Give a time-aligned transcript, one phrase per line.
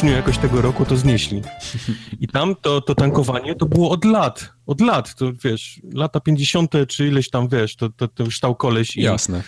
[0.00, 1.42] styczniu jakoś tego roku to znieśli.
[2.20, 6.72] I tam to, to tankowanie to było od lat, od lat, to wiesz, lata 50.
[6.88, 9.42] czy ileś tam, wiesz, to, to, to już koleś i, Jasne.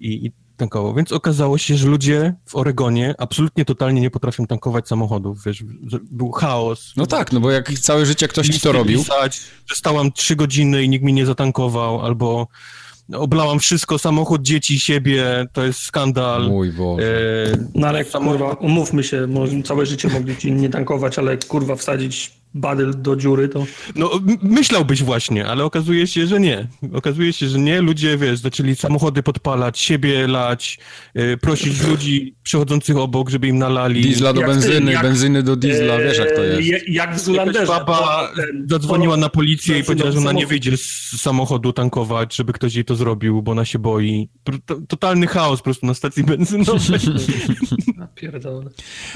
[0.00, 0.94] i, i tankował.
[0.94, 5.64] Więc okazało się, że ludzie w Oregonie absolutnie totalnie nie potrafią tankować samochodów, wiesz,
[6.10, 6.92] był chaos.
[6.96, 10.36] No tak, no bo jak całe życie ktoś ci to robił, Pisać, że stałam trzy
[10.36, 12.48] godziny i nikt mi nie zatankował, albo
[13.14, 16.48] oblałam wszystko, samochód, dzieci, siebie, to jest skandal.
[16.48, 17.02] mój Boże.
[17.52, 21.36] E, No ale Samo- kurwa, umówmy się, może całe życie mogli ci nie tankować, ale
[21.38, 24.10] kurwa wsadzić badyl do dziury, to No,
[24.42, 26.66] myślałbyś właśnie, ale okazuje się, że nie.
[26.92, 27.80] Okazuje się, że nie.
[27.80, 30.78] Ludzie, wiesz, zaczęli samochody podpalać, siebie lać,
[31.14, 34.02] e, prosić ludzi przechodzących obok, żeby im nalali.
[34.02, 36.68] Diesla do jak- benzyny, jak- benzyny do diesla, wiesz jak to e, jest.
[36.68, 37.66] je- Jak w Zulanderze.
[37.66, 38.32] baba
[38.68, 42.84] zadzwoniła na policję i powiedziała, że ona nie wyjdzie z samochodu tankować, żeby ktoś jej
[42.84, 44.28] to zrobił, bo ona się boi.
[44.88, 47.00] Totalny chaos po prostu na stacji benzynowej.
[47.98, 48.70] Ja pierdolę.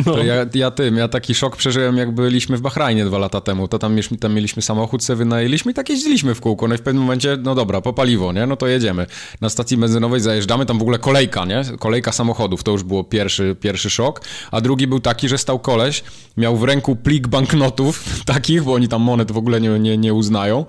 [0.06, 0.12] No.
[0.14, 3.68] To ja, ja tym, ja taki szok przeżyłem, jak byliśmy w Bahrajnie dwa lata temu.
[3.68, 6.68] To tam, mieliśmy- tam mieliśmy samochód, se wynajęliśmy i tak jeździliśmy w kółko.
[6.68, 8.46] No i w pewnym momencie, no dobra, po paliwo, nie?
[8.46, 9.06] No to jedziemy.
[9.40, 11.62] Na stacji benzynowej zajeżdżamy, tam w ogóle kolejka, nie?
[11.78, 14.20] Kolejka samochodów, to już było pierwszy, pierwszy szok.
[14.50, 16.04] A drugi był taki, że stał koleś,
[16.36, 20.14] miał w ręku plik banknotów takich, bo oni tam monet w ogóle nie, nie, nie
[20.14, 20.64] uznają.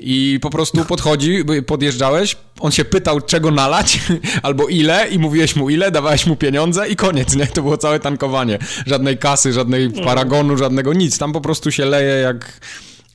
[0.00, 4.00] I po prostu podchodzi, podjeżdżałeś, on się pytał, czego nalać,
[4.42, 7.46] albo ile, i mówiłeś mu ile, dawałeś mu pieniądze i koniec, nie?
[7.46, 8.58] To było całe tankowanie.
[8.86, 11.18] Żadnej kasy, żadnej paragonu, żadnego nic.
[11.18, 12.60] Tam po prostu się leje jak...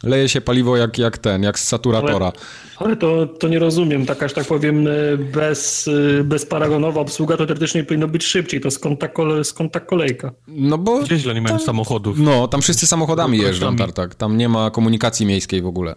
[0.03, 2.31] Leje się paliwo jak, jak ten, jak z saturatora.
[2.77, 4.05] Ale to, to nie rozumiem.
[4.05, 4.87] Taka, że tak powiem,
[5.33, 5.89] bez,
[6.23, 8.61] bezparagonowa obsługa to teoretycznie powinno być szybciej.
[8.61, 10.31] To skąd ta, kole, skąd ta kolejka?
[10.47, 10.99] No bo...
[10.99, 12.19] Gdzie źle nie mają samochodów.
[12.19, 14.15] No, tam wszyscy samochodami jeżdżą, tartak.
[14.15, 15.95] Tam nie ma komunikacji miejskiej w ogóle.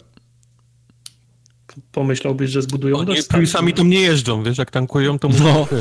[1.91, 5.67] Pomyślałbyś, że zbudują Oni dość sami tam nie jeżdżą, wiesz, jak tankują, to No.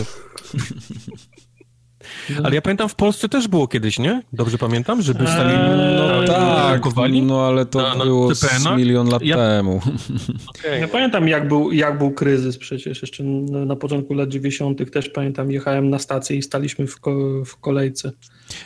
[2.45, 4.23] Ale ja pamiętam, w Polsce też było kiedyś, nie?
[4.33, 6.83] Dobrze pamiętam, żeby stali Eee, no, Tak,
[7.23, 9.81] no ale to Na- na było z milion lat Ja- temu.
[10.49, 10.81] Okej.
[10.85, 13.03] Ja pamiętam, jak był, jak był kryzys przecież.
[13.03, 14.91] Jeszcze na, na początku lat 90.
[14.91, 18.13] też pamiętam, jechałem na stację i staliśmy w, ko, w kolejce.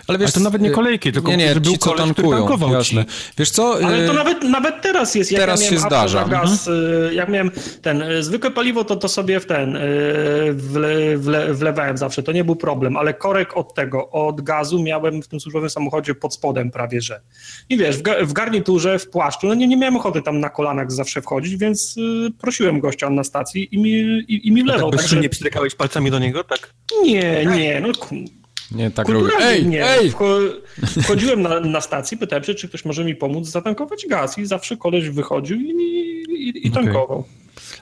[0.09, 2.03] Ale Ale to nawet nie y, kolejki, tylko nie, nie, że był ci, co koleś,
[2.03, 3.05] który tankują, tankował jasne.
[3.05, 3.11] ci.
[3.39, 3.75] Wiesz co?
[3.85, 5.33] Ale to y, nawet, nawet teraz jest.
[5.33, 6.25] Jak teraz ja się zdarza.
[6.25, 7.51] Gaz, y, jak miałem
[7.83, 9.81] ten y, zwykłe paliwo, to, to sobie w ten y,
[10.55, 12.23] wle, wle, wlewałem zawsze.
[12.23, 16.15] To nie był problem, ale korek od tego, od gazu miałem w tym służbowym samochodzie
[16.15, 17.21] pod spodem prawie, że.
[17.69, 20.49] I wiesz, w, ga- w garniturze, w płaszczu, no nie, nie miałem ochoty tam na
[20.51, 23.91] kolanach zawsze wchodzić, więc y, prosiłem gościa na stacji i mi,
[24.29, 24.91] i, i mi Tak wlewał.
[24.91, 26.75] Także, bezczynnie pstrykałeś palcami do niego, tak?
[27.05, 27.89] nie, nie, no
[28.75, 29.29] Nie, tak robię.
[29.41, 29.87] Ej, nie.
[29.91, 30.11] ej!
[30.13, 30.51] Wcho-
[31.03, 34.77] Wchodziłem na, na stację, pytałem się, czy ktoś może mi pomóc zatankować gaz i zawsze
[34.77, 35.71] koleś wychodził i,
[36.31, 37.25] i, i tankował.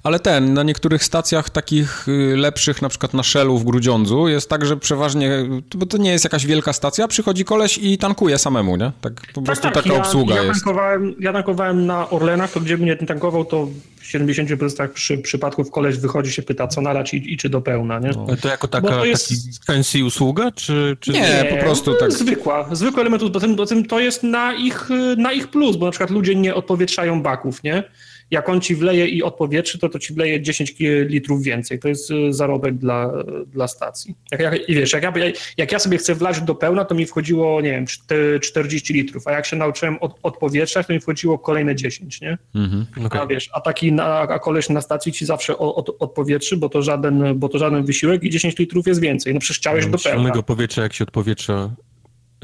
[0.03, 4.49] Ale ten, na niektórych stacjach takich y, lepszych, na przykład na Shellu w Grudziądzu, jest
[4.51, 5.31] tak, że przeważnie,
[5.75, 8.93] bo to nie jest jakaś wielka stacja, przychodzi koleś i tankuje samemu, nie?
[9.01, 10.65] Tak po prostu taka ja, obsługa ja jest.
[10.65, 15.71] Tankowałem, ja tankowałem na Orlenach, to gdzie mnie ten tankował, to w 70% przy, przypadków
[15.71, 18.11] koleś wychodzi się pyta, co nalać i, i czy do pełna, nie?
[18.29, 20.97] Ale to jako taka to jest- taki fancy usługa, czy...
[21.01, 21.13] czy...
[21.13, 22.13] Nie, po prostu no, tak.
[22.13, 25.85] Zwykła, zwykły element, bo tym, bo tym to jest na ich, na ich plus, bo
[25.87, 27.83] na przykład ludzie nie odpowietrzają baków, nie?
[28.31, 31.79] Jak on ci wleje i odpowietrzy, to to ci wleje 10 ki- litrów więcej.
[31.79, 33.13] To jest y, zarobek dla,
[33.47, 34.15] dla stacji.
[34.33, 35.13] Jak, jak, I wiesz, jak ja,
[35.57, 39.27] jak ja sobie chcę wlać do pełna, to mi wchodziło, nie wiem, czte- 40 litrów,
[39.27, 42.39] a jak się nauczyłem od, odpowietrzać, to mi wchodziło kolejne 10, nie?
[42.55, 42.87] Mhm.
[43.07, 43.21] Okej.
[43.21, 46.69] A wiesz, a taki na, a koleś na stacji ci zawsze od, od, odpowietrzy, bo
[46.69, 49.35] to, żaden, bo to żaden wysiłek i 10 litrów jest więcej.
[49.35, 50.19] No przecież chciałeś do pełna.
[50.19, 51.71] Silnego powietrza, jak się odpowietrza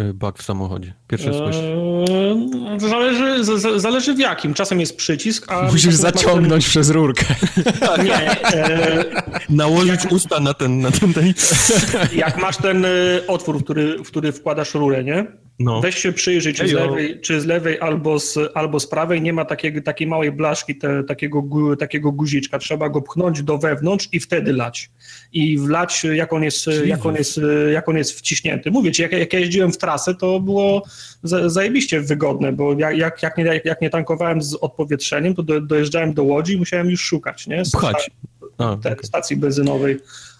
[0.00, 0.94] y, bak w samochodzie.
[1.08, 1.58] Pierwsze słyszę.
[1.58, 4.54] Eee, to zależy, z, z, zależy w jakim.
[4.54, 5.62] Czasem jest przycisk, a...
[5.62, 7.24] Musisz zaciągnąć przez rurkę.
[7.96, 9.04] Ten, nie, e,
[9.48, 11.32] Nałożyć usta na ten, na ten, ten...
[12.16, 12.88] jak masz ten e,
[13.28, 15.26] otwór, w który, w który wkładasz rurę, nie?
[15.58, 15.80] No.
[15.80, 19.32] Weź się przyjrzyj, czy z lewej, czy z lewej albo, z, albo z prawej nie
[19.32, 21.42] ma takiego, takiej małej blaszki, te, takiego,
[21.78, 22.58] takiego guziczka.
[22.58, 24.90] Trzeba go pchnąć do wewnątrz i wtedy lać.
[25.32, 27.40] I wlać, jak on jest, jak on jest,
[27.72, 28.70] jak on jest wciśnięty.
[28.70, 30.82] Mówię ci, jak, jak ja jeździłem w trasę, to było
[31.22, 35.60] za- zajebiście wygodne, bo jak, jak, jak, nie, jak nie tankowałem z odpowietrzeniem, to do,
[35.60, 37.62] dojeżdżałem do Łodzi i musiałem już szukać, nie?
[37.72, 38.10] Pchać.
[38.58, 39.04] A, te, okej.
[39.04, 39.96] stacji benzynowej.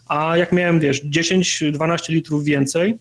[0.09, 2.99] A jak miałem, wiesz, 10-12 litrów więcej,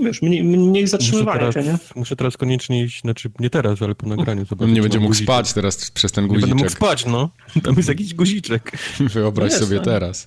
[0.00, 1.78] wiesz, mniej, mniej Muszę zatrzymywania teraz, się, nie?
[1.96, 4.68] muszę teraz koniecznie iść, znaczy nie teraz, ale po nagraniu zobaczyć.
[4.68, 5.26] On nie będzie mógł guziczek.
[5.26, 6.76] spać teraz przez ten Nie będę mógł guziczek.
[6.78, 7.30] spać, no.
[7.62, 8.72] Tam jest jakiś guziczek.
[9.00, 9.82] Wyobraź No jest, sobie no.
[9.82, 10.26] teraz.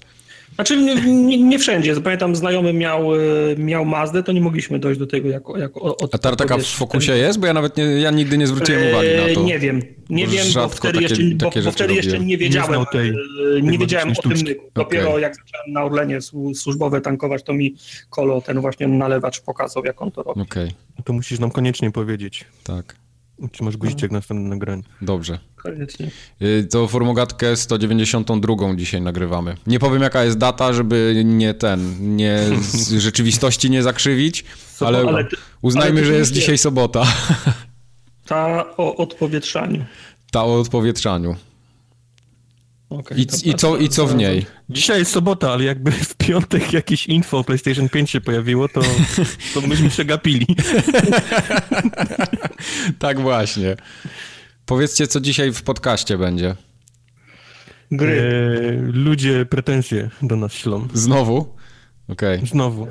[0.56, 2.02] Znaczy nie, nie, wszędzie.
[2.02, 3.20] Pamiętam, znajomy miał, e,
[3.58, 5.58] miał Mazdę, to nie mogliśmy dojść do tego jako...
[5.58, 7.40] jako od, A tartaka w fokusie jest?
[7.40, 9.42] Bo ja nawet nie, ja nigdy nie zwróciłem uwagi na to.
[9.42, 11.94] E, Nie wiem, nie Bo wiem, bo wtedy, takie- jeszcze, bo, takie bo rzeczy wtedy
[11.94, 14.70] jeszcze nie wiedziałem, Nie tej- e, nie wiedziałem o tym magicznej myku.
[14.76, 15.22] Dopiero Okej.
[15.22, 17.76] jak zacząłem na Orlenie słu- służbowe tankować, to mi
[18.10, 20.42] Kolo, ten właśnie nalewacz pokazał, jak on to robi.
[20.42, 20.72] Okej,
[21.06, 22.46] To musisz nam koniecznie powiedzieć.
[22.64, 22.96] tak.
[23.52, 24.84] Czy masz guziczek na następne nagranie?
[25.02, 25.40] Dobrze.
[25.56, 26.12] Koniecznie.
[26.42, 29.56] Y, To formogatkę 192 dzisiaj nagrywamy.
[29.68, 34.46] Nie powiem jaka jest data, żeby nie ten, nie z rzeczywistości nie zakrzywić,
[34.80, 37.04] ale, ale ty- uznajmy, ale że jest dzisiaj sobota.
[38.28, 39.86] Ta o odpowietrzaniu.
[40.32, 41.36] Ta o odpowietrzaniu.
[43.00, 44.46] Okej, I, i, co, I co w niej?
[44.70, 48.82] Dzisiaj jest sobota, ale jakby w piątek jakieś info o PlayStation 5 się pojawiło, to,
[49.54, 50.48] to myśmy przegapili.
[53.00, 53.76] Tak właśnie.
[54.66, 56.56] Powiedzcie, co dzisiaj w podcaście będzie.
[57.92, 58.22] Gry.
[58.22, 60.88] E, ludzie pretensje do nas ślą.
[60.94, 61.56] Znowu?
[62.08, 62.48] Okej.
[62.48, 62.88] Znowu.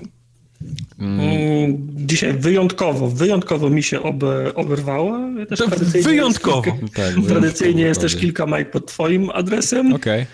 [0.98, 5.18] Mm, Dzisiaj wyjątkowo, wyjątkowo mi się obe, oberwało.
[5.48, 6.62] Też To tradycyjnie wyjątkowo.
[6.66, 10.26] Jest kilka, Tak, tradycyjnie jest też kilka majk pod twoim adresem Okej.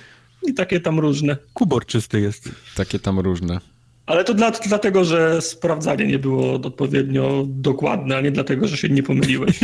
[0.49, 1.37] i takie tam różne.
[1.55, 2.49] Kubor czysty jest.
[2.77, 3.61] Takie tam różne.
[4.07, 8.89] Ale to dla, dlatego, że sprawdzanie nie było odpowiednio dokładne, a nie dlatego, że się
[8.89, 9.61] nie pomyliłeś.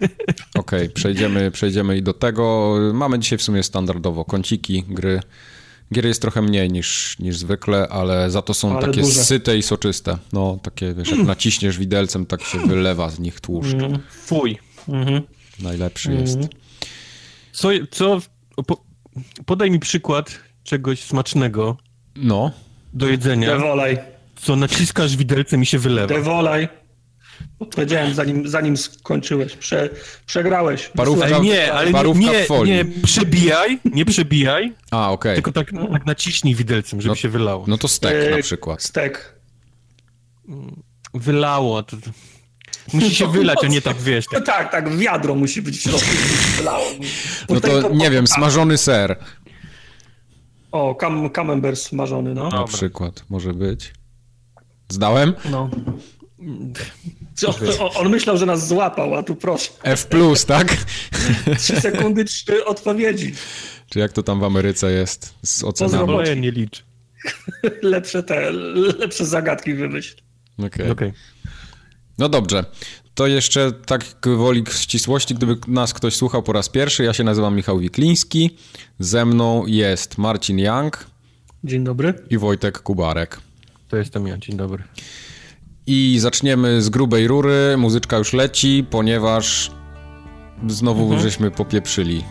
[0.54, 2.74] Okej, przejdziemy, przejdziemy i do tego.
[2.94, 5.20] Mamy dzisiaj w sumie standardowo kąciki, gry.
[5.92, 9.24] Gier jest trochę mniej niż, niż zwykle, ale za to są Ale takie duże.
[9.24, 10.18] syte i soczyste.
[10.32, 13.76] No, takie, wiesz, jak naciśniesz widelcem, tak się wylewa z nich tłuszcz.
[14.10, 14.58] Fuj.
[14.88, 15.22] Mhm.
[15.60, 16.38] Najlepszy jest.
[17.52, 18.20] Co, co
[18.66, 18.84] po,
[19.46, 21.76] podaj mi przykład czegoś smacznego
[22.16, 22.50] No,
[22.92, 23.98] do jedzenia, Dewolaj,
[24.36, 26.06] co naciskasz widelcem i się wylewa.
[26.14, 26.68] dewolaj.
[27.74, 29.56] Powiedziałem zanim, zanim skończyłeś.
[29.56, 29.88] Prze,
[30.26, 30.90] przegrałeś.
[30.96, 32.72] Parówka- Ale nie, ale nie, Parówka nie, folii.
[32.74, 35.34] nie przebijaj, nie przebijaj, a okej.
[35.34, 37.64] tylko tak, tak naciśnij widelcem, żeby No- się wylało.
[37.68, 38.82] No to stek na E, przykład.
[38.82, 39.34] Stek.
[41.14, 41.82] Wylało.
[41.82, 41.96] To.
[42.92, 44.46] Musi się wylać, a nie tak, wiesz, No tak.
[44.46, 46.08] tak, tak, wiadro musi być w środku.
[46.56, 46.84] wylało.
[47.48, 49.18] No to nie wiem, smażony ser
[50.72, 52.48] O, kam, camembert smażony, no.
[52.48, 53.92] na przykład może być.
[54.88, 55.34] Zdałem?
[55.50, 55.70] no.
[57.34, 57.54] Co,
[57.94, 59.70] on, myślał, że nas złapał, a tu proszę.
[59.82, 60.08] F+,
[60.46, 60.76] tak?
[61.58, 63.34] Trzy sekundy, trzy odpowiedzi.
[63.90, 66.12] Czy jak to tam w Ameryce jest z ocenami?
[66.12, 66.84] Moje nie licz.
[67.82, 68.52] Lepsze te,
[68.98, 70.16] lepsze zagadki wymyśl.
[70.58, 70.90] Okej.
[70.90, 71.12] Okej.
[72.18, 72.64] No dobrze.
[73.14, 74.04] To jeszcze tak
[74.36, 78.56] woli ścisłości, gdyby nas ktoś słuchał po raz pierwszy, ja się nazywam Michał Wikliński,
[78.98, 81.06] ze mną jest Marcin Young
[81.64, 82.14] Dzień dobry.
[82.30, 83.40] i Wojtek Kubarek.
[83.88, 84.82] To jestem ja, dzień dobry.
[85.86, 89.70] I zaczniemy z grubej rury, muzyczka już leci, ponieważ
[90.68, 92.24] znowu żeśmy popieprzyli.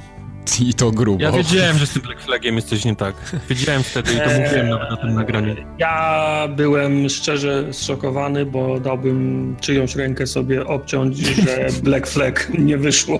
[0.61, 1.23] I to grubo.
[1.23, 3.15] Ja wiedziałem, że z tym Black Flagiem jest coś nie tak.
[3.49, 5.55] Wiedziałem wtedy i to Eee, mówiłem nawet na tym nagraniu.
[5.77, 13.19] Ja byłem szczerze zszokowany, bo dałbym czyjąś rękę sobie obciąć, że Black Flag nie wyszło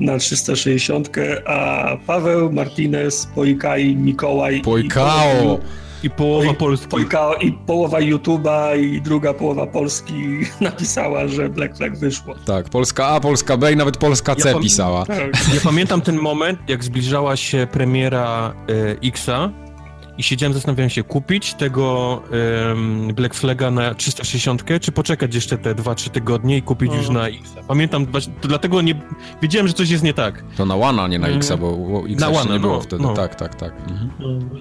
[0.00, 1.10] na 360,
[1.46, 5.58] a Paweł, Martinez, Pojkai, Mikołaj Pojkao!
[5.58, 6.96] I połowa Polski.
[7.40, 10.14] I połowa YouTube'a i druga połowa Polski
[10.60, 12.34] napisała, że Black Flag wyszło.
[12.44, 15.06] Tak, Polska A, Polska B i nawet Polska C Ja pisała.
[15.06, 15.18] Tak.
[15.54, 19.50] Ja pamiętam ten moment, jak zbliżała się premiera e, Xa
[20.20, 22.22] i siedziałem, zastanawiałem się, kupić tego
[22.72, 27.14] em, Black Flaga na 360, czy poczekać jeszcze te 2-3 tygodnie i kupić już Mhm.
[27.14, 27.50] na X.
[27.68, 28.06] Pamiętam,
[28.42, 28.94] dlatego nie,
[29.42, 30.44] wiedziałem, że coś jest nie tak.
[30.56, 31.38] To na Łana, nie na Mhm.
[31.38, 33.02] Xa, bo X Na nie było no, wtedy.
[33.02, 33.14] no.
[33.14, 33.72] Tak, tak, tak.
[33.90, 34.10] Mhm.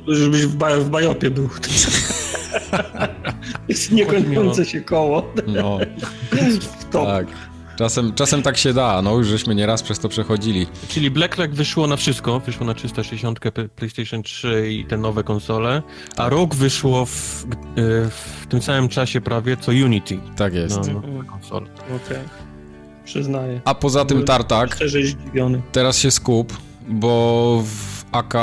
[0.07, 1.50] No, Żebyś w, ba- w bajopie był.
[3.67, 5.34] Jest niekończące się koło.
[5.48, 5.79] No,
[6.79, 7.05] W to.
[7.05, 7.27] tak.
[7.79, 10.67] Czasem, czasem tak się da, no już żeśmy nieraz przez to przechodzili.
[10.88, 15.24] Czyli Black Flag wyszło na wszystko, wyszło na 360, P- PlayStation 3 i te nowe
[15.24, 15.81] konsole,
[16.17, 17.48] a rok wyszło w, e,
[18.09, 20.19] w tym samym czasie prawie co Unity.
[20.36, 20.79] Tak jest.
[20.93, 21.65] No, no, konsole.
[21.86, 22.17] Okej.
[23.05, 23.62] Przyznaję.
[23.65, 24.77] A poza tym Tartak,
[25.71, 26.57] teraz się skup,
[26.89, 28.33] bo w AK,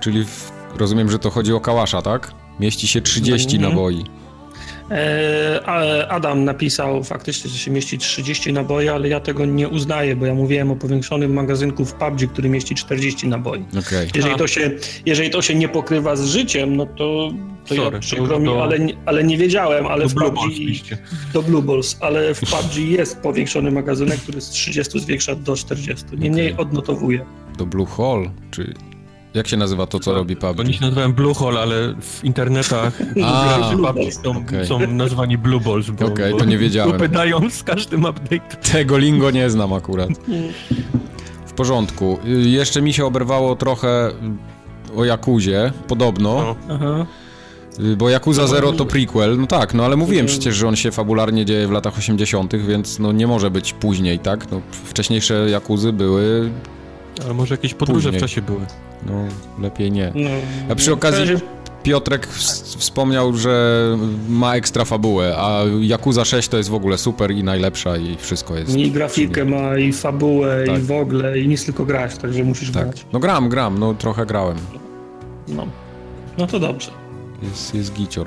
[0.00, 2.32] czyli w, rozumiem, że to chodzi o Kałasza, tak?
[2.60, 3.72] Mieści się 30 Mhm.
[3.74, 4.04] naboi.
[4.90, 5.62] E,
[6.08, 10.34] Adam napisał faktycznie, że się mieści 30 naboi, ale ja tego nie uznaję, bo ja
[10.34, 13.64] mówiłem o powiększonym magazynku w PUBG, który mieści 40 naboi.
[13.78, 14.08] Okej.
[14.14, 14.70] Jeżeli to się,
[15.06, 17.32] jeżeli to się nie pokrywa z życiem, no to,
[17.66, 20.14] to Sorry, ja przykro to mi, do- ale, nie- ale nie wiedziałem, ale Do w
[20.14, 20.98] Blue PUBG, Balls piszcie.
[21.32, 26.04] do Blue Balls, ale w PUBG jest powiększony magazynek, który z 30 zwiększa do 40.
[26.18, 26.66] Niemniej Okej.
[26.66, 27.24] odnotowuję.
[27.58, 28.74] Do Blue Hole, czy...
[29.34, 30.60] Jak się nazywa to, co robi PUBG?
[30.60, 32.92] Oni się nazywają Blue Hole, ale w internetach
[33.76, 34.66] PUBG są, okej.
[34.66, 36.96] są nazwani Blue Balls, bo, Okej, bo to nie wiedziałem.
[36.96, 38.72] Upadają z każdym update'em.
[38.72, 40.08] Tego lingo nie znam akurat.
[41.46, 42.18] W porządku.
[42.44, 46.56] Jeszcze mi się oberwało trochę y, o Jakuzie, podobno.
[46.68, 46.74] No.
[46.74, 47.06] Aha.
[47.80, 50.90] Y, Bo Yakuza Zero to prequel, no tak, no ale mówiłem przecież, że on się
[50.90, 54.50] fabularnie dzieje w latach 80., więc no nie może być później, tak?
[54.50, 56.50] No, wcześniejsze Jakuzy były,
[57.24, 58.20] Ale może jakieś podróże Później.
[58.20, 58.60] w czasie były.
[59.06, 59.12] no
[59.62, 60.12] lepiej nie.
[60.14, 60.30] No,
[60.70, 61.24] A przy okazji
[61.82, 62.38] Piotrek w-
[62.78, 63.86] wspomniał, że
[64.28, 65.60] ma ekstra fabułę, a
[65.94, 68.76] Yakuza 6 to jest w ogóle super i najlepsza i wszystko jest.
[68.76, 70.78] I grafikę ma, i fabułę, Tak.
[70.78, 72.84] i w ogóle, i nic tylko grać, także musisz Tak.
[72.84, 73.06] grać.
[73.12, 74.56] No gram, gram, no trochę grałem.
[75.48, 75.66] No.
[76.38, 76.90] no to dobrze.
[77.42, 78.26] Jest, jest gicior.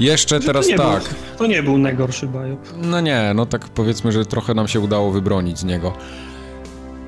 [0.00, 1.02] Jeszcze Że teraz to tak.
[1.02, 2.58] Był, to nie był najgorszy bajop.
[2.82, 5.92] No nie, no tak powiedzmy, że trochę nam się udało wybronić z niego.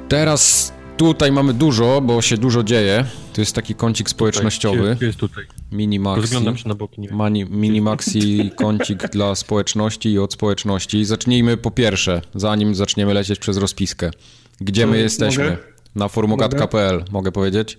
[0.09, 3.05] Teraz tutaj mamy dużo, bo się dużo dzieje.
[3.33, 4.95] To jest taki kącik społecznościowy.
[4.97, 5.45] Gdzie jest tutaj?
[5.73, 6.21] Mini Maxi.
[6.21, 7.17] Rozglądam się na boki, nie wiem.
[7.17, 11.05] Mani, mini Maxi kącik dla społeczności i od społeczności.
[11.05, 14.11] Zacznijmy po pierwsze, zanim zaczniemy lecieć przez rozpiskę.
[14.61, 15.03] Gdzie my Mogę?
[15.03, 15.57] jesteśmy?
[15.95, 17.05] Na formogatka.pl.
[17.11, 17.79] Mogę powiedzieć?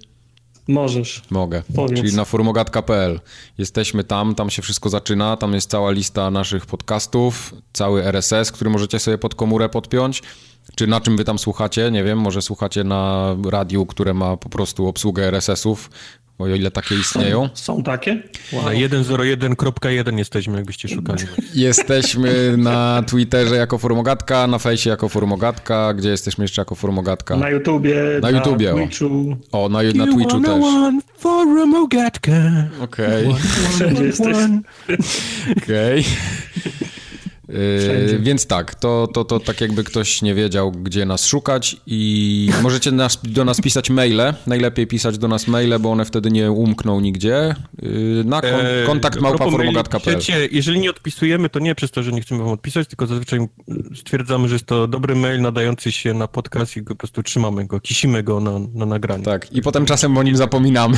[0.68, 1.22] Możesz.
[1.30, 1.64] Mogę.
[1.76, 2.00] Powiedz.
[2.00, 3.20] Czyli na forumogat.pl.
[3.58, 8.70] Jesteśmy tam, tam się wszystko zaczyna, tam jest cała lista naszych podcastów, cały RSS, który
[8.70, 10.24] możecie sobie pod komórę podpiąć.
[10.76, 11.92] Czy na czym wy tam słuchacie?
[11.92, 15.90] Nie wiem, może słuchacie na radiu, które ma po prostu obsługę RSS-ów,
[16.40, 17.50] o ile takie istnieją.
[17.54, 18.24] Są takie?
[18.54, 18.64] Wow.
[18.66, 21.24] Na 101.1 jesteśmy, jakbyście szukali.
[21.54, 27.38] Jesteśmy na Twitterze jako Forumogatka, na fejsie jako Forumogatka, gdzie jesteśmy jeszcze jako Forumogatka.
[27.38, 28.78] Na YouTubie, Na YouTubie, o.
[28.78, 29.38] Twitchu.
[29.52, 30.64] O, na, na Twitchu też.
[31.18, 32.32] Forumogatka.
[32.82, 33.36] Okej.
[33.70, 34.36] Wszędzie jesteś.
[35.58, 35.98] Okej.
[35.98, 36.87] Yy,
[37.50, 38.20] Wszędzie.
[38.20, 42.92] więc tak, to, to, to tak jakby ktoś nie wiedział, gdzie nas szukać i możecie
[42.92, 44.34] nas, do nas pisać maile.
[44.48, 47.56] Najlepiej pisać do nas maile, bo one wtedy nie umkną nigdzie.
[47.82, 50.20] Yy, na kon, Eee, kontakt małpaformogatka.pl
[50.52, 53.40] jeżeli nie odpisujemy, to nie przez to, że nie chcemy wam odpisać, tylko zazwyczaj
[53.96, 57.66] stwierdzamy, że jest to dobry mail nadający się na podcast i go po prostu trzymamy
[57.66, 59.24] go, kisimy go na, na nagranie.
[59.24, 60.98] Tak, i potem czasem o nim zapominamy.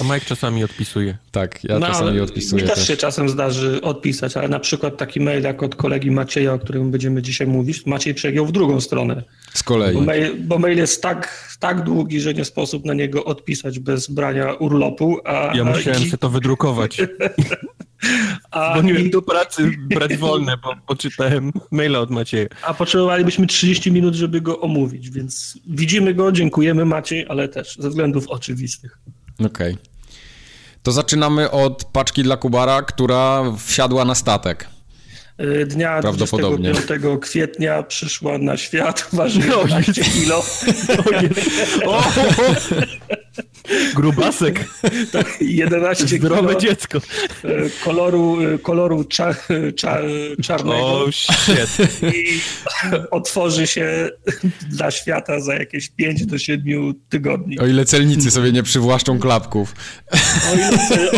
[0.00, 1.16] A Mike czasami odpisuje.
[1.30, 2.86] tak, ja No, czasami odpisuję Mi też też.
[2.88, 6.90] się czasem zdarzy odpisać, ale na przykład taki mail jak od kolegi Macieja, o którym
[6.90, 9.22] będziemy dzisiaj mówić, Maciej przegiął w drugą stronę.
[9.54, 9.94] Z kolei.
[9.94, 14.10] Bo mail, bo mail jest tak, tak długi, że nie sposób na niego odpisać bez
[14.10, 16.96] brania urlopu, a, Ja musiałem i, sobie to wydrukować.
[18.50, 22.46] a, Dzwoniłem i, do pracy brać wolne, bo poczytałem maila od Macieja.
[22.62, 27.88] a potrzebowalibyśmy 30 minut, żeby go omówić, więc widzimy go, dziękujemy Maciej, ale też ze
[27.88, 28.98] względów oczywistych.
[29.46, 29.76] Okej.
[30.82, 34.68] To zaczynamy od paczki dla Kubara, która wsiadła na statek.
[35.40, 36.72] Y, Dnia Prawdopodobnie.
[36.72, 40.44] 25 kwietnia przyszła na świat, waży No, 11 jest- kilo.
[41.92, 42.02] O!
[43.94, 44.64] Grubasek,
[45.40, 46.98] 11 zdrowe kilo dziecko.
[47.44, 49.34] e, koloru, e, koloru cza,
[49.76, 49.98] cza,
[50.42, 51.32] czarnego O, shit.
[52.02, 52.40] i
[53.10, 54.08] otworzy się
[54.70, 57.58] dla świata za jakieś 5 do 7 tygodni.
[57.58, 59.74] O ile celnicy sobie nie przywłaszczą klapków.
[60.52, 60.68] O ile,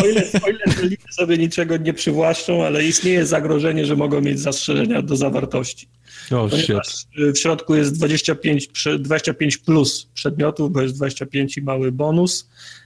[0.03, 4.39] o ile, o ile celnicy sobie niczego nie przywłaszczą, ale istnieje zagrożenie, że mogą mieć
[4.39, 5.87] zastrzeżenia do zawartości.
[6.31, 6.61] O, shit.
[6.67, 6.87] Ponieważ
[7.29, 12.32] e, w środku jest 25, prze- 25 plus przedmiotów, bo jest 25 i mały bonus.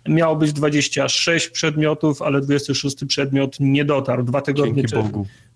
[0.10, 4.24] Miało być 26 przedmiotów, ale 26 przedmiot nie dotarł.
[4.24, 4.96] Dwa tygodnie, cze-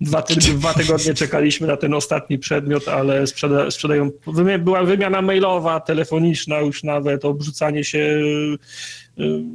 [0.01, 4.12] dwa, ty, dwa tygodnie czekaliśmy na ten ostatni przedmiot, ale sprzeda, sprzedają.
[4.60, 8.19] Była wymiana mailowa, telefoniczna już nawet, obrzucanie się.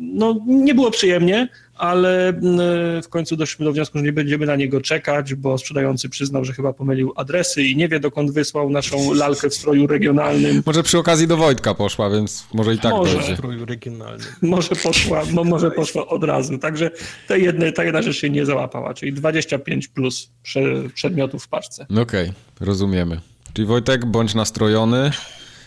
[0.01, 4.57] No, nie było przyjemnie, ale y, w końcu doszliśmy do wniosku, że nie będziemy na
[4.57, 9.15] niego czekać, bo sprzedający przyznał, że chyba pomylił adresy i nie wie, dokąd wysłał naszą
[9.15, 10.63] lalkę w stroju regionalnym.
[10.67, 13.17] Może przy okazji do Wojtka poszła, więc może i tak Może.
[13.17, 13.35] dojdzie.
[13.35, 14.25] Strój regionalny.
[14.43, 16.59] Może poszła, mo, może poszła od razu.
[16.59, 16.91] Także
[17.29, 20.61] ta jedna, ta jedna rzecz się nie załapała, czyli 25 plus prze,
[20.95, 21.87] przedmiotów w paczce.
[22.03, 23.21] Okej, rozumiemy.
[23.53, 25.11] Czyli Wojtek, bądź nastrojony.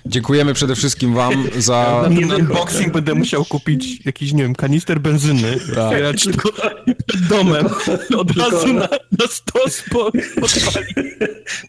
[0.06, 2.02] Dziękujemy przede wszystkim wam za...
[2.10, 6.16] Na ten unboxing będę musiał kupić jakiś, nie wiem, kanister benzyny, Tak.
[6.16, 7.66] przed domem,
[8.18, 8.88] od tylko- razu na,
[9.20, 10.12] na stos po.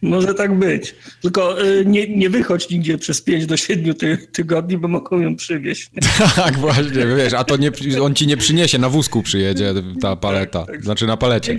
[0.01, 0.95] Może tak być.
[1.21, 5.35] Tylko y, nie, nie wychodź nigdzie przez 5 do 7 ty, tygodni, bo mogą ją
[5.35, 5.89] przywieźć.
[6.35, 7.71] Tak, właśnie, wiesz, a to nie,
[8.01, 11.57] on ci nie przyniesie, na wózku przyjedzie ta paleta, znaczy na palecie.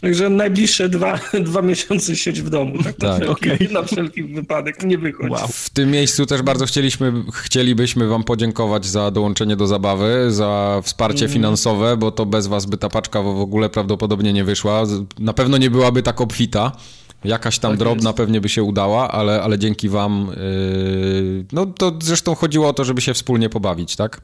[0.00, 2.82] Także najbliższe dwa, dwa miesiące siedź w domu.
[2.82, 3.22] Tak, na, Tak.
[3.22, 3.68] wszelki, Okej.
[3.72, 4.84] na wszelki wypadek.
[4.84, 5.30] Nie wychodź.
[5.30, 5.48] Wow.
[5.52, 11.24] W tym miejscu też bardzo chcieliśmy, chcielibyśmy wam podziękować za dołączenie do zabawy, za wsparcie
[11.24, 11.32] Mm.
[11.32, 14.82] finansowe, bo to bez was by ta paczka w ogóle prawdopodobnie nie wyszła.
[15.18, 16.72] Na pewno nie byłaby tak obfita.
[17.24, 18.16] Jakaś tam Tak drobna jest.
[18.16, 22.84] pewnie by się udała, ale, ale dzięki wam, yy, no to zresztą chodziło o to,
[22.84, 24.20] żeby się wspólnie pobawić, tak?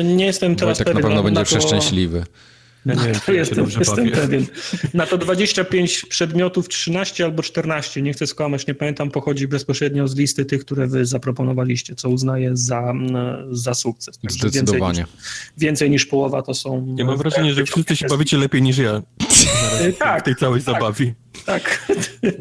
[0.00, 2.24] Y, nie jestem teraz Wojtek na pewien pewno będzie to- przeszczęśliwy.
[2.86, 4.46] Ja nie wiem, to jestem, jestem pewien.
[4.94, 10.16] Na to 25 przedmiotów, 13 albo 14, nie chcę skłamać, nie pamiętam, pochodzi bezpośrednio z
[10.16, 14.18] listy tych, które wy zaproponowaliście, co uznaję za, mm, za sukces.
[14.28, 14.98] Zdecydowanie.
[14.98, 16.96] Więcej niż, więcej niż, połowa to są...
[16.98, 19.02] Ja mam wrażenie, że wszyscy się bawicie lepiej niż ja.
[19.98, 21.14] Tak, w tej całej tak, zabawie.
[21.46, 21.86] Tak.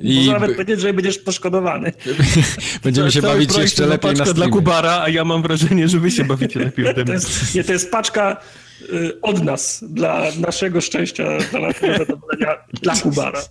[0.02, 0.16] I...
[0.18, 1.92] Można nawet powiedzieć, że będziesz poszkodowany.
[2.84, 4.34] Będziemy się bawić jeszcze lepiej na streamie.
[4.34, 7.06] dla Kubara, a ja mam wrażenie, że wy się bawicie lepiej ode mnie.
[7.06, 8.38] To jest, nie, to jest paczka
[8.82, 13.42] y, od nas, dla naszego szczęścia, dla naszego zadowolenia, dla Kubara.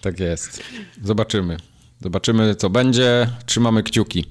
[0.00, 0.62] Tak jest.
[1.02, 1.56] Zobaczymy.
[2.00, 3.26] Zobaczymy, co będzie.
[3.46, 4.24] Trzymamy kciuki.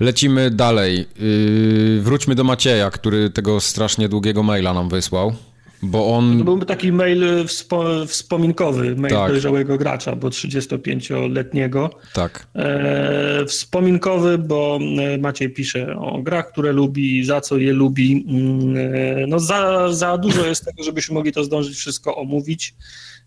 [0.00, 1.06] Lecimy dalej.
[1.18, 5.34] Yy, wróćmy do Macieja, który tego strasznie długiego maila nam wysłał.
[5.82, 6.38] Bo on...
[6.38, 9.30] To byłby taki mail wspo wspominkowy, mail tak.
[9.30, 11.90] dojrzałego gracza, bo 35-letniego.
[12.14, 12.46] Tak.
[12.54, 18.24] E, wspominkowy, bo e, Maciej pisze o grach, które lubi, za co je lubi.
[18.28, 22.74] Mm, e, no za, za dużo jest tego, żebyśmy mogli to zdążyć wszystko omówić.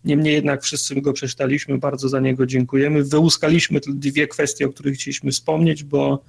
[0.04, 3.04] Niemniej jednak wszyscy go przeczytaliśmy, bardzo za niego dziękujemy.
[3.04, 6.22] Wyłuskaliśmy dwie kwestie, o których chcieliśmy wspomnieć, bo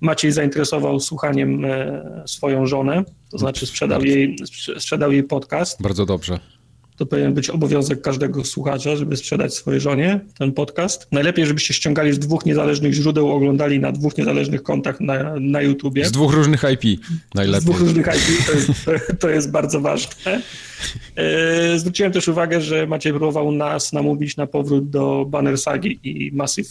[0.00, 4.36] Maciej zainteresował słuchaniem e, swoją żonę, to znaczy sprzedał jej,
[4.78, 5.82] sprzedał jej podcast.
[5.82, 6.40] Bardzo dobrze.
[6.96, 11.06] To powinien być obowiązek każdego słuchacza, żeby sprzedać swojej żonie ten podcast.
[11.12, 16.04] Najlepiej, żebyście ściągali z dwóch niezależnych źródeł, oglądali na dwóch niezależnych kontach na, na YouTubie.
[16.04, 17.00] Z dwóch różnych IP
[17.34, 17.60] najlepiej.
[17.60, 18.70] Z dwóch różnych IP, to jest,
[19.20, 20.42] to jest bardzo ważne.
[21.16, 26.30] E, zwróciłem też uwagę, że Maciej próbował nas namówić na powrót do Banner Sagi i
[26.34, 26.68] Massive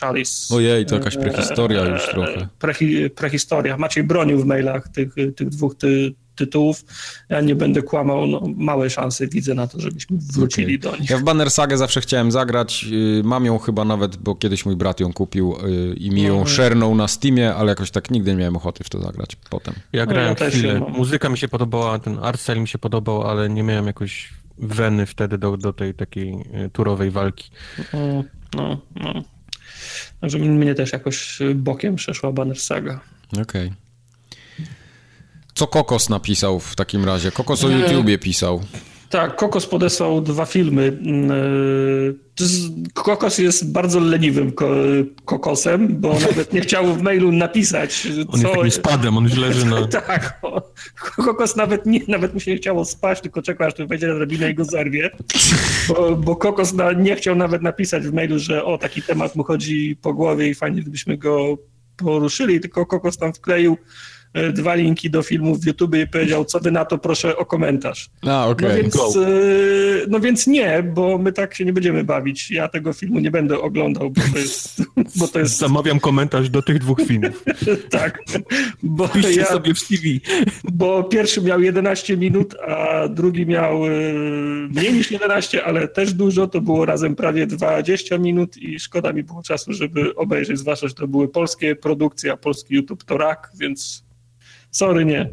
[0.00, 0.54] Chalice.
[0.54, 2.48] Ojej, to jakaś prehistoria już trochę.
[2.58, 3.76] Prehi, prehistoria.
[3.76, 6.84] Maciej bronił w mailach tych, tych dwóch ty, tytułów.
[7.28, 10.90] Ja nie będę kłamał, no, małe szanse widzę na to, żebyśmy wrócili okay.
[10.92, 11.10] do nich.
[11.10, 12.86] Ja w Banner Sagę zawsze chciałem zagrać.
[12.92, 16.38] Y, mam ją chyba nawet, bo kiedyś mój brat ją kupił y, i mi ją
[16.38, 16.46] no.
[16.46, 19.74] szernął na Steamie, ale jakoś tak nigdy nie miałem ochoty w to zagrać potem.
[19.92, 20.80] Ja grałem no, ja chwilę.
[20.80, 25.38] Muzyka mi się podobała, ten art mi się podobał, ale nie miałem jakoś weny wtedy
[25.38, 26.34] do, do tej takiej
[26.66, 27.50] y, turowej walki.
[27.92, 28.80] No, no.
[28.96, 29.22] no.
[30.20, 33.00] Także mnie też jakoś bokiem przeszła Banner Saga.
[33.32, 33.42] Okej.
[33.42, 33.87] Okay.
[35.58, 37.30] Co Kokos napisał w takim razie?
[37.30, 38.60] Kokos o YouTubie pisał.
[39.10, 40.98] Tak, Kokos podesłał dwa filmy.
[41.00, 44.52] Mm, e, Kokos jest bardzo leniwym
[45.24, 48.08] kokosem, bo nawet nie chciał w mailu napisać.
[48.28, 48.64] On co...
[48.64, 49.86] jest spadem, on źle leży na...
[50.06, 50.40] tak,
[51.16, 54.14] Kokos nawet, nie, nawet mu się nie chciało spać, tylko czekał, aż tu wejdzie na
[54.14, 55.10] drabinę i go zerwie.
[55.88, 59.44] Bo, bo Kokos na, nie chciał nawet napisać w mailu, że o, taki temat mu
[59.44, 61.58] chodzi po głowie i fajnie, gdybyśmy go
[61.96, 63.76] poruszyli, tylko Kokos tam wkleił
[64.52, 68.10] dwa linki do filmów w YouTube i powiedział, co wy na to, proszę o komentarz.
[68.26, 68.68] A, okay.
[68.68, 69.30] no, więc, e,
[70.08, 72.50] no więc nie, bo my tak się nie będziemy bawić.
[72.50, 74.82] Ja tego filmu nie będę oglądał, bo to jest...
[75.16, 75.58] Bo to jest...
[75.58, 77.44] Zamawiam komentarz do tych dwóch filmów.
[77.90, 78.22] tak.
[78.82, 80.20] Bo Piszcie ja, sobie w CV.
[80.72, 83.90] Bo pierwszy miał 11 minut, a drugi miał e,
[84.68, 86.46] mniej niż 11, ale też dużo.
[86.46, 90.94] To było razem prawie 20 minut i szkoda mi było czasu, żeby obejrzeć, zwłaszcza, że
[90.94, 94.07] to były polskie produkcje, a polski YouTube to rak, więc
[94.70, 95.30] Sorry, nie.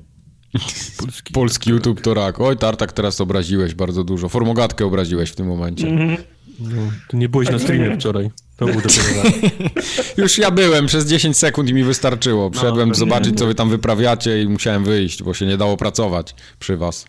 [0.98, 2.42] Polski, Polski YouTube to rak.
[2.42, 4.30] Oj, Tartak, teraz obraziłeś bardzo dużo.
[4.30, 5.88] Formogatkę obraziłeś w tym momencie.
[5.88, 6.24] Mm -hmm.
[6.60, 8.32] no, to nie byłeś na streamie wczoraj.
[8.58, 9.30] To był dopiero
[10.24, 12.50] Już ja byłem przez 10 sekund i mi wystarczyło.
[12.50, 16.36] Wszedłem no, zobaczyć, co wy tam wyprawiacie i musiałem wyjść, bo się nie dało pracować
[16.60, 17.06] przy was.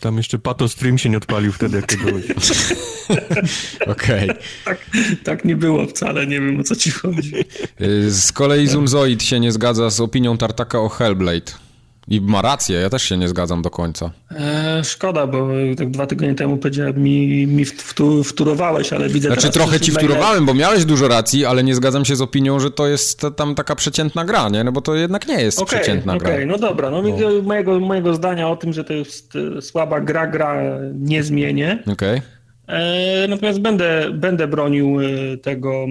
[0.00, 2.24] Tam jeszcze Pato Stream się nie odpalił wtedy, jak ty byłeś.
[3.86, 4.30] Okej.
[4.30, 4.42] Okay.
[4.64, 4.86] Tak,
[5.24, 7.34] tak nie było wcale, nie wiem o co ci chodzi.
[7.80, 11.52] Y, z kolei Zunzoid się nie zgadza z opinią Tartaka o Hellblade.
[12.08, 14.10] I ma rację, ja też się nie zgadzam do końca.
[14.30, 17.64] E, szkoda, bo tak dwa tygodnie temu powiedziałem, mi, mi
[18.24, 22.16] wtórowałeś, ale widzę Znaczy trochę ci wtórowałem, bo miałeś dużo racji, ale nie zgadzam się
[22.16, 24.64] z opinią, że to jest tam taka przeciętna gra, nie?
[24.64, 26.34] No bo to jednak nie jest okay, przeciętna okay, gra.
[26.34, 27.42] Okej, no dobra, no, no.
[27.42, 30.62] Mojego, mojego zdania o tym, że to jest e, słaba gra, gra
[30.94, 31.78] nie zmienię.
[31.82, 32.18] Okej.
[32.18, 32.39] Okay.
[32.70, 35.86] E, natomiast będę, będę bronił e, tego,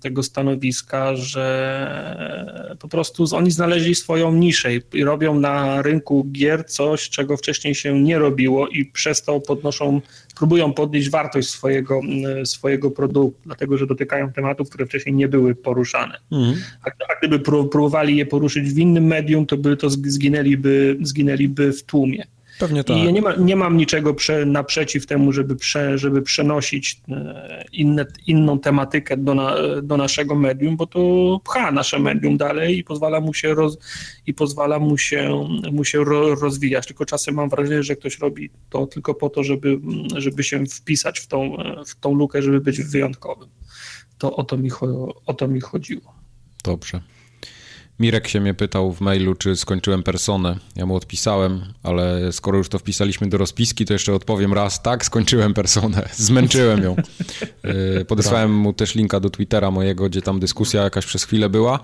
[0.00, 7.10] tego stanowiska, że po prostu oni znaleźli swoją niszę i robią na rynku gier coś,
[7.10, 10.00] czego wcześniej się nie robiło i przez to podnoszą,
[10.36, 12.00] próbują podnieść wartość swojego,
[12.44, 16.18] swojego produktu, dlatego że dotykają tematów, które wcześniej nie były poruszane.
[16.32, 16.56] Mhm.
[16.84, 21.82] A, a, gdyby próbowali je poruszyć w innym medium, to by to zginęliby, zginęliby w
[21.82, 22.24] tłumie.
[22.58, 22.96] Pewnie tak.
[22.96, 27.64] I ja nie, ma, nie mam niczego prze, naprzeciw temu, żeby, prze, żeby przenosić e,
[27.72, 32.84] inne, inną tematykę do, na, do naszego medium, bo to pcha nasze medium dalej i
[32.84, 33.78] pozwala mu się, roz,
[34.26, 36.86] i pozwala mu się, mu się ro, rozwijać.
[36.86, 39.80] Tylko czasem mam wrażenie, że ktoś robi to tylko po to, żeby,
[40.16, 43.48] żeby się wpisać w tą, w tą lukę, żeby być wyjątkowym.
[44.18, 44.70] To o to mi,
[45.26, 46.14] o to mi chodziło.
[46.64, 47.00] Dobrze.
[48.00, 50.58] Mirek się mnie pytał w mailu, czy skończyłem personę.
[50.76, 54.82] Ja mu odpisałem, ale skoro już to wpisaliśmy do rozpiski, to jeszcze odpowiem raz.
[54.82, 56.08] Tak, skończyłem personę.
[56.16, 56.96] Zmęczyłem ją.
[58.00, 61.80] Y, podesłałem mu też linka do Twittera mojego, gdzie tam dyskusja jakaś przez chwilę była.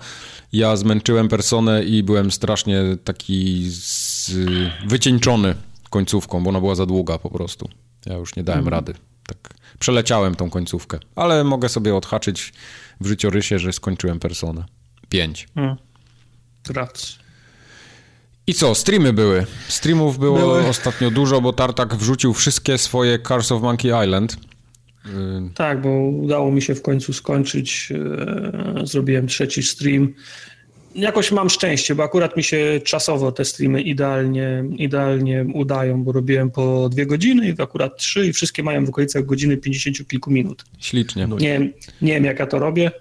[0.53, 4.31] Ja zmęczyłem personę i byłem strasznie taki z...
[4.87, 5.55] wycieńczony
[5.89, 7.69] końcówką, bo ona była za długa po prostu.
[8.05, 8.73] Ja już nie dałem mhm.
[8.73, 8.93] rady.
[9.27, 12.53] Tak przeleciałem tą końcówkę, ale mogę sobie odhaczyć
[13.01, 14.63] w życiorysie, że skończyłem personę.
[15.09, 15.47] Pięć.
[15.55, 15.75] Hmm.
[16.69, 17.15] Grac.
[18.47, 19.45] I co, streamy były.
[19.67, 20.67] Streamów było były.
[20.67, 24.37] ostatnio dużo, bo Tartak wrzucił wszystkie swoje Cars of Monkey Island.
[25.55, 27.89] Tak, bo udało mi się w końcu skończyć.
[28.81, 30.13] E, zrobiłem trzeci stream.
[30.95, 36.51] Jakoś mam szczęście, bo akurat mi się czasowo te streamy idealnie, idealnie udają, bo robiłem
[36.51, 40.65] po dwie godziny i akurat trzy i wszystkie mają w okolicach godziny 50 kilku minut.
[40.79, 41.27] Ślicznie.
[41.39, 41.59] Nie,
[42.01, 42.91] nie wiem jak ja to robię,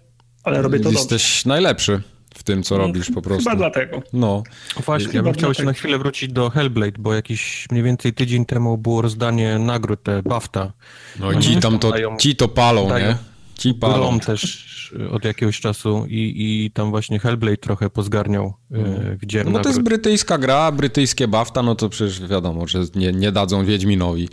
[0.42, 1.14] ale robię to Jesteś dobrze.
[1.14, 2.02] Jesteś najlepszy
[2.40, 3.50] w tym, co robisz po prostu.
[3.50, 4.02] Chyba dlatego.
[4.12, 4.42] No.
[4.84, 8.12] Właśnie, Chyba ja bym chciał się na chwilę wrócić do Hellblade, bo jakiś mniej więcej
[8.12, 10.72] tydzień temu było rozdanie nagród, te BAFTA.
[11.18, 13.16] No i ci tam to, ci to palą, dają, nie?
[13.58, 14.20] Ci palą.
[14.20, 14.70] też
[15.10, 19.18] od jakiegoś czasu i, i tam właśnie Hellblade trochę pozgarniał, mm.
[19.44, 23.32] No, no to jest brytyjska gra, brytyjskie BAFTA, no to przecież wiadomo, że nie, nie
[23.32, 24.28] dadzą Wiedźminowi.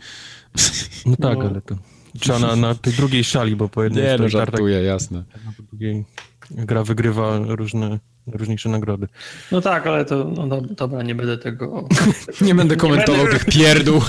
[1.05, 1.45] No tak, no.
[1.45, 1.75] ale to
[2.19, 5.23] trzeba na, na tej drugiej szali, bo po jednej Nie, no żartuję, jasne.
[5.45, 6.05] Na drugiej
[6.51, 9.07] gra wygrywa różne różniejsze nagrody.
[9.51, 11.87] No tak, ale to no, no dobra, nie będę tego...
[12.41, 13.59] nie będę komentował nie tych będę...
[13.59, 14.01] pierdół.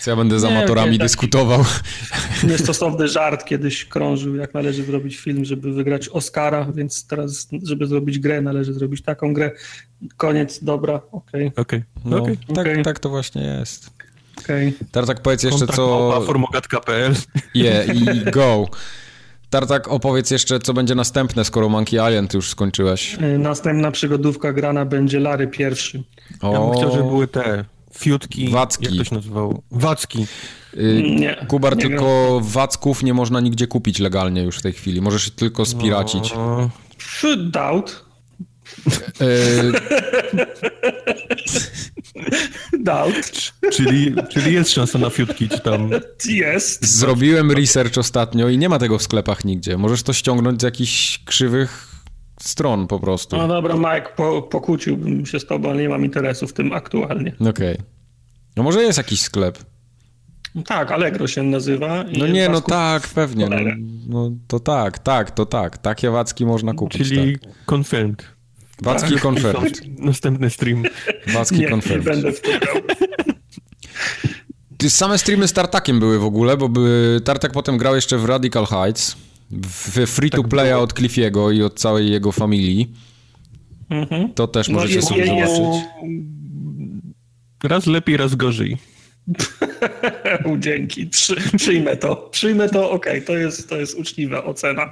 [0.00, 1.64] Co ja będę z amatorami dyskutował.
[2.44, 8.18] Niestosowny żart kiedyś krążył, jak należy zrobić film, żeby wygrać Oscara, więc teraz, żeby zrobić
[8.18, 9.50] grę, należy zrobić taką grę.
[10.16, 11.46] Koniec, dobra, okej.
[11.46, 11.62] Okay.
[11.62, 11.84] Okay.
[12.04, 12.36] No, okay.
[12.36, 12.82] Tak, okay.
[12.82, 13.90] tak to właśnie jest.
[14.38, 14.72] Okay.
[14.92, 16.22] Teraz tak powiedz jeszcze co...
[16.26, 17.14] formogat.pl
[17.54, 18.66] Yeah, i go.
[19.50, 23.14] Tartak, opowiedz jeszcze, co będzie następne, skoro Monkey Island już skończyłeś.
[23.14, 26.02] Y, następna przygodówka grana będzie Lary pierwszy.
[26.40, 26.52] O...
[26.52, 28.48] Ja bym chciał, żeby były te fiutki.
[28.48, 28.84] Wacki.
[28.84, 29.62] Jak to się nazywało?
[29.70, 30.26] Wacki.
[30.74, 32.50] Y, nie, Kubar, nie tylko wiem.
[32.50, 35.00] wacków nie można nigdzie kupić legalnie już w tej chwili.
[35.00, 36.34] Możesz tylko spiracić.
[36.34, 36.70] No...
[37.36, 38.04] Doubt.
[39.20, 39.72] E,
[42.78, 43.52] Doubt.
[43.72, 45.90] Czyli, czyli jest szansa na fiutki, czy tam...
[46.28, 46.98] Jest.
[46.98, 49.78] Zrobiłem research ostatnio i nie ma tego w sklepach nigdzie.
[49.78, 51.88] Możesz to ściągnąć z jakichś krzywych
[52.40, 53.36] stron po prostu.
[53.36, 57.32] No dobra, Mike, po, pokłóciłbym się z tobą, ale nie mam interesu w tym aktualnie.
[57.40, 57.50] Okej.
[57.50, 57.76] Okay.
[58.56, 59.58] No może jest jakiś sklep.
[60.66, 62.04] Tak, Allegro się nazywa.
[62.18, 63.48] No nie, no tak, pewnie.
[63.48, 63.56] No,
[64.08, 65.78] no, to tak, tak, to tak.
[65.78, 67.08] Takie wacki można kupić.
[67.08, 67.52] Czyli tak.
[67.74, 68.39] confirmed.
[68.82, 69.22] Wacki tak.
[69.22, 69.80] confirmed.
[69.98, 70.82] Następny stream.
[71.26, 72.06] Wacki confirmed.
[72.06, 72.32] Nie będę
[74.78, 78.24] to Same streamy z Tartakiem były w ogóle, bo były, Tartak potem grał jeszcze w
[78.24, 79.16] Radical Heights,
[79.50, 82.94] w free to playa tak od Cliffiego i od całej jego familii.
[83.90, 84.34] Mhm.
[84.34, 85.84] To też no możecie jest, sobie zobaczyć.
[87.62, 88.76] Raz lepiej, raz gorzej.
[90.58, 92.16] Dzięki, Przy, przyjmę to.
[92.16, 94.90] Przyjmę to, okej, okay, to, jest, to jest uczciwa ocena.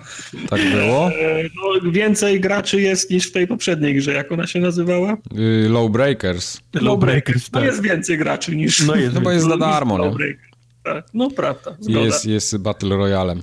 [0.51, 1.11] Tak było?
[1.13, 5.17] E, no, więcej graczy jest niż w tej poprzedniej grze, jak ona się nazywała?
[5.39, 6.61] Y, Low Breakers.
[6.75, 7.69] Low Breakers, no, tak.
[7.69, 8.87] jest więcej graczy niż...
[8.87, 10.15] No jest, no bo jest za darmo, no.
[10.95, 11.07] Tak.
[11.15, 12.01] No prawda, zgoda.
[12.01, 13.43] Jest, jest Battle Royalem.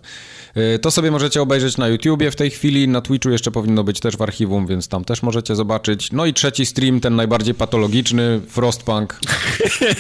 [0.58, 4.00] Y, to sobie możecie obejrzeć na YouTubie w tej chwili, na Twitchu jeszcze powinno być
[4.00, 6.12] też w archiwum, więc tam też możecie zobaczyć.
[6.12, 9.20] No i trzeci stream, ten najbardziej patologiczny, Frostpunk,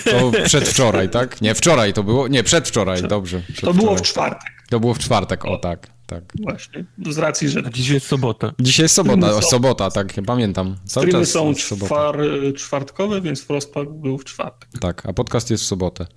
[0.03, 1.41] to przedwczoraj, tak?
[1.41, 3.41] Nie, wczoraj to było, nie, przedwczoraj, dobrze.
[3.61, 4.51] To było w czwartek.
[4.69, 5.95] To było w czwartek, o tak.
[6.07, 6.23] Tak.
[6.43, 7.63] Właśnie, z racji, że...
[7.67, 8.53] A dzisiaj jest sobota.
[8.59, 10.75] Dzisiaj jest sobota, sobota, tak, pamiętam.
[10.85, 12.17] Cały Streamy są czwar,
[12.55, 14.69] czwartkowe, więc Frostpunk był w czwartek.
[14.81, 16.07] Tak, a podcast jest w sobotę.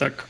[0.00, 0.24] Tak.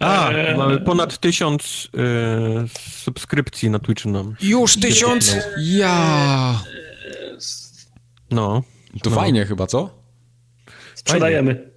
[0.00, 0.56] A, eee...
[0.56, 2.68] mamy ponad tysiąc e,
[3.00, 4.34] subskrypcji na Twitchu nam.
[4.40, 5.36] Już tysiąc?
[5.58, 6.60] Ja.
[8.30, 8.62] No.
[9.02, 9.16] To no.
[9.16, 9.90] fajnie chyba, co?
[10.94, 11.72] Sprzedajemy.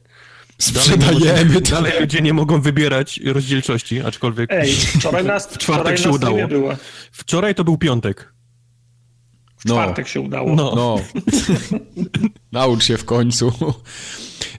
[0.58, 1.46] Sprzedajemy.
[1.46, 6.38] Dalej, dalej ludzie nie mogą wybierać rozdzielczości, aczkolwiek Ej, wczoraj nas, w czwartek się udało.
[7.12, 8.34] Wczoraj to był piątek.
[9.58, 9.76] W no.
[9.76, 10.56] czwartek się udało.
[10.56, 10.74] No.
[10.76, 11.00] no.
[12.52, 13.54] Naucz się w końcu.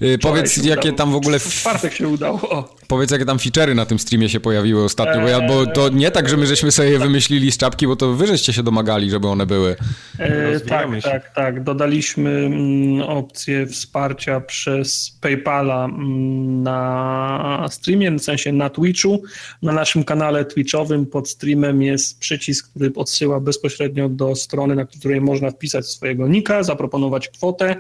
[0.03, 0.97] Y, powiedz, jakie udało.
[0.97, 1.39] tam w ogóle...
[1.39, 2.77] W czwartek się udało.
[2.89, 6.11] Powiedz, jakie tam feature'y na tym streamie się pojawiły ostatnio, bo, ja, bo to nie
[6.11, 9.11] tak, że my żeśmy sobie je wymyślili z czapki, bo to wy żeście się domagali,
[9.11, 9.77] żeby one były.
[10.19, 11.03] E, tak, się.
[11.03, 11.65] tak, tak.
[11.65, 19.23] Dodaliśmy mm, opcję wsparcia przez PayPala mm, na streamie, w sensie na Twitchu.
[19.63, 25.21] Na naszym kanale Twitchowym pod streamem jest przycisk, który odsyła bezpośrednio do strony, na której
[25.21, 27.77] można wpisać swojego nika, zaproponować kwotę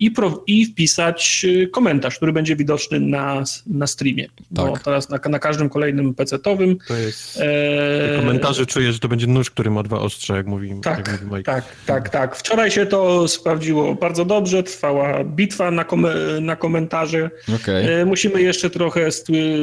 [0.00, 4.28] i, pro, i wpisać komentarz, który będzie widoczny na, na streamie.
[4.50, 4.82] Bo tak.
[4.82, 6.76] teraz na, na każdym kolejnym PC-towym.
[6.88, 7.40] To jest.
[7.40, 8.20] E...
[8.20, 11.36] Komentarze czuję, że to będzie nóż, który ma dwa ostrze, jak mówi, tak, jak mówi
[11.36, 11.52] Mike.
[11.52, 12.36] Tak, tak, tak.
[12.36, 14.62] Wczoraj się to sprawdziło bardzo dobrze.
[14.62, 16.06] Trwała bitwa na, kom
[16.40, 17.30] na komentarze.
[17.62, 17.74] Okay.
[17.74, 19.08] E, musimy jeszcze trochę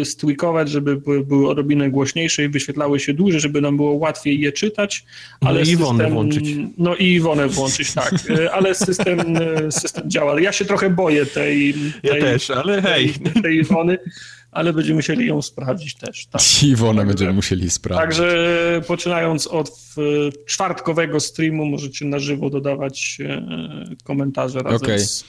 [0.03, 5.05] stwikować, żeby były, odrobinę głośniejsze i wyświetlały się dłużej, żeby nam było łatwiej je czytać.
[5.41, 6.45] No ale no i Iwonę włączyć.
[6.77, 8.13] No i Iwonę włączyć, tak.
[8.29, 10.41] E, ale system, e, system działa.
[10.41, 11.62] Ja się trochę boję tej...
[11.71, 13.13] tej ja też, ale hej.
[13.13, 13.97] Tej, tej Iwony
[14.53, 16.25] ale będziemy musieli ją sprawdzić też.
[16.25, 16.41] Tak.
[16.63, 18.01] Iwonę będziemy musieli sprawdzić.
[18.01, 19.71] Także poczynając od
[20.45, 23.17] czwartkowego streamu możecie na żywo dodawać
[24.03, 24.99] komentarze razem okay.
[24.99, 25.25] z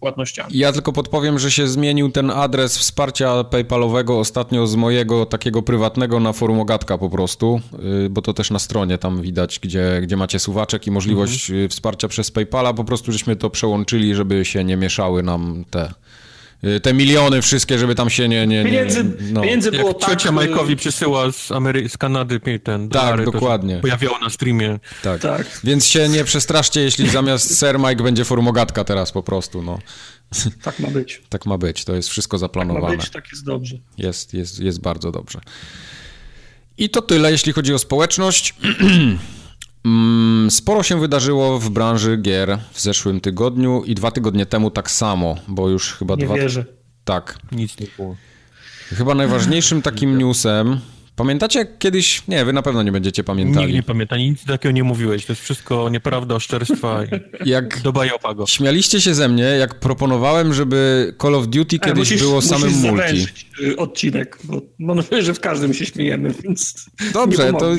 [0.00, 0.58] płatnościami.
[0.58, 6.20] Ja tylko podpowiem, że się zmienił ten adres wsparcia PayPalowego ostatnio z mojego takiego prywatnego
[6.20, 7.60] na forum Ogatka po prostu,
[8.06, 11.68] y, bo to też na stronie tam widać, gdzie, gdzie macie suwaczek i możliwość mhm.
[11.68, 12.74] wsparcia przez PayPala.
[12.74, 16.05] Po prostu żeśmy to przełączyli, żeby się nie mieszały nam te Y,
[16.82, 18.46] te miliony wszystkie, żeby tam się nie...
[18.46, 19.40] nie, nie pieniędzy, no.
[19.40, 20.10] pieniędzy było Jak tak...
[20.10, 23.78] ciocia Majkowi przysyła z, Amery z Kanady ten Tak, dolary, dokładnie.
[23.80, 24.78] pojawiało na streamie.
[25.02, 25.20] Tak.
[25.20, 25.60] tak.
[25.64, 29.78] Więc się nie przestraszcie, jeśli zamiast Sir Mike będzie formogatka teraz po prostu, no.
[30.62, 31.22] Tak ma być.
[31.28, 32.86] Tak ma być, to jest wszystko zaplanowane.
[32.86, 33.76] Tak ma być, tak jest dobrze.
[33.98, 35.40] Jest, jest, jest bardzo dobrze.
[36.78, 38.54] I to tyle, jeśli chodzi o społeczność.
[39.86, 44.90] Mm, sporo się wydarzyło w branży gier w zeszłym tygodniu i dwa tygodnie temu tak
[44.90, 46.34] samo, bo już chyba nie dwa.
[46.34, 46.64] Nie wierzę.
[47.04, 47.38] Tak.
[47.52, 48.16] Nic nie było.
[48.88, 50.80] Chyba najważniejszym takim newsem
[51.16, 53.66] Pamiętacie jak kiedyś, nie, wy na pewno nie będziecie pamiętali.
[53.66, 57.04] Nikt nie pamięta, nic takiego nie mówiłeś, to jest wszystko nieprawda, oszczerstwa
[57.44, 58.46] i jak do bajopa go.
[58.46, 63.26] Śmialiście się ze mnie, jak proponowałem, żeby Call of Duty kiedyś musisz, było samym multi.
[63.62, 67.70] Y, odcinek, bo mam nadzieję, że w każdym się śmiejemy, więc Dobrze, to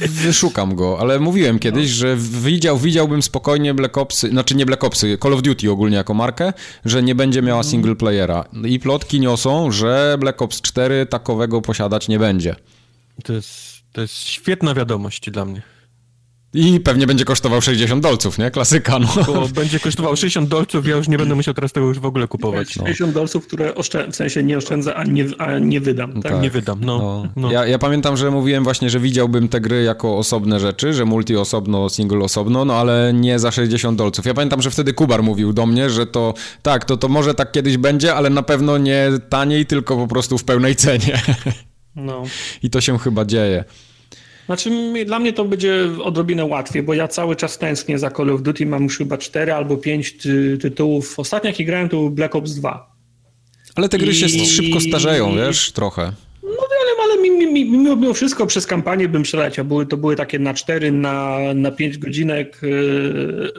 [0.00, 1.96] wyszukam go, ale mówiłem kiedyś, no.
[1.96, 6.14] że widział, widziałbym spokojnie Black Opsy, znaczy nie Black Opsy, Call of Duty ogólnie jako
[6.14, 6.52] markę,
[6.84, 7.70] że nie będzie miała mhm.
[7.70, 8.44] single playera.
[8.64, 12.66] I plotki niosą, że Black Ops 4 takowego posiadać nie będzie będzie.
[13.24, 15.62] To jest, to jest świetna wiadomość dla mnie.
[16.54, 18.50] I pewnie będzie kosztował 60 dolców, nie?
[18.50, 19.08] Klasyka, no.
[19.26, 22.28] Bo będzie kosztował 60 dolców, ja już nie będę musiał teraz tego już w ogóle
[22.28, 22.72] kupować.
[22.72, 23.20] 60 no.
[23.20, 26.12] dolców, które oszczę- w sensie nie oszczędzę, a nie, a nie wydam.
[26.22, 26.32] Tak?
[26.32, 26.42] tak?
[26.42, 26.98] Nie wydam, no.
[26.98, 27.28] no.
[27.36, 27.52] no.
[27.52, 31.36] Ja, ja, pamiętam, że mówiłem właśnie, że widziałbym te gry jako osobne rzeczy, że multi
[31.36, 34.26] osobno, single osobno, no ale nie za 60 dolców.
[34.26, 37.52] Ja pamiętam, że wtedy Kubar mówił do mnie, że to tak, to, to może tak
[37.52, 41.22] kiedyś będzie, ale na pewno nie taniej, tylko po prostu w pełnej cenie.
[41.96, 42.24] No.
[42.62, 43.64] I to się chyba dzieje.
[44.46, 44.70] Znaczy,
[45.06, 48.66] dla mnie to będzie odrobinę łatwiej, bo ja cały czas tęsknię za Call of Duty.
[48.66, 51.18] Mam już chyba 4 albo 5 ty tytułów.
[51.18, 52.96] Ostatnio, jaki grałem, to był Black Ops 2.
[53.74, 54.14] Ale te gry I...
[54.14, 56.12] się szybko starzeją, wiesz, trochę
[57.06, 59.64] ale mimo, mimo wszystko przez kampanię bym przeleciał.
[59.64, 63.52] Były, to były takie na 4, na, na 5 godzinek, yy,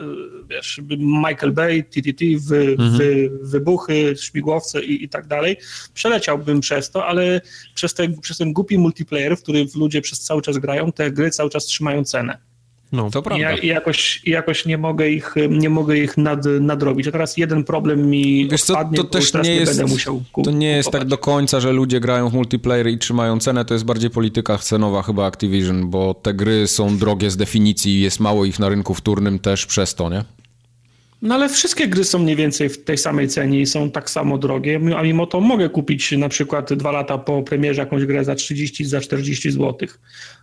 [0.48, 2.98] wiesz, Michael Bay, TTT, wy, mhm.
[2.98, 5.56] wy, wybuchy, śmigłowce i, i tak dalej.
[5.94, 7.40] Przeleciałbym przez to, ale
[7.74, 11.30] przez, te, przez ten głupi multiplayer, w który ludzie przez cały czas grają, te gry
[11.30, 12.47] cały czas trzymają cenę.
[12.92, 13.52] No, to prawda.
[13.52, 17.08] I, jakoś, jakoś nie mogę ich, nie mogę ich nad, nadrobić.
[17.08, 20.50] A teraz jeden problem mi Wiesz odpadnie, co, to też nie, jest, będę musiał To
[20.50, 23.84] nie jest tak do końca, że ludzie grają w multiplayer i trzymają cenę, to jest
[23.84, 28.44] bardziej polityka cenowa chyba Activision, bo te gry są drogie z definicji i jest mało
[28.44, 30.24] ich na rynku wtórnym też przez to, nie?
[31.22, 34.38] No ale wszystkie gry są mniej więcej w tej samej cenie i są tak samo
[34.38, 38.34] drogie, a mimo to mogę kupić na przykład dwa lata po premierze jakąś grę za
[38.34, 39.88] 30, za 40 zł.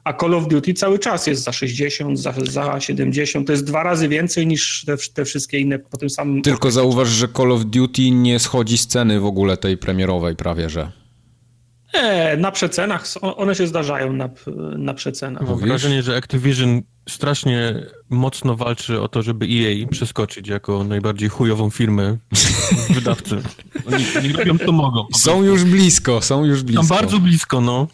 [0.03, 3.47] A Call of Duty cały czas jest za 60, za, za 70.
[3.47, 6.41] To jest dwa razy więcej niż te, te wszystkie inne po tym samym...
[6.41, 10.69] Tylko zauważ, że Call of Duty nie schodzi z ceny w ogóle tej premierowej prawie,
[10.69, 10.91] że...
[11.93, 14.29] Nie, na przecenach, one się zdarzają na,
[14.77, 15.49] na przecenach.
[15.49, 21.69] Mam wrażenie, że Activision strasznie mocno walczy o to, żeby EA przeskoczyć jako najbardziej chujową
[21.69, 22.17] firmę
[22.89, 23.41] wydawcy.
[23.93, 25.05] Oni, oni robią to mogą.
[25.15, 26.87] Są już blisko, są już blisko.
[26.87, 27.87] Tam bardzo blisko, no.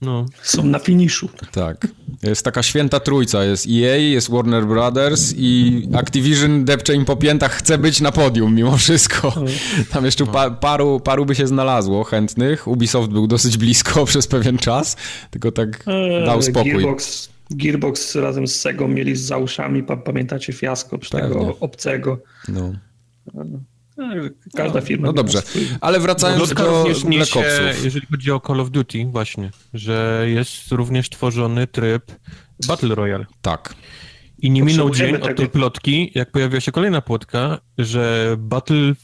[0.00, 0.26] No.
[0.42, 1.28] Są na finiszu.
[1.52, 1.86] Tak.
[2.22, 3.44] Jest taka święta trójca.
[3.44, 8.54] Jest EA, jest Warner Brothers i Activision depcze im po piętach, chce być na podium
[8.54, 9.32] mimo wszystko.
[9.36, 9.42] No.
[9.92, 12.68] Tam jeszcze pa, paru, paru by się znalazło chętnych.
[12.68, 14.96] Ubisoft był dosyć blisko przez pewien czas,
[15.30, 16.72] tylko tak eee, dał spokój.
[16.72, 22.22] Gearbox, Gearbox razem z Sego mieli z uszami, pamiętacie fiasko przy tego obcego.
[22.48, 22.72] No.
[24.54, 25.06] Każda firma.
[25.06, 25.42] No dobrze,
[25.80, 26.54] ale wracając no, do
[27.08, 27.84] Black Opsów.
[27.84, 32.12] Jeżeli chodzi o Call of Duty właśnie, że jest również tworzony tryb
[32.68, 33.26] Battle Royale.
[33.42, 33.74] Tak.
[34.38, 38.98] I nie minął dzień od tej plotki, jak pojawiła się kolejna plotka, że Battlefront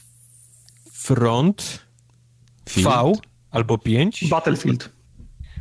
[2.69, 2.87] Field?
[2.87, 3.13] V
[3.51, 4.27] albo 5.
[4.29, 4.89] Battlefield.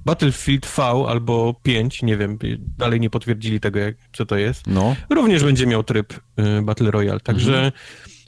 [0.05, 2.39] Battlefield V albo 5, nie wiem,
[2.79, 4.67] dalej nie potwierdzili tego, jak, co to jest.
[4.67, 4.97] No.
[5.11, 7.21] Również będzie miał tryb y, Battle Royale.
[7.21, 7.73] Także mhm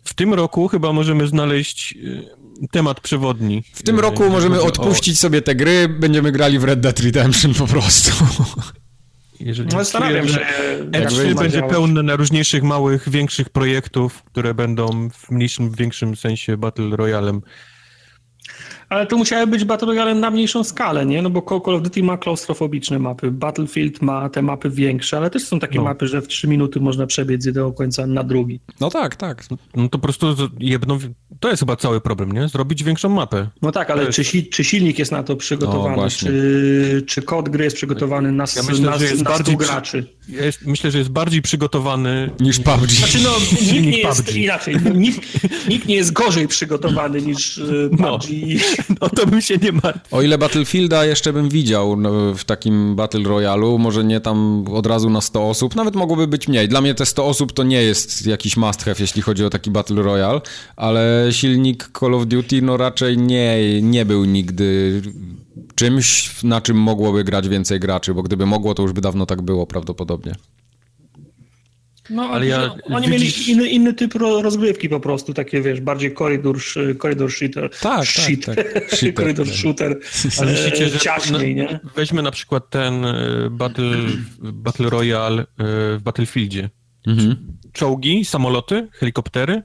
[0.04, 1.94] w tym roku chyba możemy znaleźć
[2.62, 3.62] y, temat przewodni.
[3.74, 5.20] W tym roku możemy odpuścić o...
[5.20, 8.24] sobie te gry, będziemy grali w Red Dead Redemption po prostu.
[9.40, 10.38] Jeżeli no, zastanawiam się.
[10.90, 11.70] E3 będzie działać.
[11.70, 17.42] pełne na różniejszych małych, większych projektów, które będą w mniejszym, większym sensie Battle Royalem
[18.92, 21.22] ale to musiały być Battle Royale na mniejszą skalę, nie?
[21.22, 25.44] No bo Call of Duty ma klaustrofobiczne mapy, Battlefield ma te mapy większe, ale też
[25.44, 25.84] są takie no.
[25.84, 28.60] mapy, że w 3 minuty można przebiec z jednego końca na drugi.
[28.80, 29.44] No tak, tak.
[29.76, 30.26] No to po prostu
[30.58, 30.98] jedno,
[31.40, 32.48] to jest chyba cały problem, nie?
[32.48, 33.48] Zrobić większą mapę.
[33.62, 34.18] No tak, ale jest...
[34.22, 38.44] czy, czy, silnik jest na to przygotowany, no, czy, czy kod gry jest przygotowany na,
[38.56, 40.06] ja myślę, na, że jest na bardziej graczy?
[40.28, 42.90] Ja jest, myślę, że jest bardziej przygotowany niż PUBG.
[42.90, 43.30] Znaczy no,
[43.72, 44.76] nikt nie jest inaczej.
[44.94, 45.20] Nikt,
[45.68, 48.00] nikt nie jest gorzej przygotowany niż PUBG.
[48.00, 48.18] No.
[49.00, 50.18] no to bym się nie martwił.
[50.18, 54.86] O ile Battlefielda jeszcze bym widział no, w takim Battle Royalu, może nie tam od
[54.86, 56.68] razu na 100 osób, nawet mogłoby być mniej.
[56.68, 59.70] Dla mnie te 100 osób to nie jest jakiś must have, jeśli chodzi o taki
[59.70, 60.40] Battle Royale,
[60.76, 65.02] ale silnik Call of Duty no raczej nie, nie był nigdy
[65.82, 69.42] czymś, na czym mogłoby grać więcej graczy, bo gdyby mogło, to już by dawno tak
[69.42, 70.34] było prawdopodobnie.
[72.10, 73.38] No, ale ja, oni widzisz...
[73.38, 76.58] mieli inny, inny typ rozgrywki po prostu, takie wiesz, bardziej korydur,
[76.98, 77.70] korydur shooter.
[77.80, 78.46] Tak, shit.
[78.46, 78.56] tak,
[79.00, 79.14] tak.
[79.14, 79.98] korydur shooter.
[80.38, 81.80] Ale myślicie, że ciaśniej, nie?
[81.96, 83.96] Weźmy na przykład ten e, Battle,
[84.38, 85.46] Battle Royale e,
[85.98, 86.70] w Battlefieldzie.
[87.06, 87.56] Mhm.
[87.72, 89.62] Czołgi, samoloty, helikoptery?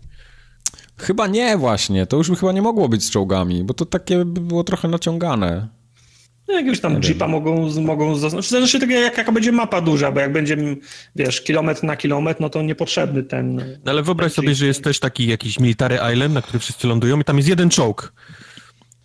[0.97, 4.25] Chyba nie właśnie, to już by chyba nie mogło być z czołgami, bo to takie
[4.25, 5.76] by było trochę naciągane.
[6.47, 8.51] No, jakiegoś tam jeepa mogą, mogą zaznaczyć.
[8.51, 10.57] Zależy tego, jak, jaka będzie mapa duża, bo jak będzie,
[11.15, 13.55] wiesz, kilometr na kilometr, no to niepotrzebny ten...
[13.85, 16.87] No ale wyobraź ten sobie, że jest też taki jakiś Military Island, na który wszyscy
[16.87, 18.13] lądują i tam jest jeden czołg.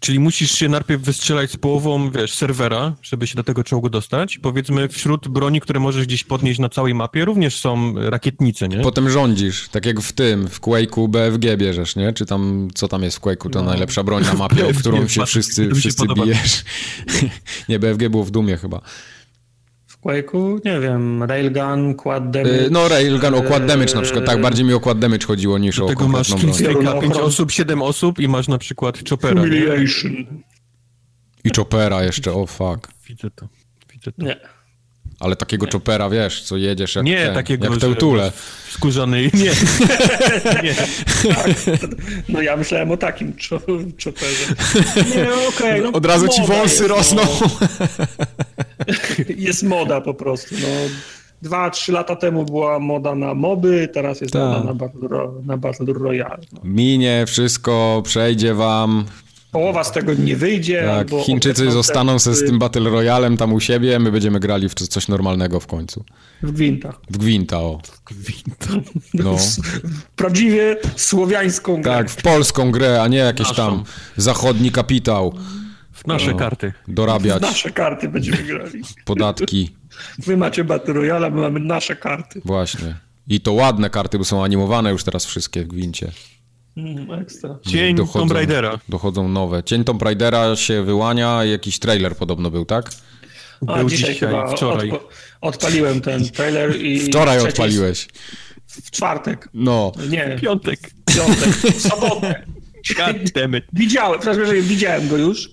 [0.02, 4.38] Czyli musisz się najpierw wystrzelać z połową, wiesz, serwera, żeby się do tego czołgu dostać.
[4.38, 8.80] Powiedzmy, wśród broni, które możesz gdzieś podnieść na całej mapie, również są rakietnice, nie?
[8.80, 12.12] Potem rządzisz, tak jak w tym, w Quake'u BFG bierzesz, nie?
[12.12, 13.70] Czy tam, co tam jest w Quake'u, to no.
[13.70, 16.64] najlepsza broń na mapie, o którą się wszyscy, wszyscy bijesz.
[17.68, 18.80] nie, BFG było w Dumie chyba.
[20.02, 22.70] Quake'u, nie wiem, Railgun, Quad Damage.
[22.70, 25.76] No Railgun, o Quad Damage na przykład, tak, bardziej mi o Quad Damage chodziło niż
[25.76, 29.42] Do o tego masz Killstreaka, 5 osób, 7 osób i masz na przykład Choppera.
[31.44, 32.92] I Choppera jeszcze, o oh, fuck.
[33.08, 33.48] Widzę to,
[33.92, 34.24] widzę to.
[34.24, 34.36] Nie.
[35.22, 35.72] Ale takiego nie.
[35.72, 38.32] chopera, wiesz, co jedziesz jak Nie, ten, takiego, jak teutule.
[38.70, 39.30] Skórzany, nie.
[40.62, 40.74] nie.
[41.34, 41.50] Tak.
[42.28, 43.32] No ja myślałem o takim
[44.04, 44.54] choperze.
[45.16, 45.48] Nie, okej.
[45.48, 47.22] Okay, no, Od razu ci wąsy jest, rosną.
[47.40, 47.48] No.
[49.36, 50.68] Jest moda po prostu, no.
[51.42, 54.38] Dwa, trzy lata temu była moda na moby, teraz jest Ta.
[54.38, 55.08] moda na Battle,
[55.46, 56.38] na Battle Royale.
[56.52, 56.60] No.
[56.64, 59.04] Minie wszystko, przejdzie wam,
[59.52, 60.84] połowa z tego nie wyjdzie.
[60.86, 64.74] Tak, Chińczycy zostaną se z tym Battle Royalem tam u siebie, my będziemy grali w
[64.74, 66.04] coś normalnego w końcu.
[66.42, 66.92] W Gwinta.
[67.10, 67.80] W Gwinta, o.
[67.84, 68.66] W Gwinta.
[69.14, 69.36] No.
[70.16, 71.92] Prawdziwie słowiańską grę.
[71.92, 73.56] Tak, w polską grę, a nie jakiś Naszą.
[73.56, 73.84] tam
[74.16, 75.34] zachodni kapitał.
[75.92, 76.72] W nasze no, karty.
[76.88, 77.38] Dorabiać.
[77.38, 78.82] W nasze karty będziemy grali.
[79.04, 79.76] Podatki.
[80.18, 82.40] Wy macie Battle Royale, my mamy nasze karty.
[82.44, 82.94] Właśnie.
[83.28, 86.12] I to ładne karty, bo są animowane już teraz wszystkie w Gwincie.
[86.76, 87.58] Mm, ekstra.
[87.66, 88.78] Cień dochodzą, Tomb Raidera.
[88.88, 89.62] Dochodzą nowe.
[89.62, 92.90] Cień Tomb Raidera się wyłania, jakiś trailer podobno był, tak?
[93.66, 94.90] A, był dzisiaj, dzisiaj chyba wczoraj.
[94.90, 95.04] Odp
[95.40, 97.00] odpaliłem ten trailer i...
[97.00, 98.08] Wczoraj odpaliłeś.
[98.66, 99.48] W czwartek.
[99.54, 99.92] No.
[100.10, 100.36] Nie.
[100.42, 100.90] Piątek.
[101.16, 101.48] Piątek.
[101.48, 102.46] W sobotę.
[103.72, 105.50] Widziałem, przepraszam, widziałem go już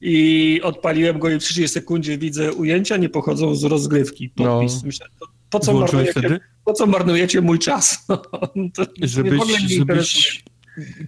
[0.00, 4.28] i odpaliłem go i w 30 sekundzie widzę ujęcia, nie pochodzą z rozgrywki.
[4.28, 4.74] Podpis.
[4.74, 4.80] No.
[4.84, 5.06] Myślę,
[5.50, 7.98] po co, marnujecie, po co marnujecie mój czas?
[8.54, 10.44] No, żebyś, żebyś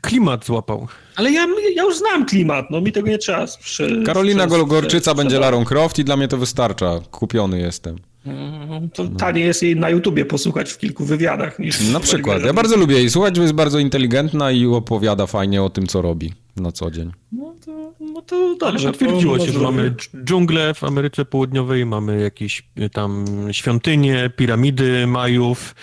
[0.01, 0.89] klimat złapał.
[1.17, 3.47] Ale ja, ja już znam klimat, no mi tego nie trzeba.
[3.61, 7.01] Przy, Karolina przez, Gorczyca będzie Larą Croft i dla mnie to wystarcza.
[7.11, 7.97] Kupiony jestem.
[8.27, 11.89] Mm, to tanie jest jej na YouTubie posłuchać w kilku wywiadach niż...
[11.89, 12.43] Na przykład.
[12.43, 16.03] Ja bardzo lubię jej słuchać, bo jest bardzo inteligentna i opowiada fajnie o tym, co
[16.03, 17.13] robi na co dzień.
[17.33, 18.89] No to, no to dobrze.
[18.89, 25.75] potwierdziło się, że mamy dżunglę w Ameryce Południowej, mamy jakieś y, tam świątynie, piramidy Majów,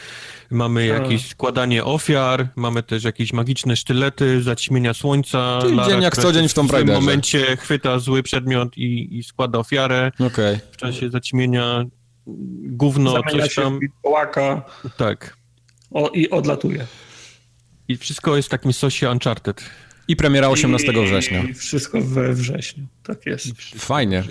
[0.49, 5.59] mamy jakieś składanie ofiar, mamy też jakieś magiczne sztylety, zaćmienia słońca.
[5.61, 6.93] Czyli Lara, dzień jak co dzień w Tomb Raiderze.
[6.93, 10.11] W tym momencie chwyta zły przedmiot i, i składa ofiarę.
[10.19, 10.59] Okay.
[10.71, 11.85] W czasie zaćmienia
[12.65, 13.79] gówno, Zamienia coś tam.
[14.01, 14.61] Połaka.
[14.97, 15.37] Tak.
[15.91, 16.87] O, I odlatuje.
[17.87, 19.63] I wszystko jest w takim sosie Uncharted.
[20.07, 21.43] I premiera 18 I, września.
[21.43, 23.47] I wszystko we wrześniu, tak jest.
[23.75, 24.23] Fajnie,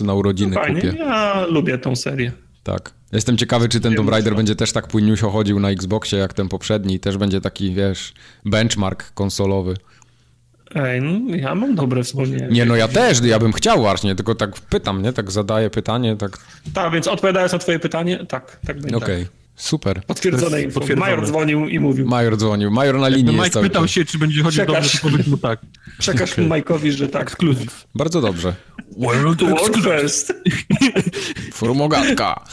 [0.00, 0.80] na urodziny no fajnie.
[0.80, 0.94] kupię.
[0.98, 2.32] Ja lubię tą serię.
[2.62, 2.99] Tak.
[3.12, 6.48] Jestem ciekawy, czy ten Tomb Raider będzie też tak płynniusio chodził na Xboxie jak ten
[6.48, 7.00] poprzedni.
[7.00, 8.12] Też będzie taki, wiesz,
[8.44, 9.74] benchmark konsolowy.
[10.74, 12.48] Ej, no ja mam dobre wspomnienia.
[12.48, 15.12] Nie, no ja też, ja bym chciał właśnie, tylko tak pytam, nie?
[15.12, 16.38] Tak zadaję pytanie, tak...
[16.74, 18.96] Tak, więc odpowiadając na twoje pytanie, tak, tak będzie.
[18.96, 19.24] Okej, okay.
[19.24, 19.40] tak.
[19.56, 20.02] Super.
[20.06, 20.80] Potwierdzone info.
[20.96, 22.06] Major dzwonił i mówił.
[22.06, 22.70] Major dzwonił.
[22.70, 24.82] Major na linii Mike jest pytał się, czy będzie chodził Przekaż.
[24.82, 25.60] dobrze, to powiedz mu tak.
[25.98, 26.44] Przekaż okay.
[26.44, 27.22] Mike'owi, że tak.
[27.22, 27.86] Exclusive.
[27.94, 28.54] Bardzo dobrze.
[28.98, 30.32] World, World first.
[31.52, 32.44] Formogatka.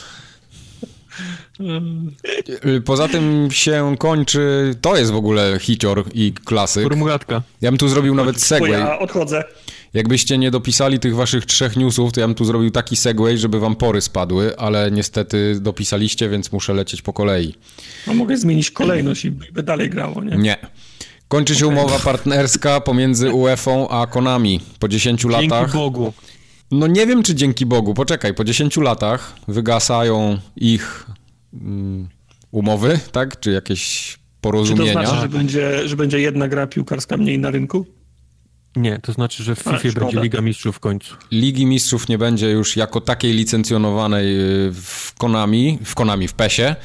[2.85, 6.83] Poza tym się kończy, to jest w ogóle hicior i klasyk.
[6.83, 7.41] Formułatka.
[7.61, 8.71] Ja bym tu zrobił nawet segway.
[8.71, 9.43] Ja odchodzę.
[9.93, 13.59] Jakbyście nie dopisali tych waszych trzech newsów, to ja bym tu zrobił taki segway, żeby
[13.59, 17.55] wam pory spadły, ale niestety dopisaliście, więc muszę lecieć po kolei.
[18.07, 20.37] No mogę zmienić kolejność i by dalej grało, nie?
[20.37, 20.57] Nie.
[21.27, 21.77] Kończy się okay.
[21.77, 25.61] umowa partnerska pomiędzy UEFA a Konami po 10 latach.
[25.61, 26.13] Dzięki Bogu.
[26.71, 27.93] No nie wiem, czy dzięki Bogu.
[27.93, 31.05] Poczekaj, po 10 latach wygasają ich
[32.51, 33.39] umowy, tak?
[33.39, 34.93] Czy jakieś porozumienia.
[34.93, 37.85] Czy to znaczy, że będzie, że będzie jedna gra piłkarska mniej na rynku?
[38.75, 41.15] Nie, to znaczy, że w FIFA będzie Liga Mistrzów w końcu.
[41.31, 46.69] Ligi Mistrzów nie będzie już jako takiej licencjonowanej y, w Konami, w Konami, w PESie.
[46.71, 46.75] Y,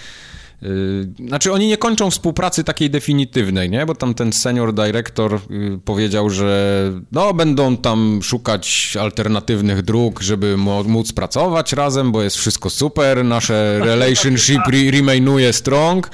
[1.27, 3.87] znaczy, oni nie kończą współpracy takiej definitywnej, nie?
[3.87, 10.57] Bo tam ten senior director y, powiedział, że no, będą tam szukać alternatywnych dróg, żeby
[10.87, 14.61] móc pracować razem, bo jest wszystko super, nasze relationship
[14.91, 16.11] remainuje strong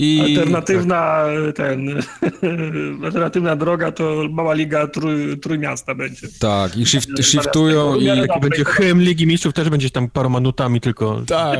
[0.00, 0.20] i...
[0.20, 1.24] Alternatywna,
[1.54, 2.02] ten,
[3.04, 6.28] alternatywna droga to mała liga trój, Trójmiasta będzie.
[6.38, 8.06] Tak, i shift, shiftują i...
[8.40, 11.22] Będzie hymn Ligi Mistrzów, też będzie tam paroma nutami tylko.
[11.26, 11.58] Tak.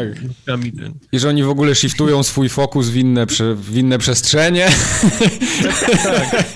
[1.13, 3.27] I że oni w ogóle shiftują swój fokus w inne,
[3.57, 4.69] w inne przestrzenie.
[6.05, 6.47] Tak.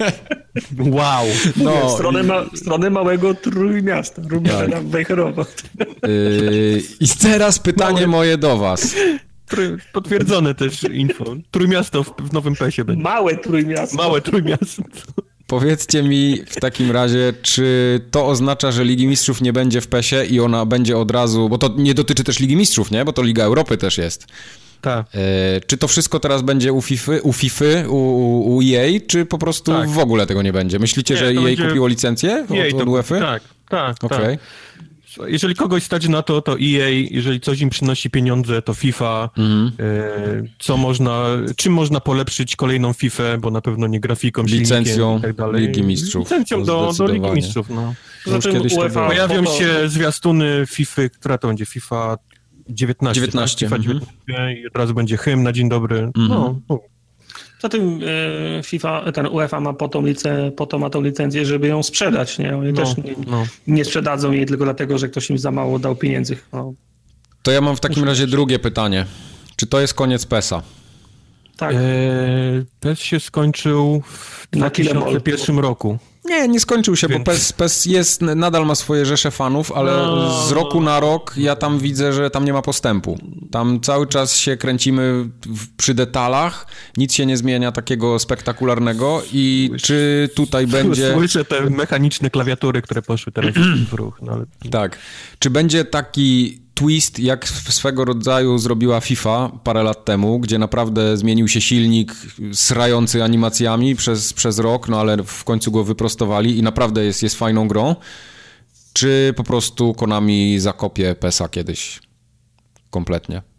[0.78, 1.26] Wow.
[1.57, 4.87] No, w, stronę ma, w stronę małego Trójmiasta, Rumiana tak.
[4.87, 5.45] Wejherowa.
[6.03, 8.07] Yy, I teraz pytanie Małe.
[8.07, 8.95] moje do was.
[9.92, 11.24] Potwierdzone też info.
[11.50, 13.02] Trójmiasto w, w Nowym Pesie będzie.
[13.02, 13.96] Małe Trójmiasto.
[13.96, 14.82] Małe Trójmiasto.
[15.46, 20.24] Powiedzcie mi w takim razie, czy to oznacza, że Ligi Mistrzów nie będzie w PESie
[20.30, 23.05] i ona będzie od razu, bo to nie dotyczy też Ligi Mistrzów, nie?
[23.05, 24.26] Bo to Liga Europy też jest.
[24.80, 25.07] Tak.
[25.14, 29.38] E, czy to wszystko teraz będzie u FIFA, u, FIFA, u, u EA, czy po
[29.38, 29.88] prostu tak.
[29.88, 30.78] w ogóle tego nie będzie?
[30.78, 31.66] Myślicie, nie, że EA będzie...
[31.66, 33.20] kupiło licencję EA od, od UEFA?
[33.20, 34.18] Tak, tak, okay.
[34.18, 34.38] tak
[35.26, 39.72] jeżeli kogoś stać na to, to EA, jeżeli coś im przynosi pieniądze, to FIFA, mhm.
[39.80, 45.22] e, co można, czym można polepszyć kolejną FIFA, bo na pewno nie grafiką, licencją i
[45.22, 45.66] tak dalej.
[45.66, 46.24] Ligi Mistrzów.
[46.24, 47.94] Licencją do, do Ligi Mistrzów, no.
[48.24, 52.16] Poza tym UEFA, pojawią się zwiastuny FIFA, która to będzie FIFA
[52.68, 53.66] 19, 19.
[53.66, 54.58] FIFA 19 mhm.
[54.58, 55.98] i od razu będzie hymn na dzień dobry.
[55.98, 56.28] Mhm.
[56.28, 56.93] No, no.
[57.57, 58.00] Poza tym
[58.59, 61.82] e, FIFA, ten UEFA ma po, tą licę, po to ma tą licencję, żeby ją
[61.82, 62.57] sprzedać, nie?
[62.57, 63.46] Oni no, też nie, no.
[63.66, 66.36] nie, sprzedadzą jej tylko dlatego, że ktoś im za mało dał pieniędzy.
[66.52, 66.74] No.
[67.42, 69.07] To ja mam w takim razie drugie pytanie.
[69.57, 70.62] Czy to jest koniec PESA?
[71.57, 71.74] Tak.
[71.74, 71.78] E,
[72.80, 75.98] PES się skończył w 2001 roku.
[76.25, 77.25] Nie, nie skończył się, Więc...
[77.25, 80.47] bo PES, PES jest, nadal ma swoje rzesze fanów, ale no...
[80.49, 83.18] z roku na rok ja tam widzę, że tam nie ma postępu.
[83.51, 86.66] Tam cały czas się kręcimy w, przy detalach,
[86.97, 89.83] nic się nie zmienia takiego spektakularnego i Słysz...
[89.83, 91.14] czy tutaj będzie...
[91.14, 93.55] Słyszę te mechaniczne klawiatury, które poszły teraz
[93.89, 94.18] w ruch.
[94.22, 94.45] No ale...
[94.70, 94.99] Tak.
[95.39, 101.49] Czy będzie taki twist, jak swego rodzaju zrobiła FIFA parę lat temu, gdzie naprawdę zmienił
[101.49, 102.14] się silnik
[102.53, 107.37] srający animacjami przez, przez rok, no ale w końcu go wyprostowali i naprawdę jest, jest
[107.37, 107.97] fajną grą.
[108.93, 112.01] Czy po prostu Konami zakopie PESA kiedyś
[112.91, 113.53] kompletnie?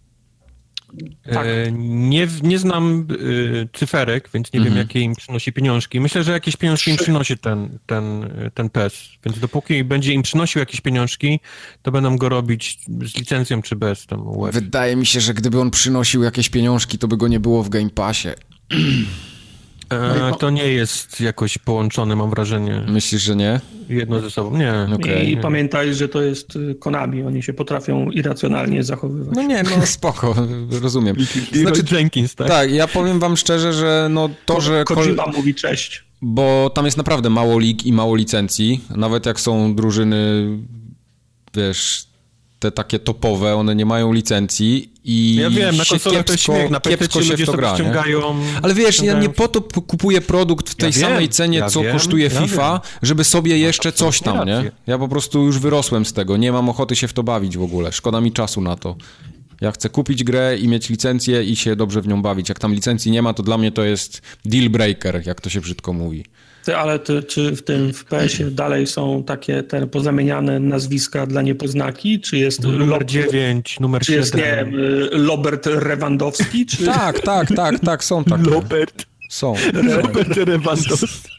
[1.23, 1.47] Tak.
[1.47, 4.75] E, nie, nie znam y, cyferek, więc nie mhm.
[4.75, 5.99] wiem, jakie im przynosi pieniążki.
[5.99, 9.09] Myślę, że jakieś pieniążki im przynosi ten, ten, ten PES.
[9.25, 11.39] Więc dopóki będzie im przynosił jakieś pieniążki,
[11.81, 14.05] to będą go robić z licencją czy bez.
[14.05, 17.63] Tam Wydaje mi się, że gdyby on przynosił jakieś pieniążki, to by go nie było
[17.63, 18.29] w Game Passie.
[19.95, 22.85] E, to nie jest jakoś połączone, mam wrażenie.
[22.87, 23.59] Myślisz, że nie?
[23.89, 24.73] Jedno ze sobą, nie.
[24.95, 25.23] Okay.
[25.23, 29.35] I pamiętaj, że to jest y, Konami, oni się potrafią irracjonalnie zachowywać.
[29.35, 30.35] No nie, no spoko,
[30.81, 31.15] rozumiem.
[31.53, 32.47] Znaczy, Jenkins, tak?
[32.47, 34.83] Tak, ja powiem wam szczerze, że no to, że...
[34.83, 36.05] Kojima mówi cześć.
[36.21, 40.47] Bo tam jest naprawdę mało lig i mało licencji, nawet jak są drużyny,
[41.53, 42.07] wiesz,
[42.59, 46.81] te takie topowe, one nie mają licencji i Ja wiem, na konsolę to śmiech, na
[46.81, 48.35] się ludzie to gra, ściągają...
[48.61, 51.69] Ale wiesz, ja nie po to kupuję produkt w tej ja samej wiem, cenie, ja
[51.69, 54.71] co wiem, kosztuje FIFA, żeby sobie jeszcze coś tam, nie?
[54.87, 57.63] Ja po prostu już wyrosłem z tego, nie mam ochoty się w to bawić w
[57.63, 58.95] ogóle, szkoda mi czasu na to.
[59.61, 62.49] Ja chcę kupić grę i mieć licencję i się dobrze w nią bawić.
[62.49, 65.61] Jak tam licencji nie ma, to dla mnie to jest deal breaker, jak to się
[65.61, 66.25] brzydko mówi.
[66.65, 71.41] Ty, ale ty, czy w tym w PS-ie dalej są takie te pozamieniane nazwiska dla
[71.41, 72.19] niepoznaki?
[72.19, 73.03] Czy jest numer Lob...
[73.03, 74.19] 9, numer czy 7?
[74.19, 76.65] jest, nie y, Lobert Rewandowski?
[76.65, 76.85] Czy...
[76.85, 78.49] Tak, tak, tak, tak, są takie.
[78.49, 79.05] Lobert.
[79.29, 79.55] Są.
[80.01, 81.29] Robert Rewandowski.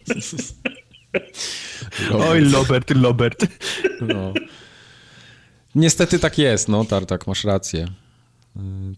[2.14, 3.46] Oj, Lobert, Lobert.
[4.00, 4.32] No.
[5.74, 7.86] Niestety tak jest, no, Tartak, masz rację.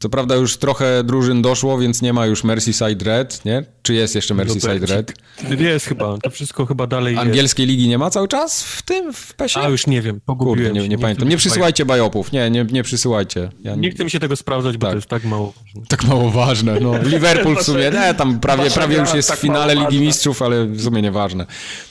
[0.01, 3.65] Co prawda już trochę drużyn doszło, więc nie ma już Merseyside Red, nie?
[3.83, 5.13] Czy jest jeszcze Merseyside Red?
[5.59, 7.27] Jest chyba, to wszystko chyba dalej jest.
[7.27, 9.61] Angielskiej ligi nie ma cały czas w tym, w PESie?
[9.61, 10.89] A już nie wiem, pogubiłem Kurde, nie, się.
[10.89, 11.29] nie pamiętam.
[11.29, 13.51] Nie przysyłajcie bajopów, nie, nie, nie przysyłajcie.
[13.65, 14.93] Ja Nie chcę mi się tego sprawdzać, bo Tak.
[14.93, 15.55] to jest tak mało.
[15.89, 16.81] Tak mało ważne.
[16.81, 20.05] No, Liverpool w sumie, nie, tam prawie, prawie już jest tak w finale mało Ligi.
[20.07, 21.47] Mistrzów, ale w sumie nieważne.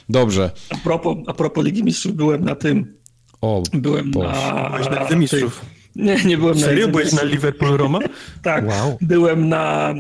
[0.10, 0.52] Dobrze.
[0.70, 2.98] A propos, a propos Ligi Mistrzów, byłem na tym,
[3.42, 4.28] O, byłem Boże.
[4.30, 4.70] na...
[4.70, 5.66] Byłeś na Mistrzów.
[5.98, 6.88] Nie, nie byłem na Serio?
[6.88, 7.24] Byłeś na.
[7.24, 8.00] Liverpool Roma?
[8.42, 8.98] Tak, Wow.
[9.02, 9.94] byłem na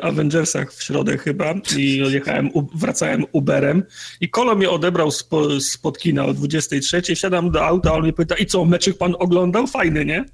[0.00, 3.82] e, Avengersach w środę chyba i jechałem, wracałem Uberem
[4.20, 8.34] i Kolo mnie odebrał spo, spod kina o 23, siadam do auta, on mnie pyta,
[8.34, 9.66] i co, meczyk pan oglądał?
[9.66, 10.24] Fajny, nie?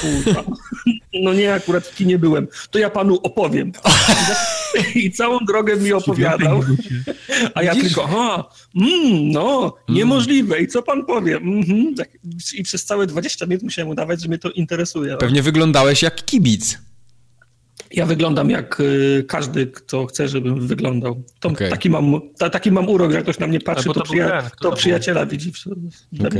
[0.00, 0.44] Kurwa.
[1.22, 2.48] No nie, akurat w kinie byłem.
[2.70, 3.72] To ja panu opowiem.
[4.94, 6.60] I całą drogę mi opowiadał,
[7.54, 10.60] a ja tylko, aha, mm, no, niemożliwe.
[10.60, 11.36] I co pan powie?
[11.36, 11.94] Mhm.
[11.94, 12.08] Tak.
[12.54, 15.16] I przez całe 20 minut musiałem udawać, że mnie to interesuje.
[15.16, 16.78] Pewnie wyglądałeś jak kibic.
[17.90, 21.22] Ja wyglądam jak y, każdy, kto chce, żebym wyglądał.
[21.40, 21.70] To, Okej.
[21.70, 24.50] taki, mam, ta, taki mam urok, że jak ktoś na mnie patrzy, to, to przyja-
[24.60, 25.52] to przyjaciela widzi.
[25.52, 25.64] w-
[26.12, 26.30] we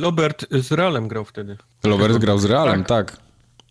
[0.00, 1.56] Robert z Realem grał wtedy.
[1.84, 3.16] Robert grał z Realem, tak.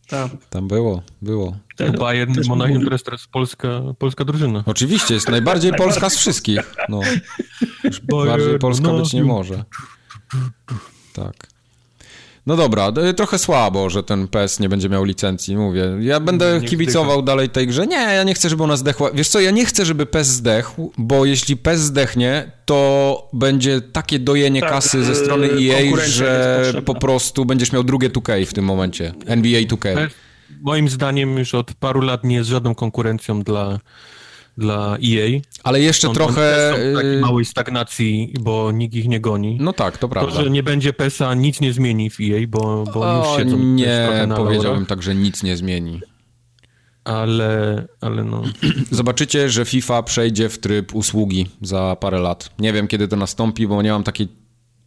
[0.08, 0.32] Tak.
[0.50, 1.58] Tam było, było.
[1.76, 4.64] Te- Bayern Monachium to jest teraz polska, polska drużyna.
[4.66, 6.76] Oczywiście, jest najbardziej polska z wszystkich.
[6.90, 7.02] No,
[7.84, 9.64] już bardziej polska być nie może.
[11.14, 11.48] Tak.
[12.46, 15.98] No dobra, trochę słabo, że ten PES nie będzie miał licencji, mówię.
[16.00, 17.88] Ja będę Nie kibicował dalej tej grze.
[17.88, 19.12] Nie, ja nie chcę, żeby ona zdechła.
[19.14, 24.20] Wiesz co, ja nie chcę, żeby PES zdechł, bo jeśli PES zdechnie, to będzie takie
[24.20, 28.54] dojenie Tak, kasy ze yy, strony EA, że po prostu będziesz miał drugie 2K w
[28.54, 29.14] tym momencie.
[29.26, 29.96] NBA 2K.
[29.96, 30.14] PES
[30.62, 33.80] Moim zdaniem już od paru lat nie jest żadną konkurencją dla,
[34.58, 35.39] dla EA.
[35.64, 36.72] Ale jeszcze Są- trochę...
[36.76, 39.58] Są w takiej yy, małej stagnacji, bo nikt ich nie goni.
[39.62, 40.43] No tak, to To, prawda.
[40.43, 43.66] że nie będzie PESA nic nie zmieni w EA, bo, bo już O, siedzą też
[43.66, 46.01] nie, na powiedziałbym laurach, tak, że nic nie zmieni.
[47.03, 48.43] ale, ale no...
[48.91, 52.49] Zobaczycie, że FIFA przejdzie w tryb usługi za parę lat.
[52.60, 54.28] Nie wiem, kiedy to nastąpi, bo nie mam takiej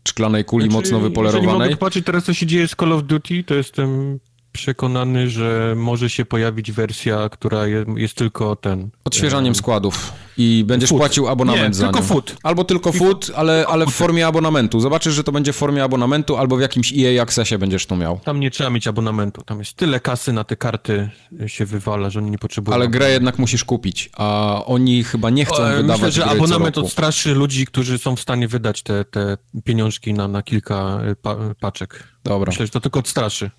[0.08, 1.58] szklanej kuli Znaczy, mocno Jeżeli wypolerowanej.
[1.68, 4.18] mogę patrzeć teraz, co się dzieje z Call of Duty, to jestem
[4.58, 8.90] przekonany, że może się pojawić wersja, która je, jest tylko ten...
[9.04, 11.00] Odświeżaniem składów i będziesz Food.
[11.00, 12.06] płacił abonament Nie, za tylko nią.
[12.06, 12.36] food.
[12.42, 14.80] Albo tylko food, ale, ale w formie abonamentu.
[14.80, 18.20] Zobaczysz, że to będzie w formie abonamentu, albo w jakimś EA Accessie będziesz to miał.
[18.24, 19.42] Tam nie trzeba mieć abonamentu.
[19.42, 21.10] Tam jest tyle kasy na te karty
[21.46, 22.74] się wywala, że oni nie potrzebują.
[22.74, 26.78] Ale grę jednak musisz kupić, a oni chyba nie chcą E, wydawać Myślę, że abonament
[26.78, 31.36] odstraszy ludzi, którzy są w stanie wydać te, te pieniążki na, na kilka e, pa,
[31.60, 32.04] paczek.
[32.24, 32.50] Dobra.
[32.50, 33.50] Myślę, że to tylko odstraszy.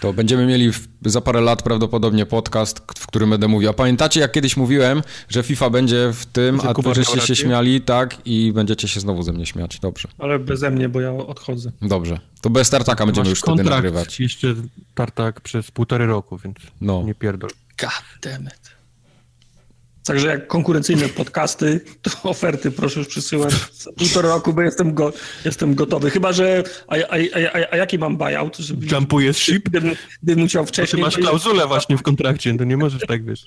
[0.00, 3.70] To będziemy mieli w, za parę lat prawdopodobnie podcast, w którym będę mówił.
[3.70, 7.80] A pamiętacie, jak kiedyś mówiłem, że FIFA będzie w tym, a wy żeście się śmiali,
[7.80, 8.16] tak?
[8.24, 9.78] I będziecie się znowu ze mnie śmiać.
[9.80, 11.72] Dobrze, Ale beze mnie, bo ja odchodzę.
[11.82, 12.20] dobrze.
[12.40, 14.20] To bez tartaka będziemy Masz już wtedy kontrakt nagrywać.
[14.20, 14.54] jeszcze
[14.94, 17.02] tartak przez półtorej roku, więc No.
[17.02, 17.50] nie pierdol.
[17.80, 17.90] God
[18.22, 18.69] damn it.
[20.04, 23.54] Także jak konkurencyjne podcasty, to oferty proszę już przysyłać.
[23.72, 25.12] Za półtora roku, bo jestem, go,
[25.44, 26.10] jestem gotowy.
[26.10, 26.62] Chyba, że...
[26.88, 28.56] A, a, a, a, a jaki mam buyout?
[28.56, 29.68] Żeby, Jumpujesz ship?
[29.68, 31.02] gdybym, gdybym musiał Ty wcześniej...
[31.02, 33.46] masz klauzulę właśnie w kontrakcie, to nie możesz tak, wiesz.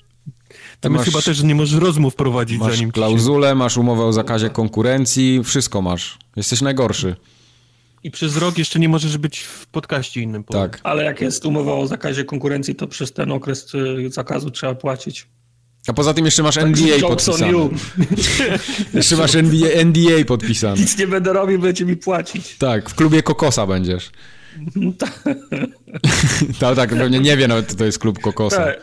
[0.80, 2.92] Tam masz- jest chyba też, że nie możesz rozmów prowadzić, Masz zanim się...
[2.92, 6.18] klauzulę, masz umowę o zakazie konkurencji, wszystko masz.
[6.36, 7.16] Jesteś najgorszy.
[8.02, 10.44] I przez rok jeszcze nie możesz być w podcaście innym.
[10.44, 10.70] powiem.
[10.70, 10.80] Tak.
[10.82, 15.26] Ale jak jest umowa o zakazie konkurencji, to przez ten okres y, zakazu trzeba płacić.
[15.86, 17.52] A poza tym jeszcze masz NDA Jokes on podpisane.
[17.52, 17.70] you.
[18.94, 20.80] Jeszcze masz NBA, NDA podpisane.
[20.80, 22.56] Nic nie będę robił, będziecie mi płacić.
[22.58, 24.10] Tak, w klubie Kokosa będziesz.
[26.60, 28.64] Tak, tak, pewnie nie wie nawet, to jest klub Kokosa.
[28.64, 28.80] Tak.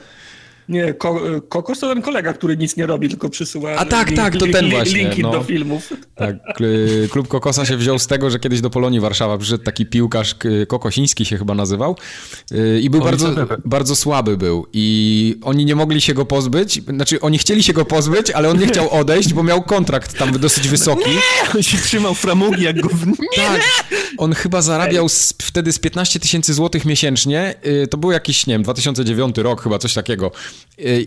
[0.69, 4.37] Nie, ko Kokos to ten kolega, który nic nie robi, tylko przysyła A tak, tak,
[4.37, 5.31] to ten właśnie, linki no.
[5.31, 5.93] do filmów.
[6.15, 9.85] Tak, kl- klub Kokosa się wziął z tego, że kiedyś do Polonii Warszawa przyszedł taki
[9.85, 10.35] piłkarz,
[10.67, 11.95] Kokosiński się chyba nazywał
[12.51, 13.35] yy, i był bardzo,
[13.65, 17.85] bardzo słaby był i oni nie mogli się go pozbyć, znaczy oni chcieli się go
[17.85, 21.09] pozbyć, ale on nie chciał odejść, bo miał kontrakt tam dosyć wysoki.
[21.55, 23.13] On się trzymał framugi jak gówno.
[23.35, 23.61] Tak,
[24.17, 28.53] on chyba zarabiał z, wtedy z 15 tysięcy złotych miesięcznie, yy, to był jakiś, nie
[28.53, 30.31] wiem, 2009 rok chyba, coś takiego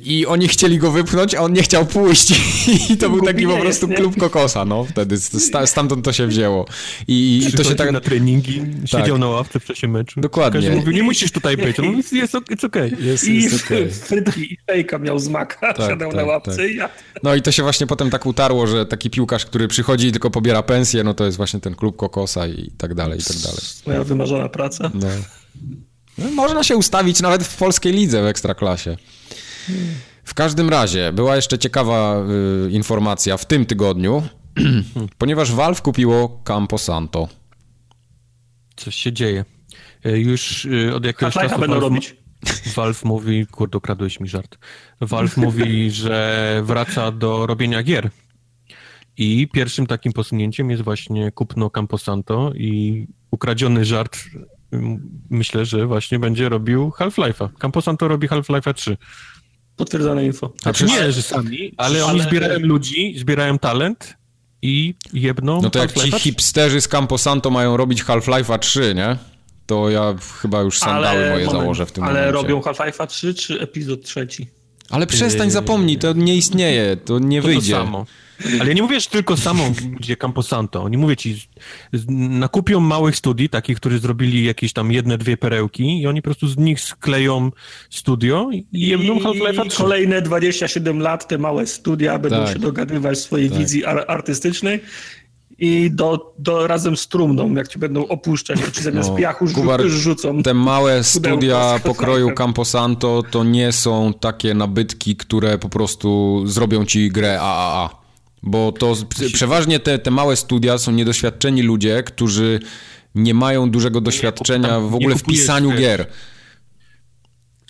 [0.05, 2.35] i oni chcieli go wypchnąć, a on nie chciał pójść
[2.91, 6.67] i to był taki po prostu klub Kokosa, no wtedy, sta, stamtąd to się wzięło
[7.09, 7.93] i, i to się tak...
[7.93, 10.21] na treningi, siedział na ławce w czasie meczu.
[10.21, 10.61] Dokładnie.
[10.61, 11.81] Każdy mówił, nie musisz tutaj być.
[11.81, 12.93] On mówi, jest, ok- jest okej.
[13.01, 13.71] Jest, I jest
[14.37, 16.71] i szejka miał z maka, Tak, siadał tak, na łapce tak.
[16.71, 16.89] i ja...
[17.23, 20.31] No i to się właśnie potem tak utarło, że taki piłkarz, który przychodzi i tylko
[20.31, 23.61] pobiera pensję, no to jest właśnie ten klub Kokosa i tak dalej, i tak dalej.
[23.87, 24.91] Moja wymarzona praca.
[24.95, 25.07] No.
[26.19, 28.97] No, można się ustawić nawet w polskiej lidze w Ekstraklasie.
[30.25, 32.17] W każdym razie była jeszcze ciekawa
[32.67, 34.23] y, informacja w tym tygodniu,
[35.19, 37.29] ponieważ Valve kupiło Campo Santo.
[38.77, 39.45] Coś się dzieje.
[40.05, 41.61] E, Już e, od jakiegoś Half-Life'a czasu...
[41.61, 42.17] będą Valve- robić.
[42.77, 44.59] Valve mówi, kurde, ukradłeś mi żart.
[45.01, 48.11] Valve mówi, że wraca do robienia gier.
[49.17, 54.19] I pierwszym takim posunięciem jest właśnie kupno Camposanto i ukradziony żart
[55.31, 57.49] myślę, że właśnie będzie robił Half-Life'a.
[57.59, 58.97] Camposanto robi Half-Life'a 3.
[59.77, 60.53] Potwierdzone info.
[60.63, 64.17] Znaczy nie, że sami, ale oni zbierają ludzi, zbierają talent
[64.63, 69.17] i jedną No to jak ci hipsterzy z Camposanto mają robić Half-Life'a 3, nie?
[69.67, 72.29] To ja chyba już sandały ale, moje moment, założę w tym ale momencie.
[72.29, 74.47] Ale robią Half-Life'a 3 czy epizod trzeci?
[74.91, 77.73] Ale przestań, zapomnij, to nie istnieje, to nie to wyjdzie.
[77.73, 78.07] To samo.
[78.61, 80.89] Ale ja nie mówię, że tylko samą gdzie Camposanto.
[80.89, 81.49] Nie mówię ci,
[82.09, 86.49] nakupią małych studii, takich, którzy zrobili jakieś tam jedne, dwie perełki i oni po prostu
[86.49, 87.51] z nich skleją
[87.91, 92.53] studio i jedną Half-Life'a I kolejne 27 lat te małe studia będą tak.
[92.53, 93.59] się dogadywać w swojej tak.
[93.59, 94.81] wizji artystycznej
[95.59, 99.83] i do, do, razem z trumną, jak ci będą opuszczać, czy zamiast no, piachu Kubar,
[99.83, 100.43] rzucą.
[100.43, 107.11] Te małe studia pokroju Camposanto to nie są takie nabytki, które po prostu zrobią ci
[107.11, 108.04] grę AAA.
[108.47, 108.95] Bo to
[109.33, 112.61] przeważnie te, te małe studia są niedoświadczeni ludzie, którzy
[113.15, 116.07] nie mają dużego doświadczenia w ogóle w pisaniu gier.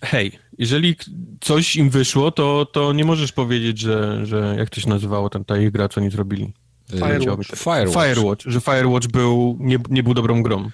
[0.03, 0.95] Hej, jeżeli
[1.41, 5.45] coś im wyszło, to, to nie możesz powiedzieć, że, że jak to się nazywało tam
[5.45, 6.53] ta ich gra, co oni zrobili.
[6.91, 7.47] Firewatch.
[7.55, 7.93] Firewatch.
[7.93, 10.69] Firewatch, że Firewatch był, nie, nie był dobrą grą.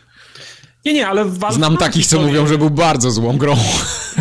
[0.85, 2.25] Nie, nie, ale Valve Znam takich, historię.
[2.25, 3.55] co mówią, że był bardzo złą grą.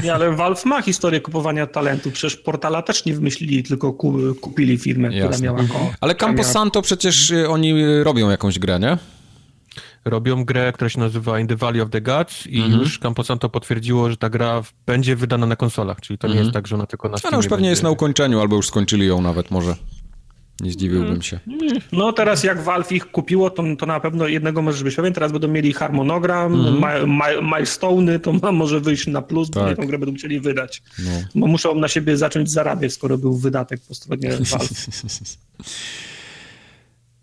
[0.05, 2.11] Nie, ale Valve ma historię kupowania talentu.
[2.11, 3.93] Przecież Portala też nie wymyślili, tylko
[4.41, 5.37] kupili firmę, Jasne.
[5.37, 5.69] która miała...
[5.69, 6.53] Ko, ale Campo miała...
[6.53, 8.99] Santo przecież y, oni y, robią jakąś grę, nie?
[10.05, 12.81] Robią grę, która się nazywa In the Valley of the Gods i mhm.
[12.81, 16.45] już Camposanto potwierdziło, że ta gra będzie wydana na konsolach, czyli to nie mhm.
[16.45, 17.71] jest tak, że ona tylko na Steamie Ona już pewnie będzie...
[17.71, 19.75] jest na ukończeniu, albo już skończyli ją nawet może.
[20.61, 21.41] Nie zdziwiłbym się.
[21.93, 25.13] No teraz jak Valve ich kupiło, to, to na pewno jednego możesz być pewien.
[25.13, 27.11] Teraz będą mieli harmonogram, mm.
[27.43, 29.77] milestone'y, to może wyjść na plus, tak.
[29.77, 30.83] bo tę grę będą chcieli wydać.
[30.99, 31.11] No.
[31.35, 34.87] Bo muszą na siebie zacząć zarabiać, skoro był wydatek po stronie Valve.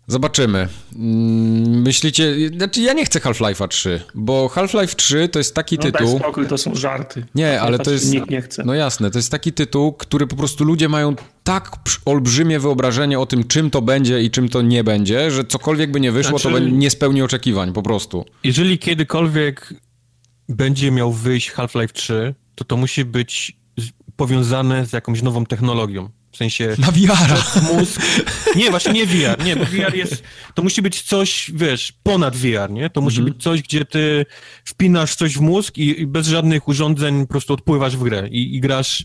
[0.08, 0.68] Zobaczymy.
[0.94, 5.82] Mm, myślicie, znaczy ja nie chcę Half-Life'a 3, bo Half-Life 3 to jest taki no,
[5.82, 6.08] tytuł...
[6.08, 7.26] Daj spokój, to są żarty.
[7.34, 8.12] Nie, ale to jest...
[8.12, 8.62] Nikt nie chce.
[8.64, 13.26] No jasne, to jest taki tytuł, który po prostu ludzie mają tak olbrzymie wyobrażenie o
[13.26, 16.54] tym, czym to będzie i czym to nie będzie, że cokolwiek by nie wyszło, znaczy,
[16.54, 18.24] to nie spełni oczekiwań po prostu.
[18.44, 19.74] Jeżeli kiedykolwiek
[20.48, 23.56] będzie miał wyjść Half-Life 3, to to musi być
[24.16, 26.10] powiązane z jakąś nową technologią.
[26.32, 26.76] W sensie...
[26.78, 27.62] Na VR.
[27.72, 28.00] Mózg.
[28.56, 30.22] Nie, właśnie nie VR, nie, bo VR jest...
[30.54, 32.90] To musi być coś, wiesz, ponad VR, nie?
[32.90, 33.34] To musi mhm.
[33.34, 34.26] być coś, gdzie ty
[34.64, 38.56] wpinasz coś w mózg i, i, bez żadnych urządzeń po prostu odpływasz w grę i,
[38.56, 39.04] i grasz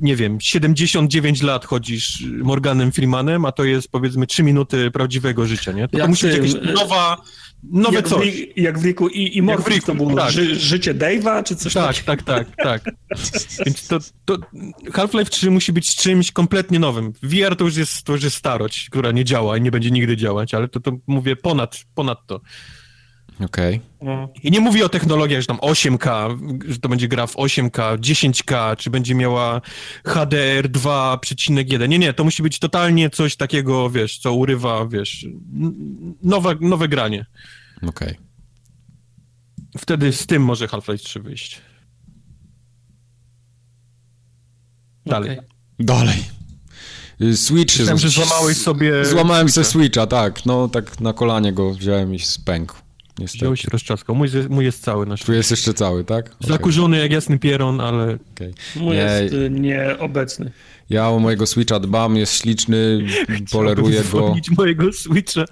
[0.00, 5.72] nie wiem, 79 lat chodzisz Morganem Freemanem, a to jest powiedzmy 3 minuty prawdziwego życia,
[5.72, 5.88] nie?
[5.88, 7.16] To, to musi być jakaś nowa,
[7.62, 8.28] nowe jak coś.
[8.30, 10.30] W, jak w Riku i, i Riku, to było tak.
[10.30, 12.22] ży, życie Dave'a, czy coś tak, takiego?
[12.24, 12.94] Tak, tak, tak,
[13.66, 14.38] Więc to, to
[14.92, 17.12] Half-Life 3 musi być czymś kompletnie nowym.
[17.22, 20.16] VR to już jest, to już jest starość, która nie działa i nie będzie nigdy
[20.16, 22.40] działać, ale to, to mówię ponad, ponad to.
[23.44, 23.80] Okej.
[24.00, 24.28] Okay.
[24.42, 26.38] I nie mówię o technologiach, że tam 8K,
[26.68, 29.60] że to będzie gra w 8K, 10K, czy będzie miała
[30.04, 31.88] HDR 2,1.
[31.88, 35.26] Nie, nie, to musi być totalnie coś takiego, wiesz, co urywa, wiesz,
[36.22, 37.26] nowe, nowe granie.
[37.76, 38.08] Okej.
[38.08, 38.16] Okay.
[39.78, 41.60] Wtedy z tym może Half-Life 3 wyjść.
[45.06, 45.30] Dalej.
[45.30, 45.44] Okay.
[45.78, 46.24] Dalej.
[47.34, 47.78] Switch...
[47.78, 49.04] Myślałem, że złamałeś sobie...
[49.04, 50.46] Złamałem sobie Switcha, tak.
[50.46, 52.74] No, tak na kolanie go wziąłem i spękł
[53.20, 53.44] niestety.
[53.44, 54.16] Wziął się rozczaskał.
[54.16, 56.26] Mój, mój jest cały na Tu jest jeszcze cały, tak?
[56.26, 56.48] Okay.
[56.48, 58.18] Zakurzony jak jasny pieron, ale...
[58.34, 58.52] Okay.
[58.76, 60.50] Mój nie, jest y, nieobecny.
[60.90, 63.06] Ja o mojego Switcha dbam, jest śliczny,
[63.52, 64.34] poleruję go.
[64.58, 65.44] mojego Switcha.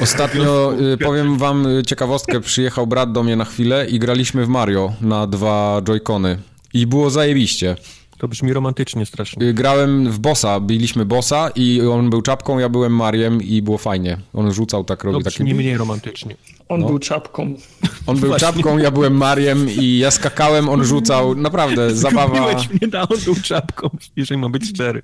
[0.00, 4.92] Ostatnio, y, powiem wam ciekawostkę, przyjechał brat do mnie na chwilę i graliśmy w Mario
[5.00, 6.36] na dwa Joy-Cony.
[6.74, 7.76] I było zajebiście.
[8.22, 9.46] To brzmi romantycznie strasznie.
[9.46, 13.78] Y, grałem w bossa, biliśmy bossa i on był czapką, ja byłem Mariem i było
[13.78, 14.18] fajnie.
[14.34, 15.44] On rzucał tak, robił takie...
[15.44, 16.36] nie mniej romantycznie.
[16.68, 16.86] On no.
[16.86, 17.54] był czapką.
[18.06, 18.48] On był Właśnie.
[18.48, 21.34] czapką, ja byłem Mariem i ja skakałem, on rzucał.
[21.34, 22.54] Naprawdę, zabawa.
[22.54, 25.02] mnie, da, on był czapką, jeżeli mam być szczery.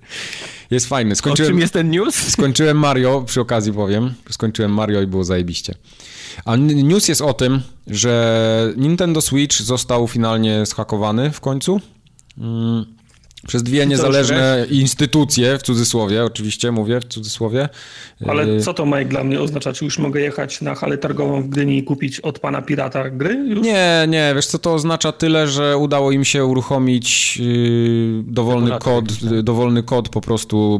[0.71, 1.17] Jest fajny.
[1.17, 2.15] Skończyłem, o czym jest ten news?
[2.33, 4.15] Skończyłem Mario, przy okazji powiem.
[4.31, 5.75] Skończyłem Mario i było zajebiście.
[6.45, 11.81] A news jest o tym, że Nintendo Switch został finalnie schakowany w końcu.
[12.39, 12.98] Mm
[13.47, 17.69] Przez dwie niezależne instytucje, w cudzysłowie, oczywiście mówię w cudzysłowie.
[18.29, 19.83] Ale y, co to ma dla mnie oznaczać?
[19.83, 23.35] Już mogę jechać na halę targową w Gdyni i kupić od pana pirata gry?
[23.35, 23.61] Już?
[23.61, 29.05] Nie, nie, wiesz co to oznacza tyle, że udało im się uruchomić yy, dowolny kod,
[29.21, 29.43] tak.
[29.43, 30.79] dowolny kod po prostu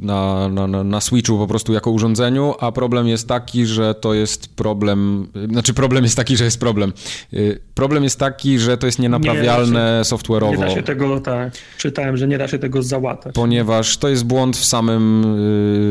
[0.00, 4.54] na, na, na Switchu po prostu jako urządzeniu, a problem jest taki, że to jest
[4.54, 6.92] problem, znaczy problem jest taki, że jest problem.
[7.32, 10.50] Yy, problem jest taki, że to jest nienaprawialne nie, software'owo.
[10.50, 11.52] Nie da się tego, tak,
[11.86, 13.34] czytałem, że nie da się tego załatać.
[13.34, 15.22] Ponieważ to jest błąd w samym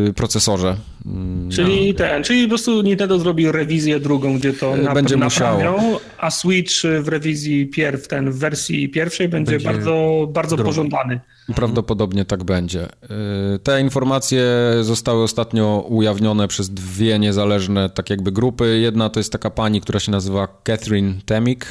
[0.06, 0.76] yy, procesorze.
[1.06, 1.98] Mm, czyli no.
[1.98, 6.02] ten, czyli po prostu Nintendo zrobi rewizję drugą, gdzie to na, będzie musiało.
[6.18, 11.20] a Switch w rewizji pierw, ten w wersji pierwszej będzie, będzie bardzo, bardzo pożądany.
[11.54, 12.88] Prawdopodobnie tak będzie.
[13.56, 14.44] Y, te informacje
[14.82, 18.80] zostały ostatnio ujawnione przez dwie niezależne tak jakby grupy.
[18.80, 21.66] Jedna to jest taka pani, która się nazywa Catherine Temik.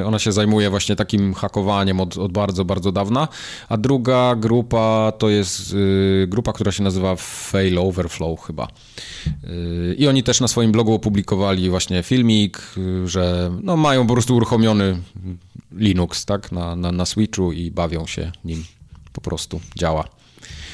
[0.00, 3.28] Y, ona się zajmuje właśnie takim hakowaniem od, od bardzo, bardzo dawna.
[3.68, 8.68] A druga grupa to jest y, grupa, która się nazywa Fail Overflow chyba.
[9.96, 12.62] I oni też na swoim blogu opublikowali właśnie filmik,
[13.04, 14.96] że no mają po prostu uruchomiony
[15.72, 18.64] Linux tak, na, na, na Switchu i bawią się nim
[19.14, 20.04] po prostu działa.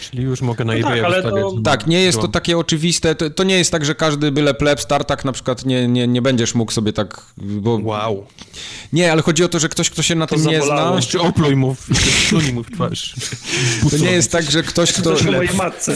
[0.01, 1.55] Czyli już mogę na no eBay tak, to...
[1.65, 3.15] Tak, nie jest to takie oczywiste.
[3.15, 6.23] To, to, nie jest tak, że każdy byle pleb, startak na przykład nie, nie, nie
[6.23, 7.23] będziesz mógł sobie tak...
[7.37, 7.81] Bo...
[7.83, 8.27] Wow.
[8.93, 10.93] Nie, ale chodzi o to, że ktoś, kto się na to tym nie zna...
[10.97, 11.77] Jeszcze opluj mu,
[12.55, 13.15] mu w twarz.
[13.91, 15.17] To nie jest tak, że ktoś, kto...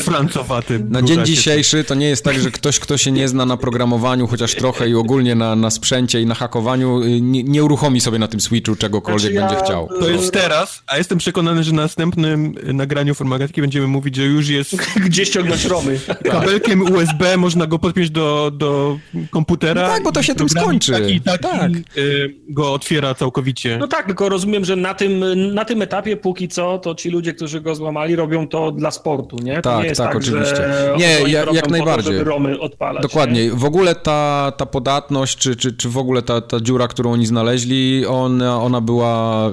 [0.03, 0.79] Francowaty.
[0.79, 4.27] Na dzień dzisiejszy to nie jest tak, że ktoś, kto się nie zna na programowaniu,
[4.27, 8.19] chociaż trochę i ogólnie na, na sprzęcie i na hakowaniu, y, nie, nie uruchomi sobie
[8.19, 9.49] na tym Switchu czegokolwiek znaczy ja...
[9.49, 9.89] będzie chciał.
[10.01, 14.49] To jest teraz, a jestem przekonany, że na następnym nagraniu Formagatki będziemy mówić, że już
[14.49, 14.77] jest...
[15.07, 16.01] Gdzie ściągnąć romy.
[16.25, 18.99] Kabelkiem USB można go podpiąć do, do
[19.31, 19.83] komputera.
[19.83, 20.93] No tak, bo to się tym skończy.
[20.93, 21.71] Taki, taki tak.
[21.97, 23.79] Y, go otwiera całkowicie.
[23.79, 25.25] No tak, tylko rozumiem, że na tym,
[25.55, 29.37] na tym etapie póki co, to ci ludzie, którzy go złamali, robią to dla sportu,
[29.37, 29.55] nie?
[29.55, 30.69] To tak, nie tak, tak oczywiście.
[30.99, 32.19] Nie, ja, jak najbardziej.
[32.19, 33.03] To, romy odpalać.
[33.03, 33.45] Dokładnie.
[33.45, 33.51] Nie?
[33.51, 37.27] W ogóle ta, ta podatność, czy, czy, czy w ogóle ta, ta dziura, którą oni
[37.27, 39.51] znaleźli, ona, ona była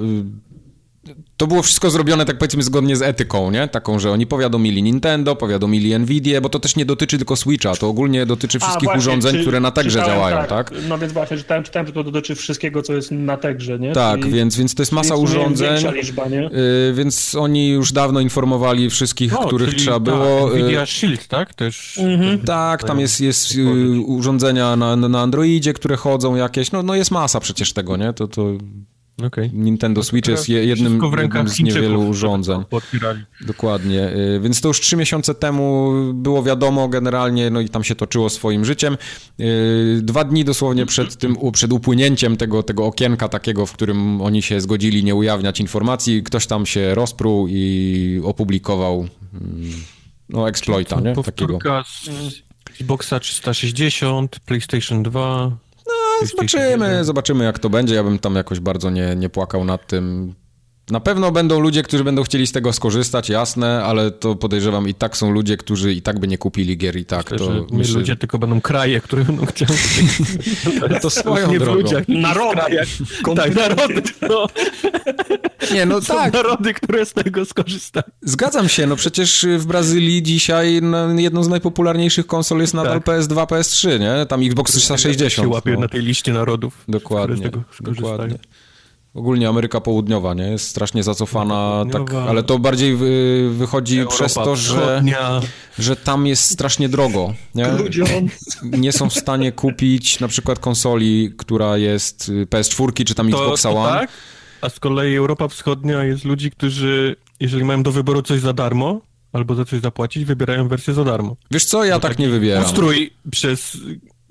[1.42, 3.68] to było wszystko zrobione, tak powiedzmy, zgodnie z etyką, nie?
[3.68, 7.88] Taką, że oni powiadomili Nintendo, powiadomili Nvidia, bo to też nie dotyczy tylko Switcha, to
[7.88, 11.14] ogólnie dotyczy wszystkich A, właśnie, urządzeń, czy, które na Tegrze działają, tak, tak, No więc
[11.14, 13.92] właśnie, czytałem, czytałem, że to dotyczy wszystkiego, co jest na Tegrze, nie?
[13.92, 16.38] Tak, czyli, więc, więc to jest masa urządzeń, liczba, nie?
[16.42, 20.50] Yy, więc oni już dawno informowali wszystkich, no, których trzeba tak, było.
[20.50, 21.54] Nvidia Shield, tak?
[21.54, 21.98] Też.
[21.98, 22.40] Mhm.
[22.40, 27.12] Tak, tam jest, jest yy, urządzenia na, na Androidzie, które chodzą jakieś, no, no jest
[27.12, 28.14] masa przecież tego, nie?
[28.14, 28.54] To, to
[29.26, 29.50] Okay.
[29.54, 32.64] Nintendo Switch jest jednym, jednym z niewielu urządzeń.
[33.42, 34.10] Dokładnie.
[34.10, 38.30] Y, więc to już trzy miesiące temu było wiadomo generalnie, no i tam się toczyło
[38.30, 38.98] swoim życiem.
[39.40, 44.42] Y, dwa dni dosłownie przed tym, przed upłynięciem tego, tego okienka takiego, w którym oni
[44.42, 49.72] się zgodzili nie ujawniać informacji, ktoś tam się rozpruł i opublikował mm,
[50.30, 51.16] no exploita, nie?
[51.16, 51.60] Takiego.
[51.86, 52.10] z
[52.70, 55.52] Xboxa 360, PlayStation 2,
[56.26, 57.96] zobaczymy, zobaczymy jak to będzie.
[57.96, 60.34] Ja bym tam jakoś bardzo nie, nie płakał nad tym.
[60.92, 64.94] Na pewno będą ludzie, którzy będą chcieli z tego skorzystać, jasne, ale to podejrzewam i
[64.94, 67.32] tak są ludzie, którzy i tak by nie kupili gier i tak.
[67.32, 68.00] Myślę, to nie myślę...
[68.00, 69.72] ludzie, tylko będą kraje, które będą chciały.
[71.02, 71.80] to swoją nie drogą.
[71.80, 72.62] W ludziach, narody.
[73.36, 74.02] Tak, narody.
[74.30, 74.48] No.
[75.74, 76.34] Nie, no są tak.
[76.34, 78.04] narody, które z tego skorzystają.
[78.22, 80.82] Zgadzam się, no przecież w Brazylii dzisiaj
[81.18, 83.16] jedną z najpopularniejszych konsol jest nadal tak.
[83.16, 84.26] PS2, PS3, nie?
[84.26, 85.32] Tam Xbox 360.
[85.32, 85.80] się łapie no.
[85.80, 87.50] na tej liście narodów, Dokładnie,
[87.82, 88.38] dokładnie.
[89.14, 90.44] Ogólnie Ameryka Południowa, nie?
[90.44, 95.04] Jest strasznie zacofana, tak, ale to bardziej wy, wychodzi Europa przez to, że,
[95.80, 97.34] że tam jest strasznie drogo.
[97.56, 97.68] Nie?
[98.64, 103.38] nie są w stanie kupić na przykład konsoli, która jest y, PS4 czy tam to,
[103.38, 104.00] Xbox One.
[104.00, 104.10] Tak?
[104.62, 109.02] A z kolei Europa Wschodnia jest ludzi, którzy, jeżeli mają do wyboru coś za darmo,
[109.34, 111.36] albo za coś zapłacić, wybierają wersję za darmo.
[111.52, 112.66] Wiesz co, ja tak nie wybieram.
[112.66, 113.78] Ustrój przez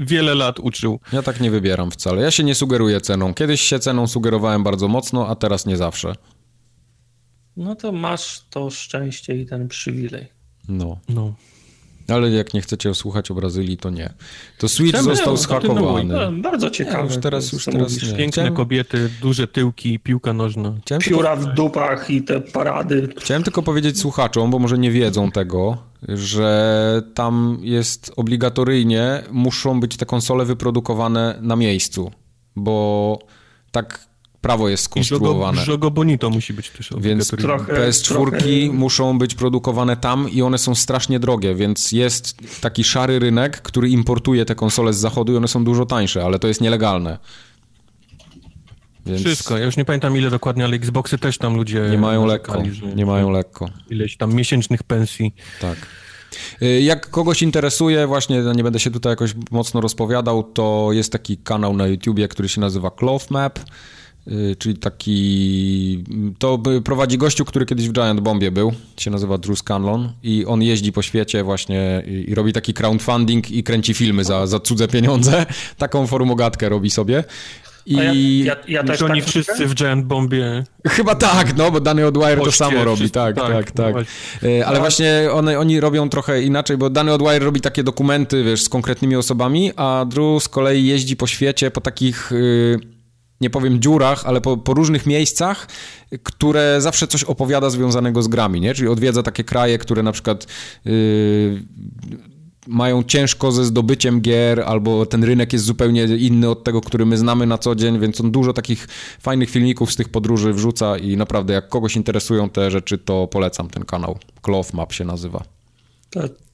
[0.00, 1.00] wiele lat uczył.
[1.12, 2.22] Ja tak nie wybieram wcale.
[2.22, 3.34] Ja się nie sugeruję ceną.
[3.34, 6.14] Kiedyś się ceną sugerowałem bardzo mocno, a teraz nie zawsze.
[7.56, 10.26] No to masz to szczęście i ten przywilej.
[10.68, 10.98] No.
[11.08, 11.34] No.
[12.10, 14.12] Ale jak nie chcecie słuchać o Brazylii, to nie.
[14.58, 16.14] To Switch został schakowany.
[16.14, 17.04] No, bardzo ciekawe.
[17.04, 18.08] już teraz, już teraz nie.
[18.08, 18.54] Piękne Chciałem...
[18.54, 20.74] kobiety, duże tyłki, piłka nożna.
[20.82, 21.52] Chciałem Pióra tylko...
[21.52, 23.08] w dupach i te parady.
[23.18, 29.96] Chciałem tylko powiedzieć słuchaczom, bo może nie wiedzą tego, że tam jest obligatoryjnie, muszą być
[29.96, 32.10] te konsole wyprodukowane na miejscu,
[32.56, 33.18] bo
[33.70, 34.09] tak
[34.40, 35.64] prawo jest skonstruowane.
[35.64, 38.46] Żogo Bonito musi być też Więc trochę, PS4 trochę...
[38.72, 43.88] muszą być produkowane tam i one są strasznie drogie, więc jest taki szary rynek, który
[43.88, 47.18] importuje te konsole z zachodu i one są dużo tańsze, ale to jest nielegalne.
[49.06, 49.20] Więc...
[49.20, 51.88] Wszystko, ja już nie pamiętam ile dokładnie, ale Xboxy też tam ludzie...
[51.90, 52.62] Nie mają lekko,
[52.94, 53.70] nie mają lekko.
[53.90, 55.34] Ileś tam miesięcznych pensji.
[55.60, 55.76] Tak.
[56.62, 61.36] Y, jak kogoś interesuje, właśnie nie będę się tutaj jakoś mocno rozpowiadał, to jest taki
[61.36, 63.58] kanał na YouTubie, który się nazywa Cloth Map,
[64.58, 66.04] czyli taki...
[66.38, 70.62] To prowadzi gościu, który kiedyś w Giant Bombie był, się nazywa Drew Scanlon i on
[70.62, 74.88] jeździ po świecie właśnie i, i robi taki crowdfunding i kręci filmy za, za cudze
[74.88, 75.46] pieniądze.
[75.78, 77.24] Taką formogatkę robi sobie.
[77.86, 80.42] I ja, ja, ja też oni tak wszyscy w Giant Bombie.
[80.88, 83.72] Chyba tak, no, bo Dany Odwire to samo robi, tak, tak, tak.
[83.72, 83.94] tak.
[84.42, 88.62] No ale właśnie one, oni robią trochę inaczej, bo Dany Odwire robi takie dokumenty, wiesz,
[88.62, 92.30] z konkretnymi osobami, a Drew z kolei jeździ po świecie, po takich...
[92.32, 92.99] Yy,
[93.40, 95.68] nie powiem dziurach, ale po, po, różnych miejscach,
[96.22, 98.74] które zawsze coś opowiada związanego z grami, nie?
[98.74, 100.46] Czyli odwiedza takie kraje, które na przykład
[100.84, 101.62] yy,
[102.66, 107.18] mają ciężko ze zdobyciem gier, albo ten rynek jest zupełnie inny od tego, który my
[107.18, 108.88] znamy na co dzień, więc on dużo takich
[109.20, 113.70] fajnych filmików z tych podróży wrzuca i naprawdę jak kogoś interesują te rzeczy, to polecam
[113.70, 114.18] ten kanał.
[114.42, 115.44] Cloth Map się nazywa.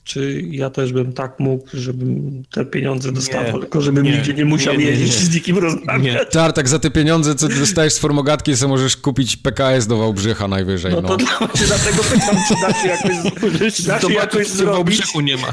[0.06, 4.34] Czy ja też bym tak mógł, żebym te pieniądze dostawał, nie, tylko żebym nie, nigdzie
[4.34, 6.28] nie musiał nie, jeździć z nikim rozmawiać.
[6.30, 10.92] Tartak, za te pieniądze, co dostajesz z formogatki, sobie możesz kupić PKS do Wałbrzycha najwyżej.
[10.92, 11.08] No, no.
[11.08, 11.28] to dla,
[11.66, 14.96] dlatego pytam, czy da się jakoś, da się jakoś zrobić.
[14.96, 15.52] Wałbrzychu nie ma.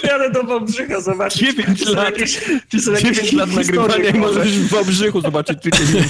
[0.00, 1.40] Pojadę do Wałbrzycha zobaczyć.
[1.40, 5.58] 9 lat, jakieś, czy są jakieś 9 lat nagrywania i możesz w Wałbrzychu zobaczyć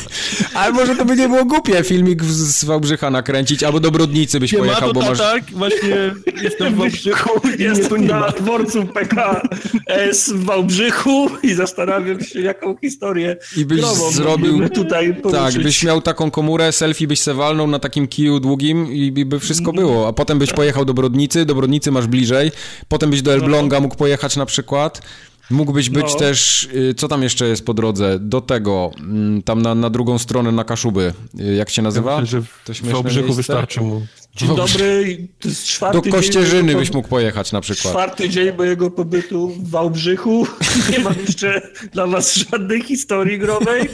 [0.54, 4.54] Ale może to by nie było głupie filmik z Wałbrzycha nakręcić, albo do Brodnicy byś
[4.54, 5.18] pojechał, bo masz...
[5.18, 7.40] Tak, właśnie Jestem w Wałbrzychu.
[7.58, 15.14] Jestem na dworcu PKS w Wałbrzychu i zastanawiam się, jaką historię I byś zrobił tutaj
[15.14, 15.54] poruszyć.
[15.54, 19.40] Tak, byś miał taką komórę, selfie byś se walnął na takim kiju długim i by
[19.40, 20.08] wszystko było.
[20.08, 22.52] A potem byś pojechał do Brodnicy, do Brodnicy masz bliżej,
[22.88, 25.02] potem byś do Elbląga mógł pojechać na przykład.
[25.50, 26.18] Mógłbyś być no.
[26.18, 30.18] też, y, co tam jeszcze jest po drodze, do tego, mm, tam na, na drugą
[30.18, 32.12] stronę, na Kaszuby, y, jak się nazywa?
[32.12, 32.40] Ja myślę,
[32.74, 34.06] że w Wałbrzychu wystarczy mu.
[34.36, 37.94] Dzień dobry, to jest czwarty Do Kościerzyny byś mógł pojechać na przykład.
[37.94, 40.46] Czwarty dzień mojego pobytu w Wałbrzychu.
[40.92, 43.88] Nie mam jeszcze dla was żadnej historii growej,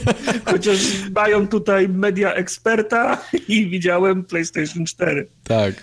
[0.45, 0.77] chociaż
[1.15, 5.27] mają tutaj media eksperta i widziałem PlayStation 4.
[5.43, 5.73] Tak.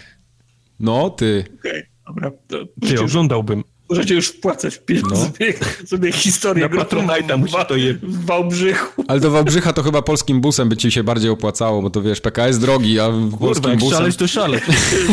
[0.81, 1.45] No, ty.
[1.59, 2.31] Okej, okay, dobra.
[2.49, 2.59] To
[2.89, 3.65] ty, oglądałbym.
[3.93, 5.25] Możecie już wpłacać pieniądze no.
[5.25, 5.55] sobie,
[5.87, 7.95] sobie historię Na Patronite'a musi to je...
[7.95, 9.05] w Wałbrzychu.
[9.09, 12.21] Ale do Wałbrzycha to chyba polskim busem by ci się bardziej opłacało, bo to wiesz,
[12.21, 13.99] PKS drogi, a Kurwa, polskim busem...
[13.99, 14.65] szaleć to szaleć.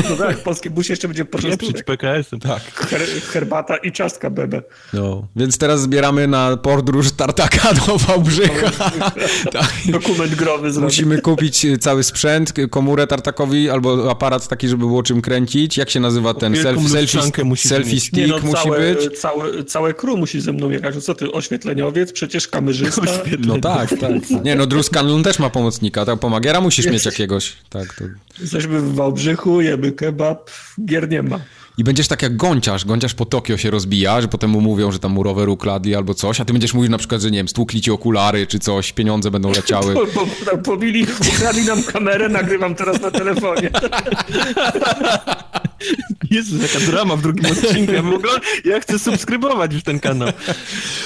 [0.10, 1.86] No tak, polski bus jeszcze będzie początkunek.
[1.86, 2.62] PKS-em, tak.
[2.62, 4.62] Her herbata i ciastka bebe.
[4.94, 8.72] No, więc teraz zbieramy na podróż Tartaka do Wałbrzycha.
[9.52, 9.74] tak.
[9.86, 10.98] Dokument growy zrobić.
[10.98, 15.78] Musimy kupić cały sprzęt, komórę Tartakowi albo aparat taki, żeby było czym kręcić.
[15.78, 17.22] Jak się nazywa ten selfie, selfie,
[17.56, 18.14] selfie stick?
[18.14, 19.20] Nie, no, musi całe, być.
[19.20, 20.96] Całe, całe crew musi ze mną jechać.
[20.96, 23.02] No co ty, oświetleniowiec, przecież kamerzysta.
[23.40, 24.30] No tak, tak.
[24.44, 26.94] Nie no, Drew Scanlon też ma pomocnika, tak pomagiera musisz Jest.
[26.94, 27.56] mieć jakiegoś.
[27.70, 28.04] Tak, to...
[28.42, 30.52] Jesteśmy w Wałbrzychu, jemy kebab,
[30.86, 31.40] gier nie ma.
[31.80, 35.00] I będziesz tak jak gąciarz, gąciarz po Tokio się rozbija, że potem mu mówią, że
[35.00, 37.48] tam mu rower ukradli albo coś, a ty będziesz mówił na przykład, że nie wiem,
[37.48, 39.94] stłukli ci okulary czy coś, pieniądze będą leciały.
[40.14, 43.70] Po, po, pobili, ukradli nam kamerę, nagrywam teraz na telefonie.
[46.32, 47.94] Jezus, jaka drama w drugim odcinku.
[47.94, 50.30] Ja, w ogóle, ja chcę subskrybować już ten kanał.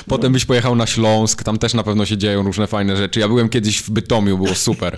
[0.08, 3.20] Potem byś pojechał na Śląsk, tam też na pewno się dzieją różne fajne rzeczy.
[3.20, 4.98] Ja byłem kiedyś w Bytomiu, było super.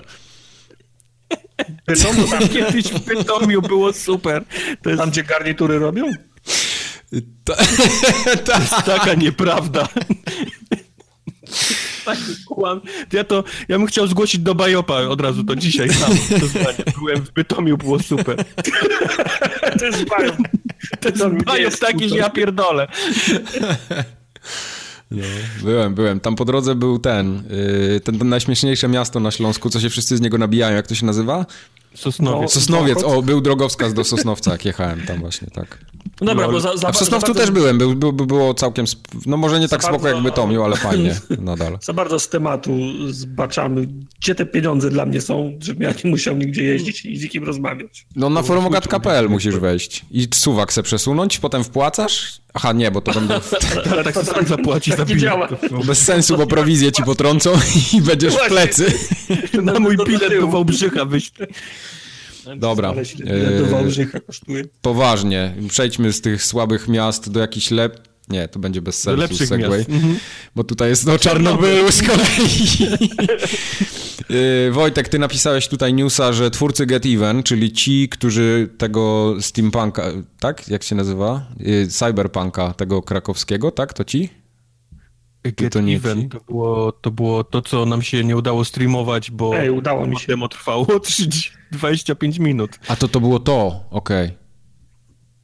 [1.86, 4.44] Bytomu tam kiedyś w Bytomiu było super.
[4.82, 5.00] To jest...
[5.00, 6.12] Tam, gdzie garnitury robią?
[7.44, 7.56] Ta...
[8.46, 9.88] to jest taka nieprawda.
[12.06, 12.80] Taki kłam.
[13.12, 16.10] Ja to, ja bym chciał zgłosić do Bajopa od razu to dzisiaj sam.
[16.40, 16.84] To zdanie.
[16.98, 18.44] Byłem w Bytomiu, było super.
[19.78, 20.36] To jest Bajop.
[21.00, 22.88] To jest Bajop taki, że ja pierdolę.
[25.10, 25.22] No,
[25.62, 26.20] byłem, byłem.
[26.20, 27.42] Tam po drodze był ten,
[27.90, 30.76] yy, ten, ten najśmieszniejsze miasto na Śląsku, co się wszyscy z niego nabijają.
[30.76, 31.46] Jak to się nazywa?
[31.96, 32.42] Sosnowiec.
[32.42, 35.78] No, Sosnowiec, o, był drogowskaz do Sosnowca, jak jechałem tam właśnie, tak.
[36.20, 38.86] No dobra, bo za, za, A w Sosnowcu też byłem, był, był, było całkiem,
[39.26, 41.78] no może nie tak spoko bardzo, jak Bytomiu, ale fajnie nadal.
[41.82, 42.72] Za bardzo z tematu
[43.10, 43.86] zbaczamy,
[44.20, 47.44] gdzie te pieniądze dla mnie są, żebym ja nie musiał nigdzie jeździć i z nikim
[47.44, 48.06] rozmawiać.
[48.16, 53.12] No na forumogat.pl musisz wejść i suwak se przesunąć, potem wpłacasz, aha nie, bo to
[53.12, 53.34] będą...
[53.92, 55.48] ale tak, tak, tak zapłaci za działa.
[55.86, 57.52] Bez sensu, bo prowizję ci potrącą
[57.94, 58.92] i będziesz w plecy.
[59.62, 61.48] Na mój bilet do Wałbrzycha wyślij.
[62.56, 62.94] Dobra.
[63.58, 64.64] Do Wałbrzycha kosztuje.
[64.82, 68.06] Poważnie, przejdźmy z tych słabych miast do jakichś lep...
[68.28, 70.18] Nie, to będzie bez sensu lepszych segway, mhm.
[70.56, 72.98] bo tutaj jest no Czarnobyl z kolei.
[74.30, 80.02] E, Wojtek, ty napisałeś tutaj newsa, że twórcy Get Even, czyli ci, którzy tego steampunka,
[80.40, 80.68] tak?
[80.68, 81.46] Jak się nazywa?
[81.82, 83.92] E, cyberpunka tego krakowskiego, tak?
[83.92, 84.28] To ci?
[85.44, 86.28] Get to nie Even ci?
[86.28, 90.18] to było, to było to, co nam się nie udało streamować, bo Ej, udało mi
[90.20, 90.26] się.
[90.26, 92.70] demo trwało 30, 25 minut.
[92.88, 94.30] A to to było to, okej.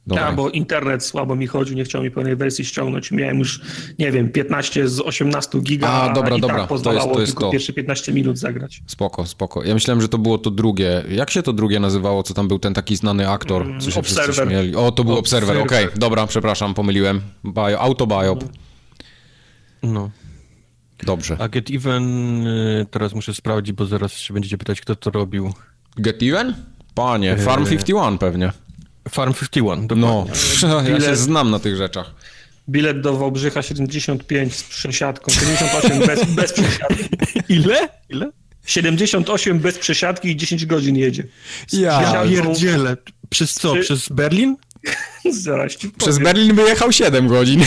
[0.07, 0.25] Dobra.
[0.27, 3.11] Tak, bo internet słabo mi chodził, nie chciał mi pełnej wersji ściągnąć.
[3.11, 3.61] Miałem już,
[3.99, 7.19] nie wiem, 15 z 18 giga, A, dobra, i dobra, tak to jest- pozwalało to
[7.21, 7.51] jest tylko to.
[7.51, 8.81] pierwsze 15 minut zagrać.
[8.87, 9.63] Spoko, spoko.
[9.63, 11.03] Ja myślałem, że to było to drugie.
[11.09, 14.21] Jak się to drugie nazywało, co tam był ten taki znany aktor, co się wszyscy
[14.23, 14.47] Observer.
[14.53, 14.75] śmieli?
[14.75, 15.87] O, to był Observer, Observer.
[15.87, 15.99] okej.
[15.99, 17.21] Dobra, przepraszam, pomyliłem.
[17.45, 18.43] Bio, autobiop.
[19.83, 20.09] No.
[21.05, 21.37] Dobrze.
[21.39, 22.03] A Get Even
[22.47, 25.53] y, teraz muszę sprawdzić, bo zaraz się będziecie pytać, kto to robił.
[25.97, 26.53] Get Even?
[26.95, 28.51] Panie, Farm 51 pewnie.
[29.09, 30.33] Farm 51, dokładnie.
[30.67, 32.13] No, ja się Bilet- znam na tych rzeczach.
[32.69, 37.03] Bilet do Wałbrzycha 75 z przesiadką, 78 bez, bez przesiadki.
[37.53, 37.89] Ile?
[38.09, 38.29] Ile?
[38.65, 41.23] 78 bez przesiadki i 10 godzin jedzie.
[41.73, 42.01] Ja.
[42.01, 42.97] Ja pierdzielę.
[43.29, 43.73] Przez co?
[43.75, 44.55] Czy- Przez Berlin?
[45.31, 46.19] Zaraz ci Przez.
[46.19, 47.63] Berlin wyjechał 7 godzin.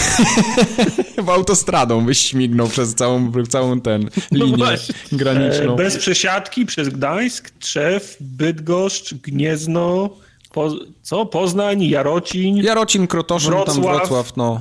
[1.25, 4.95] w autostradą byś śmignął przez całą, całą ten linię właśnie.
[5.13, 5.77] E, graniczną.
[5.77, 10.11] Bez przesiadki przez Gdańsk, Trzew, Bydgoszcz, Gniezno,
[10.57, 10.71] po,
[11.03, 11.27] co?
[11.27, 13.97] Poznań, Jarocin, Jarocin, Krotoszyn, tam Wrocław.
[13.97, 14.61] Wrocław, no.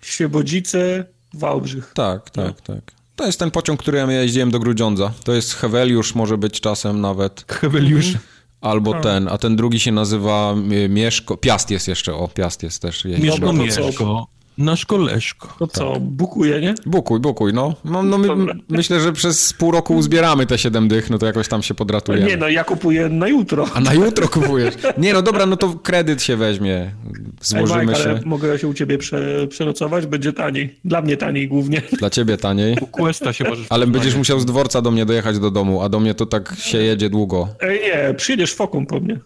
[0.00, 1.92] Świebodzice, Wałbrzych.
[1.94, 2.92] Tak, tak, tak.
[3.16, 5.12] To jest ten pociąg, którym ja jeździłem do Grudziądza.
[5.24, 7.44] To jest Heweliusz, może być czasem nawet.
[7.52, 8.12] Heweliusz.
[8.60, 11.36] Albo ten, a ten drugi się nazywa y, Mieszko.
[11.36, 13.04] Piast jest jeszcze, o, Piast jest też.
[13.04, 13.52] Mieszko, no?
[13.52, 14.26] Mieszko.
[14.58, 15.54] Nasz koleżko.
[15.58, 16.74] To co, bukuje, nie?
[16.86, 17.74] Bukuj, bukuj, no.
[17.84, 18.28] no, no my,
[18.68, 22.26] myślę, że przez pół roku uzbieramy te 7 dych, no to jakoś tam się podratujemy.
[22.26, 23.66] Nie no, ja kupuję na jutro.
[23.74, 24.74] A na jutro kupujesz?
[24.98, 26.74] Nie, no dobra, no to kredyt się weźmie.
[26.74, 26.92] Ej,
[27.40, 28.10] Złożymy Mike, się.
[28.10, 30.06] ale mogę się u ciebie prze, przenocować?
[30.06, 30.78] Będzie taniej.
[30.84, 31.82] Dla mnie taniej głównie.
[31.98, 32.76] Dla ciebie taniej.
[32.90, 36.00] Questa się możesz Ale będziesz musiał z dworca do mnie dojechać do domu, a do
[36.00, 37.48] mnie to tak się jedzie długo.
[37.60, 39.18] Ej, nie, przyjedziesz foką po mnie.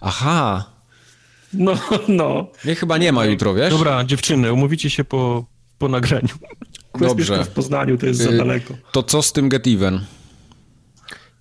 [0.00, 0.77] Aha.
[1.52, 1.74] No,
[2.08, 2.46] no.
[2.64, 3.70] Mnie chyba nie ma jutro, wiesz?
[3.70, 5.44] Dobra, dziewczyny, umówicie się po,
[5.78, 6.28] po nagraniu.
[7.00, 7.44] Dobrze.
[7.44, 8.74] w Poznaniu, to jest za Y, daleko.
[8.92, 10.00] To co z tym Get Even?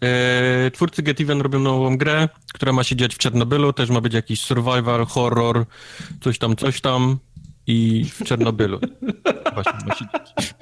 [0.03, 4.01] E, twórcy Get Even robią nową grę, która ma się dziać w Czernobylu, też ma
[4.01, 5.66] być jakiś survival, horror,
[6.22, 7.18] coś tam, coś tam
[7.68, 8.80] i w Czernobylu.
[9.53, 10.53] Właśnie ma się dziać.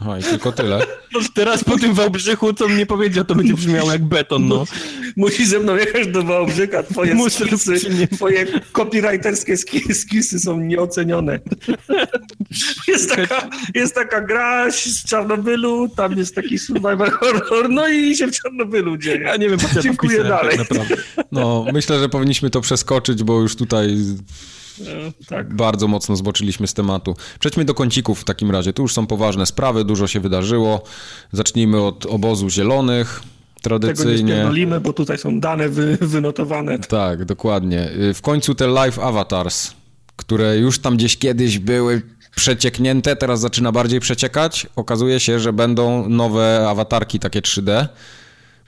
[0.00, 0.86] Aha, i tylko tyle.
[1.12, 4.64] No, Teraz po tym Wałbrzychu, co mnie powiedział, to będzie brzmiało jak beton, no.
[5.16, 8.08] Musisz ze mną jechać do Wałbrzycha, twoje Muszę, skisy, nie?
[8.08, 11.38] twoje copywriterskie ski- skisy są nieocenione.
[12.88, 18.26] Jest taka, jest taka gra z Czarnobylu, tam jest taki survival horror, no i się
[18.26, 19.20] w Czarnobylu dzieje.
[19.20, 20.58] Ja nie wiem, po co ja Dziękuję pisałem, dalej.
[20.58, 20.96] Tak naprawdę.
[21.32, 23.96] No, myślę, że powinniśmy to przeskoczyć, bo już tutaj
[25.28, 25.54] Tak.
[25.54, 27.16] bardzo mocno zboczyliśmy z tematu.
[27.40, 28.72] Przejdźmy do kącików w takim razie.
[28.72, 30.82] Tu już są poważne sprawy, dużo się wydarzyło.
[31.32, 33.20] Zacznijmy od obozu zielonych.
[33.62, 34.32] Tego nie Tradycyjnie.
[34.32, 36.78] spierdolimy, bo tutaj są dane wy, wynotowane.
[36.78, 37.90] Tak, dokładnie.
[37.90, 39.74] Y, W końcu te live avatars,
[40.16, 42.02] które już tam gdzieś kiedyś były
[42.36, 44.66] przecieknięte, teraz zaczyna bardziej przeciekać.
[44.76, 47.88] Okazuje się, że będą nowe awatarki takie 3D.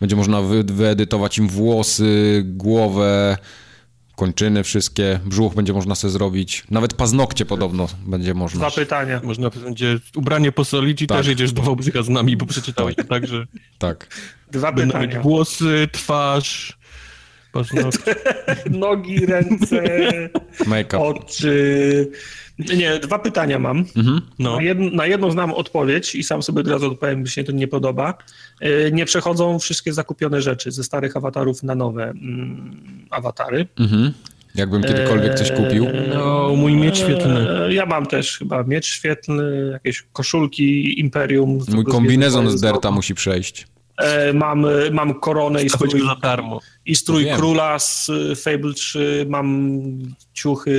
[0.01, 3.37] Będzie można wy- wyedytować im włosy, głowę,
[4.19, 6.65] kończyny wszystkie, brzuch będzie można sobie zrobić.
[6.71, 8.61] Nawet paznokcie podobno będzie można.
[8.61, 9.21] Dwa pytania.
[9.25, 11.19] Można będzie ubranie posolić i Tak.
[11.19, 13.47] też jedziesz do Wałbrzycha z nami, bo przeczytałeś to tak, że
[13.79, 14.07] Tak.
[14.53, 15.23] Dwa będą mieć pytania.
[15.23, 16.79] włosy, twarz,
[17.53, 18.15] paznokcie.
[18.71, 19.83] Nogi, ręce,
[20.67, 20.99] Make-up.
[21.03, 22.11] oczy.
[22.59, 23.85] Nie, dwa pytania mam.
[24.39, 24.57] No.
[24.57, 27.53] Na, jedno, na jedno znam odpowiedź i sam sobie od razu odpowiem, by się to
[27.53, 28.15] nie podoba.
[28.61, 33.67] Yy, Nie przechodzą wszystkie zakupione rzeczy ze starych awatarów na nowe mm, awatary.
[33.81, 34.13] Mhm.
[34.55, 35.87] Jakbym kiedykolwiek coś kupił.
[36.15, 37.51] No, mój miecz świetlny.
[37.67, 41.59] Eee, Ja mam też chyba miecz świetlny, jakieś koszulki Imperium.
[41.69, 43.67] Mój kombinezon z Derta musi przejść.
[43.99, 45.89] Eee, Mam, mam koronę i strój,
[46.87, 49.79] i strój króla z y, Fable 3, mam
[50.33, 50.73] ciuchy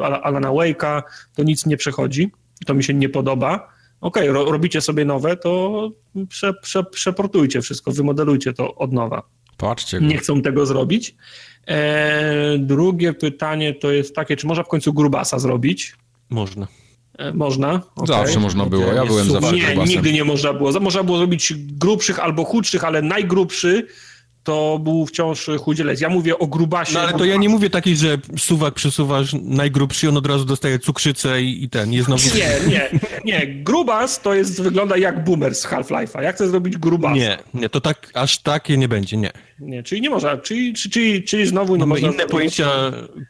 [0.00, 1.02] Ala- Alana Wake'a,
[1.34, 2.30] to nic nie przechodzi,
[2.66, 3.68] to mi się nie podoba.
[4.00, 5.90] Okej, ro, robicie sobie nowe, to
[6.28, 9.22] prze, prze, przeportujcie wszystko, wymodelujcie to od nowa.
[9.56, 10.00] Patrzcie.
[10.00, 11.14] Nie chcą tego zrobić.
[11.66, 15.94] Eee, drugie pytanie to jest takie, czy można w końcu grubasa zrobić?
[16.30, 16.66] Można.
[17.34, 17.82] Można.
[17.96, 18.06] okej.
[18.16, 18.84] Zawsze można było.
[18.86, 19.42] Ja Jest byłem super.
[19.42, 20.72] zawsze Nie, nigdy nie można było.
[20.72, 23.86] Za- Można było zrobić grubszych albo chudszych, ale najgrubszy
[24.42, 26.00] to był wciąż chudzielec.
[26.00, 26.94] Ja mówię o grubasie.
[26.94, 30.44] No ale to ja nie mówię takiej, że suwak przesuwasz najgrubszy i on od razu
[30.44, 32.22] dostaje cukrzycę i, i ten, jest znowu...
[32.36, 32.90] Nie, nie,
[33.24, 33.46] nie.
[33.46, 36.22] Grubas to jest, wygląda jak boomer z Half-Life'a.
[36.22, 37.14] Ja chcę zrobić grubas.
[37.16, 39.30] Nie, nie, to tak, aż takie nie będzie, nie.
[39.60, 42.08] nie czyli nie można, czyli, czyli, czyli, czyli znowu nie Mamy można...
[42.08, 42.70] inne pojęcia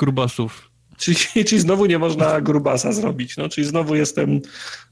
[0.01, 0.71] grubasów.
[0.99, 1.17] Czyli,
[1.49, 3.37] czyli znowu nie można grubasa zrobić.
[3.37, 4.41] No, czyli znowu jestem,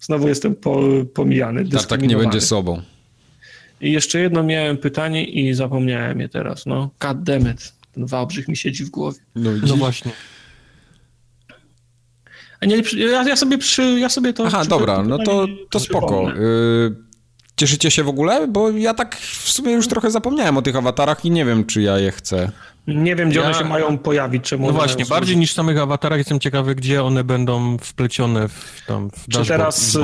[0.01, 0.81] znowu jestem po,
[1.15, 2.83] pomijany, Tak, tak nie będzie sobą.
[3.81, 6.67] I jeszcze jedno miałem pytanie i zapomniałem je teraz.
[6.67, 7.73] No, god damn it.
[7.93, 9.19] Ten Wałbrzych mi siedzi w głowie.
[9.35, 10.13] No, No właśnie.
[12.63, 14.47] Nie, ja, ja, sobie przy, ja sobie to...
[14.47, 16.33] Aha, dobra, no to, to spoko.
[16.33, 17.06] Y,
[17.57, 18.49] cieszycie się w ogóle?
[18.49, 21.83] Bo ja tak w sumie już trochę zapomniałem o tych awatarach i nie wiem, czy
[21.83, 22.53] ja je chcę.
[22.87, 23.47] Nie wiem, gdzie ja...
[23.47, 24.45] one się mają pojawić.
[24.45, 28.83] Czemu no właśnie, bardziej niż w samych awatarach jestem ciekawy, gdzie one będą wplecione w,
[28.87, 29.99] tam, w czy teraz,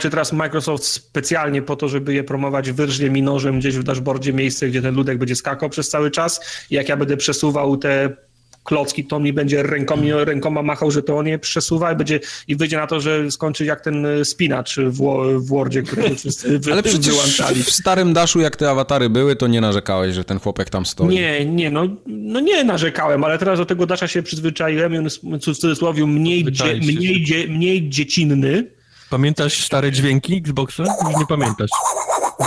[0.00, 4.32] czy teraz Microsoft specjalnie po to, żeby je promować, wyrżnie mi nożem gdzieś w dashboardzie
[4.32, 6.40] miejsce, gdzie ten ludek będzie skakał przez cały czas
[6.70, 8.16] i jak ja będę przesuwał te
[8.64, 12.56] klocki, to mi będzie rękoma, rękoma machał, że to on je przesuwa i, będzie, i
[12.56, 15.00] wyjdzie na to, że skończy jak ten e, spinacz w,
[15.38, 17.62] w Wordzie, który wszyscy wy, Ale przecież wyłączali.
[17.62, 21.08] w starym Daszu, jak te awatary były, to nie narzekałeś, że ten chłopek tam stoi.
[21.08, 25.04] Nie, nie, no, no nie narzekałem, ale teraz do tego Dasza się przyzwyczaiłem i on
[25.04, 28.70] jest w cudzysłowie mniej, dzie, mniej, dzie, mniej dziecinny.
[29.10, 30.84] Pamiętasz stare dźwięki Xboxa?
[31.18, 31.70] Nie pamiętasz.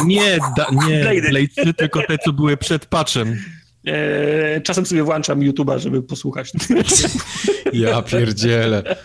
[0.06, 1.00] Nie, da, nie
[1.30, 3.38] Blade, tylko te, co były przed patchem.
[3.88, 6.52] E, czasem sobie włączam YouTube'a, żeby posłuchać.
[7.74, 8.96] Ja pierdzielę.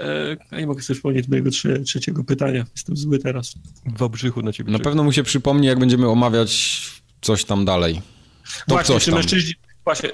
[0.00, 2.64] E, nie mogę sobie przypomnieć mojego trze trzeciego pytania.
[2.76, 3.54] Jestem zły teraz.
[3.96, 4.72] W obrzychu na ciebie.
[4.72, 6.82] Na pewno mu się przypomni, jak będziemy omawiać
[7.20, 7.94] coś tam dalej.
[7.94, 9.20] To Właśnie, coś czy tam.
[9.20, 9.54] mężczyźni...
[9.84, 10.08] Właśnie,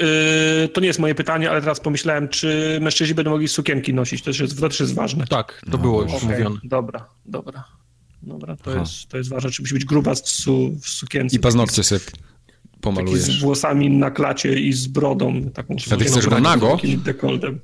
[0.60, 4.20] yy, to nie jest moje pytanie, ale teraz pomyślałem, czy mężczyźni będą mogli sukienki nosić.
[4.20, 5.26] To też jest, to też jest ważne.
[5.26, 5.78] Tak, to no.
[5.78, 6.60] było już okay, mówione.
[6.64, 7.64] Dobra, dobra.
[8.22, 9.50] Dobra, to, jest, to jest ważne.
[9.50, 11.36] Czy musi być gruba w, su, w sukience.
[11.36, 12.00] I paznokcie sobie
[12.80, 13.20] pomalujesz.
[13.20, 15.50] Taki z włosami na klacie i z brodą.
[15.54, 16.78] Taką A ty chcesz go nago?
[17.04, 17.60] Dekoldem.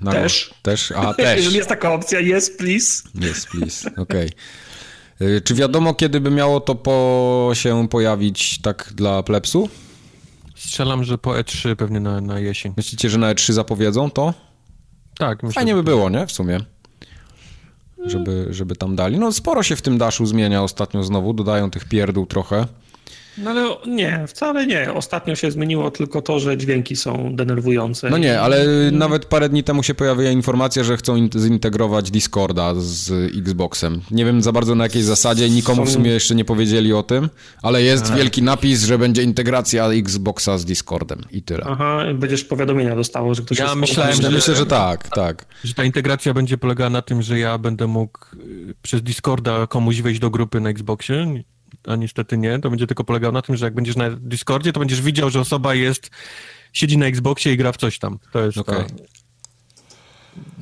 [0.00, 0.18] Nago.
[0.18, 0.54] Też?
[0.62, 0.92] Też?
[0.92, 1.36] A, też.
[1.36, 3.08] Jeżeli jest taka opcja, yes, please.
[3.30, 4.26] Yes, please, okej.
[4.26, 5.40] Okay.
[5.44, 9.68] Czy wiadomo, kiedy by miało to po się pojawić tak dla plepsu?
[10.54, 12.74] Strzelam, że po E3 pewnie na, na jesień.
[12.76, 14.34] Myślicie, że na E3 zapowiedzą to?
[15.18, 15.42] Tak.
[15.42, 16.26] Myślę, Fajnie by było, nie?
[16.26, 16.60] W sumie.
[18.06, 19.18] Żeby, żeby tam dali.
[19.18, 22.66] No sporo się w tym daszu zmienia ostatnio znowu, dodają tych pierdół trochę.
[23.38, 24.92] No ale nie, wcale nie.
[24.92, 28.10] Ostatnio się zmieniło tylko to, że dźwięki są denerwujące.
[28.10, 33.10] No nie, ale nawet parę dni temu się pojawiła informacja, że chcą zintegrować Discorda z
[33.38, 34.00] Xboxem.
[34.10, 37.28] Nie wiem za bardzo na jakiej zasadzie, nikomu w sumie jeszcze nie powiedzieli o tym,
[37.62, 41.64] ale jest wielki napis, że będzie integracja Xboxa z Discordem i tyle.
[41.68, 45.46] Aha, będziesz powiadomienia dostało, że ktoś ja myślałem, że, Myślę, że tak, tak.
[45.64, 50.00] Że ta integracja będzie polegała na tym, że ja będę mógł y, przez Discorda komuś
[50.00, 51.42] wejść do grupy na Xboxie
[51.86, 52.58] a niestety nie.
[52.58, 55.40] To będzie tylko polegało na tym, że jak będziesz na Discordzie, to będziesz widział, że
[55.40, 56.10] osoba jest,
[56.72, 58.18] siedzi na Xboxie i gra w coś tam.
[58.32, 58.84] To jest okay.
[58.84, 58.94] to.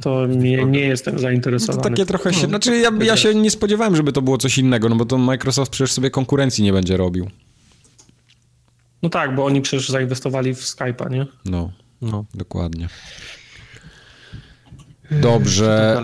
[0.01, 1.77] To nie, nie jestem zainteresowany.
[1.77, 2.43] No to takie trochę się.
[2.43, 5.19] No, znaczy, ja, ja się nie spodziewałem, żeby to było coś innego, no bo to
[5.19, 7.31] Microsoft przecież sobie konkurencji nie będzie robił.
[9.03, 11.27] No tak, bo oni przecież zainwestowali w Skype'a, nie?
[11.45, 12.25] No, no.
[12.35, 12.89] dokładnie.
[15.11, 16.03] Dobrze.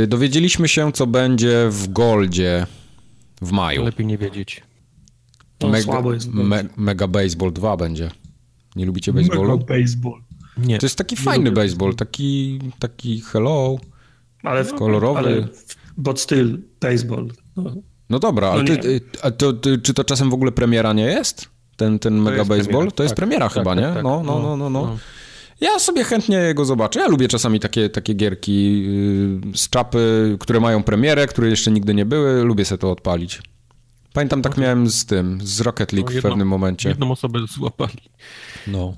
[0.00, 2.66] Yy, dowiedzieliśmy się, co będzie w Goldzie
[3.40, 3.84] w maju.
[3.84, 4.62] Lepiej nie wiedzieć.
[5.60, 6.28] No, mega, słabo jest.
[6.32, 8.10] Me, Mega Baseball 2 będzie.
[8.76, 9.58] Nie lubicie baseballu?
[9.58, 10.20] Mega Baseball.
[10.58, 10.78] Nie.
[10.78, 13.78] To jest taki nie fajny baseball, taki, taki hello,
[14.42, 15.18] ale kolorowy.
[15.18, 15.48] Ale,
[15.96, 17.28] but still baseball.
[17.56, 17.74] No,
[18.10, 21.04] no dobra, no ale ty, a to, ty, czy to czasem w ogóle premiera nie
[21.04, 21.48] jest?
[21.76, 22.66] Ten, ten to Mega Baseball?
[22.66, 22.90] Premiera.
[22.90, 23.94] To jest tak, premiera tak, chyba, tak, nie?
[23.94, 24.98] Tak, no, no, no, no, no.
[25.60, 27.00] Ja sobie chętnie go zobaczę.
[27.00, 28.84] Ja lubię czasami takie, takie gierki
[29.54, 32.44] y, z czapy, które mają premierę, które jeszcze nigdy nie były.
[32.44, 33.42] Lubię sobie to odpalić.
[34.12, 36.88] Pamiętam, tak miałem z tym, z Rocket League no, w pewnym momencie.
[36.88, 38.10] Jedną osobę złapali.
[38.66, 38.94] No.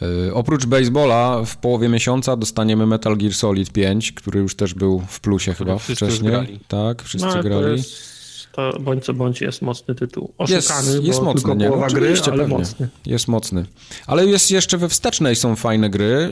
[0.00, 5.02] Yy, oprócz baseballa w połowie miesiąca dostaniemy Metal Gear Solid 5, który już też był
[5.08, 6.30] w plusie chyba wcześniej.
[6.30, 6.60] Grali.
[6.68, 7.62] Tak, wszyscy no, grali.
[7.62, 8.21] To jest
[8.52, 10.34] to bądź co bądź jest mocny tytuł.
[10.38, 11.66] Oszukany, jest, jest mocny, tylko nie?
[11.66, 12.58] połowa no, gry, ale pewnie.
[12.58, 12.88] mocny.
[13.06, 13.66] Jest mocny.
[14.06, 16.30] Ale jest jeszcze we wstecznej są fajne gry.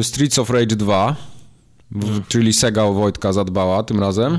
[0.00, 1.16] Y, Streets of Rage 2,
[1.92, 2.22] hmm.
[2.28, 4.38] czyli Sega o Wojtka zadbała tym razem.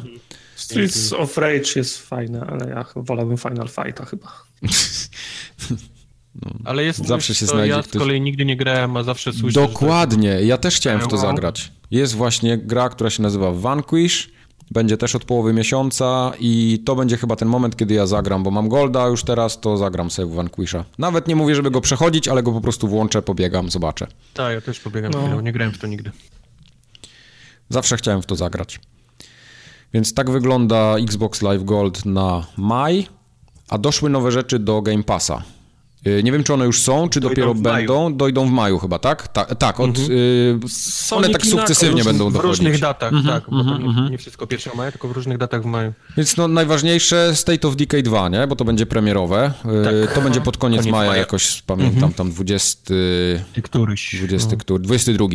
[0.56, 4.28] Streets of Rage jest fajne, ale ja wolałbym Final Fighta chyba.
[6.42, 9.62] No, ale jest zawsze się znajdzie ja z kolei nigdy nie grałem, a zawsze słyszę.
[9.62, 11.72] Dokładnie, ja też chciałem w to zagrać.
[11.92, 14.30] Jest właśnie gra, która się nazywa Vanquish
[14.72, 18.52] będzie też od połowy miesiąca i to będzie chyba ten moment, kiedy ja zagram, bo
[18.52, 20.86] mam Golda już teraz, to zagram sobie w Vanquisha.
[20.98, 24.08] Nawet nie mówię, żeby go przechodzić, ale go po prostu włączę, pobiegam, zobaczę.
[24.34, 25.22] Tak, ja też pobiegam no.
[25.22, 26.12] chwilę, nie grałem w to nigdy.
[27.70, 28.80] Zawsze chciałem w to zagrać.
[29.94, 33.08] Więc tak wygląda Xbox Live Gold na maj,
[33.70, 35.44] a doszły nowe rzeczy do Game Passa.
[36.08, 38.18] Y, nie wiem, czy one już są, czy dojdą dopiero będą.
[38.18, 39.28] Dojdą w maju chyba, tak?
[39.28, 40.12] Ta, tak, od, mhm.
[40.12, 40.60] y,
[41.12, 42.42] one tak sukcesywnie będą dochodzić.
[42.42, 43.54] W różnych datach, mhm, tak.
[43.54, 44.12] Mhm, nie, mhm.
[44.12, 45.94] nie, wszystko 1 maja, tylko w różnych datach w maju.
[46.18, 48.48] Więc no, najważniejsze State of Decay 2, nie?
[48.48, 49.54] Bo to będzie premierowe.
[49.66, 50.16] Y, tak.
[50.16, 52.14] To będzie pod koniec, koniec maja, maja, jakoś pamiętam, mhm.
[52.14, 52.94] tam 20...
[53.64, 54.16] Któryś.
[54.20, 54.58] 20, no.
[54.58, 55.28] który, 22.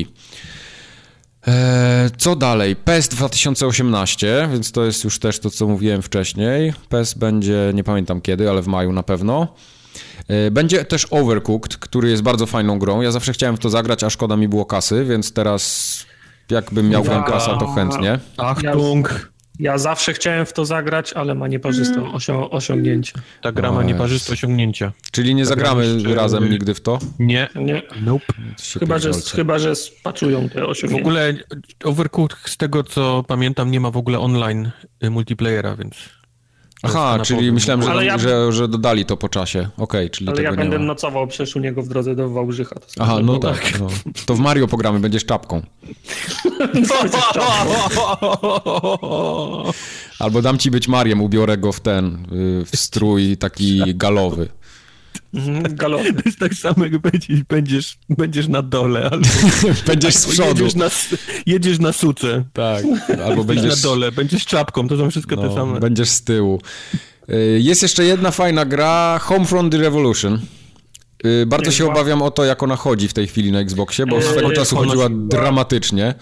[1.46, 2.76] E, co dalej?
[2.76, 6.72] PES 2018, więc to jest już też to, co mówiłem wcześniej.
[6.88, 9.54] PES będzie, nie pamiętam kiedy, ale w maju na pewno.
[10.28, 13.00] E, będzie też Overcooked, który jest bardzo fajną grą.
[13.00, 16.06] Ja zawsze chciałem w to zagrać, a szkoda mi było kasy, więc teraz
[16.50, 18.18] jakbym miał Game Passa, to chętnie.
[18.36, 19.30] Achtung!
[19.58, 23.12] Ja zawsze chciałem w to zagrać, ale ma nieparzyste osią osiągnięcie.
[23.42, 24.92] Ta gra ma nieparzyste osiągnięcia.
[25.12, 26.14] Czyli nie zagramy jeszcze...
[26.14, 26.98] razem nigdy w to?
[27.18, 27.48] Nie.
[27.54, 27.82] Nie.
[28.02, 28.24] Nope.
[28.78, 31.04] Chyba że, chyba, że spaczują te osiągnięcia.
[31.04, 31.34] W ogóle
[31.84, 34.70] Overcooked, z tego co pamiętam, nie ma w ogóle online
[35.04, 35.96] y, multiplayera, więc...
[36.82, 38.18] Aha, czyli myślałem, że, ja...
[38.18, 39.58] że, że, dodali to po czasie.
[39.60, 40.84] Okej, okay, czyli Ale ja będę ma.
[40.84, 42.76] nocował przecież u niego w drodze do Wałbrzycha.
[43.00, 43.80] Aha, no tak.
[43.80, 43.86] No.
[44.26, 45.62] To w Mario pogramy, będziesz czapką.
[50.18, 54.48] Albo dam ci być Mariem, ubiorę go w ten, y, w strój taki galowy.
[55.34, 56.12] Mhm, galowy.
[56.12, 59.26] To jest tak samo, jak będziesz, będziesz, będziesz na dole, albo
[59.86, 60.64] będziesz z przodu.
[60.64, 60.90] Jedziesz na,
[61.46, 62.44] jedziesz na suce.
[62.52, 62.84] Tak,
[63.26, 65.80] albo będziesz na dole, będziesz czapką, to są wszystko no, te same.
[65.80, 66.60] Będziesz z tyłu.
[67.30, 70.40] Y, jest jeszcze jedna fajna gra, Homefront The Revolution.
[71.26, 74.22] Y, bardzo się obawiam o to, jak ona chodzi w tej chwili na Xboxie, bo
[74.22, 76.14] swego czasu chodziła dramatycznie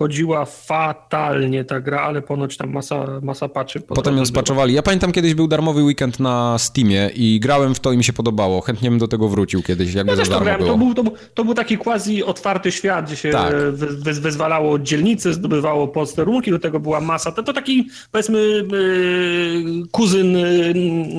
[0.00, 3.80] chodziła fatalnie ta gra, ale ponoć tam masa, masa patchy.
[3.80, 4.74] Potem ją spaczowali.
[4.74, 8.12] Ja pamiętam kiedyś był darmowy weekend na Steamie i grałem w to i mi się
[8.12, 8.60] podobało.
[8.60, 10.66] Chętnie bym do tego wrócił kiedyś, jakby ja to grałem.
[10.66, 13.54] To był, to, był, to był taki quasi otwarty świat, gdzie się tak.
[13.72, 17.32] wy, wyzwalało dzielnice, zdobywało posterunki, do tego była masa.
[17.32, 20.74] To, to taki powiedzmy yy, kuzyn yy,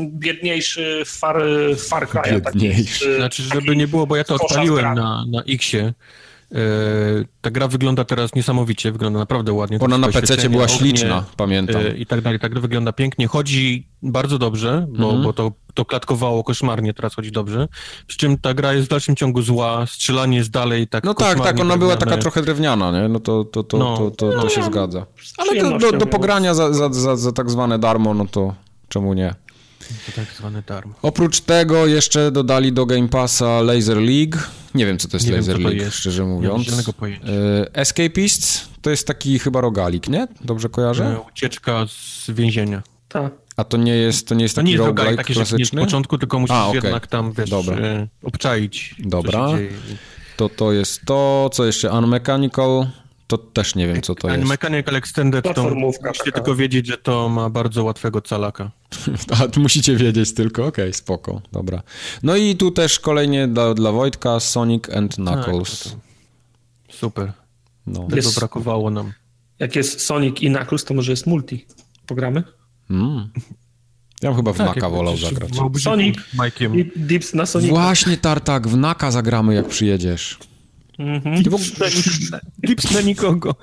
[0.06, 1.44] biedniejszy Far,
[1.78, 2.42] Far Cry.
[2.42, 3.06] Biedniejszy.
[3.06, 5.94] Taki, znaczy, żeby nie było, bo ja to odpaliłem na, na Xie E,
[7.42, 9.80] ta gra wygląda teraz niesamowicie, wygląda naprawdę ładnie.
[9.80, 11.82] Ona na PC była ognie, śliczna, pamiętam.
[11.82, 12.40] E, I tak dalej.
[12.40, 13.28] Ta gra wygląda pięknie.
[13.28, 15.24] Chodzi bardzo dobrze, bo, mm -hmm.
[15.24, 17.68] bo to, to klatkowało koszmarnie, teraz chodzi dobrze.
[18.08, 21.40] Przy czym ta gra jest w dalszym ciągu zła, strzelanie jest dalej tak No tak,
[21.40, 23.08] tak, ona była taka trochę drewniana, nie?
[23.08, 23.98] No to, to, to, no.
[23.98, 25.06] to, to, to, się zgadza.
[25.38, 28.54] Ale to, do, do pogrania za, za, za, za tak zwane darmo, no to
[28.88, 29.36] czemu nie?
[30.06, 30.94] To tak zwane darmo.
[31.02, 34.38] Oprócz tego jeszcze dodali do Game Passa Laser League.
[34.76, 35.98] Nie wiem, co to jest nie Laser wiem, League, jest.
[35.98, 36.68] szczerze mówiąc.
[36.68, 37.28] Nie mam pojęcia.
[37.28, 40.28] E, Escapists to jest taki chyba rogalik, nie?
[40.42, 41.06] Dobrze kojarzę?
[41.06, 42.82] E, ucieczka z więzienia.
[43.10, 43.34] Tak.
[43.58, 45.80] A to nie jest, to nie jest to taki nie jest roguelike taki, klasyczny?
[45.80, 46.82] Nie początku, tylko musisz A, okay.
[46.84, 47.78] jednak tam, wiesz, Dobra.
[47.78, 49.48] E, obczaić, Dobra.
[50.38, 51.92] To to jest to, co jeszcze?
[51.92, 52.88] Unmechanical
[53.32, 54.48] to też nie wiem, co to jest.
[54.48, 58.72] Mechanical Extended to musicie tylko wiedzieć, że to ma bardzo łatwego calaka.
[59.58, 61.82] A, musicie wiedzieć tylko, okej, okay, spoko, dobra.
[62.24, 65.84] No i tu też kolejnie dla, dla Wojtka Sonic and tak, Knuckles.
[65.84, 65.94] Tak,
[66.96, 67.34] Super.
[67.88, 68.04] No.
[68.04, 69.14] Tego jest, brakowało nam.
[69.60, 71.66] Jak jest Sonic i Knuckles, to może jest multi.
[72.08, 72.44] Pogramy?
[72.90, 73.30] Mm.
[74.22, 75.52] Ja bym chyba w tak, Naka wolał zagrać.
[75.80, 76.18] Sonic
[76.72, 77.70] i Dips na Sonic.
[77.70, 80.40] Właśnie, Tartak, w Naka zagramy, jak przyjedziesz.
[81.02, 81.44] Mhm.
[82.68, 83.56] Gips na nikogo.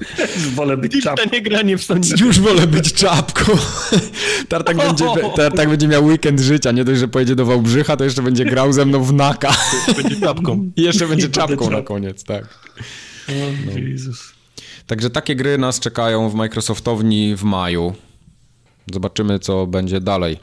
[0.55, 1.31] Wolę być Gips czapką.
[1.33, 2.21] nie granie w Sonic.
[2.21, 3.53] Już wolę być czapką.
[4.49, 5.05] Tartak będzie,
[5.37, 6.73] Tartak będzie miał weekend życia.
[6.73, 9.57] Nie dość, że pojedzie do Wałbrzycha, to jeszcze będzie grał ze mną w Naka.
[9.97, 10.71] Będzie czapką.
[10.77, 12.59] I jeszcze będzie czapką na koniec, tak.
[13.67, 13.79] no.
[13.79, 14.33] Jezus.
[14.87, 17.95] Także takie gry nas czekają w Microsoftowni w maju.
[18.93, 20.37] Zobaczymy, co będzie dalej.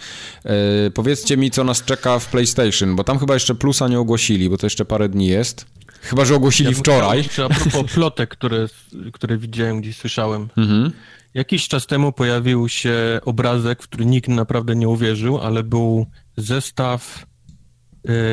[0.45, 0.51] Yy,
[0.93, 4.57] powiedzcie mi, co nas czeka w PlayStation, bo tam chyba jeszcze plusa nie ogłosili, bo
[4.57, 5.65] to jeszcze parę dni jest.
[6.05, 7.23] Chyba, że ogłosili ja wczoraj.
[7.23, 8.67] Chciał, a propos plotek, które,
[9.13, 10.49] które widziałem, gdzieś słyszałem.
[10.57, 10.91] Mhm.
[11.33, 16.05] Jakiś czas temu pojawił się obrazek, w który nikt naprawdę nie uwierzył, ale był
[16.37, 17.25] zestaw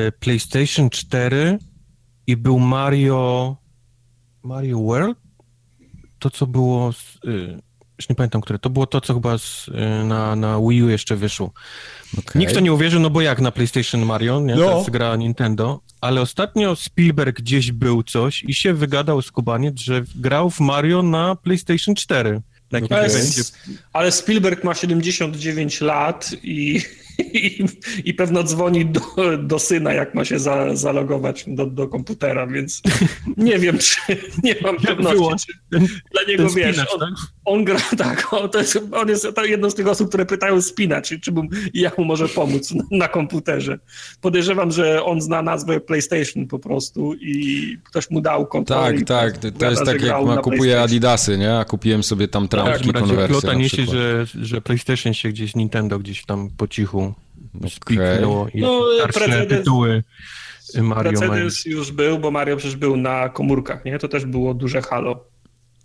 [0.09, 1.59] y, PlayStation 4
[2.27, 3.57] i był Mario
[4.43, 5.19] Mario World?
[6.19, 7.63] To, co było z, y,
[8.03, 8.59] już nie pamiętam, które.
[8.59, 11.53] To było to, co chyba z, y, na, na Wii U jeszcze wyszło.
[12.19, 12.41] Okay.
[12.41, 14.55] Nikt to nie uwierzył, no bo jak na PlayStation Mario, nie?
[14.55, 14.79] No.
[14.79, 15.81] Jest gra Nintendo.
[16.01, 21.03] Ale ostatnio Spielberg gdzieś był coś i się wygadał z Kubaniec, że grał w Mario
[21.03, 22.43] na PlayStation 4.
[22.91, 23.09] Ale,
[23.93, 26.83] ale Spielberg ma 79 lat i
[27.19, 27.65] i,
[28.05, 29.01] i pewno dzwoni do,
[29.39, 32.83] do syna, jak ma się za, zalogować do, do komputera, więc
[33.37, 33.97] nie wiem, czy
[34.43, 35.79] nie mam pewności, czy
[36.13, 37.09] dla niego, wiesz, on, tak?
[37.45, 41.09] on, gra, tak, on, to jest, on jest jedną z tych osób, które pytają spinacz,
[41.09, 43.79] czy, czy bym, jak mu może pomóc na, na, komputerze.
[44.21, 48.93] Podejrzewam, że on zna nazwę PlayStation po prostu i ktoś mu dał kontrolę.
[48.93, 51.59] Tak, tak, to, to jest tak jak ma, kupuje Adidasy, nie?
[51.59, 55.99] A kupiłem sobie tam trampki, tak, konwersje Plota niesie, że, że PlayStation się gdzieś, Nintendo
[55.99, 57.12] gdzieś tam po cichu
[57.69, 58.53] spiknęło okay.
[58.55, 60.03] i no, precedens, tytuły
[60.81, 63.99] Mario Precedens już był, bo Mario przecież był na komórkach, nie?
[63.99, 65.25] To też było duże halo.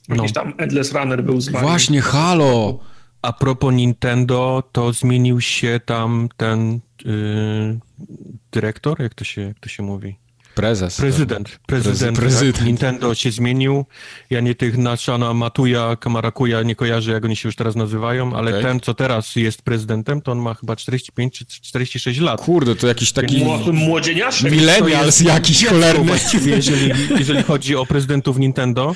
[0.10, 0.42] Jakiś no.
[0.42, 1.68] tam Endless Runner był z Mario.
[1.68, 2.80] Właśnie, halo!
[3.22, 7.80] A propos Nintendo, to zmienił się tam ten yy,
[8.52, 10.16] dyrektor, jak to się, jak to się mówi?
[10.58, 10.98] Prezes.
[10.98, 11.60] Prezydent.
[11.68, 12.18] Prezydent.
[12.18, 12.56] prezydent.
[12.58, 13.86] Tak, Nintendo się zmienił.
[14.30, 18.52] Ja nie tych Nashana Matuya, Kamarakuya nie kojarzę, jak oni się już teraz nazywają, ale
[18.52, 18.64] Okej.
[18.64, 22.42] ten, co teraz jest prezydentem, to on ma chyba 45 czy 46 lat.
[22.42, 24.52] Kurde, to jakiś taki Mło- Młodzieniaszek.
[24.52, 26.06] millennials jakiś cholerny.
[26.06, 28.96] Właściwie, jeżeli, jeżeli chodzi o prezydentów Nintendo.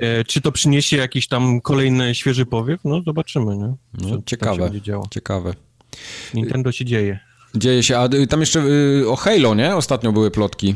[0.00, 2.80] E, czy to przyniesie jakiś tam kolejny świeży powiew?
[2.84, 3.66] No zobaczymy, nie?
[3.68, 4.70] Co No, tam się ciekawe,
[5.10, 5.54] ciekawe.
[6.34, 7.18] Nintendo się dzieje.
[7.56, 8.60] Dzieje się, a y, tam jeszcze
[9.00, 9.76] y, o Halo, nie?
[9.76, 10.74] Ostatnio były plotki.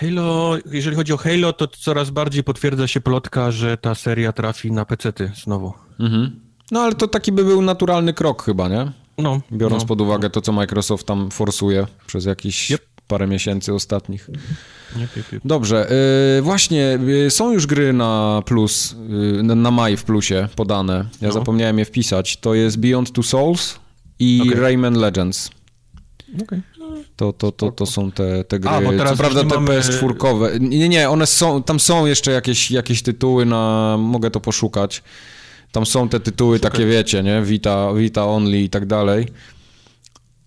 [0.00, 4.72] Halo, jeżeli chodzi o Halo, to coraz bardziej potwierdza się plotka, że ta seria trafi
[4.72, 5.72] na PC-ty znowu.
[6.00, 6.40] Mhm.
[6.70, 8.92] No ale to taki by był naturalny krok chyba, nie?
[9.18, 12.82] No, Biorąc no, pod uwagę to, co Microsoft tam forsuje przez jakieś Yep.
[13.08, 14.30] parę miesięcy ostatnich.
[15.44, 15.88] Dobrze,
[16.38, 16.98] y, właśnie,
[17.28, 18.96] są już gry na plus,
[19.42, 21.04] na, maj w plusie podane.
[21.20, 21.34] Ja No.
[21.34, 22.36] zapomniałem je wpisać.
[22.36, 23.78] To jest Beyond Two Souls
[24.18, 24.60] i Okej.
[24.60, 25.50] Rayman Legends.
[26.42, 26.60] Okej.
[27.16, 28.70] To, to, to, to są te, te gry.
[28.70, 30.60] A, bo teraz Co prawda te nie mamy- PS4.
[30.60, 35.02] Nie, nie, one są, tam są jeszcze jakieś, jakieś tytuły na, mogę to poszukać.
[35.72, 37.42] Tam są te tytuły takie, wiecie, nie?
[37.42, 39.26] Vita, Vita Only i tak dalej.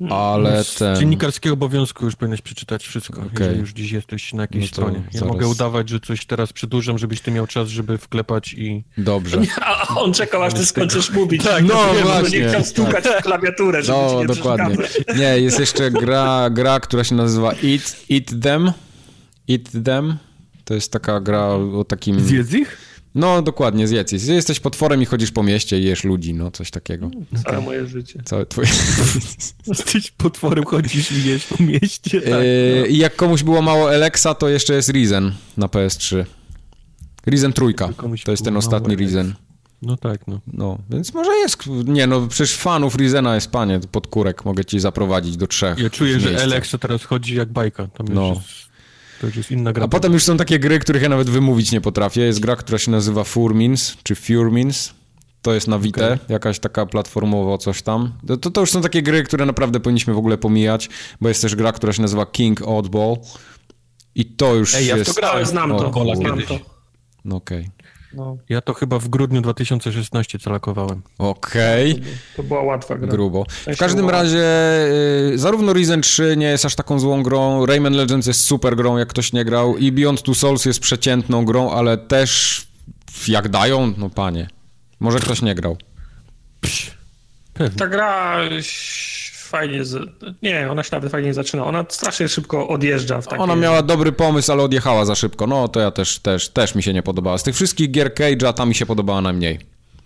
[0.09, 0.95] Ale Z ten...
[0.95, 3.31] dziennikarskiego obowiązku już powinieneś przeczytać wszystko, Okej.
[3.39, 5.03] jeżeli już dziś jesteś na jakiejś No stronie.
[5.13, 5.33] Ja zaraz.
[5.33, 8.83] mogę udawać, że coś teraz przedłużam, żebyś ty miał czas, żeby wklepać i...
[8.97, 9.41] Dobrze.
[9.61, 11.43] A on czekał, aż ty skończysz mówić.
[11.43, 12.39] Tak, no Wiem, bo właśnie.
[12.39, 14.77] Nie chciał stukać w klawiaturę, żeby ci No, nie dokładnie.
[14.77, 15.17] przeszkadzać.
[15.17, 18.71] Nie, jest jeszcze gra, gra, która się nazywa Eat, Eat Them.
[19.49, 20.17] Eat Them.
[20.65, 22.19] To jest taka gra o takim...
[22.19, 22.77] Zjedz ich?
[23.17, 24.11] No, dokładnie, zjedz.
[24.11, 24.33] je.
[24.35, 27.11] Jesteś potworem i chodzisz po mieście i jesz ludzi, no, coś takiego.
[27.43, 28.21] Całe moje życie.
[28.25, 28.67] Całe twoje...
[29.67, 32.21] Jesteś potworem, chodzisz i jesz po mieście.
[32.21, 32.43] Tak.
[32.43, 36.25] Yy, I jak komuś było mało Alexa, to jeszcze jest Risen na PS3.
[37.27, 37.89] Risen trójka.
[38.25, 38.95] To jest ten ostatni.
[38.95, 39.33] Risen.
[39.81, 40.39] No tak, no.
[40.47, 41.57] No, więc może jest...
[41.85, 44.45] Nie, no, przecież fanów Risena jest, panie, pod kurek.
[44.45, 46.41] Mogę ci zaprowadzić do trzech Ja czuję, że.
[46.43, 47.87] Alexa teraz chodzi jak bajka.
[47.87, 48.27] Tam już No.
[48.27, 48.47] jest,
[49.21, 49.85] to już jest inna gra.
[49.85, 52.21] A potem już są takie gry, których ja nawet wymówić nie potrafię.
[52.21, 54.93] Jest gra, która się nazywa Furmins, czy Furmins.
[55.41, 56.17] To jest na Vita, Okej.
[56.29, 58.13] jakaś taka platformowo coś tam.
[58.27, 60.89] To, to, to już są takie gry, które naprawdę powinniśmy w ogóle pomijać,
[61.21, 63.15] bo jest też gra, która się nazywa King Oddball.
[64.15, 65.15] I to już Ej, ja w to jest...
[65.15, 65.45] grałem.
[65.45, 66.59] Znam O, to, Bola znam to.
[67.25, 67.69] No Okej.
[68.17, 71.01] No, Ja to chyba w grudniu 2016 calakowałem.
[71.17, 72.01] Okej,
[72.35, 73.07] to była łatwa gra.
[73.07, 73.45] grubo.
[73.75, 74.43] W każdym razie
[75.33, 78.97] y, zarówno Risen 3 nie jest aż taką złą grą, Rayman Legends jest super grą,
[78.97, 82.61] jak ktoś nie grał i Beyond Two Souls jest przeciętną grą, ale też
[83.27, 84.47] jak dają, no panie.
[84.99, 85.77] Może ktoś nie grał.
[87.53, 87.79] Pewnie.
[87.79, 88.39] Ta gra
[89.47, 89.85] fajnie...
[89.85, 90.09] Z...
[90.41, 91.65] Nie, ona się nawet fajnie nie zaczyna.
[91.65, 93.41] Ona strasznie szybko odjeżdża w takie...
[93.43, 95.47] Ona miała dobry pomysł, ale odjechała za szybko.
[95.47, 97.37] No to ja też, też, też mi się nie podobała.
[97.37, 99.59] Z tych wszystkich gier Cage'a ta mi się podobała najmniej.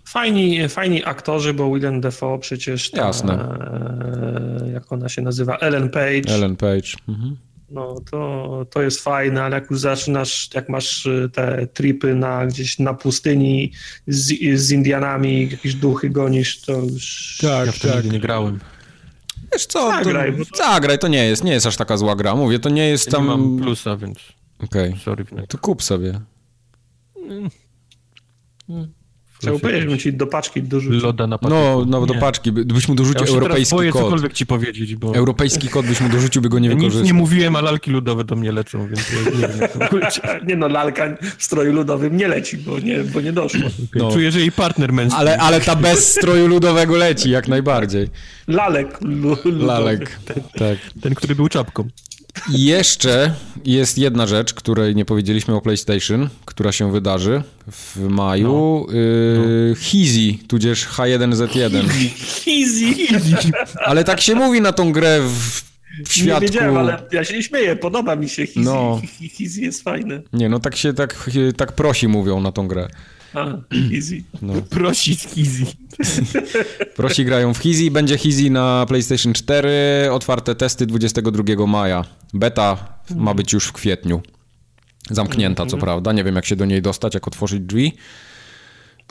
[0.05, 2.91] Fajni, fajni aktorzy, bo Willem Dafoe przecież...
[2.91, 3.33] Ta, Jasne.
[3.33, 5.57] e, Jak ona się nazywa?
[5.57, 6.33] Ellen Page.
[6.33, 6.89] Ellen Page.
[7.09, 7.37] Mhm.
[7.71, 12.45] No to, to jest fajne, ale jak już zaczynasz, jak masz y, te tripy na,
[12.45, 13.71] gdzieś na pustyni
[14.07, 17.37] z, z Indianami, jakieś duchy gonisz, to już...
[17.43, 18.59] ja w to nigdy nie grałem.
[19.53, 22.15] Wiesz co, to, Zagraj, bo to- zagraj, to nie jest, nie jest aż taka zła
[22.15, 22.35] gra.
[22.35, 23.25] Mówię, to nie jest Ja nie tam...
[23.27, 24.17] mam plusa, więc
[24.63, 24.95] Okej.
[25.31, 25.49] Wnet.
[25.49, 26.19] to kup sobie.
[29.41, 30.99] Chciałbym powiedzieć, bym ci do paczki dorzucił.
[31.01, 31.59] Loda na patyku.
[31.59, 32.19] No, no do Nie.
[32.19, 34.01] paczki, by- byś mu Ja dorzucił teraz europejski boję kod.
[34.01, 37.05] cokolwiek ci powiedzieć, bo Europejski kod byś mu dorzucił, by go nie ja nic wykorzystał.
[37.05, 39.69] nie mówiłem, a lalki ludowe do mnie lecą, więc ja nie wiem.
[40.47, 43.61] Nie no, lalka w stroju ludowym nie leci, bo nie, bo nie doszło.
[43.95, 44.11] No.
[44.11, 45.19] Czuję, że jej partner męski.
[45.19, 48.07] Ale, ale ta bez stroju ludowego leci, jak najbardziej.
[48.47, 49.65] Lalek lu, ludowy.
[49.65, 50.19] Lalek,
[50.57, 50.77] tak.
[51.01, 51.87] Ten, który był czapką.
[52.55, 53.33] I jeszcze
[53.65, 58.85] jest jedna rzecz, której nie powiedzieliśmy o PlayStation, która się wydarzy w maju.
[58.87, 58.93] No.
[58.93, 61.75] Yy, Hizi, tudzież H1Z1.
[62.47, 63.21] Easy.
[63.85, 65.61] Ale tak się mówi na tą grę w,
[66.05, 66.41] w Nie świadku.
[66.41, 68.59] wiedziałem, ale ja się nie śmieję, podoba mi się Easy.
[68.59, 69.01] No.
[69.41, 70.21] Easy jest fajny.
[70.33, 72.87] Nie, no tak się tak, tak prosi mówią na tą grę.
[73.33, 73.45] A.
[74.41, 74.53] No.
[74.69, 75.65] Prosi z Easy.
[76.95, 79.69] Prosi grają w Hizi, będzie Hizi na PlayStation 4,
[80.11, 82.05] otwarte testy 22 maja.
[82.33, 84.21] Beta ma być już w kwietniu.
[85.09, 87.93] Zamknięta, co prawda, nie wiem jak się do niej dostać, jak otworzyć drzwi.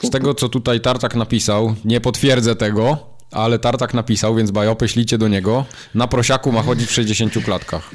[0.03, 5.17] Z tego, co tutaj Tartak napisał, nie potwierdzę tego, ale Tartak napisał, więc bajopy ślicie
[5.17, 5.65] do niego.
[5.95, 7.91] Na prosiaku ma chodzić w 60 klatkach.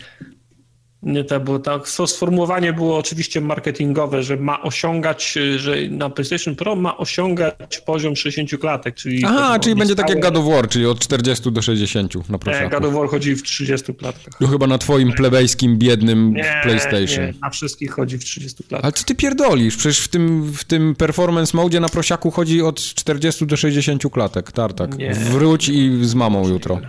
[1.02, 6.10] Nie, to było tak, to sformułowanie było oczywiście marketingowe, że ma osiągać, y, że na
[6.10, 9.24] PlayStation Pro ma osiągać poziom 60 klatek, czyli...
[9.24, 12.38] Aha, czyli będzie tak jak stałe- God of War, czyli od 40 do 60 na
[12.62, 12.68] Nie.
[12.68, 14.34] God of War chodzi w 30 klatkach.
[14.38, 17.26] To chyba na twoim plebejskim, biednym Nie, PlayStation.
[17.26, 18.84] nie, na wszystkich chodzi w 30 klatkach.
[18.84, 19.76] Ale co ty pierdolisz?
[19.76, 24.52] Przecież w tym, w tym performance mode na prosiaku chodzi od 40 do 60 klatek,
[24.52, 24.98] tartak.
[24.98, 25.14] Nie.
[25.14, 26.80] Wróć i z mamą jutro.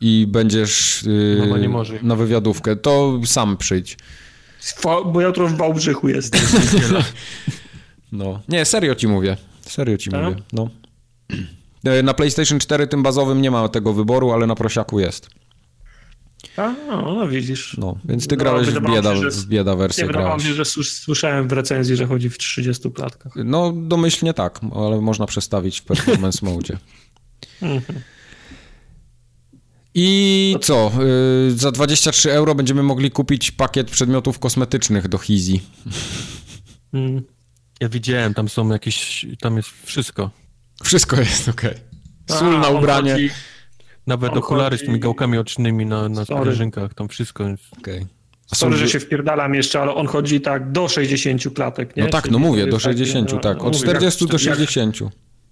[0.00, 1.98] I będziesz yy, nie może.
[2.02, 3.98] na wywiadówkę, to sam przyjdź.
[4.84, 6.36] Bo jutro w Wałbrzychu jest.
[8.12, 8.40] no.
[8.48, 9.36] Nie, serio ci mówię.
[9.60, 10.24] Serio ci tak?
[10.24, 10.36] mówię.
[10.52, 10.70] No.
[11.84, 15.30] E, na PlayStation 4 tym bazowym nie ma tego wyboru, ale na prosiaku jest.
[16.56, 17.76] A, no, no widzisz.
[17.78, 20.04] No, więc ty no, grałeś w bieda, się, że, w bieda wersję.
[20.04, 23.32] Nie, wydawało mi się, że słyszałem w recenzji, że chodzi w 30 klatkach.
[23.36, 26.78] No, domyślnie tak, ale można przestawić w performance mode.
[30.00, 30.92] I co?
[31.48, 35.60] Y, za 23 euro będziemy mogli kupić pakiet przedmiotów kosmetycznych do Hizi.
[36.92, 37.22] Mm.
[37.80, 40.30] Ja widziałem, tam są jakieś, tam jest wszystko.
[40.84, 41.70] Wszystko jest, okej.
[42.26, 42.38] Okay.
[42.38, 43.12] Sól na ubranie.
[43.12, 43.30] Chodzi,
[44.06, 44.84] Nawet okulary chodzi...
[44.84, 47.64] z tymi gałkami ocznymi na, na sprężynkach, tam wszystko jest.
[47.78, 47.96] Okej.
[47.96, 48.08] Okay.
[48.54, 52.02] Sorry, że się wpierdalam jeszcze, ale on chodzi tak do 60 klatek, nie?
[52.02, 53.64] No tak, no mówię, do 60, taki, tak.
[53.64, 54.98] Od 40 do 60.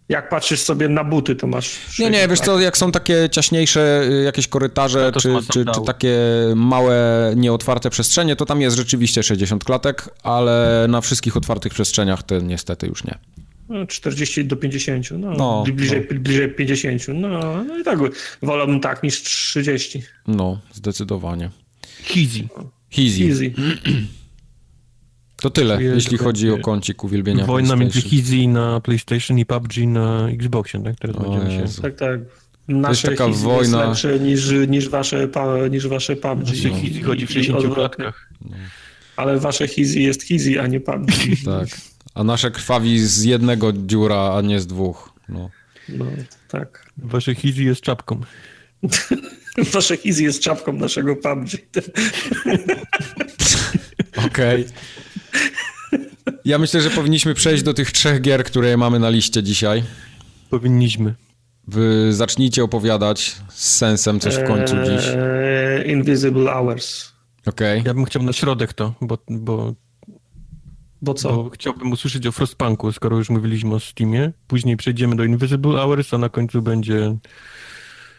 [0.08, 1.98] Jak, patrzysz sobie na buty, to masz...
[1.98, 5.80] Nie, nie, wiesz co, jak są takie ciaśniejsze y, jakieś korytarze, no czy, czy, czy,
[5.86, 6.18] takie
[6.56, 12.40] małe, nieotwarte przestrzenie, to tam jest rzeczywiście 60 klatek, ale na wszystkich otwartych przestrzeniach to
[12.40, 13.18] niestety już nie.
[13.68, 16.20] No, 40 do 50, no, no bliżej, no.
[16.20, 17.98] bliżej 50, no, no i tak
[18.42, 20.02] wolałbym tak niż 30.
[20.26, 21.50] No, zdecydowanie.
[22.16, 22.48] Easy.
[22.98, 23.24] Easy.
[23.24, 23.52] Easy.
[25.36, 30.28] To tyle, jeśli chodzi o kącik uwielbienia Wojna między Hizi na PlayStation i PUBG na
[30.28, 30.96] Xboxie, tak?
[30.98, 31.82] Teraz będziemy się...
[31.82, 32.20] Tak, tak.
[32.68, 33.58] Nasze taka wojna...
[33.58, 35.28] jest lepsze niż, niż, wasze,
[35.70, 36.48] niż wasze PUBG.
[36.48, 37.06] Nasze no.
[37.06, 38.30] Chodzi w 60 klatkach.
[38.40, 38.56] No.
[39.16, 41.12] Ale wasze Hizi jest Hizi, a nie PUBG.
[41.44, 41.68] tak.
[42.14, 45.12] A nasze krwawi z jednego dziura, a nie z dwóch.
[45.28, 45.50] No,
[45.88, 46.04] no
[46.48, 46.90] tak.
[46.96, 48.20] Wasze Hizi jest czapką.
[49.72, 51.48] Wasze Hizi jest czapką naszego PUBG.
[54.16, 54.64] Okej.
[54.64, 54.64] Okay.
[56.44, 59.82] Ja myślę, że powinniśmy przejść do tych trzech gier, które mamy na liście dzisiaj.
[60.50, 61.14] Powinniśmy.
[61.68, 65.06] Wy zacznijcie opowiadać z sensem coś w końcu dziś.
[65.06, 67.12] Eee, Invisible Hours.
[67.46, 67.80] Okej.
[67.80, 67.88] Okay.
[67.88, 69.74] Ja bym chciał na środek to, bo, bo
[71.02, 71.32] bo co?
[71.32, 74.32] Bo chciałbym usłyszeć o Frostpunku, skoro już mówiliśmy o Steamie.
[74.46, 77.16] Później przejdziemy do Invisible Hours, a na końcu będzie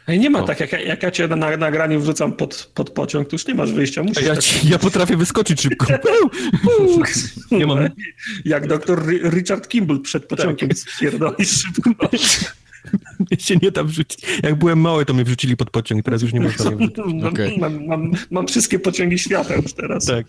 [0.08, 3.48] nie ma tak, jak, jak ja cię na nagraniu wrzucam pod, pod pociąg, to już
[3.48, 4.04] nie masz wyjścia.
[4.04, 4.44] Musisz ja, tak...
[4.44, 5.88] ci, ja potrafię wyskoczyć szybko.
[7.52, 7.90] nie mam...
[8.46, 9.04] Jak doktor
[9.34, 10.78] Richard Kimball przed pociągiem tak.
[10.78, 12.10] spierdolisz szybko.
[13.20, 14.42] Mnie się nie da wrzucić.
[14.44, 17.24] Jak byłem mały, to mnie wrzucili pod pociąg, teraz już nie można mnie wrzucić.
[17.24, 17.58] Okay.
[17.60, 20.06] Mam, mam, mam, wszystkie pociągi świata już teraz.
[20.06, 20.26] Tak.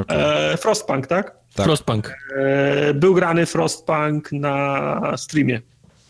[0.00, 0.18] Okay.
[0.18, 1.36] E, Frostpunk, tak?
[1.54, 1.66] tak.
[1.66, 2.14] Frostpunk.
[2.36, 5.60] E, był grany Frostpunk na streamie.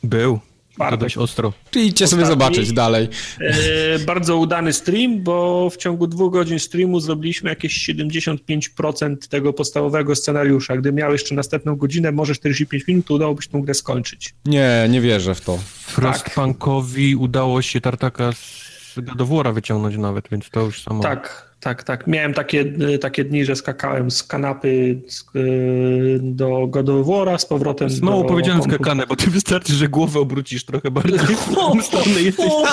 [0.02, 0.40] Był.
[0.78, 1.52] Bardzo dość ostro.
[1.70, 3.08] Czyli idźcie sobie zobaczyć dalej.
[3.40, 10.14] E, bardzo udany stream, bo w ciągu dwóch godzin streamu zrobiliśmy jakieś 75% tego podstawowego
[10.14, 10.76] scenariusza.
[10.76, 14.34] Gdy miał jeszcze następną godzinę, może 45 minut, to udałoby się tę grę skończyć.
[14.44, 15.58] Nie, nie wierzę w to.
[15.86, 17.22] Frostpunkowi tak.
[17.22, 21.02] udało się tartaka z Godowora wyciągnąć nawet, więc to już samo...
[21.02, 22.06] Tak, tak, tak.
[22.06, 22.64] Miałem takie,
[23.00, 25.00] takie dni, że skakałem z kanapy
[25.36, 30.64] y, do godowora z powrotem z Mało powiedziałem skakane, bo ty wystarczy, że głowę obrócisz
[30.64, 31.18] trochę bardziej.
[31.56, 32.38] O, jesteś.
[32.38, 32.64] O,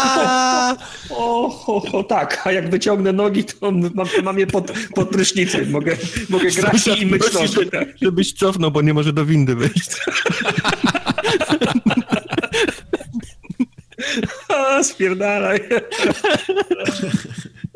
[1.67, 3.91] o, o, tak, a jak wyciągnę nogi, to mam,
[4.23, 5.71] mam je pod, pod prysznicem.
[5.71, 5.97] Mogę,
[6.29, 7.51] mogę grać i myśleć.
[7.71, 7.87] Tak.
[8.01, 9.89] Żebyś cofnął, bo nie może do windy wejść.
[14.49, 15.59] A, spierdalaj.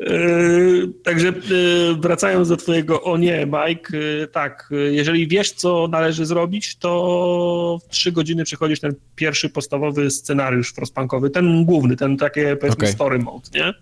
[0.04, 6.26] Yy, także yy, wracając do twojego o nie, Mike, yy, tak, jeżeli wiesz, co należy
[6.26, 12.56] zrobić, to w trzy godziny przechodzisz ten pierwszy podstawowy scenariusz frostpunkowy, ten główny, ten takie
[12.56, 12.92] powiedzmy okay.
[12.92, 13.74] story mode, nie?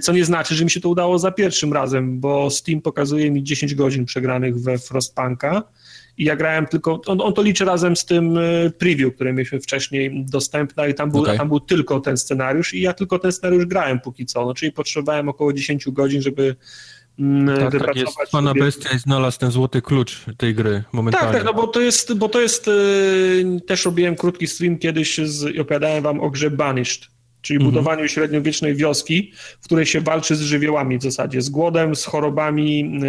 [0.00, 3.42] Co nie znaczy, że mi się to udało za pierwszym razem, bo Steam pokazuje mi
[3.42, 5.62] 10 godzin przegranych we Frostpunka,
[6.18, 9.60] i ja grałem tylko, on, on, to liczy razem z tym e, preview, które mieliśmy
[9.60, 11.38] wcześniej dostępne i tam był, okay.
[11.38, 14.72] tam był tylko ten scenariusz i ja tylko ten scenariusz grałem póki co, no, czyli
[14.72, 16.56] potrzebowałem około 10 godzin, żeby
[17.18, 18.16] mm, tak, tak jest.
[18.32, 18.62] Pana sobie...
[18.62, 21.32] Bestia i znalazł ten złoty klucz tej gry momentalnie.
[21.32, 25.18] Tak, tak, no bo to jest, bo to jest, yy, też robiłem krótki stream kiedyś
[25.18, 27.13] z, i opowiadałem wam o grze Banished
[27.44, 27.70] czyli mhm.
[27.70, 33.00] budowaniu średniowiecznej wioski, w której się walczy z żywiołami w zasadzie, z głodem, z chorobami,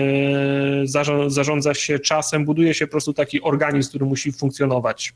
[0.81, 5.13] yy, zarządza się czasem, buduje się po prostu taki organizm, który musi funkcjonować,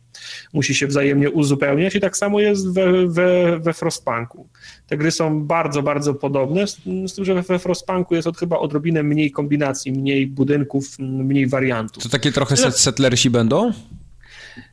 [0.53, 4.47] musi się wzajemnie uzupełniać i tak samo jest we, we, we Frostpunku.
[4.87, 6.77] Te gry są bardzo, bardzo podobne, z,
[7.07, 12.03] z tym, że we Frostpunku jest od chyba odrobinę mniej kombinacji, mniej budynków, mniej wariantów.
[12.03, 13.71] To takie trochę set settlersi będą?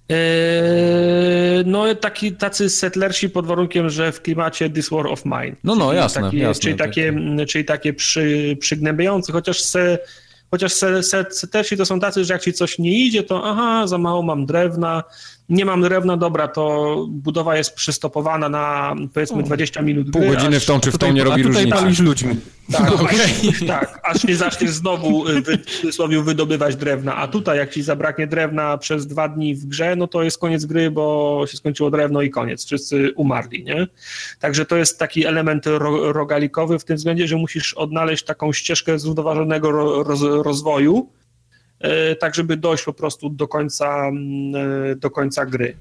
[0.08, 5.56] Eee, no taki, tacy settlersi pod warunkiem, że w klimacie This War of Mine.
[5.64, 6.62] No, no, jasne, taki, jasne.
[6.62, 7.14] Czyli takie,
[7.48, 9.98] czyli takie przy, przygnębiające, chociaż se,
[10.50, 13.86] chociaż se, se, setlersi to są tacy, że jak ci coś nie idzie, to aha,
[13.86, 15.02] za mało mam drewna,
[15.48, 20.60] nie mam drewna, dobra, to budowa jest przystopowana na powiedzmy 20 minut Pół gry, godziny
[20.60, 21.64] w tą czy w tą nie robi różnicy.
[21.64, 22.36] tutaj palisz ludźmi.
[22.72, 23.18] Tak, okay.
[23.66, 25.58] tak, aż nie zaczniesz znowu y, wy,
[26.18, 30.06] w wydobywać drewna, a tutaj jak ci zabraknie drewna przez dwa dni w grze, no
[30.06, 33.86] to jest koniec gry, bo się skończyło drewno i koniec, wszyscy umarli, nie?
[34.40, 38.98] Także to jest taki element ro, rogalikowy w tym względzie, że musisz odnaleźć taką ścieżkę
[38.98, 39.70] zrównoważonego
[40.02, 41.08] roz, rozwoju,
[42.20, 44.54] tak żeby dojść po prostu do końca, mm,
[44.92, 45.76] e, do końca gry.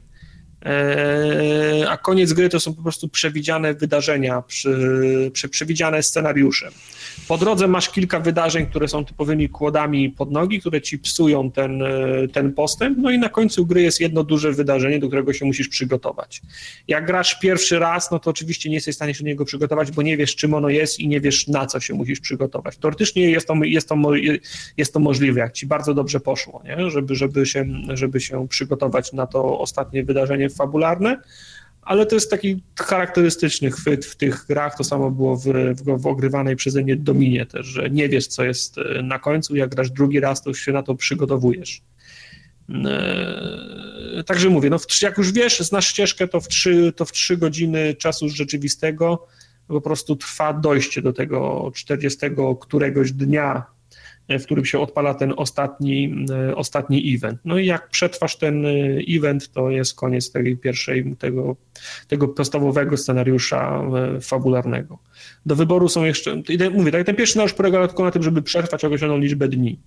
[0.66, 6.70] E, a koniec gry to są po prostu przewidziane wydarzenia, przy, przewidziane scenariusze.
[7.28, 11.84] Po drodze masz kilka wydarzeń, które są typowymi kłodami pod nogi, które ci psują ten,
[12.34, 15.68] ten postęp, no i na końcu gry jest jedno duże wydarzenie, do którego się musisz
[15.68, 16.42] przygotować.
[16.88, 19.92] Jak grasz pierwszy raz, no to oczywiście nie jesteś w stanie się do niego przygotować,
[19.92, 22.78] bo nie wiesz, czym ono jest i nie wiesz, na co się musisz przygotować.
[22.78, 23.96] Teoretycznie jest to, jest to,
[24.78, 26.90] jest to możliwe, jak ci bardzo dobrze poszło, nie?
[26.90, 31.18] Żeby, żeby, się, żeby się przygotować na to ostatnie wydarzenie fabularne,
[31.86, 34.78] ale to jest taki charakterystyczny chwyt w tych grach.
[34.78, 35.44] To samo było w,
[35.76, 39.56] w, w ogrywanej przeze mnie Dominie też, że nie wiesz, co jest e, na końcu.
[39.56, 41.82] Jak grasz drugi raz, to już się na to przygotowujesz.
[42.70, 47.12] Eee, także mówię, no w, jak już wiesz, znasz ścieżkę, to w, trzy, to w
[47.12, 49.28] trzy godziny czasu rzeczywistego
[49.68, 52.20] po prostu trwa dojście do tego 40
[52.60, 53.75] któregoś dnia
[54.30, 57.40] w którym się odpala ten ostatni, e, ostatni event.
[57.46, 58.70] No i jak przetrwasz ten e,
[59.10, 61.56] event, to jest koniec tej pierwszej, tego,
[62.08, 63.84] tego podstawowego scenariusza
[64.16, 65.00] e, fabularnego.
[65.46, 66.42] Do wyboru są jeszcze,
[66.74, 69.80] mówię, tak, ten pierwszy scenariusz polega tylko na tym, żeby przetrwać określoną liczbę dni.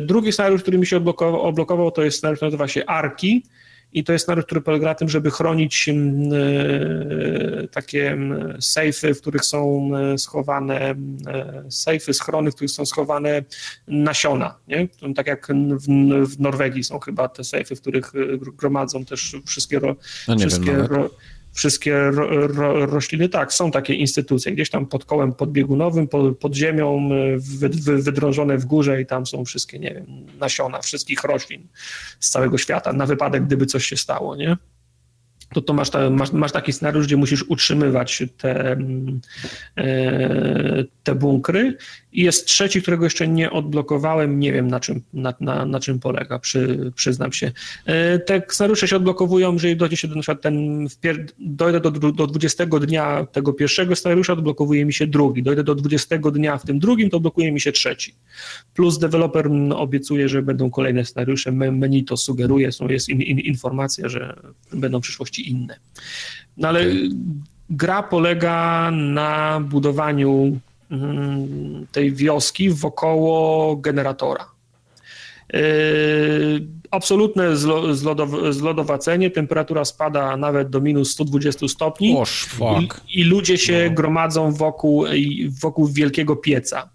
[0.00, 3.44] Drugi scenariusz, który mi się odblokował, odblokował to jest scenariusz, który nazywa się Arki,
[3.92, 8.18] i to jest naród, który polega na tym, żeby chronić e, takie
[8.60, 10.80] sejfy, w których są e, schowane,
[11.26, 13.42] e, sejfy, schrony, w których są schowane
[13.88, 14.88] nasiona, nie?
[15.14, 15.48] Tak jak
[15.78, 15.86] w,
[16.26, 18.12] w Norwegii są chyba te sejfy, w których
[18.56, 19.96] gromadzą też wszystkie, ro,
[20.28, 21.10] no wszystkie ro,
[21.52, 26.54] wszystkie ro, ro, rośliny, tak, są takie instytucje, gdzieś tam pod kołem podbiegunowym, pod, pod
[26.54, 27.08] ziemią,
[27.38, 30.06] wy, wy, wydrążone w górze i tam są wszystkie, nie wiem,
[30.40, 31.68] nasiona wszystkich roślin
[32.20, 34.56] z całego świata, na wypadek, gdyby coś się stało, nie?
[35.54, 38.76] To, to masz, ta, masz, masz, taki scenariusz, gdzie musisz utrzymywać te,
[39.76, 41.76] e, te bunkry.
[42.12, 46.00] I jest trzeci, którego jeszcze nie odblokowałem, nie wiem na czym, na, na, na czym
[46.00, 47.52] polega, przy, przyznam się.
[47.86, 50.86] E, te scenariusze się odblokowują, jeżeli dojdzie się do, na przykład ten,
[51.38, 55.42] dojdę do, do 20 dnia tego pierwszego scenariusza, odblokowuje mi się drugi.
[55.42, 58.14] Dojdę do 20 dnia w tym drugim, to odblokuje mi się trzeci.
[58.74, 64.08] Plus deweloper obiecuje, że będą kolejne scenariusze, menu to sugeruje, są, jest in, in, informacja,
[64.08, 64.36] że
[64.72, 65.76] będą w przyszłości inne.
[66.56, 67.08] No ale okay.
[67.70, 70.60] gra polega na budowaniu
[70.90, 74.44] mm, tej wioski wokoło generatora.
[75.52, 77.56] Yy, absolutne
[78.50, 82.28] zlodowacenie, temperatura spada nawet do minus 120 stopni oh,
[82.80, 83.94] i, i, ludzie się no.
[83.94, 85.04] gromadzą wokół,
[85.60, 86.88] wokół wielkiego pieca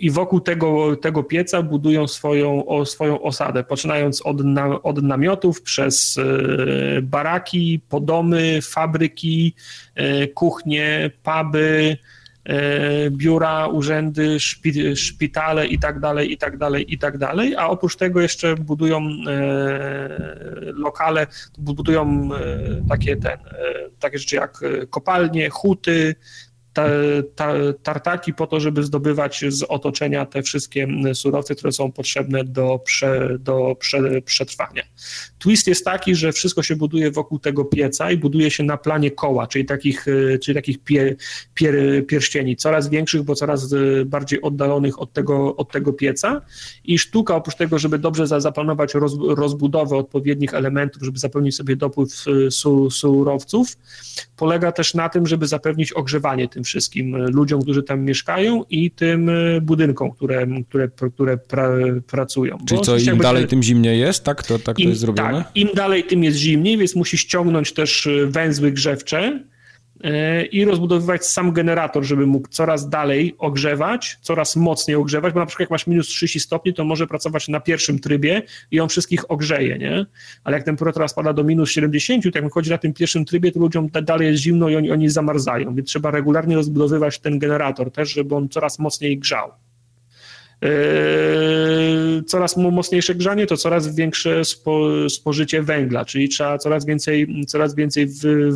[0.00, 5.62] i, wokół tego, tego pieca budują swoją, o, swoją osadę, poczynając od, na, od namiotów
[5.62, 9.54] przez e, baraki, podomy, fabryki,
[9.94, 11.96] e, kuchnie, puby,
[12.44, 17.66] e, biura, urzędy, szpi, szpitale i tak dalej, i tak dalej, i tak dalej, a
[17.68, 19.00] oprócz tego jeszcze budują
[20.74, 21.26] lokale,
[21.58, 22.28] budują
[22.88, 23.38] takie, ten,
[24.00, 24.60] takie rzeczy jak
[24.90, 26.14] kopalnie, huty,
[26.72, 26.86] ta,
[27.34, 32.78] ta, tartaki po to, żeby zdobywać z otoczenia te wszystkie surowce, które są potrzebne do,
[32.84, 34.82] prze, do prze, przetrwania.
[35.38, 39.10] Twist jest taki, że wszystko się buduje wokół tego pieca i buduje się na planie
[39.10, 40.06] koła, czyli takich,
[40.42, 41.16] czyli takich pie,
[41.54, 43.74] pier, pierścieni, coraz większych, bo coraz
[44.06, 46.40] bardziej oddalonych od tego, od tego pieca
[46.84, 52.24] i sztuka oprócz tego, żeby dobrze zaplanować roz, rozbudowę odpowiednich elementów, żeby zapewnić sobie dopływ
[52.50, 53.78] su, surowców,
[54.36, 58.90] polega też na tym, żeby zapewnić ogrzewanie tym tym wszystkim ludziom, którzy tam mieszkają i
[58.90, 61.68] tym e, budynkom, które, które, które pra,
[62.10, 62.58] pracują.
[62.68, 64.24] Czyli Bo co, im dalej, tym zimniej jest?
[64.24, 65.44] Tak to, tak im, to jest zrobione?
[65.44, 69.44] Tak, im dalej, tym jest zimniej, więc musi ściągnąć też e, węzły grzewcze,
[70.52, 75.60] i rozbudowywać sam generator, żeby mógł coraz dalej ogrzewać, coraz mocniej ogrzewać, bo na przykład
[75.60, 79.78] jak masz minus 30 stopni, to może pracować na pierwszym trybie i on wszystkich ogrzeje,
[79.78, 80.06] nie?
[80.44, 83.60] Ale jak temperatura spada do minus 70, to jak chodzi na tym pierwszym trybie, to
[83.60, 88.12] ludziom dalej jest zimno i oni, oni zamarzają, więc trzeba regularnie rozbudowywać ten generator też,
[88.12, 89.50] żeby on coraz mocniej grzał.
[90.62, 97.74] Yy, coraz mocniejsze grzanie to coraz większe spo, spożycie węgla, czyli trzeba coraz więcej, coraz
[97.74, 98.50] więcej wy,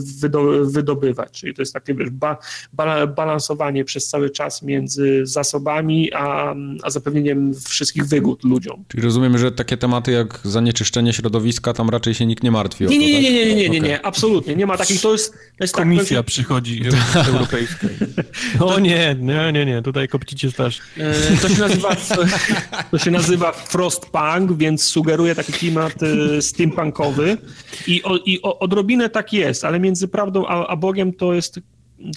[0.65, 1.41] wydobywać.
[1.41, 2.37] Czyli to jest takie wiesz, ba,
[2.73, 8.85] ba, balansowanie przez cały czas między zasobami a, a zapewnieniem wszystkich wygód ludziom.
[8.89, 12.85] Czyli rozumiemy, że takie tematy jak zanieczyszczenie środowiska tam raczej się nikt nie martwi.
[12.85, 14.57] Nie, nie, nie, nie, nie, nie, nie, nie, absolutnie.
[14.57, 15.33] Nie ma takich, to jest...
[15.33, 16.83] To jest tak, Komisja tak, przychodzi
[17.29, 17.87] europejska.
[18.61, 20.85] O nie, nie, nie, nie, tutaj kopcicie strasznie.
[21.43, 21.96] To się nazywa
[22.91, 27.39] to się nazywa Frostpunk, więc sugeruje taki klimat y, steampunkowy
[27.87, 31.61] i, o, i odrobinę tak jest, ale między prawdą a, a Bogiem to jest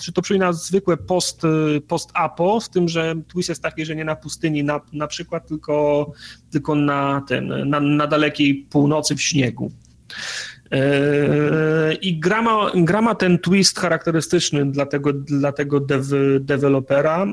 [0.02, 1.44] czy to przypomina zwykłe post,
[1.78, 5.48] y, post-apo, z tym, że twist jest taki, że nie na pustyni na, na przykład,
[5.48, 6.12] tylko,
[6.52, 9.72] tylko na, ten, na, na dalekiej północy w śniegu.
[10.72, 15.80] Yy, I gra ma, gra ma ten twist charakterystyczny dla tego, dla tego
[16.40, 17.26] dewelopera.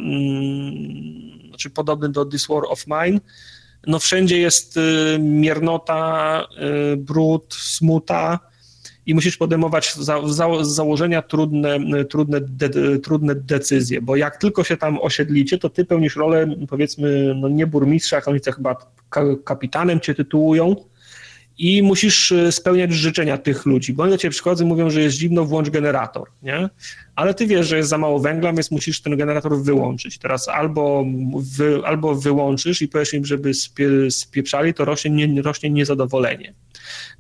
[1.56, 3.20] Znaczy podobny do This War of Mine,
[3.86, 6.46] no wszędzie jest y, miernota,
[6.92, 8.38] y, brud, smuta
[9.06, 14.64] i musisz podejmować za, za, z założenia trudne, trudne, de, trudne decyzje, bo jak tylko
[14.64, 18.76] się tam osiedlicie, to ty pełnisz rolę, powiedzmy, no nie burmistrza, to chyba
[19.44, 20.76] kapitanem cię tytułują,
[21.58, 25.16] i musisz e, spełniać życzenia tych ludzi, bo oni do ciebie przychodzą mówią, że jest
[25.16, 26.68] zimno, włącz generator, nie?
[27.14, 30.18] Ale ty wiesz, że jest za mało węgla, więc musisz ten generator wyłączyć.
[30.18, 31.04] Teraz albo,
[31.56, 36.54] wy, albo wyłączysz i powiesz im, żeby spie, spieprzali, to rośnie, nie, rośnie niezadowolenie.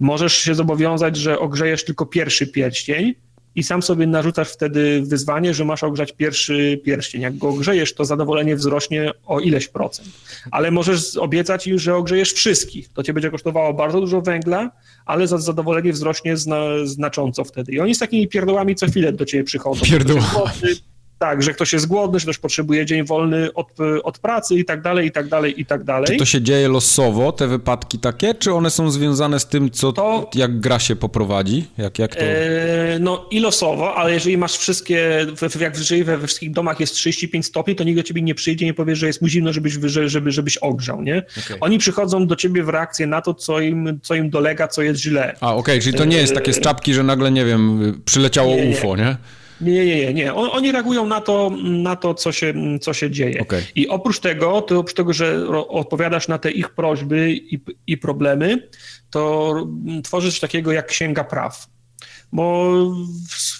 [0.00, 3.14] Możesz się zobowiązać, że ogrzejesz tylko pierwszy pierścień,
[3.56, 7.22] i sam sobie narzucasz wtedy wyzwanie, że masz ogrzać pierwszy pierścień.
[7.22, 10.08] Jak go ogrzejesz, to zadowolenie wzrośnie o ileś procent.
[10.50, 12.88] Ale możesz obiecać już, że ogrzejesz wszystkich.
[12.92, 14.70] To cię będzie kosztowało bardzo dużo węgla,
[15.06, 17.72] ale za zadowolenie wzrośnie zna, znacząco wtedy.
[17.72, 19.86] I oni z takimi pierdołami co chwilę do ciebie przychodzą.
[19.86, 20.52] Pierdoła.
[21.18, 23.68] Tak, że ktoś jest głodny, że też potrzebuje dzień wolny od,
[24.02, 26.06] od pracy i tak dalej, i tak dalej, i tak dalej.
[26.06, 29.92] Czy to się dzieje losowo, te wypadki takie, czy one są związane z tym, co,
[29.92, 31.66] to, jak gra się poprowadzi?
[31.78, 32.20] Jak, jak to...
[32.20, 35.26] E, no i losowo, ale jeżeli masz wszystkie,
[35.60, 38.66] jak jeżeli we, we wszystkich domach jest 35 stopni, to nikt do ciebie nie przyjdzie,
[38.66, 39.72] nie powie, że jest mu zimno, żebyś,
[40.06, 41.22] żeby, żebyś ogrzał, nie?
[41.44, 41.56] Okay.
[41.60, 45.00] Oni przychodzą do ciebie w reakcję na to, co im, co im dolega, co jest
[45.00, 45.36] źle.
[45.40, 48.56] A, okej, okay, czyli to nie jest takie z czapki, że nagle, nie wiem, przyleciało
[48.56, 49.04] nie, UFO, nie?
[49.04, 49.16] Nie,
[49.60, 50.34] nie, nie, nie.
[50.34, 53.40] Oni reagują na to, na to co, się, co się dzieje.
[53.40, 53.62] Okay.
[53.74, 58.68] I oprócz tego, to oprócz tego, że odpowiadasz na te ich prośby i, i problemy,
[59.10, 59.54] to
[60.04, 61.66] tworzysz takiego jak księga praw
[62.32, 62.74] bo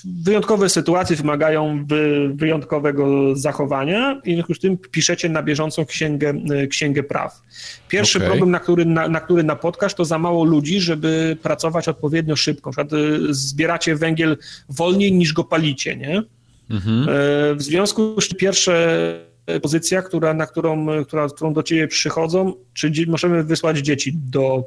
[0.06, 1.86] wyjątkowe sytuacje wymagają
[2.34, 6.34] wyjątkowego zachowania i w związku z tym piszecie na bieżącą księgę,
[6.70, 7.42] księgę praw.
[7.88, 8.28] Pierwszy okay.
[8.28, 12.70] problem, na który, na, na który napotkasz, to za mało ludzi, żeby pracować odpowiednio szybko.
[12.70, 14.36] Na przykład y, zbieracie węgiel
[14.68, 16.22] wolniej niż go palicie, nie?
[16.70, 17.02] Mhm.
[17.02, 19.26] E, w związku z tym pierwsze
[19.62, 24.64] pozycja, która, na którą, która, którą do ciebie przychodzą, czy możemy wysłać dzieci do,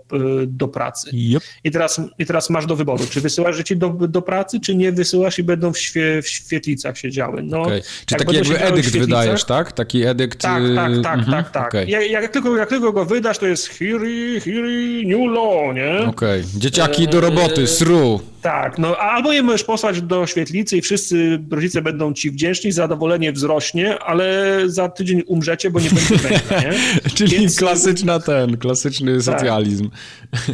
[0.48, 1.10] do pracy.
[1.14, 1.44] Yep.
[1.64, 4.92] I, teraz, I teraz masz do wyboru, czy wysyłasz dzieci do, do pracy, czy nie
[4.92, 7.44] wysyłasz i będą w, świe, w świetlicach siedziały.
[7.44, 7.82] No, okay.
[8.06, 9.72] Czy taki jakby edykt wydajesz, tak?
[9.72, 10.42] Taki edykt...
[10.42, 11.32] Tak, tak, tak, mhm.
[11.32, 11.68] tak, tak.
[11.68, 11.86] Okay.
[11.86, 16.08] Jak, jak, tylko, jak tylko go wydasz, to jest Hiri, Hiri, New Law, nie?
[16.08, 16.42] Okej.
[16.42, 16.60] Okay.
[16.60, 18.22] Dzieciaki do roboty, sru.
[18.42, 23.32] Tak, no albo je możesz posłać do świetlicy i wszyscy rodzice będą ci wdzięczni, zadowolenie
[23.32, 26.74] wzrośnie, ale za tydzień umrzecie, bo nie będzie węgla, nie?
[27.16, 27.56] Czyli Więc...
[28.06, 29.24] klasyczna ten, klasyczny tak.
[29.24, 29.90] socjalizm.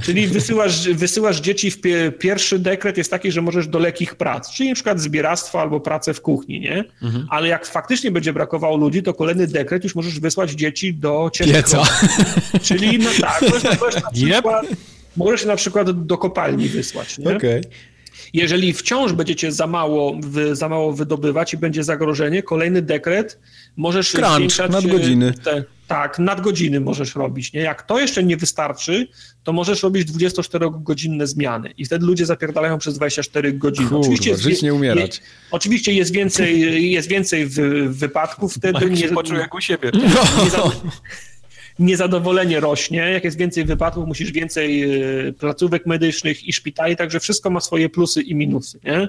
[0.01, 2.11] Czyli wysyłasz, wysyłasz dzieci w pie...
[2.19, 6.13] pierwszy dekret jest taki, że możesz do lekkich prac, czyli na przykład zbieractwo albo pracę
[6.13, 6.83] w kuchni, nie?
[7.01, 7.27] Mhm.
[7.29, 11.83] Ale jak faktycznie będzie brakowało ludzi, to kolejny dekret już możesz wysłać dzieci do ciężkiego.
[12.63, 14.17] Czyli no tak, to jest na przykład...
[14.17, 14.45] Yep
[15.17, 17.17] Możesz na przykład do kopalni wysłać.
[17.17, 17.37] Nie?
[17.37, 17.61] Okay.
[18.33, 23.39] Jeżeli wciąż będziecie za mało, wy, za mało wydobywać i będzie zagrożenie, kolejny dekret
[23.77, 24.71] możesz Crunch, zwiększać...
[24.71, 25.33] nadgodziny.
[25.43, 27.53] Te, tak, nadgodziny możesz robić.
[27.53, 27.61] Nie?
[27.61, 29.07] Jak to jeszcze nie wystarczy,
[29.43, 33.89] to możesz robić 24-godzinne zmiany i wtedy ludzie zapierdalają przez 24 godziny.
[33.89, 35.17] Kurwa, oczywiście jest, żyć nie umierać.
[35.17, 38.89] Je, oczywiście jest więcej, jest więcej wy, wypadków wtedy.
[38.89, 39.91] Nie, poczuł jak u siebie.
[39.93, 40.43] No.
[40.43, 40.71] Nie, za,
[41.79, 44.83] niezadowolenie rośnie, jak jest więcej wypadków, musisz więcej
[45.27, 49.07] e, placówek medycznych i szpitali, także wszystko ma swoje plusy i minusy, nie?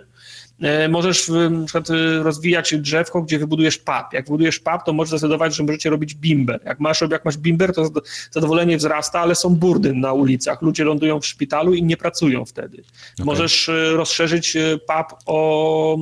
[0.60, 4.12] E, możesz na przykład e, rozwijać drzewko, gdzie wybudujesz pub.
[4.12, 6.60] Jak wybudujesz pub, to możesz zdecydować, że możecie robić bimber.
[6.64, 7.90] Jak masz, jak masz bimber, to
[8.30, 10.62] zadowolenie wzrasta, ale są burdy na ulicach.
[10.62, 12.82] Ludzie lądują w szpitalu i nie pracują wtedy.
[13.14, 13.26] Okay.
[13.26, 14.56] Możesz rozszerzyć
[14.86, 15.98] pub o,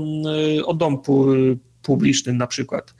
[0.64, 0.98] o dom
[1.85, 2.94] publicznym na przykład.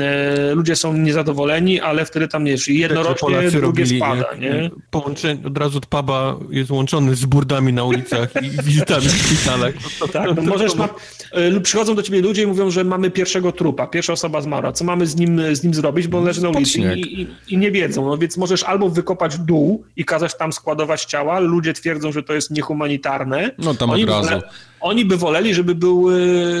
[0.00, 4.34] E, ludzie są niezadowoleni, ale wtedy tam wiesz, jedno rośnie, drugie spada.
[4.38, 4.70] Nie?
[4.90, 9.74] Połączenie, od razu od puba jest łączony z burdami na ulicach i wizytami w szpitalach.
[10.12, 10.88] Tak, no możesz ma,
[11.32, 14.84] e, przychodzą do ciebie ludzie i mówią, że mamy pierwszego trupa, pierwsza osoba zmarła, co
[14.84, 17.70] mamy z nim, z nim zrobić, bo on leży na ulicy i, i, i, nie
[17.70, 22.22] wiedzą, no więc możesz albo wykopać dół i kazać tam składować ciała, ludzie twierdzą, że
[22.22, 23.50] to jest niehumanitarne.
[23.58, 24.40] No tam od razu.
[24.80, 26.08] Oni by woleli, żeby był,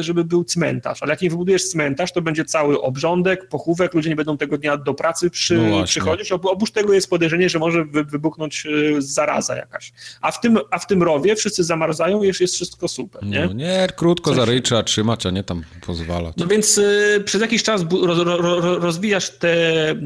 [0.00, 4.16] żeby był cmentarz, ale jak nie wybudujesz cmentarz, to będzie cały obrządek, pochówek, ludzie nie
[4.16, 6.32] będą tego dnia do pracy przy, no przychodzić.
[6.32, 9.92] Oprócz tego jest podejrzenie, że może wybuchnąć e, zaraza jakaś.
[10.20, 13.46] A w tym, a w tym rowie wszyscy zamarzają i jest wszystko super, nie?
[13.46, 16.34] No nie, krótko za ryj trzeba trzymać, a nie tam pozwalać.
[16.36, 19.54] No więc y, przez jakiś czas roz, roz, rozwijasz te,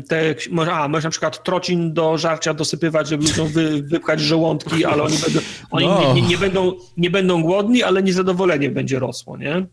[0.09, 0.35] te
[0.73, 5.19] a, możesz na przykład trocin do żarcia dosypywać, żeby ludziom wy, wypchać żołądki, ale oni,
[5.19, 6.15] będą, oni no.
[6.15, 9.66] nie, nie, nie, będą, nie będą głodni, ale niezadowolenie będzie rosło, nie?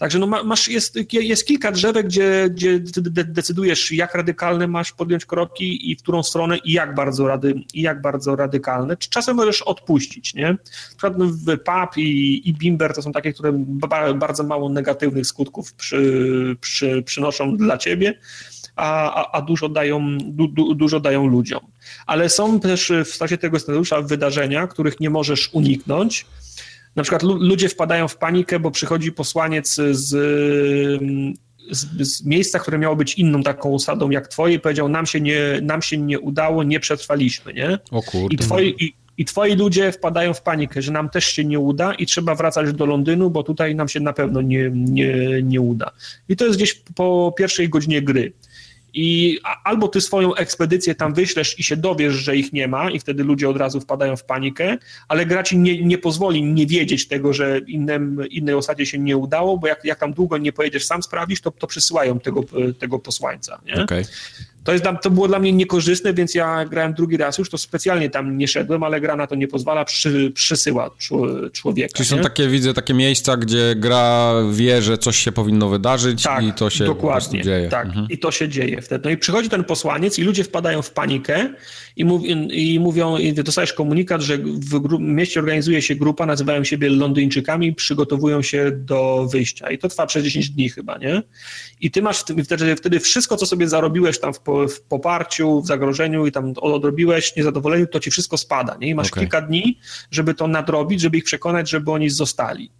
[0.00, 2.80] Także no masz, jest, jest kilka drzewek, gdzie, gdzie
[3.24, 7.82] decydujesz, jak radykalne masz podjąć kroki i w którą stronę i jak bardzo, rady, i
[7.82, 8.96] jak bardzo radykalne.
[8.96, 10.48] Czasem możesz odpuścić, nie?
[10.48, 10.58] Na
[10.88, 11.26] przykład no,
[11.64, 13.52] PAP i, i Bimber to są takie, które
[14.14, 18.18] bardzo mało negatywnych skutków przy, przy, przynoszą dla ciebie,
[18.76, 21.60] a, a, dużo, dają, du, dużo dają ludziom.
[22.06, 26.26] Ale są też w trakcie tego scenariusza wydarzenia, których nie możesz uniknąć,
[26.96, 29.96] na przykład ludzie wpadają w panikę, bo przychodzi posłaniec z,
[31.70, 35.20] z, z, miejsca, które miało być inną taką osadą jak twoje i powiedział, nam się
[35.20, 37.78] nie, nam się nie udało, nie przetrwaliśmy, nie?
[37.90, 38.34] O kurde.
[38.34, 41.94] I twoi, i, i twoi ludzie wpadają w panikę, że nam też się nie uda
[41.94, 45.90] i trzeba wracać do Londynu, bo tutaj nam się na pewno nie, nie, nie uda.
[46.28, 48.32] I to jest gdzieś po pierwszej godzinie gry.
[48.94, 52.98] I albo ty swoją ekspedycję tam wyślesz i się dowiesz, że ich nie ma, i
[52.98, 57.08] wtedy ludzie od razu wpadają w panikę, ale gra ci nie, nie pozwoli nie wiedzieć
[57.08, 60.84] tego, że innym, innej osadzie się nie udało, bo jak, jak tam długo nie pojedziesz
[60.84, 62.44] sam sprawić, to, to przysyłają tego,
[62.78, 63.60] tego posłańca.
[63.66, 63.82] Nie?
[63.82, 64.04] Okay.
[64.64, 68.10] To, jest, to było dla mnie niekorzystne, więc ja grałem drugi raz już, to specjalnie
[68.10, 70.90] tam nie szedłem, ale gra na to nie pozwala, przy, przysyła
[71.52, 71.96] człowieka.
[71.96, 72.22] Czyli są nie?
[72.22, 76.70] takie, widzę, takie miejsca, gdzie gra wie, że coś się powinno wydarzyć tak, i to
[76.70, 77.68] się dokładnie, dzieje.
[77.68, 78.06] Tak, mhm.
[78.10, 79.04] i to się dzieje wtedy.
[79.04, 81.54] No i przychodzi ten posłaniec i ludzie wpadają w panikę
[81.96, 86.88] i, mów, i mówią, i dostajesz komunikat, że w mieście organizuje się grupa, nazywają siebie
[86.88, 89.70] Londyńczykami, przygotowują się do wyjścia.
[89.70, 91.22] I to trwa przez 10 dni chyba, nie?
[91.80, 96.26] I ty masz wtedy, wtedy wszystko, co sobie zarobiłeś tam w w poparciu, w zagrożeniu
[96.26, 98.88] i tam odrobiłeś, niezadowoleniu, to ci wszystko spada, nie?
[98.88, 99.22] I masz okay.
[99.22, 99.78] kilka dni,
[100.10, 102.70] żeby to nadrobić, żeby ich przekonać, żeby oni zostali.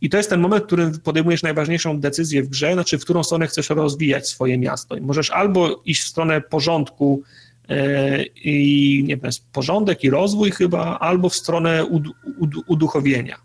[0.00, 3.24] I to jest ten moment, w którym podejmujesz najważniejszą decyzję w grze, znaczy w którą
[3.24, 4.96] stronę chcesz rozwijać swoje miasto.
[4.96, 7.22] I możesz albo iść w stronę porządku
[7.68, 12.02] e, i nie wiem, porządek i rozwój chyba, albo w stronę ud,
[12.38, 13.36] ud, uduchowienia.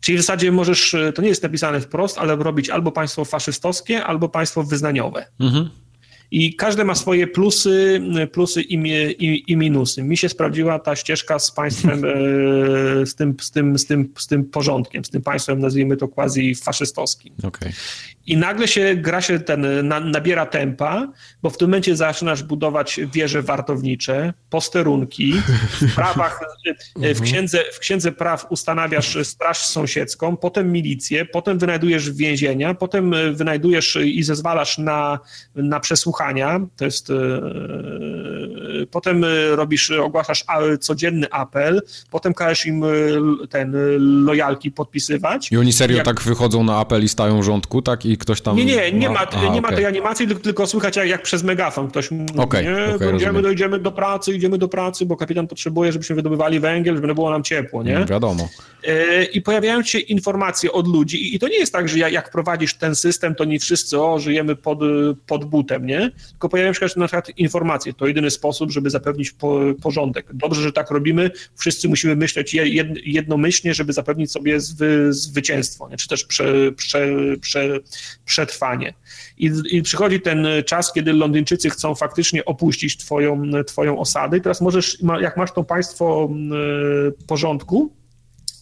[0.00, 4.28] Czyli w zasadzie możesz, to nie jest napisane wprost, ale robić albo państwo faszystowskie, albo
[4.28, 5.26] państwo wyznaniowe.
[5.40, 5.83] Mhm
[6.34, 8.02] i każde ma swoje plusy,
[8.32, 8.74] plusy i,
[9.18, 10.02] i, i, minusy.
[10.02, 14.26] Mi się sprawdziła ta ścieżka z państwem, e, z tym, z, tym, z, tym, z
[14.26, 17.34] tym porządkiem, z tym państwem, nazwijmy to quasi faszystowskim.
[17.42, 17.72] Okay.
[18.26, 21.12] I nagle się gra się ten, na, nabiera tempa,
[21.42, 25.32] bo w tym momencie zaczynasz budować wieże wartownicze, posterunki,
[25.80, 26.40] w prawach,
[26.96, 27.24] w mhm.
[27.24, 34.22] księdze, w księdze praw ustanawiasz straż sąsiedzką, potem milicję, potem wynajdujesz więzienia, potem wynajdujesz i
[34.22, 35.18] zezwalasz na,
[35.54, 35.80] na
[36.76, 39.24] to jest yy, potem
[39.54, 40.44] robisz, ogłaszasz
[40.80, 42.84] codzienny apel, potem każesz im
[43.50, 43.76] ten
[44.24, 45.52] lojalki podpisywać.
[45.52, 46.06] I oni serio jak...
[46.06, 48.06] tak wychodzą na apel i stają w rządku, tak?
[48.06, 48.56] I ktoś tam...
[48.56, 51.88] Nie, nie, nie ma, Aha, nie ma tej animacji, tylko słychać jak, jak przez megafon
[51.88, 55.92] ktoś mówi, okay, nie, okay, będziemy, dojdziemy do pracy, idziemy do pracy, bo kapitan potrzebuje,
[55.92, 57.96] żebyśmy wydobywali węgiel, żeby było nam ciepło, nie?
[57.96, 58.48] Mm, wiadomo.
[58.84, 62.74] E, I pojawiają się informacje od ludzi i to nie jest tak, że jak prowadzisz
[62.74, 64.78] ten system, to nie wszyscy, o, żyjemy pod,
[65.26, 66.03] pod butem, nie?
[66.10, 70.26] Tylko pojawiają się na przykład informacje, to jedyny sposób, żeby zapewnić po, porządek.
[70.34, 72.56] Dobrze, że tak robimy, wszyscy musimy myśleć
[73.04, 75.96] jednomyślnie, żeby zapewnić sobie zwy, zwycięstwo, nie?
[75.96, 77.08] czy też prze, prze,
[77.40, 77.80] prze,
[78.24, 78.94] przetrwanie.
[79.38, 84.60] I, I, przychodzi ten czas, kiedy Londyńczycy chcą faktycznie opuścić twoją, twoją osadę i teraz
[84.60, 86.30] możesz, jak masz to państwo
[87.26, 87.92] porządku,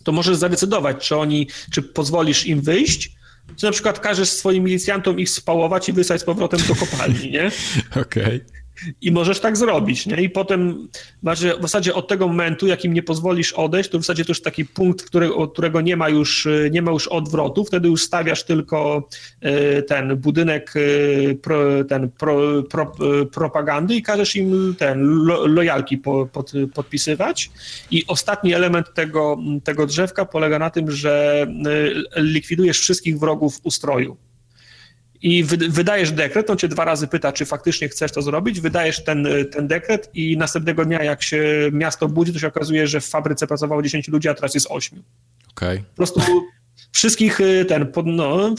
[0.04, 3.12] to możesz zadecydować, czy oni, czy pozwolisz im wyjść,
[3.56, 7.50] czy na przykład każesz swoim milicjantom ich spałować i wysłać z powrotem do kopalni, nie?
[8.02, 8.24] Okej.
[8.24, 8.61] Okay.
[9.00, 10.22] I możesz tak zrobić, nie?
[10.22, 10.88] I potem
[11.22, 14.30] znaczy w zasadzie od tego momentu, jak im nie pozwolisz odejść, to w zasadzie to
[14.30, 18.02] już taki punkt, który, od którego nie ma, już, nie ma już odwrotu, wtedy już
[18.02, 19.08] stawiasz tylko
[19.40, 22.92] e, ten budynek e, ten pro, pro,
[23.32, 27.50] propagandy i każesz im ten lo, lojalki po, pod, podpisywać.
[27.90, 31.46] I ostatni element tego, tego drzewka polega na tym, że
[32.16, 34.16] e, likwidujesz wszystkich wrogów ustroju.
[35.22, 39.28] I wydajesz dekret, on cię dwa razy pyta, czy faktycznie chcesz to zrobić, wydajesz ten,
[39.52, 43.46] ten dekret i następnego dnia, jak się miasto budzi, to się okazuje, że w fabryce
[43.46, 45.02] pracowało 10 ludzi, a teraz jest 8.
[45.50, 45.78] Okej.
[45.78, 45.84] Okay.
[45.90, 46.20] Po prostu
[46.92, 48.54] wszystkich y, ten, no,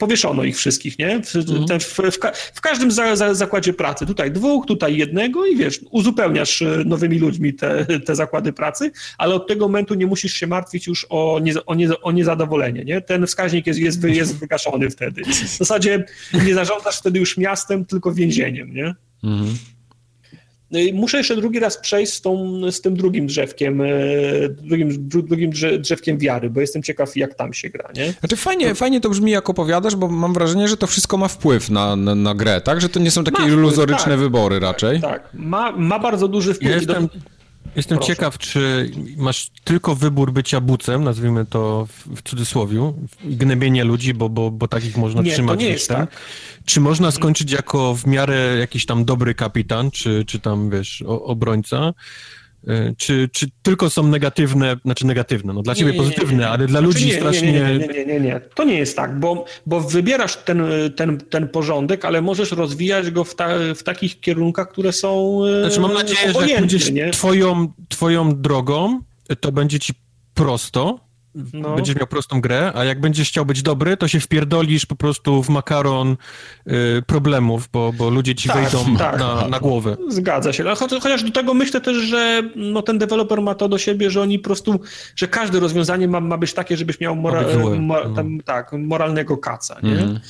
[0.00, 1.22] powieszono ich wszystkich, nie?
[1.22, 1.66] W, mhm.
[1.66, 2.18] ten, w, w,
[2.54, 4.06] w każdym za, za, zakładzie pracy.
[4.06, 9.34] Tutaj dwóch, tutaj jednego i wiesz, uzupełniasz y, nowymi ludźmi te, te zakłady pracy, ale
[9.34, 13.00] od tego momentu nie musisz się martwić już o, nie, o, nie, o niezadowolenie, nie?
[13.00, 15.22] Ten wskaźnik jest, jest, jest wygaszony wtedy.
[15.24, 16.04] W zasadzie
[16.46, 18.94] nie zarządzasz wtedy już miastem, tylko więzieniem, nie?
[19.24, 19.56] Mhm.
[20.70, 23.86] No muszę jeszcze drugi raz przejść z, tą, z tym drugim drzewkiem, e,
[24.48, 28.12] drugim, drugim drzewkiem wiary, bo jestem ciekaw, jak tam się gra, nie?
[28.12, 28.74] Znaczy fajnie, to...
[28.74, 32.14] fajnie to brzmi, jak opowiadasz, bo mam wrażenie, że to wszystko ma wpływ na, na,
[32.14, 32.80] na grę, tak?
[32.80, 35.00] Że to nie są takie iluzoryczne tak, wybory raczej.
[35.00, 36.74] Tak, tak, Ma, ma bardzo duży wpływ.
[36.74, 37.08] Jestem,
[37.76, 38.12] Jestem Proszę.
[38.12, 42.92] ciekaw, czy masz tylko wybór bycia bucem, nazwijmy to w, cudzysłowie,
[43.24, 45.58] gnębienie ludzi, bo, bo, bo takich można nie, trzymać.
[45.58, 46.10] To nie jest tak.
[46.64, 51.92] Czy można skończyć jako w miarę jakiś tam dobry kapitan, czy, czy tam, wiesz, obrońca?
[52.68, 56.94] E, czy, czy tylko są negatywne, znaczy negatywne, no dla ciebie pozytywne, ale dla znaczy
[56.94, 57.52] ludzi nie, strasznie...
[57.52, 60.62] Nie nie, nie, nie, nie, to nie jest tak, bo, bo wybierasz ten,
[60.96, 65.60] ten, ten porządek, ale możesz rozwijać go w, ta, w takich kierunkach, które są e,
[65.60, 69.00] Znaczy mam nadzieję, że jak pójdziesz twoją, twoją drogą,
[69.40, 69.92] to będzie ci
[70.34, 71.09] prosto,
[71.52, 71.74] no.
[71.74, 75.42] Będziesz miał prostą grę, a jak będziesz chciał być dobry, to się wpierdolisz po prostu
[75.42, 76.16] w makaron
[76.66, 79.18] y, problemów, bo, bo ludzie ci tak, wejdą tak.
[79.18, 79.96] Na, na głowę.
[80.08, 80.64] Zgadza się.
[81.00, 84.38] Chociaż do tego myślę też, że no, ten deweloper ma to do siebie, że oni
[84.38, 84.80] po prostu,
[85.16, 87.42] że każde rozwiązanie ma, ma być takie, żebyś miał mora,
[87.80, 88.14] ma, no.
[88.14, 89.92] tam, tak, moralnego kaca, nie?
[89.92, 90.20] Mm.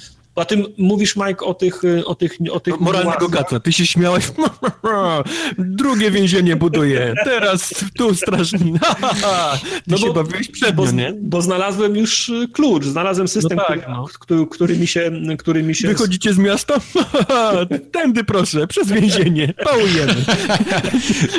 [0.40, 1.82] A tym mówisz, Mike, o tych...
[2.04, 3.60] O tych, o tych Moralnego gata.
[3.60, 4.24] Ty się śmiałeś.
[5.58, 7.14] Drugie więzienie buduje.
[7.24, 8.72] Teraz tu strażni.
[9.60, 11.14] Ty no się bo, bawiłeś przed bo, nie?
[11.20, 14.06] Bo znalazłem już y, klucz, znalazłem system, no tak, który, no.
[14.20, 15.88] który, który, mi się, który mi się...
[15.88, 16.74] Wychodzicie z miasta?
[17.92, 19.54] Tędy proszę, przez więzienie.
[19.64, 20.14] Pałujemy.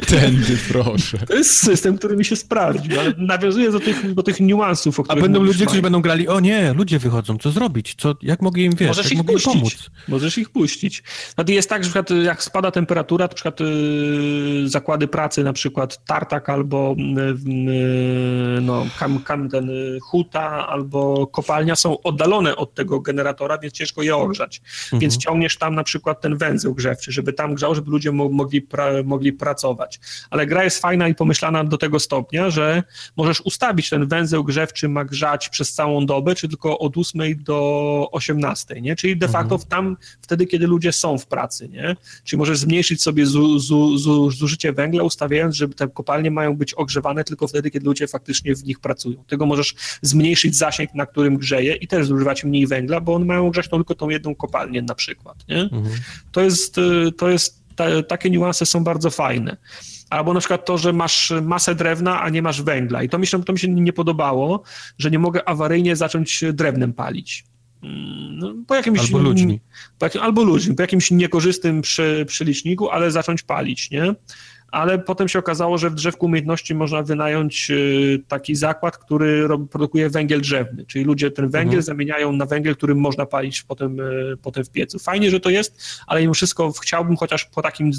[0.07, 1.17] Tędy proszę.
[1.17, 5.03] To jest system, który mi się sprawdził, ale nawiązuję do tych, do tych niuansów, o
[5.03, 7.95] których A będą ludzie, którzy będą grali, o nie, ludzie wychodzą, co zrobić?
[7.97, 9.53] Co, jak mogę im wiesz, Możesz ich puścić.
[9.53, 9.89] Pomóc.
[10.07, 11.03] Możesz ich puścić.
[11.37, 15.53] No jest tak, że na przykład jak spada temperatura, na przykład yy, zakłady pracy, na
[15.53, 22.73] przykład tartak albo yy, no, kam, kam, ten y, huta albo kopalnia są oddalone od
[22.73, 24.61] tego generatora, więc ciężko je ogrzać.
[24.83, 24.99] Mhm.
[24.99, 28.61] Więc ciągniesz tam na przykład ten węzeł grzewczy, żeby tam grzał, żeby ludzie mo mogli,
[28.61, 29.99] pra mogli pracować.
[30.29, 32.83] Ale gra jest fajna i pomyślana do tego stopnia, że
[33.17, 38.09] możesz ustawić ten węzeł grzewczy ma grzać przez całą dobę, czy tylko od 8 do
[38.11, 38.95] 18 nie?
[38.95, 39.69] Czyli de facto mhm.
[39.69, 41.95] tam wtedy, kiedy ludzie są w pracy, nie?
[42.23, 46.73] Czyli możesz zmniejszyć sobie zu, zu, zu, zużycie węgla, ustawiając, że te kopalnie mają być
[46.73, 49.23] ogrzewane tylko wtedy, kiedy ludzie faktycznie w nich pracują.
[49.27, 53.49] Tego możesz zmniejszyć zasięg, na którym grzeje i też zużywać mniej węgla, bo one mają
[53.49, 55.61] grzać tylko tą jedną kopalnię na przykład, nie?
[55.61, 55.95] Mhm.
[56.31, 59.57] To jest, y, to jest ta, takie niuanse są bardzo fajne.
[60.09, 63.03] Albo na przykład to, że masz masę drewna, a nie masz węgla.
[63.03, 64.63] I to mi się, to mi się nie podobało,
[64.97, 67.45] że nie mogę awaryjnie zacząć drewnem palić.
[68.31, 69.59] No, po jakimś, albo ludźmi.
[69.99, 74.15] Po jakim, albo ludźmi, po jakimś niekorzystnym przy, przyliczniku, ale zacząć palić, nie?
[74.71, 80.09] Ale potem się okazało, że w drzewku umiejętności można wynająć y, taki zakład, który produkuje
[80.09, 81.83] węgiel drzewny, czyli ludzie ten węgiel mhm.
[81.83, 84.99] zamieniają na węgiel, którym można palić potem, y, potem w piecu.
[84.99, 87.91] Fajnie, że to jest, ale mimo wszystko chciałbym chociaż po takim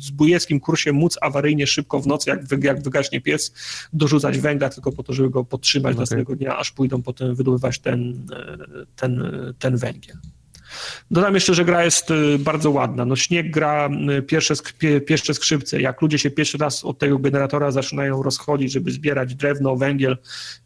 [0.00, 3.52] zbójeckim kursie móc awaryjnie szybko w nocy, jak, jak wygaśnie piec,
[3.92, 6.00] dorzucać węgla tylko po to, żeby go podtrzymać okay.
[6.00, 9.22] następnego dnia, aż pójdą potem wydobywać ten, y, ten,
[9.58, 10.16] ten węgiel.
[11.10, 13.04] Dodam jeszcze, że gra jest y, bardzo ładna.
[13.04, 13.88] No śnieg gra
[14.18, 14.54] y, pierwsze,
[15.06, 15.80] pierwsze skrzypce.
[15.80, 20.16] Jak ludzie się pierwszy raz od tego generatora zaczynają rozchodzić, żeby zbierać drewno, węgiel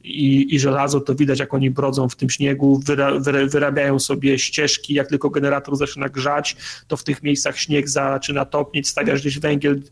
[0.05, 3.13] i, i żelazo, to widać, jak oni brodzą w tym śniegu, wyra,
[3.47, 4.95] wyrabiają sobie ścieżki.
[4.95, 6.57] Jak tylko generator zaczyna grzać,
[6.89, 9.83] to w tych miejscach śnieg zaczyna topnieć, stawiasz gdzieś węgiel,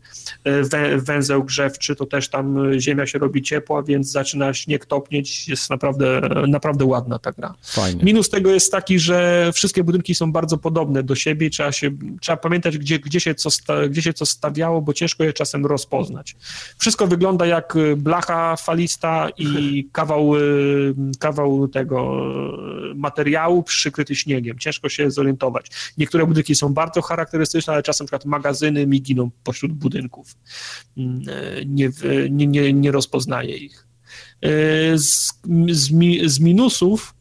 [0.47, 5.47] y, wę, węzeł grzewczy, to też tam ziemia się robi ciepła, więc zaczyna śnieg topnieć.
[5.47, 7.53] Jest naprawdę, naprawdę ładna ta gra.
[7.63, 8.03] Fajnie.
[8.03, 11.91] Minus tego jest taki, że wszystkie budynki są bardzo podobne do siebie i trzeba, się,
[12.21, 15.65] trzeba pamiętać, gdzie, gdzie, się co sta, gdzie się co stawiało, bo ciężko je czasem
[15.65, 16.35] rozpoznać.
[16.77, 22.21] Wszystko wygląda jak y, blacha falista i kawał, y, kawał tego
[22.91, 24.59] y, materiału przykryty śniegiem.
[24.59, 25.67] Ciężko się zorientować.
[25.97, 30.35] Niektóre budynki są bardzo charakterystyczne, ale czasem przykład magazyny mi giną pośród budynków.
[30.97, 31.21] Mm,
[31.65, 31.89] nie,
[32.29, 33.87] nie, nie, nie rozpoznaję ich.
[34.95, 35.33] Z,
[35.69, 35.91] z,
[36.25, 37.13] z minusów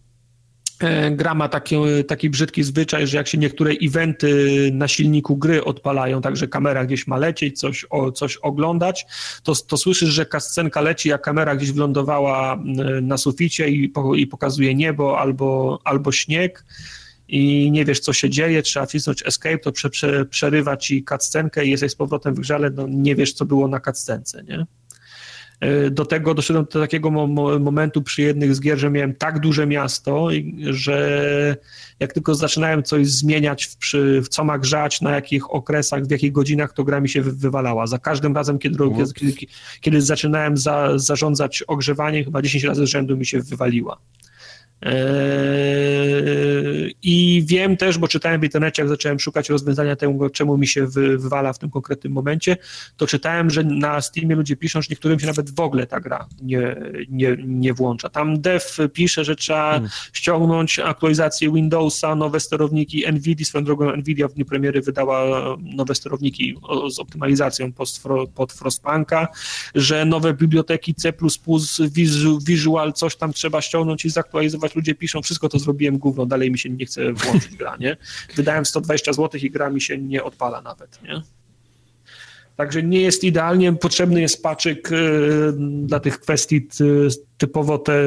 [1.10, 1.76] gra ma taki,
[2.09, 7.06] taki brzydki zwyczaj, że jak się niektóre eventy na silniku gry odpalają, także kamera gdzieś
[7.06, 9.06] ma lecieć, coś, o, coś oglądać,
[9.42, 12.62] to, to słyszysz, że kascenka leci, a kamera gdzieś wylądowała
[13.02, 16.64] na suficie i, i pokazuje niebo albo, albo śnieg
[17.28, 21.64] i nie wiesz, co się dzieje, trzeba wcisnąć escape, to prze, prze, przerywa ci cutscenkę
[21.64, 24.66] i jesteś z powrotem w grze, no, nie wiesz, co było na cutscence, nie?
[25.60, 27.10] E, do tego doszedłem do takiego
[27.60, 30.28] momentu przy jednych z gier, że miałem tak duże miasto,
[30.70, 31.56] że
[32.01, 36.10] jak tylko zaczynałem coś zmieniać, w, przy, w co ma grzać, na jakich okresach, w
[36.10, 37.86] jakich godzinach, to gra mi się wywalała.
[37.86, 38.78] Za każdym razem, kiedy,
[39.14, 39.32] kiedy,
[39.80, 43.98] kiedy zaczynałem za, zarządzać ogrzewaniem, chyba 10 razy z rzędu mi się wywaliła.
[44.82, 46.28] Eee,
[47.02, 50.86] I wiem też, bo czytałem w internecie, jak zacząłem szukać rozwiązania tego, czemu mi się
[50.86, 52.56] wywala w tym konkretnym momencie,
[52.96, 56.26] to czytałem, że na Steamie ludzie piszą, że niektórym się nawet w ogóle ta gra
[56.42, 56.76] nie,
[57.09, 58.09] nie, nie włącza.
[58.09, 59.90] Tam dev pisze, że trzeba hmm.
[60.12, 66.56] ściągnąć aktualizację Windowsa, nowe sterowniki NVIDIA, swoją drogą NVIDIA w dniu premiery wydała nowe sterowniki
[66.90, 67.72] z optymalizacją
[68.34, 69.28] pod Frostpunka,
[69.74, 71.12] że nowe biblioteki C++,
[72.46, 76.58] Visual, coś tam trzeba ściągnąć i zaktualizować ludzie piszą, wszystko to zrobiłem gówno, dalej mi
[76.58, 77.96] się nie chce włączyć gra, nie?
[78.34, 81.22] Wydałem 120 zł i gra mi się nie odpala nawet, nie?
[82.59, 85.52] Także nie jest idealnie, potrzebny jest paczyk y,
[85.86, 86.68] dla tych kwestii
[87.39, 88.02] typowo te,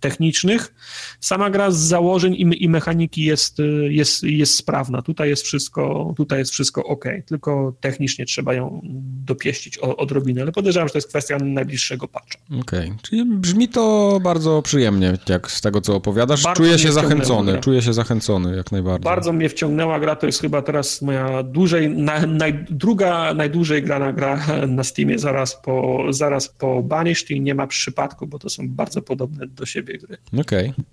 [0.00, 0.74] technicznych.
[1.20, 5.02] Sama gra z założeń i, mechaniki jest, jest, jest sprawna.
[5.02, 8.80] Tutaj jest wszystko, tutaj jest wszystko ok, tylko technicznie trzeba ją
[9.24, 12.38] dopieścić o, odrobinę, ale podejrzewam, że to jest kwestia najbliższego patcha.
[12.60, 12.98] Okej, okay.
[13.02, 16.42] czyli brzmi to bardzo przyjemnie, jak z tego, co opowiadasz.
[16.42, 19.04] Bardzo czuję się zachęcony, czuję się zachęcony jak najbardziej.
[19.04, 23.34] Bardzo mnie wciągnęła gra, to jest chyba teraz moja dłużej, na, naj, druga
[23.64, 28.38] najdłużej grana gra na Steamie zaraz po, zaraz po Banished i nie ma przypadku, bo
[28.38, 30.16] to są bardzo podobne do siebie gry.
[30.40, 30.70] Okej.
[30.70, 30.84] Okay.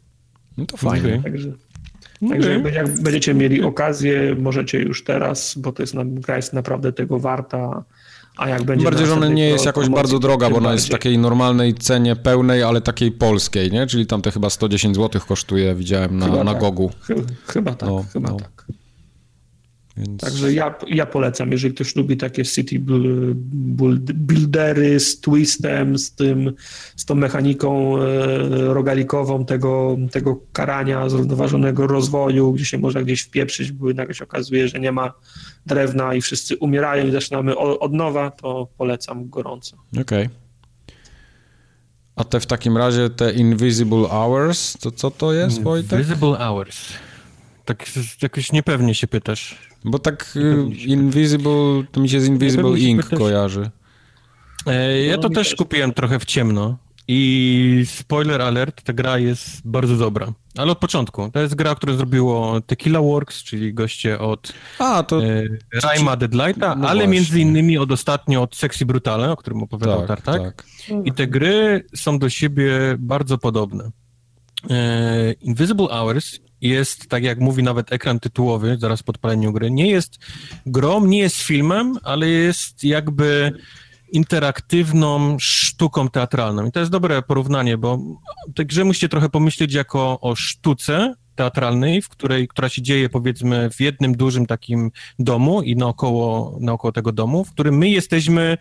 [0.58, 1.10] No to fajnie.
[1.10, 1.24] Okay.
[1.24, 1.52] Także,
[2.30, 2.72] także okay.
[2.72, 7.84] jak będziecie mieli okazję, możecie już teraz, bo to jest, gra jest naprawdę tego warta.
[8.38, 10.90] A jak będzie bardziej, że ona nie jest jakoś bardzo droga, bo ona jest w
[10.90, 13.88] takiej normalnej cenie pełnej, ale takiej polskiej, nie?
[13.88, 16.62] Czyli tam te chyba 110 zł kosztuje, widziałem na, na tak.
[16.62, 16.92] Gogu.
[17.02, 18.38] Chyba, chyba tak, no, chyba no.
[18.38, 18.66] tak.
[19.98, 20.22] Więc...
[20.22, 22.80] Także ja, ja polecam, jeżeli ktoś lubi takie city
[24.16, 26.54] buildery z twistem, z tym,
[26.96, 28.04] z tą mechaniką e,
[28.74, 34.68] rogalikową tego, tego karania, zrównoważonego rozwoju, gdzie się można gdzieś wpieprzyć, bo nagle się okazuje,
[34.68, 35.14] że nie ma
[35.66, 39.78] drewna i wszyscy umierają i zaczynamy od nowa, to polecam gorąco.
[39.92, 40.02] Okej.
[40.02, 40.30] Okay.
[42.16, 46.00] A te w takim razie te Invisible Hours, to co to jest, Wojtek?
[46.00, 46.94] Invisible Hours.
[47.66, 47.86] Tak
[48.22, 49.58] jakoś niepewnie się pytasz.
[49.86, 53.70] Bo tak y, Invisible, to mi się z Invisible Ink kojarzy.
[54.68, 56.78] E, ja to no, też kupiłem trochę w ciemno
[57.08, 60.34] i spoiler alert, ta gra jest bardzo dobra.
[60.58, 61.30] Ale od początku.
[61.34, 65.22] To jest gra, którą zrobiło Tequila Works, czyli goście od A, to...
[65.26, 67.08] e, Deadlighta, no ale właśnie.
[67.08, 70.42] między innymi od ostatnio od Sexy Brutale, o którym opowiadał tak, Tartak.
[70.42, 70.66] Tak.
[71.06, 73.92] I te gry są do siebie bardzo podobne.
[74.70, 79.88] E, Invisible Hours jest, tak jak mówi nawet ekran tytułowy, zaraz po odpaleniu gry, nie
[79.88, 80.20] jest
[80.66, 83.52] grą, nie jest filmem, ale jest jakby
[84.12, 86.66] interaktywną sztuką teatralną.
[86.66, 88.00] I to jest dobre porównanie, bo
[88.56, 93.70] tę grze musicie trochę pomyśleć jako o sztuce teatralnej, w której, która się dzieje powiedzmy
[93.72, 98.58] w jednym dużym takim domu i naokoło, naokoło tego domu, w którym my jesteśmy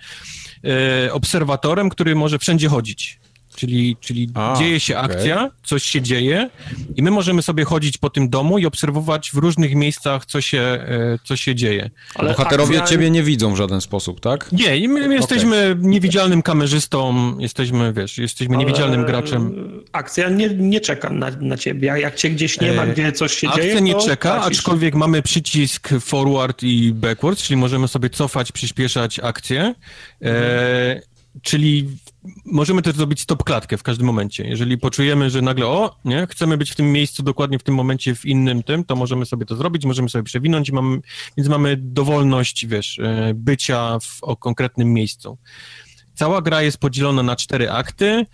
[0.65, 3.21] e, obserwatorem, który może wszędzie chodzić.
[3.57, 5.17] Czyli, czyli A, dzieje się okay.
[5.17, 6.51] akcja, coś się dzieje
[6.97, 10.59] i my możemy sobie chodzić po tym domu i obserwować w różnych miejscach, co się,
[10.59, 11.91] e, co się dzieje.
[12.15, 12.97] Ale bohaterowie akcja...
[12.97, 14.53] ciebie nie widzą w żaden sposób, tak?
[14.53, 15.89] Nie, my, my jesteśmy okay.
[15.91, 19.71] niewidzialnym kamerzystą, jesteśmy, wiesz, jesteśmy Ale niewidzialnym graczem.
[19.93, 21.89] Akcja nie, nie czeka na, na ciebie.
[22.01, 24.59] Jak cię gdzieś nie ma, e, gdzie coś się akcja dzieje, Akcja nie czeka, tracisz.
[24.59, 29.61] aczkolwiek mamy przycisk forward i backward, czyli możemy sobie cofać, przyspieszać akcję.
[29.61, 29.75] E,
[30.23, 31.10] mhm.
[31.43, 31.89] Czyli
[32.45, 34.45] możemy też zrobić stop klatkę w każdym momencie.
[34.45, 38.15] Jeżeli poczujemy, że nagle, o, nie, chcemy być w tym miejscu dokładnie w tym momencie
[38.15, 40.71] w innym tym, to możemy sobie to zrobić, możemy sobie przewinąć,
[41.37, 45.39] więc mamy dowolność, wiesz, e, bycia w o konkretnym miejscu.
[46.15, 48.27] Cała gra jest podzielona na cztery akty, e,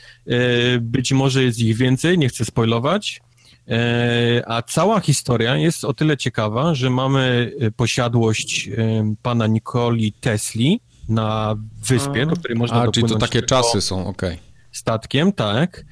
[0.80, 3.20] być może jest ich więcej, nie chcę spoilować,
[3.68, 8.70] e, a cała historia jest o tyle ciekawa, że mamy posiadłość
[9.22, 11.54] pana Nikoli Tesli, na
[11.88, 12.26] wyspie, A.
[12.26, 14.32] do której można A, czyli to takie czasy są, okej.
[14.32, 14.42] Okay.
[14.72, 15.84] Statkiem, tak.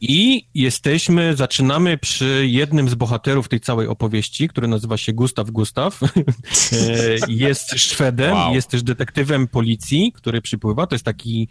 [0.00, 6.00] I jesteśmy, zaczynamy przy jednym z bohaterów tej całej opowieści, który nazywa się Gustaw Gustaw.
[6.72, 8.54] E, jest Szwedem, wow.
[8.54, 10.86] jest też detektywem policji, który przypływa.
[10.86, 11.48] To jest taki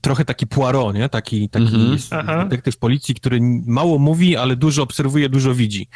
[0.00, 1.08] trochę taki Poirot, nie?
[1.08, 2.42] Taki, taki mm -hmm.
[2.44, 5.88] detektyw policji, który mało mówi, ale dużo obserwuje, dużo widzi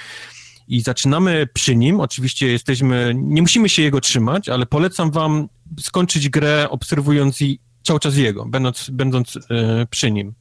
[0.68, 2.00] i zaczynamy przy nim.
[2.00, 5.48] Oczywiście jesteśmy, nie musimy się jego trzymać, ale polecam wam
[5.80, 10.34] skończyć grę obserwując i cały czas jego, będąc, będąc e, przy nim.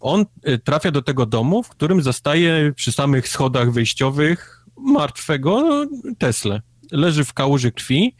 [0.00, 5.84] On e, trafia do tego domu, w którym zastaje przy samych schodach wejściowych martwego
[6.18, 6.60] Tesla.
[6.90, 8.16] Leży w kałuży krwi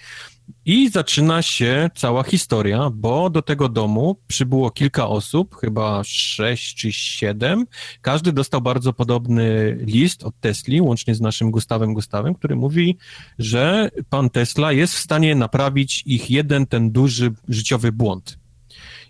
[0.64, 6.92] i zaczyna się cała historia, bo do tego domu przybyło kilka osób, chyba sześć czy
[6.92, 7.66] siedem.
[8.00, 12.98] Każdy dostał bardzo podobny list od Tesli, łącznie z naszym Gustawem Gustawem, który mówi,
[13.38, 18.38] że pan Tesla jest w stanie naprawić ich jeden ten duży życiowy błąd.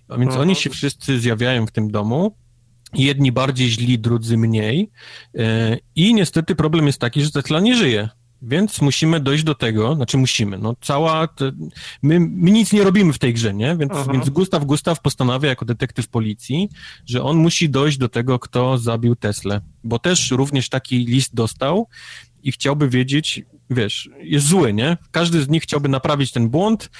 [0.08, 2.36] A więc oni się wszyscy zjawiają w tym domu,
[2.94, 4.90] jedni bardziej źli, drudzy mniej.
[5.38, 8.08] E, I niestety problem jest taki, że Tesla nie żyje.
[8.44, 11.52] Więc musimy dojść do tego, znaczy musimy, no cała, te,
[12.02, 13.76] my, my nic nie robimy w tej grze, nie?
[13.76, 16.68] Więc, więc Gustaw Gustaw postanawia jako detektyw policji,
[17.06, 21.88] że on musi dojść do tego, kto zabił Teslę, bo też również taki list dostał
[22.42, 24.96] i chciałby wiedzieć, wiesz, jest zły, nie?
[25.10, 26.90] Każdy z nich chciałby naprawić ten błąd,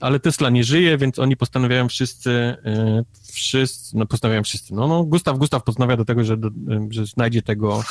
[0.00, 5.04] ale Tesla nie żyje, więc oni postanawiają wszyscy, yy, wszyscy, no postanawiają wszyscy, no, no
[5.04, 6.50] Gustaw Gustaw postanawia do tego, że, do,
[6.90, 7.84] że znajdzie tego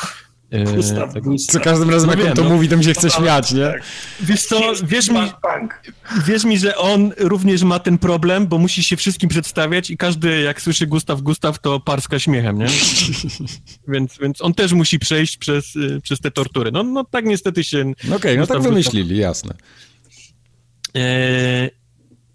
[0.51, 1.53] Gustaw, tak, Gustaw.
[1.53, 3.51] Co każdym razem, no jak on to no, mówi, to mi się chce no, śmiać,
[3.53, 3.65] nie?
[3.65, 3.81] Tak.
[4.21, 5.19] Wiesz co, wierz mi,
[6.25, 10.41] wierz mi, że on również ma ten problem, bo musi się wszystkim przedstawiać i każdy,
[10.41, 12.67] jak słyszy Gustaw, Gustaw, to parska śmiechem, nie?
[13.93, 16.71] więc, więc on też musi przejść przez, y, przez te tortury.
[16.71, 17.81] No, no tak niestety się...
[17.81, 19.53] Okej, okay, no tak wymyślili, jasne.
[20.95, 21.69] E,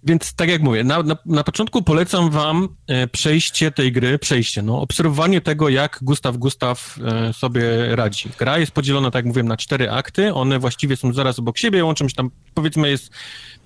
[0.06, 4.62] więc tak jak mówię, na, na, na, początku polecam wam e, przejście tej gry, przejście,
[4.62, 8.28] no, obserwowanie tego, jak Gustaw Gustaw e, sobie radzi.
[8.38, 11.84] Gra jest podzielona, tak jak mówiłem, na cztery akty, one właściwie są zaraz obok siebie,
[11.84, 13.10] łączą się tam, powiedzmy jest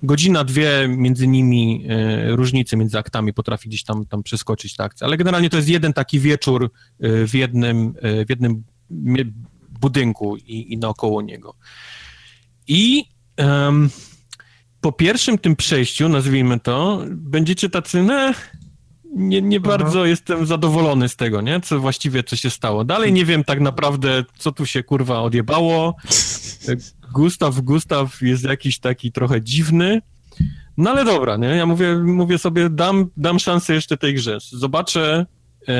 [0.03, 5.07] godzina, dwie między nimi e, różnice między aktami potrafi gdzieś tam, tam przeskoczyć ta akcja,
[5.07, 8.63] ale generalnie to jest jeden taki wieczór e, w jednym, w jednym
[9.69, 11.55] budynku i, i naokoło niego.
[12.67, 13.05] I...
[13.37, 13.89] Um,
[14.81, 18.33] po pierwszym tym przejściu, nazwijmy to, będziecie tacy, ne,
[19.15, 21.61] nie, nie bardzo jestem zadowolony z tego, nie?
[21.61, 22.85] Co właściwie, co się stało.
[22.85, 25.95] Dalej nie wiem tak naprawdę, co tu się, kurwa, odjebało.
[27.13, 30.01] Gustaw, Gustaw jest jakiś taki trochę dziwny.
[30.77, 31.47] No ale dobra, nie?
[31.47, 34.37] Ja mówię, mówię sobie, dam, dam szansę jeszcze tej grze.
[34.51, 35.25] Zobaczę,
[35.67, 35.73] e,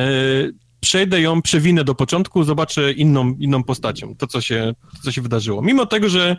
[0.80, 5.22] przejdę ją, przewinę do początku, zobaczę inną, inną postacią, to co, się, to, co się
[5.22, 5.62] wydarzyło.
[5.62, 6.38] Mimo tego, że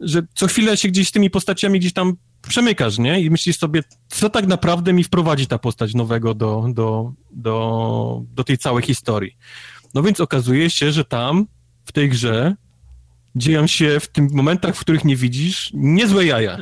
[0.00, 2.16] że co chwilę się gdzieś z tymi postaciami gdzieś tam
[2.48, 3.20] przemykasz, nie?
[3.20, 8.44] I myślisz sobie, co tak naprawdę mi wprowadzi ta postać nowego do, do, do, do
[8.44, 9.36] tej całej historii.
[9.94, 11.46] No więc okazuje się, że tam,
[11.84, 12.56] w tej grze,
[13.38, 16.58] dzieją się w tym momentach, w których nie widzisz, niezłe jaja.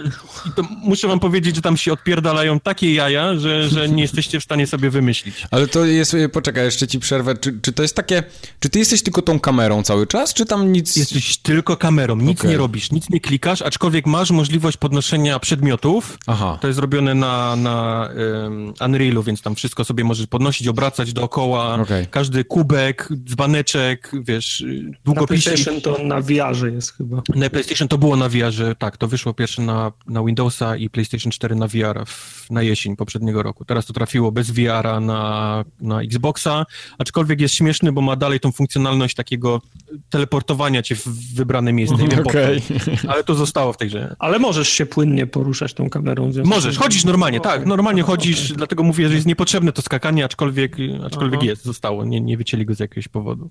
[0.47, 4.41] I to muszę wam powiedzieć, że tam się odpierdalają takie jaja, że, że nie jesteście
[4.41, 5.47] w stanie sobie wymyślić.
[5.51, 8.23] Ale to jest, poczekaj, jeszcze ci przerwę, czy, czy to jest takie,
[8.61, 10.97] czy ty jesteś tylko tą kamerą cały czas, czy tam nic...
[10.97, 12.51] Jesteś tylko kamerą, nic okay.
[12.51, 16.19] nie robisz, nic nie klikasz, aczkolwiek masz możliwość podnoszenia przedmiotów.
[16.27, 16.59] Aha.
[16.61, 18.09] To jest robione na, na
[18.43, 22.07] um, Unrealu, więc tam wszystko sobie możesz podnosić, obracać dookoła, okay.
[22.11, 24.65] każdy kubek, dzbaneczek, wiesz,
[25.05, 25.51] długopisy.
[25.51, 26.23] Na PlayStation to na
[26.67, 27.23] VR jest chyba.
[27.35, 31.33] Na PlayStation to było na VR, tak, to wyszło pierwsze na, na Windowsa i PlayStation
[31.33, 33.65] 4 na VR w, na jesień poprzedniego roku.
[33.65, 36.67] Teraz to trafiło bez VR-a na, na Xboxa,
[36.99, 39.63] aczkolwiek jest śmieszny, bo ma dalej tą funkcjonalność takiego
[40.11, 41.97] teleportowania cię w wybrane miejsce.
[42.25, 42.61] Okay.
[43.09, 44.17] ale to zostało w tej grze.
[44.19, 46.33] Ale możesz się płynnie poruszać tą kamerą.
[46.45, 50.77] Możesz, chodzisz normalnie, tak, normalnie chodzisz, dlatego mówię, że jest niepotrzebne to skakanie, aczkolwiek,
[51.07, 53.51] aczkolwiek jest, zostało, nie, nie wycięli go z jakiegoś powodu.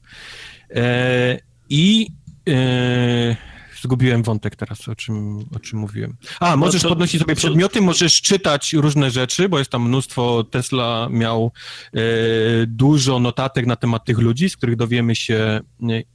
[0.70, 1.40] E,
[1.70, 2.08] I
[2.46, 3.36] Yy,
[3.86, 6.16] zgubiłem wątek teraz, o czym, o czym mówiłem.
[6.40, 10.44] A, możesz no to, podnosić sobie przedmioty, możesz czytać różne rzeczy, bo jest tam mnóstwo.
[10.44, 11.52] Tesla miał
[11.94, 12.00] e,
[12.68, 15.62] dużo notatek na temat tych ludzi, z których dowiemy się e,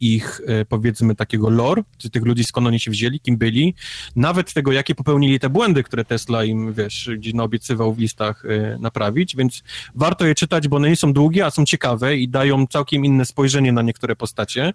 [0.01, 3.75] ich, e, powiedzmy, takiego lore, czy tych ludzi skąd oni się wzięli, kim byli,
[4.17, 8.79] nawet tego, jakie popełnili te błędy, które Tesla im, wiesz, gdzieś naobiecywał w listach e,
[8.79, 9.63] naprawić, więc
[9.95, 13.25] warto je czytać, bo one nie są długie, a są ciekawe i dają całkiem inne
[13.25, 14.73] spojrzenie na niektóre postacie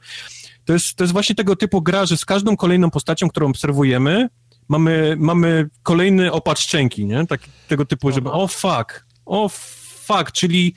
[0.66, 4.30] to jest, to jest właśnie tego typu gra, że z każdą kolejną postacią, którą obserwujemy,
[4.68, 7.28] mamy, mamy kolejny opad szczęki, nie?
[7.28, 10.76] Tak, tego typu, żeby o fuck, o fuck, czyli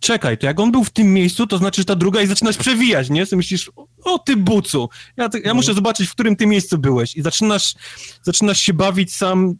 [0.00, 2.56] czekaj, to jak on był w tym miejscu, to znaczy, że ta druga i zaczynasz
[2.56, 3.26] przewijać, nie?
[3.26, 3.70] So myślisz,
[4.04, 7.74] o ty bucu, ja, ja muszę zobaczyć, w którym ty miejscu byłeś i zaczynasz,
[8.22, 9.54] zaczynasz się bawić sam,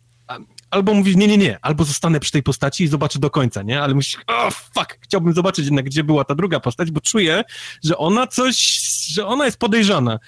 [0.73, 3.83] albo mówisz, nie, nie, nie, albo zostanę przy tej postaci i zobaczę do końca, nie?
[3.83, 7.45] Ale myślisz, o oh, fuck, chciałbym zobaczyć jednak, gdzie była ta druga postać, bo czuję,
[7.85, 8.57] że ona coś,
[9.09, 10.19] że ona jest podejrzana.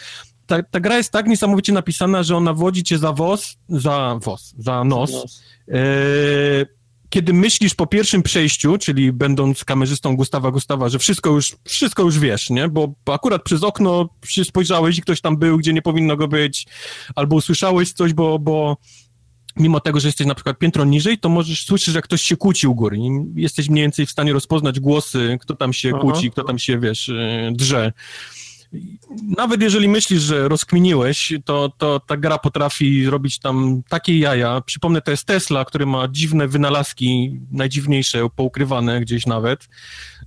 [0.46, 4.54] Ta, ta gra jest tak niesamowicie napisana, że ona wodzi cię za wos, za wos,
[4.58, 5.12] za nos.
[5.12, 5.42] nos.
[5.68, 5.74] E,
[7.08, 12.18] kiedy myślisz po pierwszym przejściu, czyli będąc kamerzystą Gustawa Gustawa, że wszystko już, wszystko już
[12.18, 12.68] wiesz, nie?
[12.68, 14.08] Bo akurat przez okno
[14.44, 16.66] spojrzałeś i ktoś tam był, gdzie nie powinno go być,
[17.14, 18.76] albo usłyszałeś coś, bo, bo
[19.56, 22.66] mimo tego, że jesteś na przykład piętro niżej, to możesz słyszeć, że ktoś się kłóci
[22.66, 22.98] u góry.
[23.34, 25.98] Jesteś mniej więcej w stanie rozpoznać głosy, kto tam się Aha.
[26.00, 27.92] kłóci, kto tam się, wiesz, y, drze.
[29.38, 34.60] nawet jeżeli myślisz, że rozkminiłeś, to, to ta gra potrafi robić tam takie jaja.
[34.60, 39.68] Przypomnę, to jest Tesla, który ma dziwne wynalazki, najdziwniejsze, poukrywane gdzieś nawet,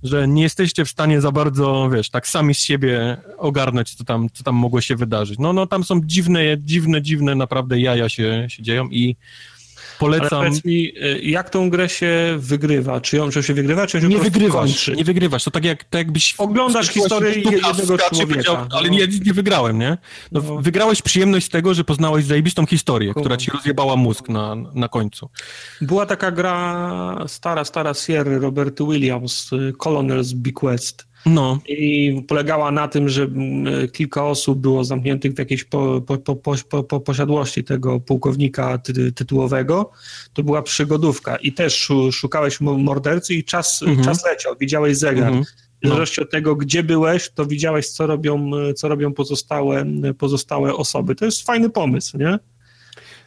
[0.02, 4.28] że nie jesteście w stanie za bardzo, wiesz, tak sami z siebie ogarnąć, co tam,
[4.32, 5.38] co tam mogło się wydarzyć.
[5.38, 9.16] No, no tam są dziwne, dziwne, dziwne naprawdę jaja się, się dzieją i
[9.98, 10.40] Polecam.
[10.40, 13.00] Ale mi, y, jak tą grę się wygrywa?
[13.00, 14.96] Czy ją, czy się wygrywa, czy się nie wygrywasz, kończy?
[14.96, 16.34] Nie wygrywasz, to tak, jak, tak jakbyś...
[16.38, 18.66] Oglądasz historię jednego człowieka.
[18.70, 19.98] ale nie, nie wygrałem, nie?
[20.32, 20.58] No, no.
[20.58, 25.30] Wygrałeś przyjemność z tego, że poznałeś zajebistą historię, która ci rozjebała mózg na, na końcu.
[25.80, 31.07] Była taka gra stara, stara Sierra, Robert Williams, y, Colonel's Bequest.
[31.28, 31.58] No.
[31.68, 36.82] I polegała na tym, że mm, kilka osób było zamkniętych w jakiejś po, po, po,
[36.82, 39.90] po posiadłości tego pułkownika ty, tytułowego.
[40.32, 44.04] To była przygodówka i też szukałeś mordercy i czas, mhm.
[44.04, 45.28] czas leciał, widziałeś zegar.
[45.28, 45.44] Mhm.
[45.44, 45.88] W no.
[45.88, 49.84] zależności od tego, gdzie byłeś, to widziałeś, co robią, co robią pozostałe,
[50.18, 51.14] pozostałe osoby.
[51.14, 52.38] To jest fajny pomysł, nie?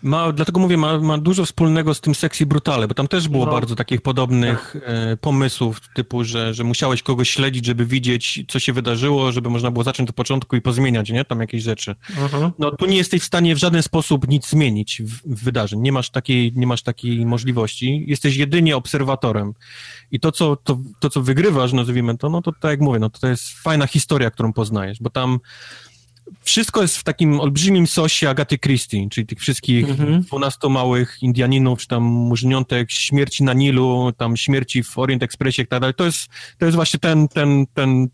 [0.03, 3.45] Ma, dlatego mówię, ma, ma dużo wspólnego z tym Sexy Brutale, bo tam też było
[3.45, 3.51] no.
[3.51, 4.83] bardzo takich podobnych tak.
[4.85, 9.71] e, pomysłów, typu, że, że musiałeś kogoś śledzić, żeby widzieć, co się wydarzyło, żeby można
[9.71, 11.25] było zacząć od początku i pozmieniać, nie?
[11.25, 11.95] Tam jakieś rzeczy.
[12.09, 12.51] Uh-huh.
[12.59, 15.79] No tu nie jesteś w stanie w żaden sposób nic zmienić w, w wydarzeń.
[15.79, 18.05] Nie masz, takiej, nie masz takiej możliwości.
[18.07, 19.53] Jesteś jedynie obserwatorem.
[20.11, 23.09] I to, co, to, to, co wygrywasz, nazwijmy to, no to tak jak mówię, no
[23.09, 25.39] to, to jest fajna historia, którą poznajesz, bo tam
[26.43, 30.21] wszystko jest w takim olbrzymim sosie Agaty Christie, czyli tych wszystkich mhm.
[30.21, 35.67] 12 małych Indianinów, czy tam murzniątek, śmierci na Nilu, tam śmierci w Orient Expressie i
[35.67, 35.93] tak dalej.
[35.93, 36.27] To jest,
[36.57, 38.07] to jest właśnie ten, ten, ten,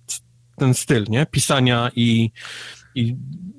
[0.58, 1.26] ten styl, nie?
[1.26, 2.32] Pisania i,
[2.96, 3.16] i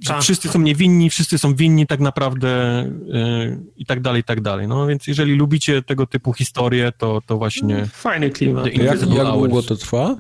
[0.07, 0.23] tak.
[0.23, 4.69] wszyscy są niewinni, wszyscy są winni tak naprawdę yy, i tak dalej, i tak dalej.
[4.69, 7.87] No więc jeżeli lubicie tego typu historie, to, to właśnie...
[7.87, 8.67] Fajny klimat.
[8.67, 8.99] Jak, jak
[9.33, 10.17] długo to trwa?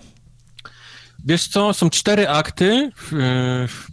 [1.25, 2.91] Wiesz co, są cztery akty,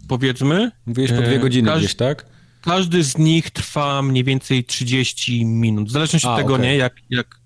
[0.08, 0.70] powiedzmy.
[0.86, 2.26] Mówiłeś po dwie e, godziny Każ, gdzieś, tak?
[2.60, 5.88] Każdy z nich trwa mniej więcej 30 minut.
[5.88, 6.66] W zależności od tego, okay.
[6.66, 7.40] nie, jak, jak...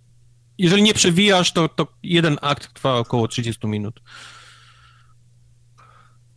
[0.58, 4.00] Jeżeli nie przewijasz, to, to jeden akt trwa około 30 minut.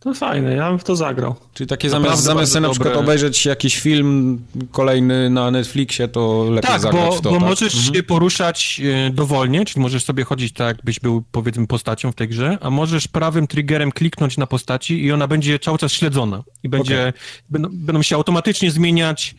[0.04, 1.34] To fajne, ja bym w to zagrał.
[1.54, 4.40] Czyli takie zamiast, zamiast na przykład obejrzeć jakiś film
[4.70, 7.48] kolejny na Netflixie, to lepiej tak, zagrać bo, w to, bo tak?
[7.48, 7.94] możesz mhm.
[7.94, 12.28] się poruszać e, dowolnie, czyli możesz sobie chodzić tak, jakbyś był powiedzmy postacią w tej
[12.28, 16.42] grze, a możesz prawym triggerem kliknąć na postaci i ona będzie cały czas śledzona.
[16.62, 17.12] I będzie, okay.
[17.50, 19.34] będą, będą się automatycznie zmieniać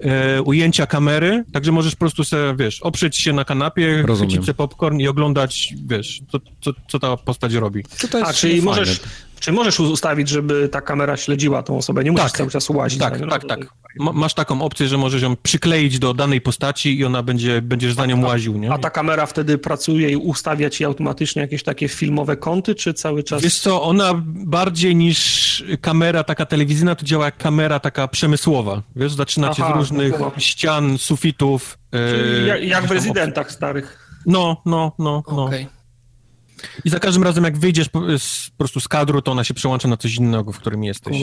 [0.00, 4.28] e, ujęcia kamery, także możesz po prostu sobie, wiesz, oprzeć się na kanapie, Rozumiem.
[4.30, 7.84] chwycić sobie popcorn i oglądać, wiesz, co, co, co ta postać robi.
[8.24, 9.00] A, czyli możesz,
[9.40, 12.04] czy możesz ustawić, żeby ta kamera śledziła tą osobę?
[12.04, 12.98] Nie musisz tak, cały czas łazić.
[13.00, 13.60] Tak, tak, tak.
[13.98, 18.06] Masz taką opcję, że możesz ją przykleić do danej postaci i ona będzie, będziesz za
[18.06, 18.72] nią łaził, nie?
[18.72, 23.22] A ta kamera wtedy pracuje i ustawia ci automatycznie jakieś takie filmowe kąty, czy cały
[23.22, 23.42] czas...
[23.42, 28.82] Wiesz co, ona bardziej niż kamera taka telewizyjna, to działa jak kamera taka przemysłowa.
[28.96, 31.78] Wiesz, zaczyna cię z różnych no, ścian, sufitów.
[31.90, 34.10] Czyli jak, jak w rezydentach starych.
[34.26, 35.44] No, no, no, no.
[35.44, 35.66] Okay.
[36.84, 39.54] I za każdym razem, jak wyjdziesz po, z, po prostu z kadru, to ona się
[39.54, 41.16] przełącza na coś innego, w którym jesteś.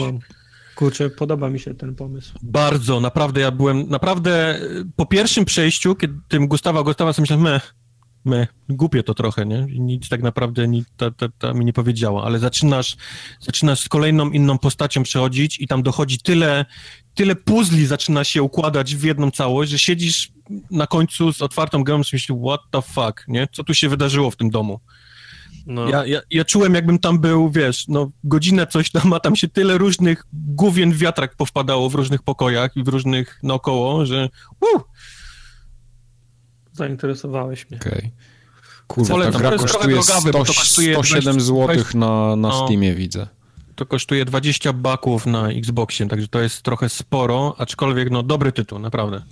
[0.74, 2.32] Kurczę, podoba mi się ten pomysł.
[2.42, 4.60] Bardzo, naprawdę, ja byłem, naprawdę,
[4.96, 7.74] po pierwszym przejściu, kiedy tym Gustawa Gustawa sobie myślałem, meh,
[8.24, 9.66] me, głupie to trochę, nie?
[9.78, 12.96] Nic tak naprawdę nic, ta, ta, ta mi nie powiedziała, ale zaczynasz,
[13.40, 16.64] zaczynasz z kolejną inną postacią przechodzić i tam dochodzi tyle,
[17.14, 20.32] tyle puzli zaczyna się układać w jedną całość, że siedzisz
[20.70, 23.48] na końcu z otwartą gębą i myślisz, what the fuck, nie?
[23.52, 24.80] Co tu się wydarzyło w tym domu?
[25.68, 25.88] No.
[25.88, 29.48] Ja, ja, ja czułem, jakbym tam był, wiesz, no godzinę coś tam, a tam się
[29.48, 34.28] tyle różnych główien wiatrak powpadało w różnych pokojach i w różnych naokoło, że
[34.60, 34.82] uh!
[36.72, 37.80] Zainteresowałeś mnie.
[37.80, 37.92] Okej.
[37.92, 38.10] Okay.
[38.86, 43.26] Kurwa, ta gra kosztuje, drogawy, 100, kosztuje 107 zł na, na no, Steamie, widzę.
[43.74, 48.78] To kosztuje 20 baków na Xboxie, także to jest trochę sporo, aczkolwiek no dobry tytuł,
[48.78, 49.22] naprawdę.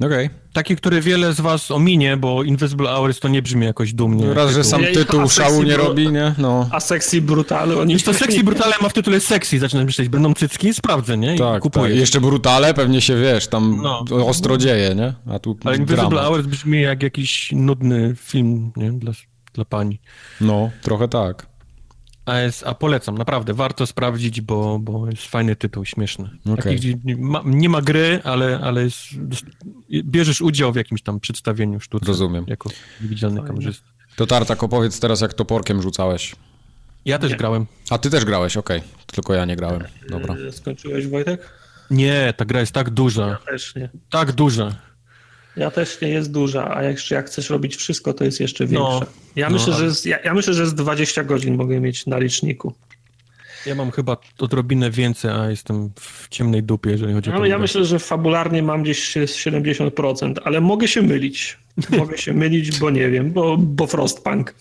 [0.00, 0.30] Okay.
[0.52, 4.34] Taki, który wiele z was ominie, bo Invisible Hours to nie brzmi jakoś dumnie.
[4.34, 6.34] Raz, że sam tytuł szału nie robi, nie?
[6.38, 6.68] No.
[6.72, 7.92] A Sexy Brutale oni...
[7.94, 10.74] Wiesz, to Sexy Brutale ma w tytule Sexy, zaczynasz myśleć, będą cycki?
[10.74, 11.34] Sprawdzę, nie?
[11.34, 11.88] I tak, kupuję.
[11.88, 11.96] tak.
[11.96, 14.04] Jeszcze Brutale pewnie się, wiesz, tam no.
[14.26, 15.14] ostro dzieje, nie?
[15.34, 16.24] A tu Ale Invisible dramat.
[16.24, 18.92] Hours brzmi jak jakiś nudny film, nie?
[18.92, 19.12] Dla,
[19.54, 20.00] dla pani.
[20.40, 21.49] No, trochę tak.
[22.30, 26.30] ASA polecam, naprawdę, warto sprawdzić, bo, bo jest fajny tytuł, śmieszny.
[26.52, 26.78] Okay.
[27.04, 28.96] nie, ma, nie ma gry, ale, ale jest,
[30.04, 32.06] bierzesz udział w jakimś tam przedstawieniu sztuki.
[32.06, 32.44] Rozumiem.
[32.48, 32.70] Jako
[33.00, 33.88] widzialny kamerzysta.
[34.16, 36.34] To Tartak, opowiedz teraz, jak toporkiem rzucałeś.
[37.04, 37.36] Ja też nie.
[37.36, 37.66] grałem.
[37.90, 38.78] A ty też grałeś, okej.
[38.78, 38.90] Okay.
[39.06, 39.84] Tylko ja nie grałem.
[40.10, 40.34] Dobra.
[40.50, 41.48] Skończyłeś, Wojtek?
[41.90, 43.26] Nie, ta gra jest tak duża.
[43.26, 43.90] Ja też nie.
[44.10, 44.74] Tak duża.
[45.60, 48.70] Ja też nie jest duża, a jak, jak chcesz robić wszystko, to jest jeszcze no.
[48.70, 49.00] większa.
[49.00, 49.06] No,
[49.36, 52.18] ja, no, myślę, że jest, ja, ja, myślę, że z 20 godzin mogę mieć na
[52.18, 52.74] liczniku.
[53.66, 57.58] Ja mam chyba odrobinę więcej, a jestem w ciemnej dupie, jeżeli chodzi o no, Ja
[57.58, 61.58] myślę, że fabularnie mam gdzieś 70%, ale mogę się mylić.
[61.98, 64.54] Mogę się mylić, bo nie wiem, bo, bo Frostpunk.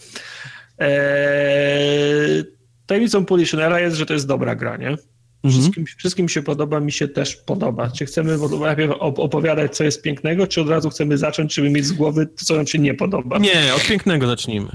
[0.80, 2.44] Eee,
[2.86, 4.98] tajemnicą Politionera jest, że to jest dobra gra, nie?
[5.44, 5.62] Mhm.
[5.62, 7.92] Wszystkim, wszystkim się podoba, mi się też podoba.
[7.92, 11.92] Czy chcemy najpierw opowiadać, co jest pięknego, czy od razu chcemy zacząć, żeby mieć z
[11.92, 13.38] głowy to, co nam się nie podoba?
[13.38, 14.70] Nie, od pięknego zacznijmy.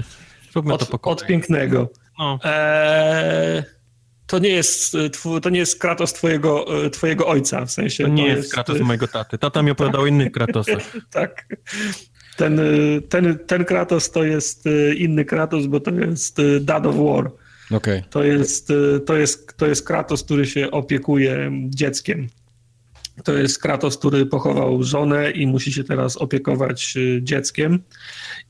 [0.55, 1.89] od, to od pięknego.
[2.19, 2.39] No.
[2.43, 3.63] Eee,
[4.27, 4.97] to nie jest,
[5.41, 8.03] to nie jest Kratos twojego, e, twojego ojca, w sensie.
[8.03, 9.37] To nie to jest, jest Kratos mojego taty.
[9.37, 10.83] Tata mi opowiadał o innych Kratosach.
[11.11, 11.45] tak.
[12.37, 12.61] Ten,
[13.09, 17.31] ten, ten Kratos to jest e, inny Kratos, bo to jest e, Dad of War.
[17.71, 18.03] Okay.
[18.09, 18.73] To, jest,
[19.05, 22.27] to, jest, to jest Kratos, który się opiekuje dzieckiem.
[23.23, 27.79] To jest Kratos, który pochował żonę i musi się teraz opiekować dzieckiem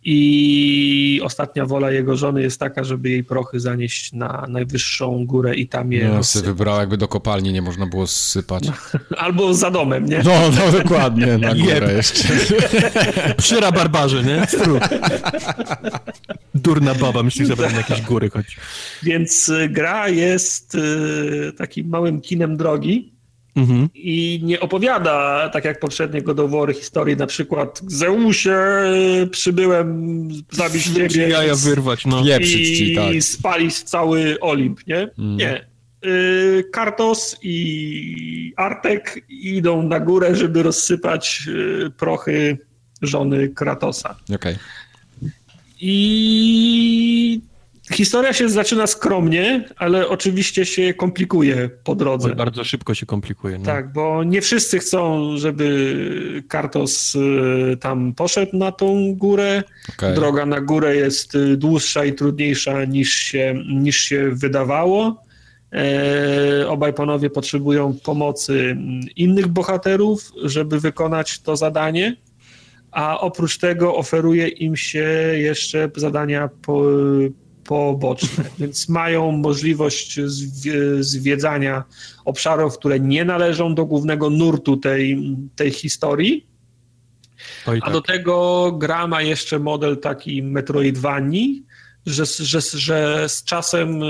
[0.08, 5.68] i ostatnia wola jego żony jest taka, żeby jej prochy zanieść na najwyższą górę i
[5.68, 8.64] tam je No, sobie wybrała, jakby do kopalni nie można było zsypać.
[9.18, 10.22] Albo za domem, nie?
[10.26, 12.34] No, no dokładnie, na górę jeszcze.
[13.38, 14.48] Przyra barbarze, nie?
[16.56, 18.58] Durna baba, myśli, że będą jakieś góry choć.
[19.04, 23.15] Więc y, gra jest y, takim małym kinem drogi,
[23.56, 23.90] Mhm.
[23.94, 28.58] I nie opowiada, tak jak poprzednie godowory, historii, na przykład Zeusie,
[29.32, 32.24] przybyłem zabić ciebie jaja wyrwać, no.
[32.40, 33.24] i ci, tak.
[33.24, 35.10] spalić cały Olimp, nie?
[35.18, 35.38] Mm.
[35.38, 35.66] Nie.
[36.06, 42.58] Y, Kartos i Artek idą na górę, żeby rozsypać y, prochy
[43.02, 44.16] żony Kratosa.
[44.24, 44.36] Okej.
[44.36, 44.58] Okay.
[45.80, 47.42] I
[47.94, 52.36] Historia się zaczyna skromnie, ale oczywiście się komplikuje po drodze.
[52.36, 53.58] Bardzo szybko się komplikuje.
[53.58, 53.66] No.
[53.66, 59.64] Tak, bo nie wszyscy chcą, żeby Kartos y, tam poszedł na tą górę.
[59.90, 60.16] Okay.
[60.16, 65.26] Droga na górę jest y, dłuższa i trudniejsza niż się, niż się wydawało.
[65.74, 68.78] E, obaj panowie potrzebują pomocy
[69.16, 72.16] innych bohaterów, żeby wykonać to zadanie
[72.96, 76.84] a oprócz tego oferuje im się jeszcze zadania po,
[77.66, 80.20] poboczne, więc mają możliwość
[81.00, 81.84] zwiedzania
[82.26, 86.48] obszarów, które nie należą do głównego nurtu tej, tej historii.
[87.66, 87.94] A tak.
[87.94, 91.66] do tego gra ma jeszcze model taki Metroidvanii,
[92.06, 94.06] że, że, że z czasem e,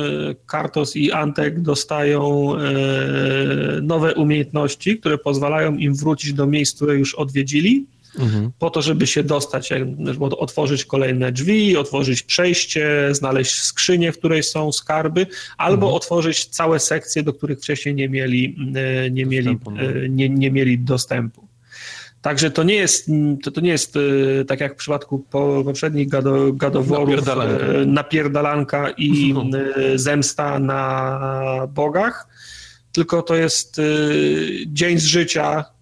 [0.46, 2.62] Kartos i Antek dostają e,
[3.82, 7.86] nowe umiejętności, które pozwalają im wrócić do miejsc, które już odwiedzili
[8.20, 8.52] mhm.
[8.60, 9.70] po to, żeby się dostać,
[10.06, 15.28] żeby otworzyć kolejne drzwi, otworzyć przejście, znaleźć skrzynię, w której są skarby,
[15.58, 15.94] albo mhm.
[15.94, 19.82] otworzyć całe sekcje, do których wcześniej nie mieli, e, nie mieli, no.
[19.82, 21.48] e, nie, nie mieli dostępu.
[22.22, 23.12] Także to nie jest,
[23.44, 25.20] to, to nie jest e, tak jak w przypadku
[25.66, 29.46] poprzednich gado, gadoworów, napierdalanka, napierdalanka i no.
[29.96, 32.28] zemsta na bogach,
[32.92, 33.82] tylko to jest
[34.68, 35.75] dzień z życia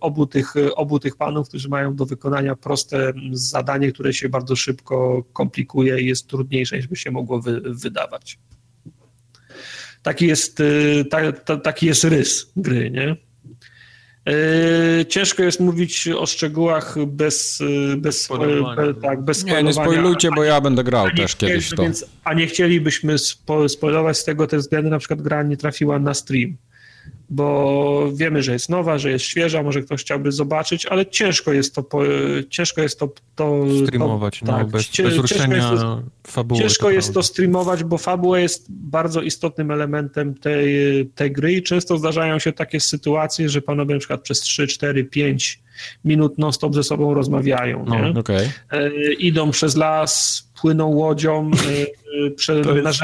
[0.00, 5.24] obu tych, obu tych panów, którzy mają do wykonania proste zadanie, które się bardzo szybko
[5.32, 8.38] komplikuje i jest trudniejsze, niż by się mogło wy, wydawać.
[10.02, 13.16] Taki jest, y, ta, ta, taki jest rys gry, nie?
[15.00, 17.62] Y, ciężko jest mówić o szczegółach bez,
[17.96, 18.28] bez,
[18.76, 21.82] be, tak, bez Nie, nie spoilujcie, bo ja będę grał też kiedyś to.
[21.82, 25.98] Więc, a nie chcielibyśmy spo, spoilować z tego te względy, na przykład gra nie trafiła
[25.98, 26.56] na stream
[27.30, 31.74] bo wiemy, że jest nowa, że jest świeża, może ktoś chciałby zobaczyć, ale ciężko jest
[31.74, 32.02] to, po,
[32.50, 36.60] ciężko jest to, to streamować, to, no, tak, bez, bez ruszenia ciężko jest to, fabuły.
[36.60, 41.62] Ciężko to jest to streamować, bo fabuła jest bardzo istotnym elementem tej, tej gry i
[41.62, 45.65] często zdarzają się takie sytuacje, że panowie na przykład przez 3, 4, 5
[46.04, 47.84] minut non-stop ze sobą rozmawiają.
[47.88, 48.50] No, okay.
[48.70, 51.50] e, idą przez las, płyną łodzią
[52.26, 53.00] e, prze, to, jest,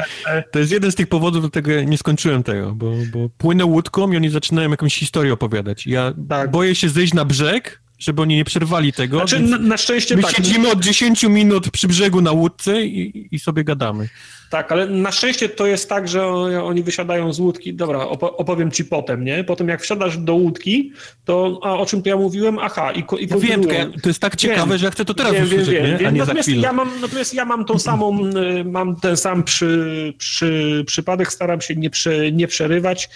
[0.52, 4.16] to jest jeden z tych powodów, dlatego nie skończyłem tego, bo, bo płynę łódką i
[4.16, 5.86] oni zaczynają jakąś historię opowiadać.
[5.86, 6.50] Ja tak.
[6.50, 9.16] boję się zejść na brzeg, żeby oni nie przerwali tego.
[9.16, 10.36] Znaczy, na, na, szczęście my tak.
[10.36, 14.08] siedzimy od 10 minut przy brzegu na łódce i, i sobie gadamy.
[14.52, 16.26] Tak, ale na szczęście to jest tak, że
[16.62, 17.74] oni wysiadają z łódki.
[17.74, 19.44] Dobra, opowiem ci potem, nie?
[19.44, 20.92] Potem jak wsiadasz do łódki,
[21.24, 22.58] to a o czym to ja mówiłem?
[22.58, 23.62] Aha, i, i ja wiem,
[24.02, 25.96] to jest tak ciekawe, wiem, że ja chcę to teraz wiem, usłyszeć, wiem, nie?
[25.96, 26.16] Wiem.
[26.16, 31.32] natomiast ja mam, natomiast ja mam tą samą, y, mam ten sam przy, przy, przypadek,
[31.32, 33.10] staram się nie, prze, nie przerywać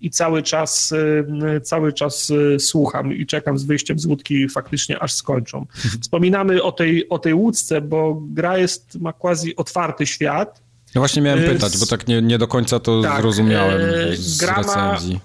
[0.00, 4.98] i cały czas, y, cały czas y, słucham i czekam z wyjściem z łódki faktycznie
[4.98, 5.58] aż skończą.
[5.58, 6.02] Mhm.
[6.02, 11.22] Wspominamy o tej, o tej łódce, bo gra jest, ma quasi otwarty świat, no właśnie
[11.22, 13.80] miałem pytać, bo tak nie, nie do końca to tak, zrozumiałem
[14.14, 15.20] z gra recenzji.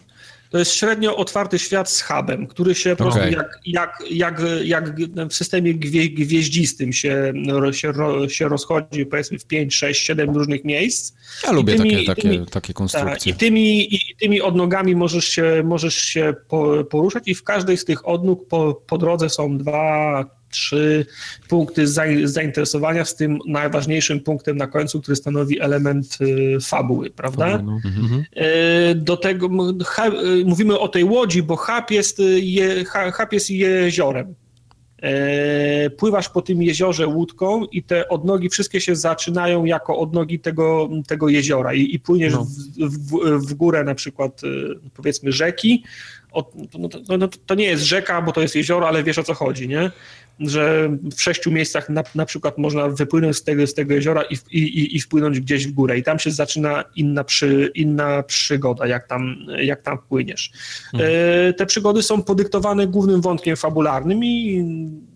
[0.50, 4.96] to jest średnio otwarty świat z hubem, który się po prostu jak, jak, jak, jak
[5.30, 7.34] w systemie gwie, gwieździstym się,
[7.72, 7.94] się,
[8.28, 11.14] się rozchodzi powiedzmy w 5, 6, 7 różnych miejsc.
[11.44, 13.14] Ja lubię tymi, takie, takie, tymi, takie konstrukcje.
[13.14, 16.34] Tak, I tymi, i tymi odnogami możesz się, możesz się
[16.90, 21.06] poruszać i w każdej z tych odnóg po, po drodze są dwa, trzy
[21.50, 21.88] punkty
[22.24, 27.58] zainteresowania, z tym najważniejszym punktem na końcu, który stanowi element y, fabuły, prawda?
[27.58, 27.80] No.
[27.86, 28.24] Mhm.
[28.38, 34.36] Y, do tego y, mówimy o tej łodzi, bo hub jest, je, hub jest jeziorem.
[35.98, 41.30] Pływasz po tym jeziorze łódką i te odnogi wszystkie się zaczynają jako odnogi tego, tego
[41.30, 42.48] jeziora i, i płyniesz no.
[42.80, 44.42] w, w, w górę na przykład
[44.94, 45.84] powiedzmy rzeki,
[46.36, 49.34] no, no, no, to nie jest rzeka, bo to jest jezioro, ale wiesz o co
[49.34, 49.92] chodzi, nie?
[50.42, 54.36] Że w sześciu miejscach na, na przykład można wypłynąć z tego, z tego jeziora i,
[54.52, 59.08] i, i wpłynąć gdzieś w górę i tam się zaczyna inna, przy, inna przygoda, jak
[59.08, 60.52] tam, jak tam płyniesz.
[60.94, 61.12] Mhm.
[61.50, 64.66] E, te przygody są podyktowane głównym wątkiem fabularnym i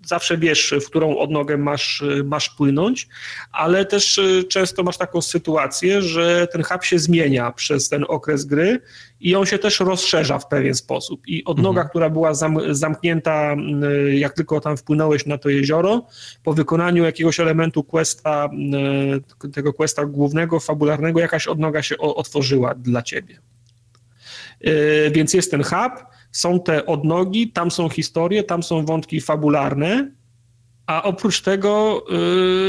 [0.06, 3.08] zawsze wiesz, w którą odnogę masz, masz płynąć,
[3.52, 8.46] ale też e, często masz taką sytuację, że ten hub się zmienia przez ten okres
[8.46, 8.82] gry
[9.20, 11.28] i on się też rozszerza w pewien sposób.
[11.28, 11.90] I odnoga, mhm.
[11.90, 13.56] która była zam, zamknięta,
[14.14, 16.06] jak tylko tam wpłynąłeś na to jezioro,
[16.44, 18.50] po wykonaniu jakiegoś elementu questa,
[19.54, 23.40] tego questa głównego, fabularnego, jakaś odnoga się otworzyła dla ciebie.
[24.62, 30.12] E, więc jest ten hub, są te odnogi, tam są historie, tam są wątki fabularne,
[30.88, 32.04] a oprócz tego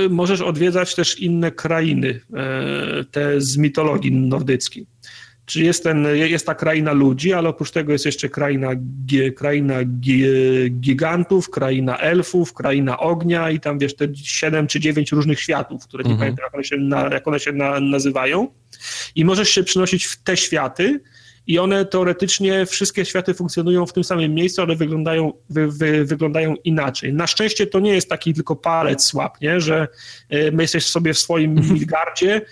[0.06, 4.86] y, możesz odwiedzać też inne krainy, y, te z mitologii nordyckiej.
[5.46, 8.70] Czy jest, ten, jest ta kraina ludzi, ale oprócz tego jest jeszcze kraina,
[9.36, 9.74] kraina
[10.70, 16.04] gigantów, kraina elfów, kraina ognia i tam wiesz, te siedem czy dziewięć różnych światów, które
[16.04, 16.18] nie mhm.
[16.20, 18.48] pamiętam jak one się, na, jak one się na, nazywają.
[19.14, 21.00] I możesz się przynosić w te światy,
[21.46, 26.54] i one teoretycznie, wszystkie światy funkcjonują w tym samym miejscu, ale wyglądają, wy, wy, wyglądają
[26.64, 27.14] inaczej.
[27.14, 29.60] Na szczęście to nie jest taki tylko palec słab, nie?
[29.60, 29.88] że
[30.32, 32.42] y, my jesteś sobie w swoim Midgardzie,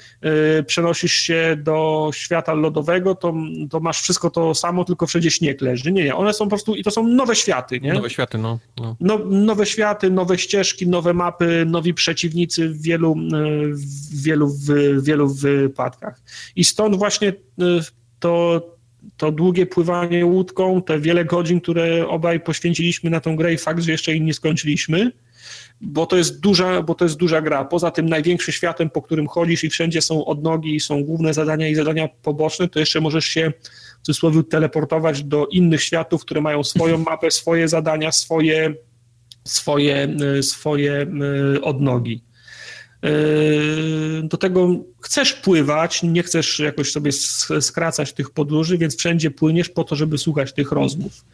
[0.59, 3.35] y, przenosisz się do świata lodowego, to,
[3.71, 5.93] to masz wszystko to samo, tylko wszędzie śnieg leży.
[5.93, 7.93] Nie, nie, one są po prostu, i to są nowe światy, nie?
[7.93, 8.59] Nowe światy, no.
[8.77, 8.97] no.
[9.01, 15.05] no nowe światy, nowe ścieżki, nowe mapy, nowi przeciwnicy w wielu, y, w wielu, w
[15.05, 16.21] wielu wypadkach.
[16.57, 17.33] I stąd właśnie
[18.19, 18.74] to
[19.17, 23.83] to długie pływanie łódką, te wiele godzin, które obaj poświęciliśmy na tą grę i fakt,
[23.83, 25.13] że jeszcze jej nie skończyliśmy,
[25.81, 27.65] bo to jest duża, bo to jest duża gra.
[27.65, 31.75] Poza tym największym światem, po którym chodzisz i wszędzie są odnogi, są główne zadania i
[31.75, 33.53] zadania poboczne, to jeszcze możesz się
[34.03, 38.75] w cudzysłowie teleportować do innych światów, które mają swoją mapę, swoje zadania, swoje,
[39.45, 41.07] swoje, swoje
[41.57, 42.25] e, odnogi.
[43.05, 44.69] Yy, do tego
[45.05, 47.13] chcesz pływać, nie chcesz jakoś sobie
[47.61, 51.25] skracać tych podróży, więc wszędzie płyniesz po to, żeby słuchać tych rozmów.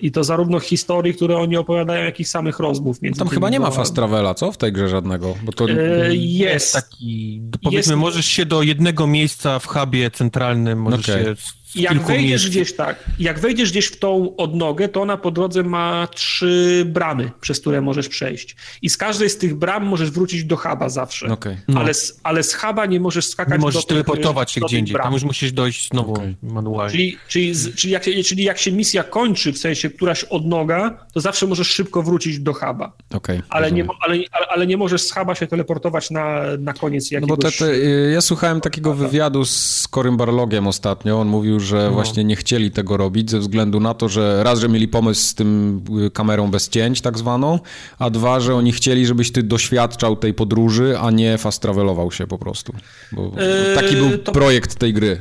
[0.00, 3.02] I to zarówno historii, które oni opowiadają, jak i samych rozmów.
[3.02, 4.52] Między Tam chyba nie ma fast travela, co?
[4.52, 5.34] W tej grze żadnego?
[5.42, 5.68] Bo to...
[5.68, 6.72] Yy, jest.
[6.72, 8.00] taki, powiedzmy, jest.
[8.00, 11.24] możesz się do jednego miejsca w hubie centralnym, możesz okay.
[11.24, 11.34] się
[11.74, 12.48] jak wejdziesz miejsc.
[12.48, 17.30] gdzieś tak, jak wejdziesz gdzieś w tą odnogę, to ona po drodze ma trzy bramy,
[17.40, 18.56] przez które możesz przejść.
[18.82, 21.26] I z każdej z tych bram możesz wrócić do huba zawsze.
[21.26, 21.60] Okay.
[21.68, 21.80] No.
[21.80, 24.96] Ale, z, ale z huba nie możesz skakać nie możesz do teleportować się gdzie indziej.
[24.96, 26.36] Tam już musisz dojść znowu okay.
[26.42, 26.90] manualnie.
[26.90, 31.20] Czyli, czyli, z, czyli, jak, czyli jak się misja kończy, w sensie któraś odnoga, to
[31.20, 32.92] zawsze możesz szybko wrócić do huba.
[33.14, 34.18] Okay, ale, nie, ale,
[34.48, 37.30] ale nie możesz z huba się teleportować na, na koniec jakiegoś...
[37.30, 37.78] No bo te, te,
[38.10, 41.20] ja słuchałem takiego wywiadu z Corym Barlogiem ostatnio.
[41.20, 41.90] On mówił, że no.
[41.90, 45.34] właśnie nie chcieli tego robić ze względu na to, że raz, że mieli pomysł z
[45.34, 47.58] tym y, kamerą bez cięć tak zwaną,
[47.98, 52.26] a dwa, że oni chcieli, żebyś ty doświadczał tej podróży, a nie fast travelował się
[52.26, 52.72] po prostu.
[53.12, 53.32] Bo
[53.74, 54.32] taki był to...
[54.32, 55.18] projekt tej gry.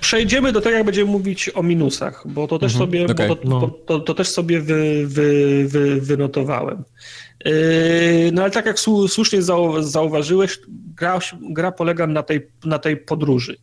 [0.00, 3.28] Przejdziemy do tego, jak będziemy mówić o minusach, bo to też mhm, sobie, okay.
[3.28, 3.60] to, no.
[3.60, 6.84] to, to, to, też sobie wy, wy, wy, wynotowałem.
[7.44, 7.52] Yy,
[8.32, 8.78] no ale tak jak
[9.08, 9.42] słusznie
[9.80, 10.58] zauważyłeś,
[10.96, 11.18] gra,
[11.50, 13.56] gra polega na tej, na tej podróży.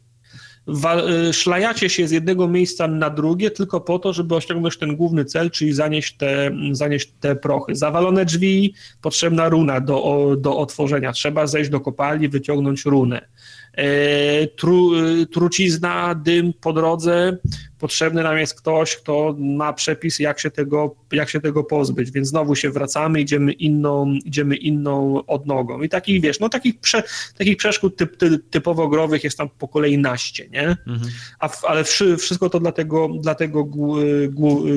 [1.29, 5.25] Y, szlajacie się z jednego miejsca na drugie tylko po to, żeby osiągnąć ten główny
[5.25, 7.75] cel, czyli zanieść te, zanieść te prochy.
[7.75, 11.11] Zawalone drzwi, potrzebna runa do, do otworzenia.
[11.11, 13.27] Trzeba zejść do kopalni, wyciągnąć runę.
[13.75, 14.91] E, tru,
[15.31, 17.37] trucizna, dym po drodze,
[17.79, 22.27] potrzebny nam jest ktoś, kto ma przepis, jak się tego, jak się tego pozbyć, więc
[22.27, 25.81] znowu się wracamy, idziemy inną, idziemy inną odnogą.
[25.81, 27.03] I takich, wiesz, no takich, prze,
[27.37, 30.67] takich przeszkód typ, typ, typowo growych jest tam po kolei naście, nie?
[30.67, 31.11] Mhm.
[31.39, 31.83] A, ale
[32.17, 33.63] wszystko to dla tego, dla tego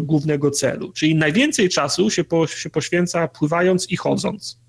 [0.03, 0.93] głównego celu.
[0.93, 4.68] Czyli najwięcej czasu się, po, się poświęca pływając i chodząc.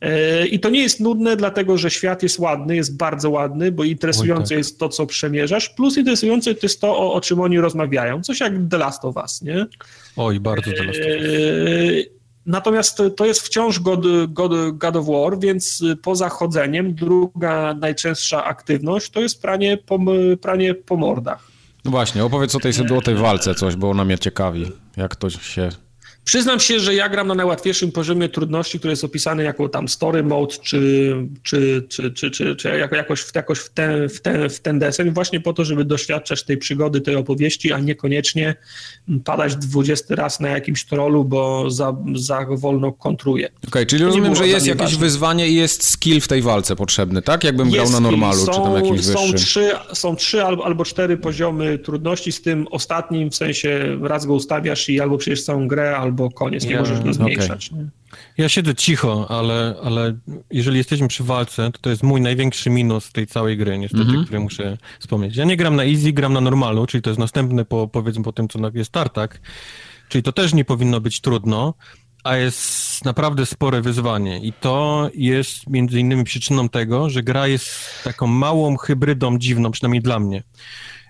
[0.00, 3.84] E, I to nie jest nudne, dlatego że świat jest ładny, jest bardzo ładny, bo
[3.84, 4.58] interesujące tak.
[4.58, 8.22] jest to, co przemierzasz, plus interesujące to jest to, o, o, czym oni rozmawiają.
[8.22, 9.66] Coś jak The Last of Us, nie?
[10.16, 11.24] Oj, bardzo The Last of Us.
[11.24, 18.44] E, natomiast to jest wciąż God, God, God of War, więc poza chodzeniem druga najczęstsza
[18.44, 19.98] aktywność to jest pranie po,
[20.40, 21.48] pranie po mordach.
[21.84, 24.66] No właśnie, opowiedz o tej, o tej walce coś, bo ona mnie ciekawi,
[24.96, 25.68] jak to się
[26.28, 30.22] Przyznam się, że ja gram na najłatwiejszym poziomie trudności, który jest opisany jako tam story
[30.22, 34.50] mode, czy, czy, czy, czy, czy, czy jako, jakoś, w, jakoś w, ten, w, ten,
[34.50, 38.54] w ten desen, właśnie po to, żeby doświadczać tej przygody, tej opowieści, a niekoniecznie
[39.24, 43.46] padać dwudziesty raz na jakimś trollu, bo za, za wolno kontruje.
[43.46, 45.00] Okej, okay, czyli rozumiem, że jest jakieś ważne.
[45.00, 47.44] wyzwanie i jest skill w tej walce potrzebny, tak?
[47.44, 49.46] Jakbym grał na normalu, są, czy tam jakiś są wyższy.
[49.46, 54.34] Trzy, są trzy albo, albo cztery poziomy trudności, z tym ostatnim, w sensie raz go
[54.34, 57.68] ustawiasz i albo przejdziesz całą grę, albo albo koniec, nie ja, możesz go zmniejszać.
[57.68, 57.88] Okay.
[58.38, 60.18] Ja siedzę cicho, ale, ale
[60.50, 64.16] jeżeli jesteśmy przy walce, to to jest mój największy minus tej całej gry, niestety, mm
[64.16, 64.24] -hmm.
[64.24, 65.36] który muszę wspomnieć.
[65.36, 68.32] Ja nie gram na easy, gram na normalu, czyli to jest następne po, powiedzmy po
[68.32, 69.40] tym, co jest tartak,
[70.08, 71.74] czyli to też nie powinno być trudno,
[72.24, 77.70] a jest naprawdę spore wyzwanie i to jest między innymi przyczyną tego, że gra jest
[78.04, 80.42] taką małą hybrydą dziwną, przynajmniej dla mnie.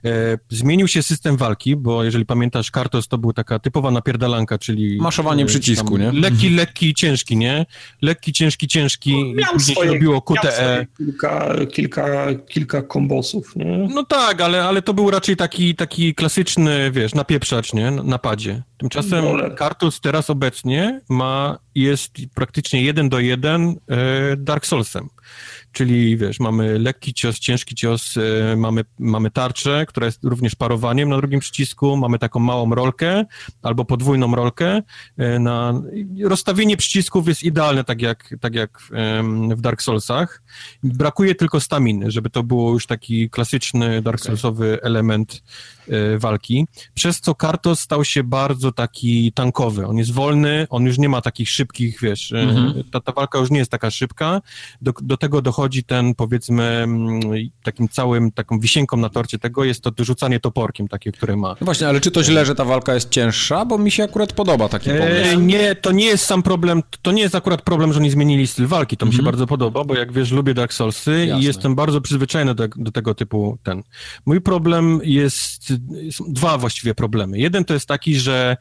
[0.04, 4.98] E, zmienił się system walki, bo jeżeli pamiętasz, Kartos to był taka typowa napierdalanka, czyli...
[5.00, 6.12] Maszowanie e, przycisku, nie?
[6.12, 6.54] Lekki, mhm.
[6.54, 7.66] lekki, ciężki, nie?
[8.02, 10.86] Lekki, ciężki, ciężki no, później swoje, robiło QTE.
[10.96, 12.06] Kilka, kilka,
[12.48, 13.88] kilka kombosów, nie?
[13.94, 17.90] No tak, ale, ale to był raczej taki, taki klasyczny, wiesz, napieprzacz, nie?
[17.90, 18.62] Na padzie.
[18.78, 19.50] Tymczasem Dole.
[19.50, 25.08] Kartus teraz obecnie ma, jest praktycznie jeden do jeden e, Dark Soulsem.
[25.72, 31.08] Czyli wiesz, mamy lekki cios, ciężki cios, e, mamy, mamy tarczę, która jest również parowaniem
[31.08, 33.24] na drugim przycisku, mamy taką małą rolkę
[33.62, 34.82] albo podwójną rolkę.
[35.16, 35.82] E, na,
[36.24, 38.78] rozstawienie przycisków jest idealne, tak jak, tak jak
[39.56, 40.42] w Dark Soulsach.
[40.82, 45.42] Brakuje tylko staminy, żeby to było już taki klasyczny Dark Soulsowy element
[46.18, 49.86] walki, przez co Kartos stał się bardzo taki tankowy.
[49.86, 52.84] On jest wolny, on już nie ma takich szybkich, wiesz, e, mhm.
[52.90, 54.40] ta, ta walka już nie jest taka szybka.
[54.82, 56.86] Do, do tego dochodzi ten, powiedzmy,
[57.62, 61.48] takim całym, taką wisienką na torcie tego jest to rzucanie toporkiem takie, które ma.
[61.48, 63.64] No właśnie, ale czy to źle, że ta walka jest cięższa?
[63.64, 65.30] Bo mi się akurat podoba taki e, pomysł.
[65.30, 68.46] E, nie, to nie jest sam problem, to nie jest akurat problem, że oni zmienili
[68.46, 69.32] styl walki, to mi się mhm.
[69.32, 71.42] bardzo podoba, bo jak wiesz, lubię Dark Soulsy Jasne.
[71.42, 73.82] i jestem bardzo przyzwyczajony do, do tego typu ten.
[74.26, 75.72] Mój problem jest
[76.10, 77.38] są dwa właściwie problemy.
[77.38, 78.56] Jeden to jest taki, że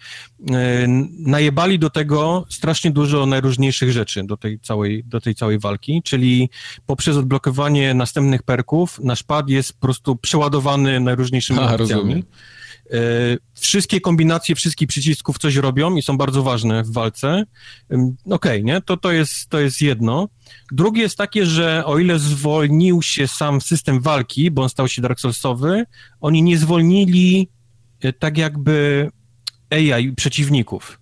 [0.49, 0.87] e,
[1.19, 6.49] najebali do tego strasznie dużo najróżniejszych rzeczy do tej całej, do tej całej walki, czyli
[6.85, 12.13] poprzez odblokowanie następnych perków nasz pad jest po prostu przeładowany najróżniejszymi A, opcjami.
[12.13, 12.56] E,
[13.53, 17.43] wszystkie kombinacje wszystkich przycisków coś robią i są bardzo ważne w walce.
[17.89, 18.81] Okej, okay, nie?
[18.81, 20.29] To, to, jest, to jest jedno.
[20.71, 25.01] Drugie jest takie, że o ile zwolnił się sam system walki, bo on stał się
[25.01, 25.85] Dark Soulsowy,
[26.21, 27.49] oni nie zwolnili
[28.01, 29.09] e, tak jakby
[29.69, 30.99] AI przeciwników.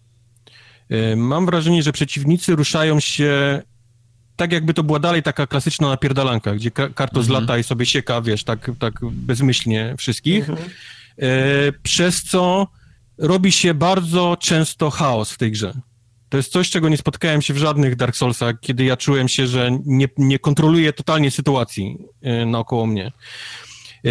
[0.89, 3.61] E, mam wrażenie, że przeciwnicy ruszają się
[4.35, 7.41] tak jakby to była dalej taka klasyczna napierdalanka, gdzie karto mhm.
[7.41, 10.49] lata i sobie sieka, wiesz, tak, tak bezmyślnie wszystkich.
[10.49, 10.69] Mhm.
[10.69, 10.71] E,
[11.83, 12.67] przez co
[13.17, 15.73] robi się bardzo często chaos w tej grze.
[16.29, 19.47] To jest coś, czego nie spotkałem się w żadnych Dark Soulsach, kiedy ja czułem się,
[19.47, 23.11] że nie, nie kontroluję totalnie sytuacji e, naokoło mnie.
[24.05, 24.09] E,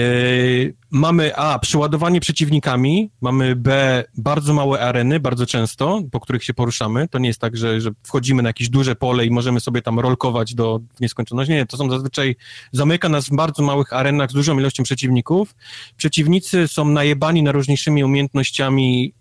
[0.90, 7.08] mamy A, przeładowanie przeciwnikami, mamy B, bardzo małe areny, bardzo często, po których się poruszamy.
[7.08, 10.00] To nie jest tak, że, że wchodzimy na jakieś duże pole i możemy sobie tam
[10.00, 11.52] rolkować do nieskończoności.
[11.52, 12.36] Nie, to są zazwyczaj,
[12.72, 15.54] zamyka nas w bardzo małych arenach z dużą ilością przeciwników.
[15.96, 19.14] Przeciwnicy są najebani najróżniejszymi umiejętnościami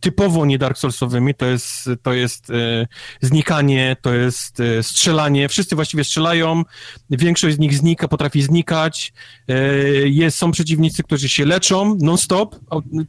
[0.00, 2.86] typowo nie Dark Soulsowymi, to jest, to jest e,
[3.20, 6.62] znikanie, to jest e, strzelanie, wszyscy właściwie strzelają,
[7.10, 9.12] większość z nich znika, potrafi znikać,
[9.48, 9.54] e,
[10.08, 12.56] jest, są przeciwnicy, którzy się leczą non-stop,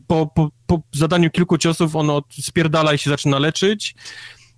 [0.07, 3.95] po, po, po zadaniu kilku ciosów ono spierdala i się zaczyna leczyć,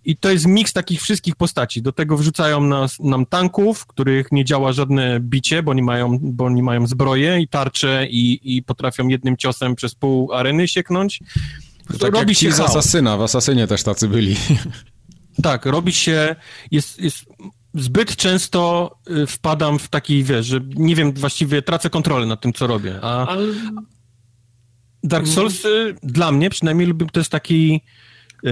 [0.05, 1.81] i to jest miks takich wszystkich postaci.
[1.81, 6.49] Do tego wrzucają nas, nam tanków, których nie działa żadne bicie, bo nie mają, bo
[6.49, 11.19] nie mają zbroje i tarcze i, i potrafią jednym ciosem przez pół areny sieknąć.
[11.88, 14.36] To tak robi się z Asasyna, w Asasynie też tacy byli.
[15.44, 16.36] Tak, robi się,
[16.72, 17.26] jest, jest
[17.74, 22.53] zbyt często y, wpadam w taki, wiesz, że nie wiem, właściwie tracę kontrolę nad tym,
[22.53, 23.48] co robię, a Ale...
[25.03, 25.64] Dark Souls
[26.03, 27.82] dla mnie przynajmniej to jest taki
[28.45, 28.49] y,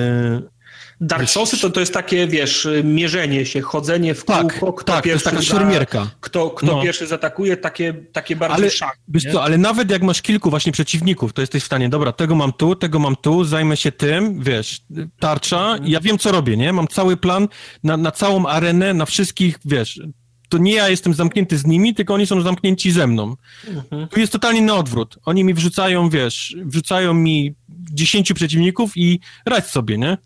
[1.02, 5.04] Dark Soulsy to, to jest takie, wiesz, mierzenie się, chodzenie w tak, kółko, kto tak,
[5.04, 6.08] pierwszy to jest taka szermierka.
[6.20, 6.84] Kto, kto no.
[6.84, 8.70] pierwszy zaatakuje, takie, takie bardziej
[9.14, 12.36] ale, co, ale nawet jak masz kilku właśnie przeciwników, to jesteś w stanie, dobra, tego
[12.36, 14.82] mam tu, tego mam tu, zajmę się tym, wiesz,
[15.20, 15.90] tarcza, mhm.
[15.90, 16.74] ja wiem co robię, nie?
[16.74, 17.48] Mam cały plan
[17.84, 20.02] na, na całą arenę, na wszystkich, wiesz,
[20.50, 23.36] to nie ja jestem zamknięty z nimi, tylko oni są zamknięci ze mną.
[23.68, 24.08] Mhm.
[24.08, 25.20] Tu jest totalnie na odwrót.
[25.26, 30.18] Oni mi wrzucają, wiesz, wrzucają mi dziesięciu przeciwników i radź sobie, nie?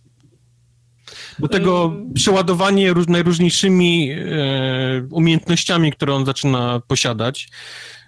[1.40, 4.18] Do tego przeładowanie najróżniejszymi e,
[5.12, 7.50] umiejętnościami, które on zaczyna posiadać,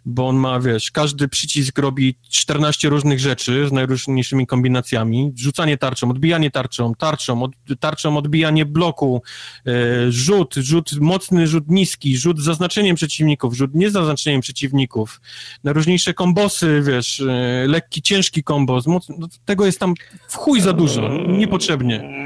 [0.05, 5.31] bo on ma, wiesz, każdy przycisk robi 14 różnych rzeczy z najróżniejszymi kombinacjami.
[5.35, 9.21] Rzucanie tarczą, odbijanie tarczą, tarczą, od, tarczą odbijanie bloku,
[9.67, 9.71] e,
[10.11, 15.21] rzut, rzut mocny, rzut niski, rzut z zaznaczeniem przeciwników, rzut nie z zaznaczeniem przeciwników,
[15.63, 18.99] najróżniejsze kombosy, wiesz, e, lekki, ciężki kombos, no,
[19.45, 19.93] tego jest tam
[20.27, 22.25] w chuj za dużo, niepotrzebnie.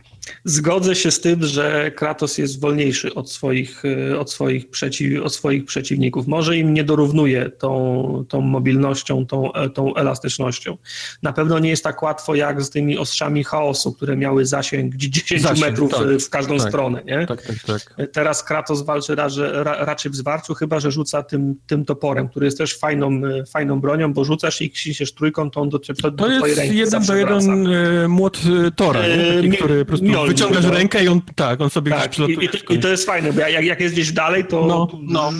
[0.43, 5.35] Zgodzę się z tym, że Kratos jest wolniejszy od swoich, e, od swoich, przeciw, od
[5.35, 6.27] swoich przeciwników.
[6.27, 10.77] Może im nie dorównuje tą, tą mobilnością, tą, e, tą elastycznością.
[11.23, 15.41] Na pewno nie jest tak łatwo jak z tymi ostrzami chaosu, które miały zasięg 10
[15.41, 17.03] zasięg, metrów tak, w każdą tak, stronę.
[17.05, 17.27] Nie?
[17.27, 18.09] Tak, tak, tak.
[18.11, 22.57] Teraz Kratos walczy raczej, raczej w zwarciu, chyba że rzuca tym, tym toporem, który jest
[22.57, 26.47] też fajną, fajną bronią, bo rzucasz i księciesz trójką, to on do, do, do To
[26.47, 27.67] jest jeden do jeden
[28.09, 28.41] młot
[28.75, 29.01] Tora,
[29.41, 29.57] nie?
[29.57, 30.71] który po prostu wyciągasz no.
[30.71, 33.33] rękę i on, tak, on sobie tak, gdzieś i, i, to, I to jest fajne,
[33.33, 34.65] bo jak, jak jest gdzieś dalej, to...
[34.65, 35.31] No, no.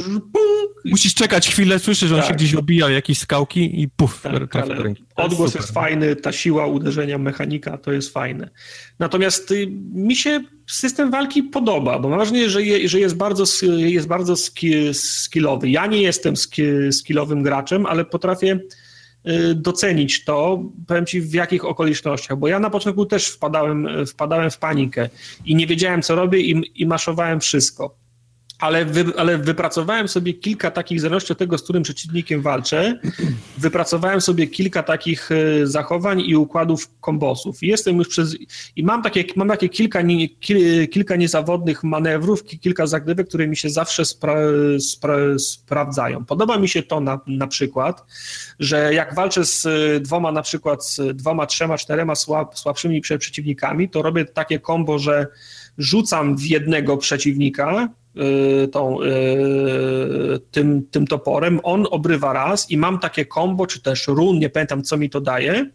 [0.86, 2.30] Musisz czekać chwilę, słyszysz, że on tak.
[2.30, 5.04] się gdzieś obija jakieś skałki i puf, tak, trafia do ręki.
[5.16, 8.50] Odgłos jest, jest, fajny, ta siła uderzenia mechanika to jest fajne.
[9.00, 13.68] Natomiast y, mi się system walki podoba, bo mam wrażenie, że, je, że jest bardzo,
[13.68, 14.36] jest bardzo
[14.94, 15.70] skillowy.
[15.70, 16.34] Ja nie jestem
[16.92, 18.60] skillowym graczem, ale potrafię
[19.56, 24.58] docenić to, powiem Ci w jakich okolicznościach, bo ja na początku też wpadałem, wpadałem w
[24.58, 25.10] panikę
[25.46, 28.01] i nie wiedziałem co robię i, i maszowałem wszystko
[28.62, 33.00] ale, wy, ale wypracowałem sobie kilka takich, w zależności od tego, z którym przeciwnikiem walczę,
[33.58, 37.58] wypracowałem sobie kilka takich e, zachowań i układów kombosów.
[37.62, 38.36] Jestem już przez.
[38.76, 40.30] I mam takie, mam takie kilka, nie,
[40.88, 44.36] kilka niezawodnych manewrów, kilka zagrywek, które mi się zawsze spra,
[44.80, 46.26] spra, sprawdzają.
[46.26, 48.06] Podoba mi się to na, na przykład,
[48.60, 49.68] że jak walczę z
[50.04, 55.28] dwoma, na przykład z dwoma, trzema, czterema słab, słabszymi przeciwnikami, to robię takie kombo, że
[55.78, 57.90] rzucam w jednego przeciwnika,
[58.72, 64.40] tą, y, tym, tym toporem, on obrywa raz i mam takie combo, czy też run,
[64.40, 65.70] nie pamiętam co mi to daje,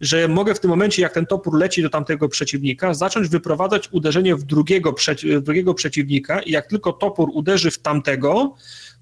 [0.00, 4.36] że mogę w tym momencie, jak ten topór leci do tamtego przeciwnika, zacząć wyprowadzać uderzenie
[4.36, 8.54] w drugiego, w drugiego przeciwnika i jak tylko topór uderzy w tamtego,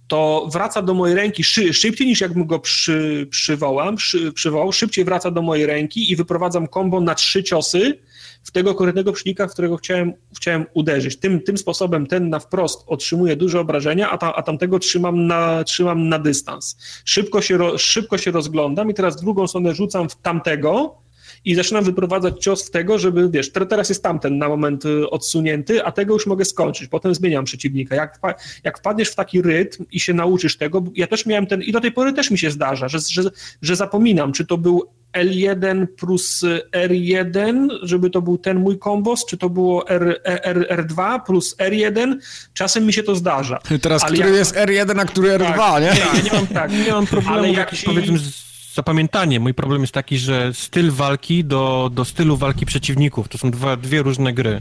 [0.08, 5.04] to wraca do mojej ręki szy, szybciej niż jakbym go przy, przywołam, przy, przywołał, szybciej
[5.04, 7.98] wraca do mojej ręki i wyprowadzam combo na trzy ciosy,
[8.42, 11.16] w tego konkretnego przeciwnika, w którego chciałem, chciałem uderzyć.
[11.16, 15.64] Tym, tym sposobem ten na wprost otrzymuje duże obrażenia, a, ta, a tamtego trzymam na,
[15.64, 16.76] trzymam na dystans.
[17.04, 21.00] Szybko się, ro, szybko się rozglądam i teraz drugą stronę rzucam w tamtego,
[21.44, 25.84] i zaczynam wyprowadzać cios w tego, żeby, wiesz, teraz jest tamten na moment y, odsunięty,
[25.84, 27.94] a tego już mogę skończyć, potem zmieniam przeciwnika.
[27.94, 28.20] Jak,
[28.64, 31.80] jak wpadniesz w taki rytm i się nauczysz tego, ja też miałem ten, i do
[31.80, 33.30] tej pory też mi się zdarza, że, że,
[33.62, 39.36] że zapominam, czy to był L1 plus R1, żeby to był ten mój kombos, czy
[39.36, 42.16] to było R, R, R2 plus R1,
[42.54, 43.58] czasem mi się to zdarza.
[43.82, 44.38] Teraz, Ale który jak...
[44.38, 46.00] jest R1, a który R2, tak, nie?
[46.00, 47.86] Ja nie mam, tak, nie mam problemu Ale jak ci...
[47.86, 49.40] powiedzmy z zapamiętanie.
[49.40, 53.76] Mój problem jest taki, że styl walki do, do stylu walki przeciwników to są dwa,
[53.76, 54.60] dwie różne gry.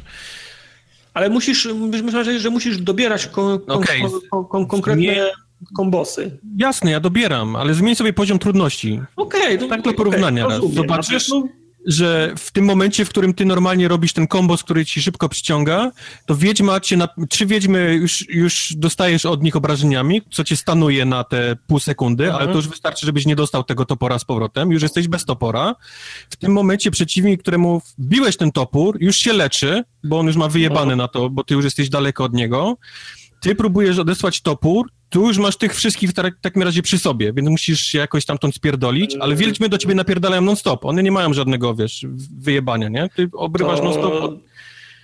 [1.13, 1.67] Ale musisz,
[2.03, 4.01] myślę, że musisz dobierać kon, kon, okay.
[4.49, 5.31] kon, konkretne
[5.75, 6.39] kombosy.
[6.57, 9.01] Jasne, ja dobieram, ale zmień sobie poziom trudności.
[9.15, 9.55] Okej.
[9.55, 10.73] Okay, tak do porównania okay, raz.
[10.73, 11.43] Zobaczysz, no,
[11.85, 15.91] że w tym momencie, w którym ty normalnie robisz ten kombos, który ci szybko przyciąga,
[16.25, 17.07] to wiedźma cię na...
[17.29, 22.23] Trzy wiedźmy już, już dostajesz od nich obrażeniami, co cię stanuje na te pół sekundy,
[22.23, 22.41] mhm.
[22.41, 24.71] ale to już wystarczy, żebyś nie dostał tego topora z powrotem.
[24.71, 25.75] Już jesteś bez topora.
[26.29, 30.47] W tym momencie przeciwnik, któremu wbiłeś ten topór, już się leczy, bo on już ma
[30.47, 30.97] wyjebane mhm.
[30.97, 32.77] na to, bo ty już jesteś daleko od niego.
[33.41, 37.49] Ty próbujesz odesłać topór, tu już masz tych wszystkich w takim razie przy sobie, więc
[37.49, 40.85] musisz się jakoś tamtąd spierdolić, ale wiedźmy do ciebie napierdalają non-stop.
[40.85, 42.05] One nie mają żadnego, wiesz,
[42.37, 43.09] wyjebania, nie?
[43.15, 44.41] Ty obrywasz to, non-stop.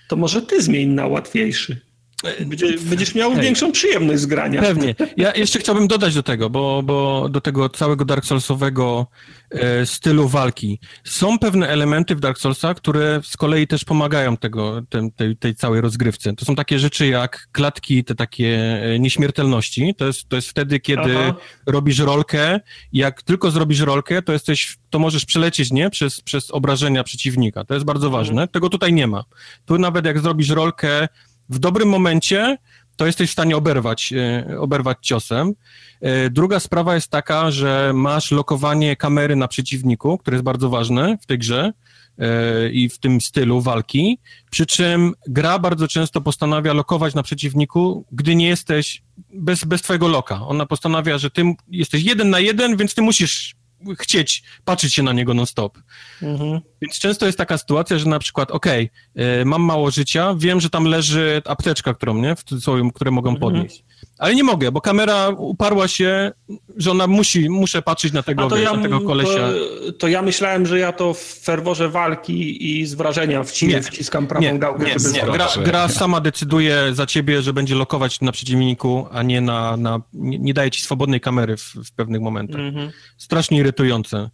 [0.08, 1.85] To może ty zmień na łatwiejszy.
[2.22, 3.42] Będzie, będziesz miał Hej.
[3.42, 4.62] większą przyjemność z grania.
[4.62, 4.94] Pewnie.
[5.16, 9.06] Ja jeszcze chciałbym dodać do tego, bo, bo do tego całego Dark Soulsowego
[9.50, 10.80] e, stylu walki.
[11.04, 15.54] Są pewne elementy w Dark Soulsach, które z kolei też pomagają tego, tej, tej, tej
[15.54, 16.34] całej rozgrywce.
[16.34, 19.94] To są takie rzeczy jak klatki, te takie e, nieśmiertelności.
[19.94, 21.34] To jest, to jest wtedy, kiedy Aha.
[21.66, 22.60] robisz rolkę.
[22.92, 25.90] Jak tylko zrobisz rolkę, to jesteś, to możesz przelecieć, nie?
[25.90, 27.64] Przez, przez obrażenia przeciwnika.
[27.64, 28.32] To jest bardzo ważne.
[28.32, 28.48] Mhm.
[28.48, 29.24] Tego tutaj nie ma.
[29.66, 31.08] Tu nawet jak zrobisz rolkę,
[31.48, 32.56] w dobrym momencie
[32.96, 35.54] to jesteś w stanie oberwać, e, oberwać ciosem.
[36.00, 41.18] E, druga sprawa jest taka, że masz lokowanie kamery na przeciwniku, które jest bardzo ważne
[41.22, 41.72] w tej grze
[42.18, 44.18] e, i w tym stylu walki,
[44.50, 49.02] przy czym gra bardzo często postanawia lokować na przeciwniku, gdy nie jesteś
[49.34, 50.46] bez, bez twojego loka.
[50.46, 53.55] Ona postanawia, że ty jesteś jeden na jeden, więc ty musisz
[53.98, 55.78] chcieć patrzeć się na niego non-stop.
[56.22, 56.60] Mhm.
[56.82, 60.70] Więc często jest taka sytuacja, że na przykład, okej, okay, mam mało życia, wiem, że
[60.70, 63.40] tam leży apteczka, którą, nie, w cudzysłowie, które mogą mhm.
[63.40, 63.84] podnieść.
[64.18, 66.32] Ale nie mogę, bo kamera uparła się,
[66.76, 69.48] że ona musi, muszę patrzeć na tego, wiesz, ja, na tego kolesia.
[69.86, 73.82] To, to, ja myślałem, że ja to w ferworze walki i z wrażenia wci nie,
[73.82, 74.84] wciskam prawą nie, gałkę.
[74.84, 75.32] Nie, nie.
[75.32, 80.00] Gra, gra, sama decyduje za ciebie, że będzie lokować na przeciwniku, a nie na, na
[80.12, 82.60] nie, nie daje ci swobodnej kamery w, w pewnych momentach.
[82.60, 82.90] Mhm.
[83.16, 84.30] Strasznie irytujące.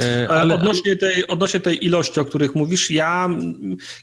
[0.00, 3.28] E, ale odnośnie tej, odnośnie tej ilości, o których mówisz, ja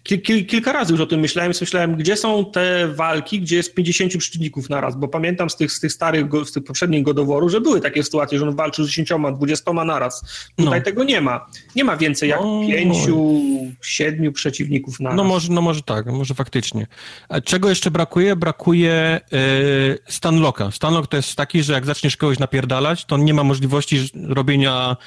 [0.04, 3.74] kil, kil, kilka razy już o tym myślałem, myślałem, gdzie są te walki, gdzie jest
[3.74, 7.62] 50 przeciwników naraz, bo pamiętam z tych, z tych starych, z tych poprzednich godoworu, że
[7.62, 10.24] były takie sytuacje, że on walczył z 10, 20 naraz.
[10.56, 10.86] Tutaj no.
[10.86, 11.46] tego nie ma.
[11.76, 13.42] Nie ma więcej jak no, pięciu,
[13.82, 15.18] siedmiu przeciwników naraz.
[15.18, 16.88] No może, no może tak, może faktycznie.
[17.30, 18.36] A czego jeszcze brakuje?
[18.36, 20.72] Brakuje yy, Stanlocka.
[20.72, 24.98] Stanlock to jest taki, że jak zaczniesz kogoś napierdalać, to nie ma możliwości robienia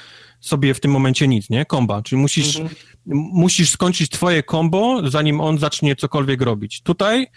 [0.43, 1.65] sobie w tym momencie nic, nie?
[1.65, 2.75] Komba, czyli musisz, mhm.
[3.33, 6.81] musisz skończyć twoje kombo, zanim on zacznie cokolwiek robić.
[6.81, 7.27] Tutaj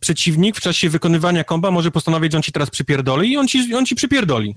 [0.00, 3.74] przeciwnik w czasie wykonywania komba może postanowić, że on ci teraz przypierdoli i on ci,
[3.74, 4.54] on ci przypierdoli.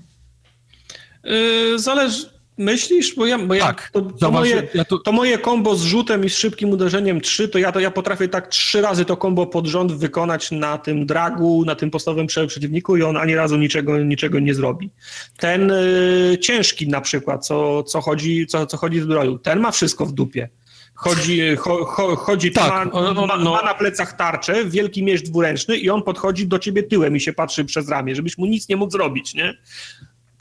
[1.24, 3.14] Yy, zależy, Myślisz?
[3.14, 4.98] Bo ja, bo tak, ja, to, to, moje, ja to...
[4.98, 8.28] to moje kombo z rzutem i z szybkim uderzeniem 3, to ja, to ja potrafię
[8.28, 12.96] tak trzy razy to kombo pod rząd wykonać na tym dragu, na tym podstawowym przeciwniku
[12.96, 14.90] i on ani razu niczego, niczego nie zrobi.
[15.38, 19.70] Ten y, ciężki na przykład, co, co, chodzi, co, co chodzi z duelu, ten ma
[19.70, 20.48] wszystko w dupie.
[20.94, 23.50] Chodzi, cho, cho, chodzi tak, ma, ma, no.
[23.52, 27.32] ma, na plecach tarczę, wielki miecz dwuręczny i on podchodzi do ciebie tyłem i się
[27.32, 29.54] patrzy przez ramię, żebyś mu nic nie mógł zrobić, nie?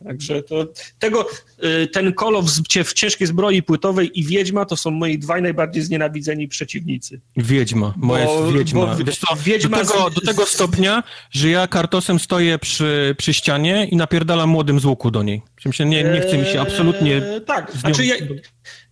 [0.03, 0.67] Także to,
[0.99, 1.27] tego,
[1.63, 2.45] y, ten kolow
[2.85, 7.21] w ciężkiej zbroi płytowej i Wiedźma to są moi dwaj najbardziej znienawidzeni przeciwnicy.
[7.37, 8.85] Wiedźma, moja bo, Wiedźma.
[8.85, 13.87] Bo, co, wiedźma do, tego, do tego stopnia, że ja kartosem stoję przy, przy ścianie
[13.91, 15.41] i napierdalam młodym z łuku do niej.
[15.63, 17.15] Sensie nie, nie chce mi się absolutnie...
[17.15, 18.15] Eee, tak, znaczy ja,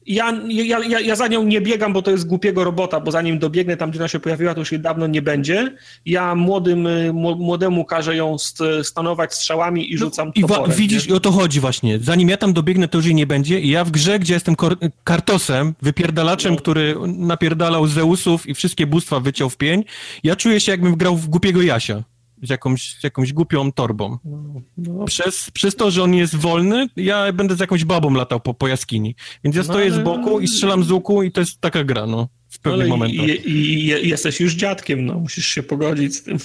[0.10, 3.40] ja, ja, ja, ja za nią nie biegam, bo to jest głupiego robota, bo zanim
[3.40, 5.76] dobiegnę tam, gdzie ona się pojawiła, to już jej dawno nie będzie.
[6.06, 8.36] Ja młodym, y, młodemu każę ją
[8.84, 11.14] stanować strzałami i no rzucam no, toporem, I widzisz, nie?
[11.14, 12.00] i o to chodzi właśnie.
[12.00, 14.56] Zanim ja tam dobiegnę, to już jej nie będzie i ja w grze, gdzie jestem
[15.04, 16.58] kartosem, wypierdalaczem, no.
[16.58, 19.84] który napierdalał Zeusów i wszystkie bóstwa wyciął w pień,
[20.24, 22.04] ja czuję się, jakbym grał w głupiego Jasia
[22.50, 24.18] jakąś, z jakąś głupią torbą.
[24.26, 25.06] No, no.
[25.06, 28.68] Przez, przez to, że on jest wolny, ja będę z jakąś babą latał po, po
[28.68, 29.16] jaskini.
[29.44, 30.02] Więc ja no, stoję ale...
[30.02, 32.28] z boku i strzelam z łuku i to jest taka gra, no.
[32.50, 33.28] W pewnych ale momentach.
[33.28, 35.20] I, i, I, jesteś już dziadkiem, no.
[35.20, 36.38] Musisz się pogodzić z tym.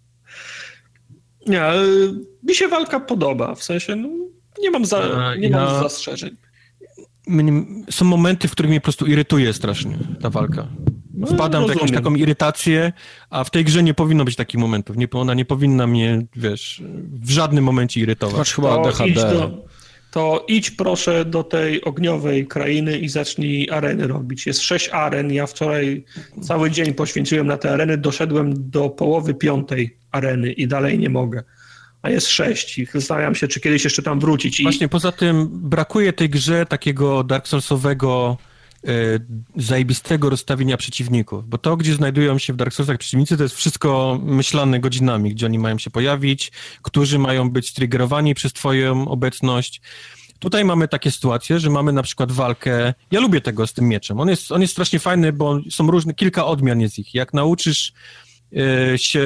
[1.46, 1.86] nie, ale
[2.42, 3.54] mi się walka podoba.
[3.54, 4.08] W sensie, no,
[4.60, 5.56] nie mam, za, nie ja...
[5.56, 6.36] mam zastrzeżeń.
[7.90, 10.68] Są momenty, w których mnie po prostu irytuje strasznie ta walka.
[11.20, 12.92] No, Wpadam w jakąś taką irytację,
[13.30, 14.96] a w tej grze nie powinno być takich momentów.
[14.96, 16.82] Nie, ona nie powinna mnie, wiesz,
[17.22, 18.38] w żadnym momencie irytować.
[18.38, 19.06] Masz chyba to DHD.
[19.06, 19.64] Idź do,
[20.10, 24.46] to idź proszę do tej ogniowej krainy i zacznij areny robić.
[24.46, 25.32] Jest sześć aren.
[25.32, 26.04] Ja wczoraj
[26.42, 27.98] cały dzień poświęciłem na te areny.
[27.98, 31.42] Doszedłem do połowy piątej areny i dalej nie mogę.
[32.02, 34.60] A jest sześć i zastanawiam się, czy kiedyś jeszcze tam wrócić.
[34.60, 34.62] I...
[34.62, 38.36] Właśnie poza tym brakuje tej grze takiego Dark Soulsowego
[39.56, 44.18] zajebistego rozstawienia przeciwników, bo to, gdzie znajdują się w Dark Soulsach przeciwnicy, to jest wszystko
[44.22, 46.52] myślane godzinami, gdzie oni mają się pojawić,
[46.82, 49.80] którzy mają być triggerowani przez twoją obecność.
[50.38, 54.20] Tutaj mamy takie sytuacje, że mamy na przykład walkę, ja lubię tego z tym mieczem,
[54.20, 57.14] on jest, on jest strasznie fajny, bo są różne, kilka odmian jest ich.
[57.14, 57.92] Jak nauczysz
[58.56, 59.22] e, się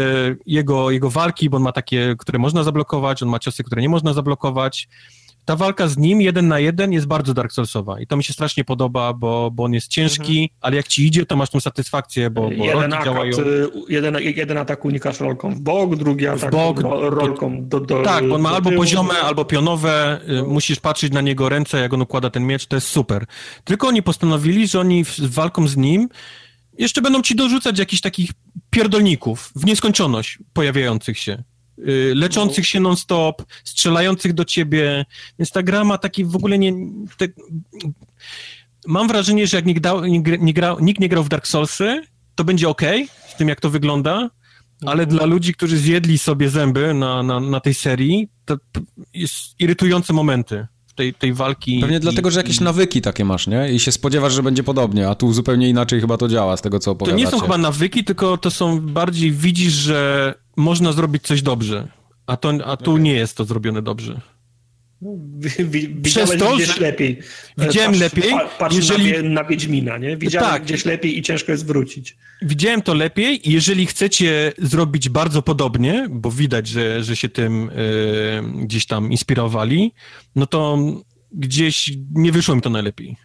[0.46, 3.88] jego, jego walki, bo on ma takie, które można zablokować, on ma ciosy, które nie
[3.88, 4.88] można zablokować,
[5.44, 8.32] ta walka z nim jeden na jeden jest bardzo Dark Soulsowa i to mi się
[8.32, 10.48] strasznie podoba, bo, bo on jest ciężki, mhm.
[10.60, 13.38] ale jak ci idzie, to masz tą satysfakcję, bo, bo jeden, atak, działają...
[13.38, 18.02] Y, jeden, jeden atak unikasz rolką w bok, drugi atak w bok, rolką do, do
[18.02, 20.44] Tak, bo on ma albo poziome, albo pionowe, no.
[20.46, 23.26] musisz patrzeć na niego ręce, jak on układa ten miecz, to jest super.
[23.64, 26.08] Tylko oni postanowili, że oni z walką z nim
[26.78, 28.30] jeszcze będą ci dorzucać jakichś takich
[28.70, 31.44] pierdolników w nieskończoność pojawiających się.
[31.78, 35.04] Y, leczących się non-stop, strzelających do ciebie,
[35.38, 36.72] więc ta gra ma taki w ogóle nie...
[37.16, 37.28] Te...
[38.86, 42.02] Mam wrażenie, że jak nie, grał, nikt nie grał w Dark Soulsy,
[42.34, 42.82] to będzie ok
[43.28, 44.30] z tym, jak to wygląda,
[44.86, 45.08] ale mhm.
[45.08, 48.56] dla ludzi, którzy zjedli sobie zęby na, na, na tej serii, to
[49.14, 51.80] jest irytujące momenty tej, tej walki.
[51.80, 52.64] Pewnie i, dlatego, że jakieś i...
[52.64, 53.72] nawyki takie masz, nie?
[53.72, 56.78] I się spodziewasz, że będzie podobnie, a tu zupełnie inaczej chyba to działa, z tego
[56.78, 57.24] co opowiadacie.
[57.24, 61.88] To nie są chyba nawyki, tylko to są bardziej widzisz, że można zrobić coś dobrze,
[62.26, 63.02] a, to, a tu okay.
[63.02, 64.20] nie jest to zrobione dobrze.
[65.02, 65.10] No,
[65.68, 67.18] widziałeś to, gdzieś lepiej.
[67.58, 68.32] Widziałem patrz, lepiej.
[68.58, 69.12] Patrz jeżeli...
[69.12, 70.16] na, na Wiedźmina, nie?
[70.16, 70.62] Widziałem tak.
[70.62, 72.16] gdzieś lepiej i ciężko jest wrócić.
[72.42, 77.70] Widziałem to lepiej i jeżeli chcecie zrobić bardzo podobnie, bo widać, że, że się tym
[77.70, 79.92] y, gdzieś tam inspirowali,
[80.36, 80.78] no to
[81.32, 83.16] gdzieś nie wyszło mi to najlepiej.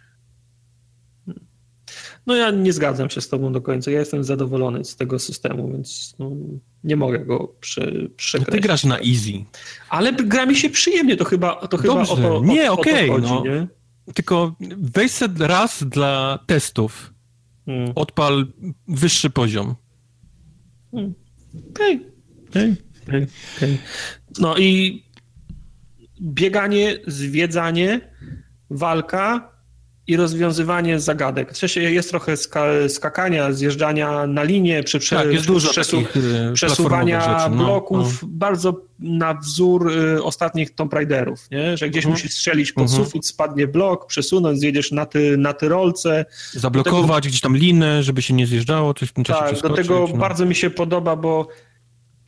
[2.26, 3.90] No ja nie zgadzam się z tobą do końca.
[3.90, 6.30] Ja jestem zadowolony z tego systemu, więc no,
[6.84, 8.46] nie mogę go prze, przekreślić.
[8.46, 9.44] No ty grasz na easy.
[9.88, 12.12] Ale gra mi się przyjemnie, to chyba, to chyba Dobrze.
[12.12, 13.44] o to Nie, okej, okay, no.
[13.44, 13.66] Nie?
[14.14, 17.14] Tylko weź sobie raz dla testów.
[17.66, 17.92] Hmm.
[17.94, 18.46] Odpal
[18.88, 19.74] wyższy poziom.
[20.90, 21.14] Hmm.
[21.70, 22.06] Okej.
[22.50, 22.76] Okay.
[23.08, 23.26] Okay.
[23.56, 23.78] okay.
[24.38, 25.02] No i
[26.20, 28.00] bieganie, zwiedzanie,
[28.70, 29.52] walka
[30.10, 31.52] i rozwiązywanie zagadek.
[31.52, 36.52] W sensie jest trochę ska skakania, zjeżdżania na linię, prze tak, jest dużo przesu y,
[36.54, 38.28] przesuwania rzeczy, no, bloków, no.
[38.32, 41.76] bardzo na wzór y, ostatnich Tomb Raiderów, nie?
[41.76, 42.12] że gdzieś mhm.
[42.12, 43.04] musisz strzelić pod mhm.
[43.04, 46.24] sufit, spadnie blok, przesunąć, zjedziesz na, ty, na tyrolce.
[46.52, 49.70] Zablokować tego, gdzieś tam linę, żeby się nie zjeżdżało, coś w tym czasie Tak, do
[49.70, 50.18] tego no.
[50.18, 51.48] bardzo mi się podoba, bo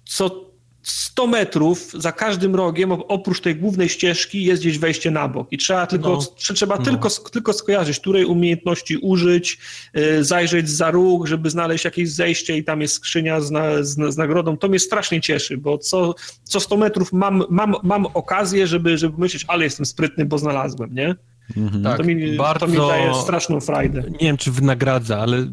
[0.05, 0.52] co
[0.83, 5.49] 100 metrów za każdym rogiem, oprócz tej głównej ścieżki, jest gdzieś wejście na bok.
[5.51, 6.23] I trzeba tylko, no.
[6.55, 6.85] trzeba no.
[6.85, 9.59] tylko, tylko skojarzyć, której umiejętności użyć,
[9.95, 14.15] yy, zajrzeć za róg, żeby znaleźć jakieś zejście i tam jest skrzynia z, na, z,
[14.15, 14.57] z, nagrodą.
[14.57, 19.19] To mnie strasznie cieszy, bo co, co 100 metrów mam, mam, mam okazję, żeby, żeby
[19.19, 21.15] myśleć, ale jestem sprytny, bo znalazłem, nie?
[21.57, 21.83] Mhm.
[21.83, 22.67] Tak, to, mi, bardzo...
[22.67, 24.03] to mi daje straszną frajdę.
[24.11, 25.47] Nie wiem, czy wynagradza, ale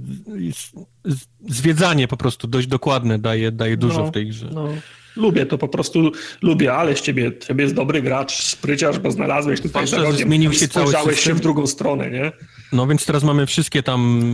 [1.49, 4.49] zwiedzanie po prostu dość dokładne daje, daje dużo no, w tej grze.
[4.53, 4.69] No.
[5.15, 9.61] Lubię to po prostu, lubię, ale z ciebie, ciebie jest dobry gracz, spryciarz, bo znalazłeś
[9.61, 11.15] tutaj Patrzę, że zmienił się cały system.
[11.15, 12.31] się w drugą stronę, nie?
[12.71, 14.31] No więc teraz mamy wszystkie tam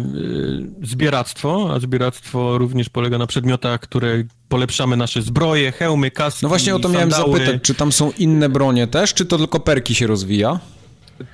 [0.81, 6.49] y, zbieractwo, a zbieractwo również polega na przedmiotach, które polepszamy nasze zbroje, hełmy, kaski, No
[6.49, 7.07] właśnie o to sandały.
[7.11, 10.59] miałem zapytać, czy tam są inne bronie też, czy to tylko perki się rozwija?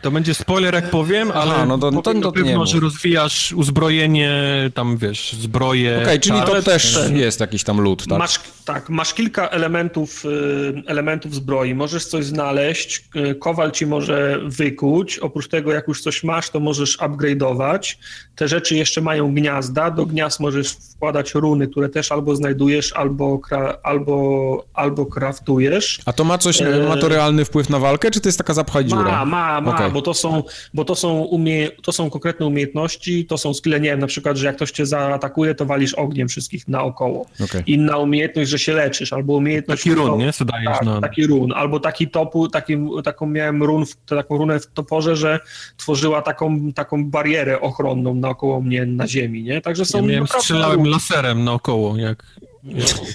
[0.02, 3.52] To będzie spoiler, jak powiem, ale Aha, no to, to, to, to pewno, że rozwijasz
[3.52, 4.32] uzbrojenie,
[4.74, 5.92] tam wiesz, zbroje.
[5.92, 8.20] Okej, okay, czyli to też ten, jest jakiś tam lód, tak?
[8.20, 11.76] Masz, tak, masz kilka elementów, y, elementów zbroi.
[11.76, 15.20] Możesz coś znaleźć, y, kowal ci może wykuć.
[15.20, 17.96] Oprócz tego, jak już coś masz, to możesz upgrade'ować.
[18.36, 19.92] Te rzeczy jeszcze mają gniazda.
[19.92, 23.40] Do gniazd możesz wkładać runy, które też albo znajdujesz, albo,
[23.84, 26.00] albo, albo craftujesz.
[26.06, 26.86] A to ma coś, e...
[26.90, 29.04] ma to realny wpływ na walkę, czy to jest taka zapchaj dziura?
[29.04, 29.92] Ma, ma, ma, okay.
[29.92, 30.44] bo, to są,
[30.74, 31.70] bo to są, umie...
[31.70, 34.86] to są konkretne umiejętności, to są skille, nie wiem, na przykład, że jak ktoś cię
[34.86, 37.26] zaatakuje, to walisz ogniem wszystkich naokoło.
[37.44, 37.64] Okay.
[37.66, 39.84] Inna umiejętność, że się leczysz, albo umiejętność...
[39.84, 40.34] Taki run, nie?
[40.34, 41.02] Co dajesz tak, na...
[41.02, 45.40] taki run, albo taki topu, taki, taką miałem run, taką runę w toporze, że
[45.78, 49.62] tworzyła taką, taką barierę ochronną naokoło mnie na ziemi, nie?
[49.62, 50.02] Także są...
[50.02, 52.26] Ja miałem, strzelałem laserem naokoło, jak...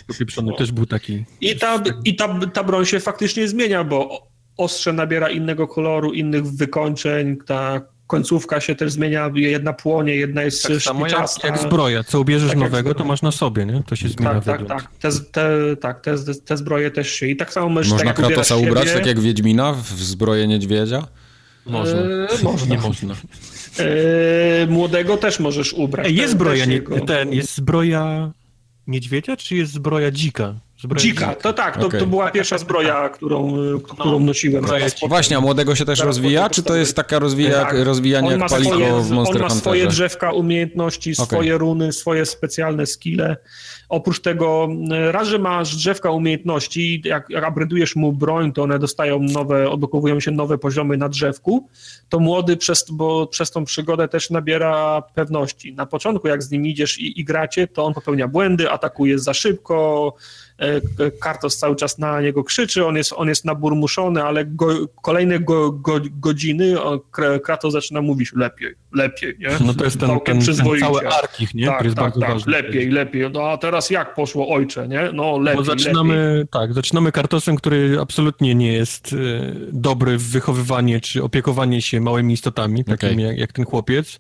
[0.07, 1.25] Popieprzony też był taki.
[1.41, 4.26] I ta, i ta, ta broń się faktycznie zmienia, bo
[4.57, 10.62] ostrze nabiera innego koloru, innych wykończeń, ta końcówka się też zmienia, jedna płonie, jedna jest
[10.62, 13.83] tak samo jak, jak, zbroja, co ubierzesz tak nowego, to masz na sobie, nie?
[13.86, 14.91] To się zmienia Tak, tak, tak.
[15.01, 17.93] Te, te, tak te, te zbroje też się i tak samo możesz...
[17.93, 21.07] Można tak, Kratosa ubrać, tak jak Wiedźmina, w zbroję niedźwiedzia?
[21.67, 21.99] Można.
[21.99, 22.75] Eee, można.
[22.76, 23.15] Nie można.
[23.78, 26.10] Eee, młodego też możesz ubrać.
[26.10, 28.33] Jest zbroja, nie, ten, jest zbroja
[28.86, 30.55] niedźwiedzia, czy jest zbroja dzika?
[30.79, 32.01] Zbroja dzika, to tak, to, okay.
[32.01, 33.53] to była pierwsza zbroja, którą,
[33.85, 34.65] którą no, nosiłem.
[35.09, 37.85] Właśnie, a młodego się też rozwija, czy to jest taka rozwija, tak.
[37.85, 41.27] rozwijanie jak paliwo swoje, w Monster On ma swoje drzewka umiejętności, okay.
[41.27, 43.37] swoje runy, swoje specjalne skille.
[43.89, 44.69] Oprócz tego,
[45.11, 50.21] raz, że masz drzewka umiejętności, jak, jak upgrade'ujesz mu broń, to one dostają nowe, odblokowują
[50.21, 51.69] się nowe poziomy na drzewku,
[52.09, 55.75] to młody przez, bo przez tą przygodę też nabiera pewności.
[55.75, 59.35] Na początku, jak z nim idziesz i, i gracie, to on popełnia błędy, atakuje za
[59.35, 60.15] szybko,
[61.20, 65.73] Kartos cały czas na niego krzyczy, on jest, on jest naburmuszony, ale go, kolejne go,
[65.73, 66.75] go, godziny
[67.43, 69.49] Kratos zaczyna mówić lepiej, lepiej, nie?
[69.67, 71.67] No to jest ten, ten, ten cały arkich, nie?
[71.67, 73.31] Tak, tak, tak, lepiej, lepiej.
[73.31, 75.10] No a teraz jak poszło ojcze, nie?
[75.12, 76.49] No lepiej, Bo zaczynamy, lepiej.
[76.49, 79.17] Tak, zaczynamy Kartosem, który absolutnie nie jest e,
[79.73, 83.23] dobry w wychowywanie czy opiekowanie się małymi istotami, takim okay.
[83.23, 84.18] jak, jak ten chłopiec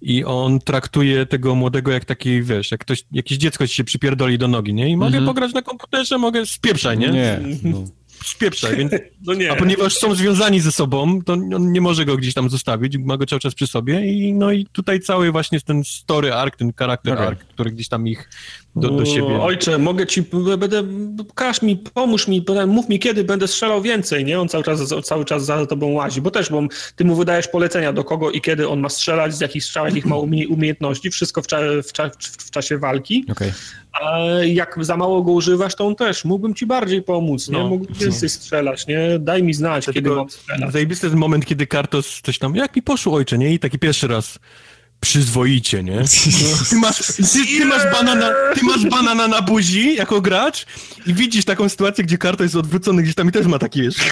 [0.00, 4.38] i on traktuje tego młodego jak taki, wiesz, jak ktoś, jakieś dziecko ci się przypierdoli
[4.38, 4.88] do nogi, nie?
[4.88, 5.26] I mogę mhm.
[5.26, 7.08] pograć na komputerze, mogę spieprzać, nie?
[7.08, 7.40] Nie.
[7.62, 7.84] No.
[8.24, 8.92] Spieprzaj, więc...
[9.26, 9.52] No nie.
[9.52, 13.16] A ponieważ są związani ze sobą, to on nie może go gdzieś tam zostawić, ma
[13.16, 16.72] go cały czas przy sobie i no i tutaj cały właśnie ten story arc, ten
[16.78, 17.26] charakter okay.
[17.26, 18.30] arc, który gdzieś tam ich
[18.76, 19.40] do, do siebie.
[19.40, 20.24] Ojcze, mogę ci,
[20.58, 20.82] będę,
[21.34, 24.40] każ mi, pomóż mi, mów mi kiedy będę strzelał więcej, nie?
[24.40, 26.62] On cały czas, cały czas za tobą łazi, bo też, bo
[26.96, 30.06] ty mu wydajesz polecenia do kogo i kiedy on ma strzelać, z jakich strzał, jakich
[30.06, 30.16] ma
[30.48, 33.24] umiejętności, wszystko w, cza, w, cza, w czasie walki.
[33.30, 33.52] Okay.
[34.02, 37.58] A jak za mało go używasz, to on też, mógłbym ci bardziej pomóc, nie?
[37.58, 39.18] No, Mógłbym więcej strzelać, nie?
[39.18, 40.72] Daj mi znać, Dlatego kiedy mam strzelać.
[40.72, 43.54] Zajebisty jest moment, kiedy Kartos coś tam, jak mi poszło ojcze, nie?
[43.54, 44.38] I taki pierwszy raz
[45.04, 46.02] przyzwoicie, nie?
[46.70, 50.66] Ty masz, ty, ty, masz banana, ty masz banana na buzi jako gracz
[51.06, 53.96] i widzisz taką sytuację, gdzie karta jest odwrócony gdzieś tam i też ma taki, wiesz...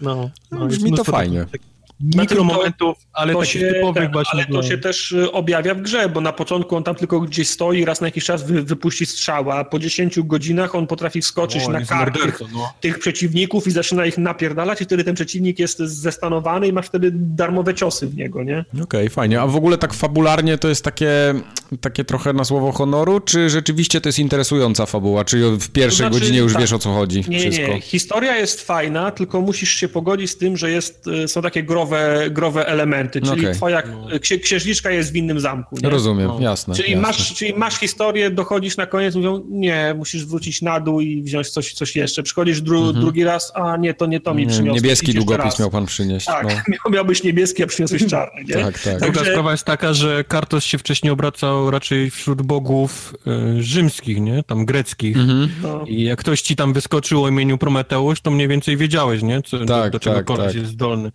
[0.00, 1.46] No, no brzmi to fajnie.
[1.52, 1.60] Tak,
[2.02, 4.44] mikromomentów, ale takich się, typowych tak, właśnie.
[4.48, 7.48] Ale to się też y, objawia w grze, bo na początku on tam tylko gdzieś
[7.48, 11.84] stoi, raz na jakiś czas wy, wypuści strzała, po 10 godzinach on potrafi wskoczyć na
[11.84, 12.72] kark tych, no.
[12.80, 17.10] tych, przeciwników i zaczyna ich napierdalać i wtedy ten przeciwnik jest zestanowany i masz wtedy
[17.14, 18.64] darmowe ciosy w niego, nie?
[18.72, 19.40] Okej, okay, fajnie.
[19.40, 21.34] A w ogóle tak fabularnie to jest takie,
[21.80, 25.24] takie trochę na słowo honoru, czy rzeczywiście to jest interesująca fabuła?
[25.24, 27.24] Czy w pierwszej to znaczy, godzinie już tak, wiesz o co chodzi?
[27.28, 27.66] Nie, wszystko?
[27.66, 27.80] nie.
[27.80, 31.91] Historia jest fajna, tylko musisz się pogodzić z tym, że jest, y, są takie growe
[31.92, 33.54] growe, growe elementy, czyli okay.
[33.54, 34.08] twoja no.
[34.42, 35.76] księżniczka jest w innym zamku.
[35.82, 35.90] Nie?
[35.90, 36.40] Rozumiem, no.
[36.40, 36.74] jasne.
[36.74, 37.02] Czyli, jasne.
[37.02, 41.50] Masz, czyli masz historię, dochodzisz na koniec, mówią, nie, musisz wrócić na dół i wziąć
[41.50, 42.22] coś, coś jeszcze.
[42.22, 43.00] Przychodzisz dru, mhm.
[43.00, 44.74] drugi raz, a nie, to nie to mi przyniosło.
[44.74, 46.26] Niebieski długopis miał pan przynieść.
[46.26, 46.90] Tak, no.
[46.96, 48.54] miałbyś niebieski, a przyniosłeś czarny, nie?
[48.54, 49.00] tak, tak.
[49.00, 53.14] Druga sprawa jest taka, że Kartos się wcześniej obracał raczej wśród bogów
[53.58, 54.42] y, rzymskich, nie?
[54.42, 55.16] Tam greckich.
[55.16, 55.48] Mhm.
[55.62, 55.84] No.
[55.86, 59.42] I jak ktoś ci tam wyskoczył o imieniu Prometeusz, to mniej więcej wiedziałeś, nie?
[59.42, 60.54] Co, tak, do, do czego tak, tak.
[60.54, 61.12] jest zdolny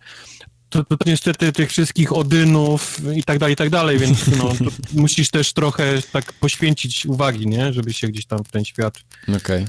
[0.70, 4.52] to, to, niestety tych wszystkich Odynów i tak dalej, i tak dalej, więc no,
[5.02, 7.72] musisz też trochę tak poświęcić uwagi, nie?
[7.72, 8.98] Żeby się gdzieś tam w ten świat...
[9.22, 9.38] Okej.
[9.38, 9.66] Okay.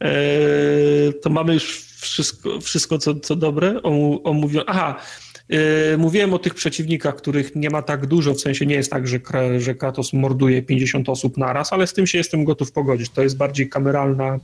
[0.00, 3.82] Eee, to mamy już wszystko, wszystko co, co dobre
[4.22, 4.64] omówione.
[4.66, 5.00] Aha,
[5.48, 9.08] Yy, mówiłem o tych przeciwnikach, których nie ma tak dużo, w sensie nie jest tak,
[9.08, 9.20] że,
[9.58, 13.10] że Kratos morduje 50 osób naraz, ale z tym się jestem gotów pogodzić.
[13.10, 14.38] To jest bardziej kameralna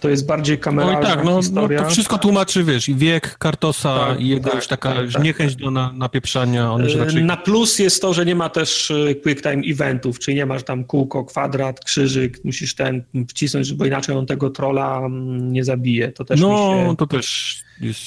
[0.00, 1.80] to jest bardziej kameralna no i tak, no, historia.
[1.80, 5.12] No, to wszystko tłumaczy, wiesz, i wiek Kartosa, tak, i jego tak, już taka tak,
[5.12, 5.62] tak niechęć tak.
[5.62, 6.72] do na, napieprzania.
[6.72, 7.24] On raczej...
[7.24, 10.62] Na plus jest to, że nie ma też e, quick time eventów, czyli nie masz
[10.62, 16.12] tam kółko, kwadrat, krzyżyk, musisz ten wcisnąć, bo inaczej on tego trola mm, nie zabije.
[16.12, 16.48] To też no,
[16.88, 16.96] się...
[16.96, 18.00] to też jest...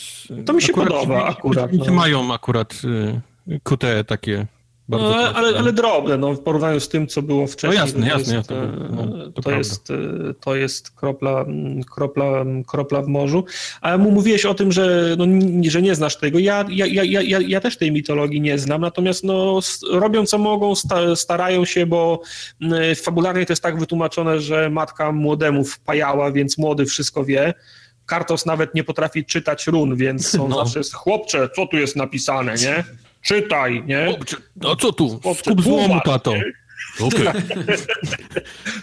[0.46, 1.74] To mi się akurat, podoba akurat.
[1.74, 1.94] No.
[1.94, 2.82] Mają akurat
[3.48, 4.48] y, QT takie
[4.90, 7.80] bardzo no, ale, ale drobne, no, w porównaniu z tym, co było wcześniej.
[7.80, 8.68] No jasne, jasne, jest, jasne.
[8.90, 9.88] No, to, to jest,
[10.40, 11.46] to jest kropla,
[11.96, 13.46] kropla, kropla w morzu.
[13.82, 15.26] Ale mu mówiłeś o tym, że, no,
[15.70, 16.40] że nie znasz tego.
[16.40, 19.60] Ja, ja, ja, ja, ja też tej mitologii nie znam, natomiast no,
[19.92, 20.74] robią co mogą,
[21.16, 22.22] starają się, bo
[22.96, 27.54] fabularnie to jest tak wytłumaczone, że matka młodemu wpajała, więc młody wszystko wie.
[28.06, 30.56] Kartos nawet nie potrafi czytać run, więc on no.
[30.56, 32.84] zawsze jest, chłopcze, co tu jest napisane, nie?
[33.22, 34.18] Czytaj, nie?
[34.72, 35.20] A co tu?
[35.36, 36.34] Skup złomu, tato.
[37.00, 37.34] Okay.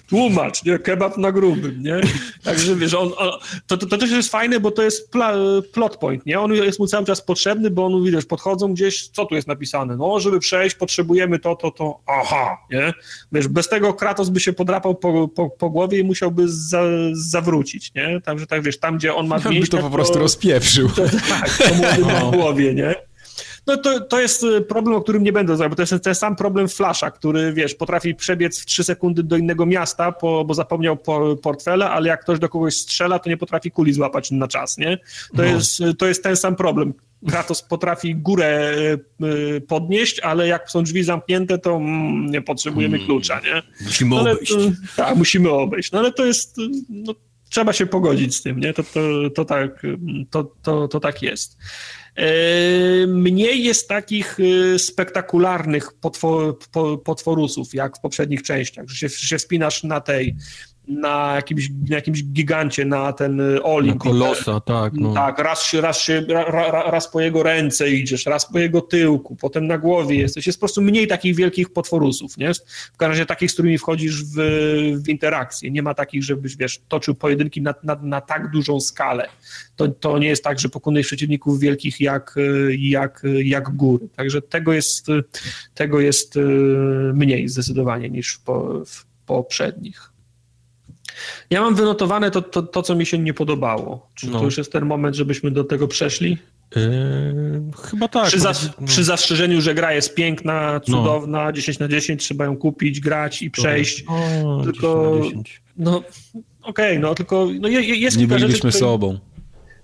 [0.08, 0.78] Tłumacz, nie?
[0.78, 2.00] Kebab na grubym, nie?
[2.44, 3.30] Także wiesz, on, on
[3.66, 5.32] to, to, to, też jest fajne, bo to jest pla,
[5.72, 6.40] plot point, nie?
[6.40, 9.96] On jest mu cały czas potrzebny, bo on, wiesz, podchodzą gdzieś, co tu jest napisane?
[9.96, 12.92] No, żeby przejść, potrzebujemy to, to, to, aha, nie?
[13.32, 16.82] Wiesz, bez tego Kratos by się podrapał po, po, po głowie i musiałby za,
[17.12, 18.20] zawrócić, nie?
[18.20, 20.88] Także tak, wiesz, tam, gdzie on ma mięśnie, by to po prostu to, rozpieprzył.
[20.88, 22.30] To, tak, to młody no.
[22.30, 22.94] głowie, nie?
[23.66, 26.14] No to, to jest y, problem, o którym nie będę mówił, bo to jest ten
[26.14, 30.54] sam problem Flasha, który, wiesz, potrafi przebiec w 3 sekundy do innego miasta, po, bo
[30.54, 34.48] zapomniał po, portfela, ale jak ktoś do kogoś strzela, to nie potrafi kuli złapać na
[34.48, 34.96] czas, nie?
[34.96, 35.44] To, no.
[35.44, 36.94] jest, to jest ten sam problem.
[37.28, 38.74] Kratos potrafi górę
[39.22, 43.06] y, y, podnieść, ale jak są drzwi zamknięte, to mm, nie potrzebujemy hmm.
[43.06, 43.62] klucza, nie?
[43.84, 44.54] Musimy ale, obejść.
[44.96, 45.92] tak, musimy obejść.
[45.92, 46.56] No ale to jest...
[46.88, 47.14] No,
[47.48, 48.74] trzeba się pogodzić z tym, nie?
[48.74, 49.00] To, to,
[49.34, 49.82] to, tak,
[50.30, 51.58] to, to, to tak jest.
[52.16, 56.58] E, mniej jest takich e, spektakularnych potwor,
[57.04, 60.36] potworusów, jak w poprzednich częściach, że się, że się wspinasz na tej,
[60.88, 64.04] na jakimś, na jakimś gigancie, na ten y, Olimp.
[64.04, 64.92] Na kolosa, tak.
[64.94, 65.14] No.
[65.14, 68.80] Tak, raz, się, raz, się, ra, ra, raz po jego ręce idziesz, raz po jego
[68.80, 70.46] tyłku, potem na głowie jesteś.
[70.46, 72.54] Jest po prostu mniej takich wielkich potworusów, nie?
[72.92, 74.36] W każdym razie takich, z którymi wchodzisz w,
[75.04, 75.70] w interakcję.
[75.70, 79.28] Nie ma takich, żebyś, wiesz, toczył pojedynki na, na, na tak dużą skalę.
[79.76, 82.34] To, to nie jest tak, że pokonujesz przeciwników wielkich jak,
[82.78, 84.08] jak, jak góry.
[84.16, 85.06] Także tego jest,
[85.74, 86.40] tego jest y,
[87.14, 90.15] mniej zdecydowanie niż w, w poprzednich.
[91.50, 94.08] Ja mam wynotowane to, to, to, co mi się nie podobało.
[94.14, 94.38] Czy no.
[94.38, 96.38] to już jest ten moment, żebyśmy do tego przeszli?
[96.76, 96.82] Yy,
[97.90, 98.26] chyba tak.
[98.26, 98.86] Przy, zas- no.
[98.86, 101.52] przy, zastrzeżeniu, że gra jest piękna, cudowna, no.
[101.52, 104.04] 10 na 10, trzeba ją kupić, grać i przejść.
[104.08, 105.20] O, tylko,
[105.76, 105.96] no
[106.62, 109.18] okej, okay, no tylko no, jest Nie kilka byliśmy rzeczy, sobą.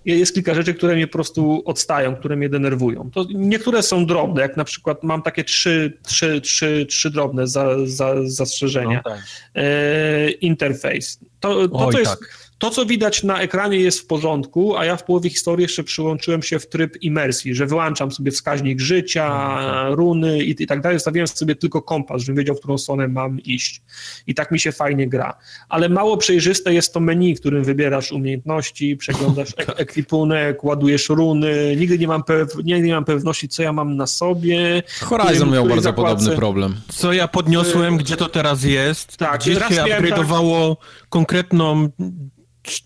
[0.04, 3.10] Jest kilka rzeczy, które mnie po prostu odstają, które mnie denerwują.
[3.14, 7.86] To niektóre są drobne, jak na przykład mam takie trzy, trzy, trzy, trzy drobne za,
[7.86, 9.02] za, zastrzeżenia.
[9.04, 9.20] No tak.
[9.54, 11.20] e, interfejs.
[11.40, 12.10] To, to, Oj, to jest...
[12.10, 15.84] Tak to, co widać na ekranie jest w porządku, a ja w połowie historii jeszcze
[15.84, 19.94] przyłączyłem się w tryb imersji, że wyłączam sobie wskaźnik życia, mhm.
[19.94, 23.40] runy i, i tak dalej, stawiałem sobie tylko kompas, żebym wiedział, w którą stronę mam
[23.40, 23.82] iść.
[24.26, 25.38] I tak mi się fajnie gra.
[25.68, 31.76] Ale mało przejrzyste jest to menu, w którym wybierasz umiejętności, przeglądasz ek ekwipunek, ładujesz runy,
[31.76, 32.22] nigdy nie mam,
[32.64, 34.82] nigdy nie mam pewności, co ja mam na sobie.
[35.00, 36.14] Horizon miał bardzo zakładce.
[36.14, 36.76] podobny problem.
[36.88, 41.08] Co ja podniosłem, gdzie to teraz jest, tak, gdzie się upgrade'owało tak...
[41.08, 41.88] konkretną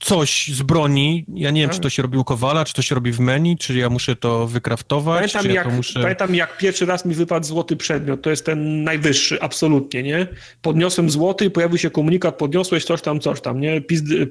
[0.00, 2.94] coś z broni, ja nie wiem, czy to się robi u Kowala, czy to się
[2.94, 6.00] robi w menu, czy ja muszę to wykraftować, pamiętam czy ja jak, muszę...
[6.00, 10.26] Pamiętam, jak pierwszy raz mi wypadł złoty przedmiot, to jest ten najwyższy, absolutnie, nie?
[10.62, 13.80] Podniosłem złoty i pojawił się komunikat, podniosłeś coś tam, coś tam, nie?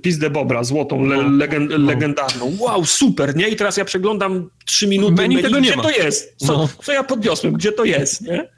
[0.02, 1.78] Pizdę Bobra, złotą, le, no, legend, no.
[1.78, 2.58] legendarną.
[2.60, 3.48] Wow, super, nie?
[3.48, 5.84] I teraz ja przeglądam trzy minuty menu, menu tego gdzie nie ma.
[5.84, 6.36] to jest?
[6.38, 6.70] Co, no.
[6.84, 7.54] co ja podniosłem?
[7.54, 8.55] Gdzie to jest, nie?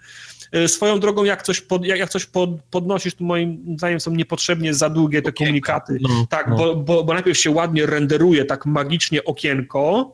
[0.52, 4.12] E, swoją drogą, jak coś, pod, jak, jak coś pod, podnosisz, to moim zdaniem są
[4.12, 5.98] niepotrzebnie za długie te komunikaty.
[6.02, 6.56] No, tak, no.
[6.58, 10.14] Bo, bo, bo najpierw się ładnie renderuje tak magicznie okienko,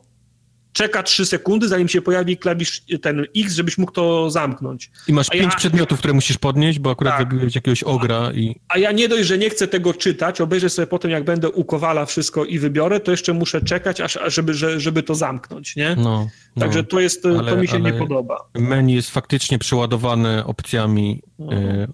[0.74, 4.90] czeka 3 sekundy, zanim się pojawi klawisz ten X, żebyś mógł to zamknąć.
[5.08, 7.54] I masz pięć ja, przedmiotów, które musisz podnieść, bo akurat tak.
[7.54, 8.60] jakiegoś ogra i...
[8.68, 11.64] A ja nie dość, że nie chcę tego czytać, obejrzę sobie potem, jak będę u
[11.64, 15.96] Kowala wszystko i wybiorę, to jeszcze muszę czekać, aż, żeby, że, żeby to zamknąć, nie?
[15.96, 16.60] No, no.
[16.60, 18.48] Także to jest, ale, to mi się nie podoba.
[18.54, 21.52] Menu jest faktycznie przeładowane opcjami, no.
[21.52, 21.86] e,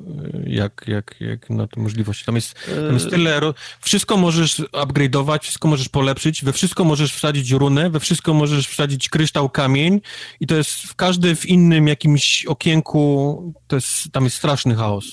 [0.47, 2.25] jak, jak, jak na to możliwości.
[2.25, 2.55] Tam jest,
[2.87, 3.41] tam jest tyle,
[3.81, 9.09] wszystko możesz upgrade'ować, wszystko możesz polepszyć, we wszystko możesz wsadzić runę, we wszystko możesz wsadzić
[9.09, 10.01] kryształ, kamień
[10.41, 15.05] i to jest w każdy w innym jakimś okienku, to jest, tam jest straszny chaos.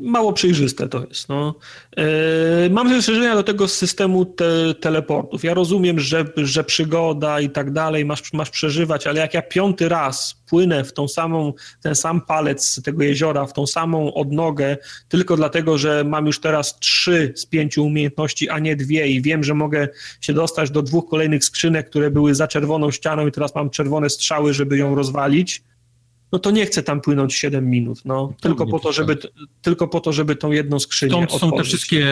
[0.00, 1.28] Mało przejrzyste to jest.
[1.28, 1.54] No.
[1.96, 2.04] Yy,
[2.70, 5.44] mam zastrzeżenia do tego systemu te, teleportów.
[5.44, 8.50] Ja rozumiem, że, że przygoda i tak dalej masz, masz
[8.82, 11.52] przeżywać, ale jak ja piąty raz płynę w tą samą,
[11.82, 14.76] ten sam palec tego jeziora, w tą samą odnogę,
[15.08, 19.44] tylko dlatego, że mam już teraz trzy z pięciu umiejętności, a nie dwie i wiem,
[19.44, 19.88] że mogę
[20.20, 24.10] się dostać do dwóch kolejnych skrzynek, które były za czerwoną ścianą i teraz mam czerwone
[24.10, 25.62] strzały, żeby ją rozwalić,
[26.32, 29.18] no to nie chcę tam płynąć 7 minut, no, tylko po, to, żeby,
[29.62, 31.50] tylko po to, żeby tą jedną skrzynię Stąd otworzyć.
[31.50, 32.06] są te wszystkie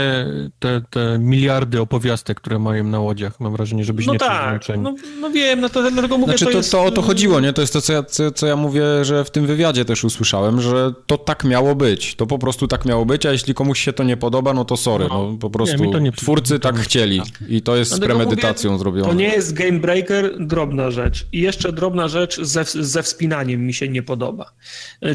[0.59, 4.95] te, te miliardy opowiastek, które mają na łodziach, mam wrażenie, żebyś no nie tak, no,
[5.21, 6.73] no wiem, no to dlatego mówię, znaczy, to, to, jest...
[6.73, 7.53] to o to chodziło, nie?
[7.53, 10.61] To jest to, co ja, co, co ja mówię, że w tym wywiadzie też usłyszałem,
[10.61, 13.93] że to tak miało być, to po prostu tak miało być, a jeśli komuś się
[13.93, 17.23] to nie podoba, no to sorry, no, no po prostu nie, nie, twórcy tak chcieli
[17.49, 19.09] i to jest z premedytacją mówię, zrobione.
[19.09, 23.75] To nie jest game breaker, drobna rzecz i jeszcze drobna rzecz ze, ze wspinaniem mi
[23.75, 24.10] się nie podoba.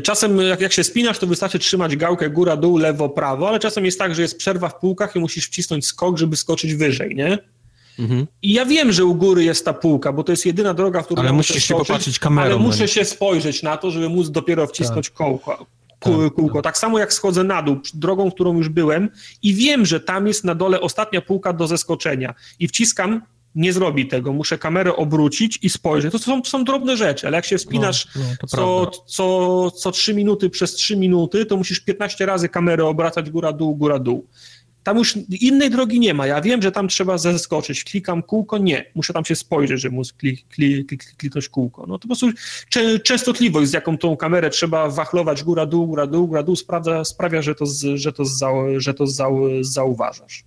[0.04, 3.86] Czasem jak, jak się spinasz, to wystarczy trzymać gałkę góra, dół, lewo, prawo, ale czasem
[3.86, 7.38] jest tak, że jest przerwa w półkach i musisz wcisnąć skok, żeby skoczyć wyżej, nie?
[8.00, 8.28] Mhm.
[8.42, 11.06] I ja wiem, że u góry jest ta półka, bo to jest jedyna droga, w
[11.06, 12.46] którą Ale musisz się popatrzeć kamerą.
[12.46, 15.18] Ale muszę się spojrzeć na to, żeby móc dopiero wcisnąć tak.
[15.18, 15.66] kołko.
[16.00, 16.54] Tak, kółko.
[16.54, 16.64] Tak.
[16.64, 19.10] tak samo jak schodzę na dół, drogą, którą już byłem
[19.42, 23.22] i wiem, że tam jest na dole ostatnia półka do zeskoczenia i wciskam
[23.56, 26.12] nie zrobi tego, muszę kamerę obrócić i spojrzeć.
[26.12, 29.92] To są, to są drobne rzeczy, ale jak się wspinasz no, no, co, co, co
[29.92, 34.28] 3 minuty przez 3 minuty, to musisz 15 razy kamerę obracać góra-dół, góra-dół.
[34.84, 36.28] Tam już innej drogi nie ma.
[36.28, 37.84] Ja wiem, że tam trzeba zeskoczyć.
[37.84, 38.92] Klikam kółko, nie.
[38.96, 41.86] Muszę tam się spojrzeć, żeby móc klik, klik, klik, kliknąć kółko.
[41.88, 42.30] No to po prostu
[43.04, 48.14] częstotliwość, z jaką tą kamerę trzeba wachlować góra-dół, góra-dół, góra-dół sprawia, sprawia, że to, że
[48.14, 48.24] to,
[48.78, 49.06] że to
[49.62, 50.44] zauważasz.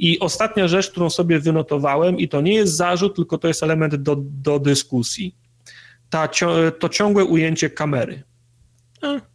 [0.00, 3.96] I ostatnia rzecz, którą sobie wynotowałem, i to nie jest zarzut, tylko to jest element
[3.96, 5.34] do, do dyskusji.
[6.10, 6.28] Ta,
[6.78, 8.22] to ciągłe ujęcie kamery.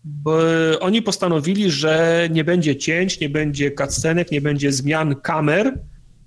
[0.03, 0.37] Bo
[0.79, 5.79] oni postanowili, że nie będzie cięć, nie będzie cutscenek, nie będzie zmian kamer,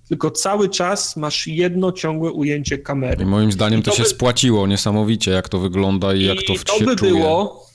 [0.09, 3.23] tylko cały czas masz jedno ciągłe ujęcie kamery.
[3.23, 4.09] I moim zdaniem I to, to, się by...
[4.09, 7.11] spłaciło niesamowicie, jak to wygląda i, i jak to, to się by czuje.
[7.11, 7.67] Było,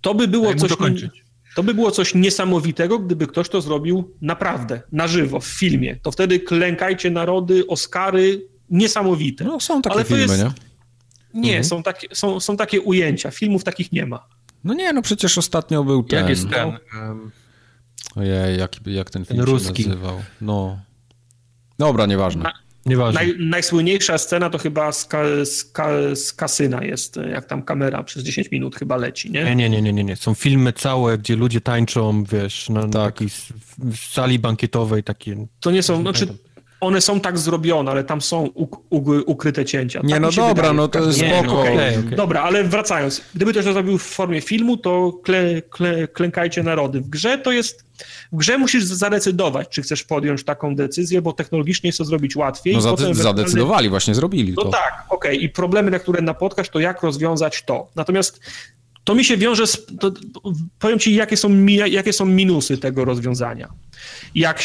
[0.00, 0.70] to by było coś...
[0.70, 1.27] Dokończyć.
[1.58, 5.96] To by było coś niesamowitego, gdyby ktoś to zrobił naprawdę, na żywo, w filmie.
[6.02, 9.44] To wtedy klękajcie narody, Oscary, niesamowite.
[9.44, 10.38] No są takie Ale filmy, jest...
[10.38, 10.50] nie?
[11.34, 11.64] Nie, mhm.
[11.64, 13.30] są, takie, są, są takie ujęcia.
[13.30, 14.28] Filmów takich nie ma.
[14.64, 16.18] No nie, no przecież ostatnio był ten...
[16.18, 16.68] Jak jest ten?
[16.68, 17.30] Um...
[18.16, 19.82] Ojej, jak, jak ten film ten ruski.
[19.82, 20.22] się nazywał?
[20.40, 20.80] No.
[21.78, 22.42] Dobra, nieważne.
[22.42, 22.52] Na...
[22.86, 23.20] Nieważne.
[23.20, 28.02] Naj, najsłynniejsza scena to chyba z, ka, z, ka, z, kasyna jest, jak tam kamera
[28.02, 29.54] przez 10 minut chyba leci, nie?
[29.54, 30.16] Nie, nie, nie, nie, nie.
[30.16, 32.92] Są filmy całe, gdzie ludzie tańczą, wiesz, na, tak.
[32.92, 33.28] takiej
[33.94, 35.46] sali bankietowej takie.
[35.60, 36.26] To nie są, znaczy
[36.80, 38.48] one są tak zrobione, ale tam są
[39.26, 40.00] ukryte cięcia.
[40.04, 41.42] Nie, tak no dobra, wydaje, no to jest spoko.
[41.42, 41.72] No, okay.
[41.72, 42.16] Okay, okay.
[42.16, 47.00] Dobra, ale wracając, gdyby to zrobił w formie filmu, to kle, kle, klękajcie narody.
[47.00, 47.84] W grze to jest,
[48.32, 52.74] w grze musisz zadecydować, czy chcesz podjąć taką decyzję, bo technologicznie jest to zrobić łatwiej.
[52.74, 54.68] No zade zadecydowali, właśnie zrobili no to.
[54.68, 57.88] No tak, okej, i problemy, na które napotkasz, to jak rozwiązać to.
[57.96, 58.40] Natomiast
[59.08, 60.12] to mi się wiąże z, to,
[60.78, 63.68] powiem ci, jakie są, jakie są minusy tego rozwiązania.
[64.34, 64.60] Jak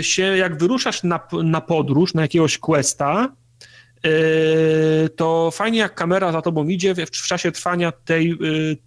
[0.00, 3.32] się, jak wyruszasz na, na podróż, na jakiegoś questa,
[4.04, 8.36] e, to fajnie jak kamera za tobą idzie w, w czasie trwania tej, e,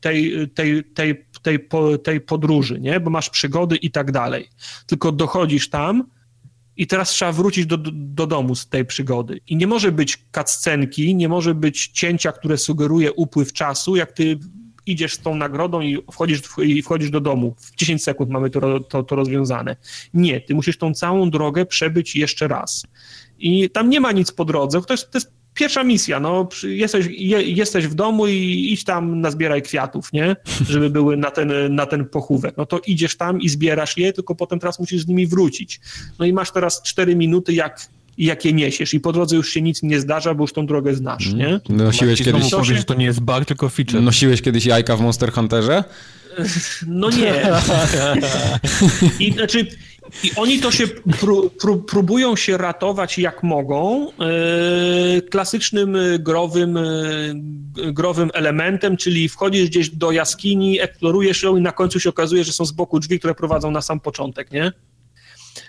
[0.01, 1.59] tej, tej, tej, tej,
[2.03, 2.99] tej podróży, nie?
[2.99, 4.49] bo masz przygody i tak dalej.
[4.87, 6.03] Tylko dochodzisz tam
[6.77, 9.39] i teraz trzeba wrócić do, do, do domu z tej przygody.
[9.47, 14.39] I nie może być cutscenki, nie może być cięcia, które sugeruje upływ czasu, jak ty
[14.91, 17.55] idziesz z tą nagrodą i wchodzisz, i wchodzisz do domu.
[17.57, 19.75] W 10 sekund mamy to, to, to rozwiązane.
[20.13, 22.83] Nie, ty musisz tą całą drogę przebyć jeszcze raz.
[23.39, 24.81] I tam nie ma nic po drodze.
[24.81, 29.21] To jest, to jest pierwsza misja, no, jesteś, je, jesteś w domu i idź tam
[29.21, 30.35] nazbieraj kwiatów, nie,
[30.69, 32.57] żeby były na ten, na ten pochówek.
[32.57, 35.79] No to idziesz tam i zbierasz je, tylko potem teraz musisz z nimi wrócić.
[36.19, 37.89] No i masz teraz 4 minuty, jak
[38.19, 38.93] i jak je niesiesz.
[38.93, 41.37] I po drodze już się nic nie zdarza, bo już tą drogę znasz, mm.
[41.37, 41.59] nie?
[41.69, 42.51] Nosiłeś kiedyś...
[42.51, 44.01] Powiesz, że to nie jest bug, tylko feature.
[44.01, 45.83] Nosiłeś kiedyś jajka w Monster Hunterze?
[46.87, 47.33] No nie.
[49.27, 49.67] I, znaczy,
[50.23, 54.07] i oni to się pró, pró, próbują się ratować jak mogą
[55.13, 56.79] yy, klasycznym growym,
[57.77, 62.43] yy, growym elementem, czyli wchodzisz gdzieś do jaskini, eksplorujesz ją i na końcu się okazuje,
[62.43, 64.71] że są z boku drzwi, które prowadzą na sam początek, nie?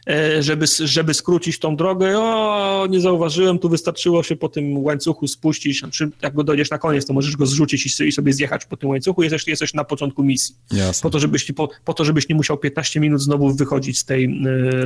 [0.06, 2.18] E, żeby, żeby skrócić tą drogę.
[2.18, 6.78] O, nie zauważyłem, tu wystarczyło się po tym łańcuchu spuścić, znaczy jak go dojdziesz na
[6.78, 10.22] koniec, to możesz go zrzucić i sobie zjechać po tym łańcuchu, jesteś, jesteś na początku
[10.22, 10.54] misji.
[10.72, 11.02] Jasne.
[11.02, 14.24] Po to, żebyś, po, po to, żebyś nie musiał 15 minut znowu wychodzić z tej,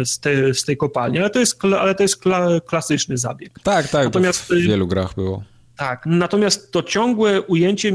[0.01, 3.61] e, z tej, z tej kopalni, ale to jest, ale to jest kla, klasyczny zabieg.
[3.63, 5.43] Tak, tak, Natomiast, w wielu grach było.
[5.77, 7.93] Tak, natomiast to ciągłe ujęcie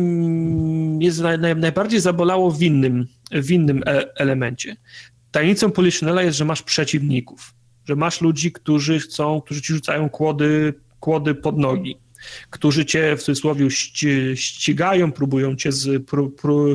[1.22, 4.76] naj, najbardziej zabolało w innym, w innym e elemencie
[5.32, 7.54] tajemnicą Polichinella jest, że masz przeciwników,
[7.86, 11.98] że masz ludzi, którzy chcą, którzy ci rzucają kłody, kłody pod nogi,
[12.50, 13.68] którzy cię w cudzysłowie
[14.36, 16.30] ścigają, próbują cię, z, pró,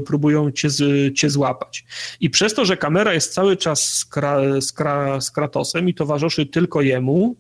[0.07, 1.85] próbują cię, z, cię złapać.
[2.21, 5.95] I przez to, że kamera jest cały czas z, kra, z, kra, z Kratosem i
[5.95, 7.37] towarzyszy tylko jemu,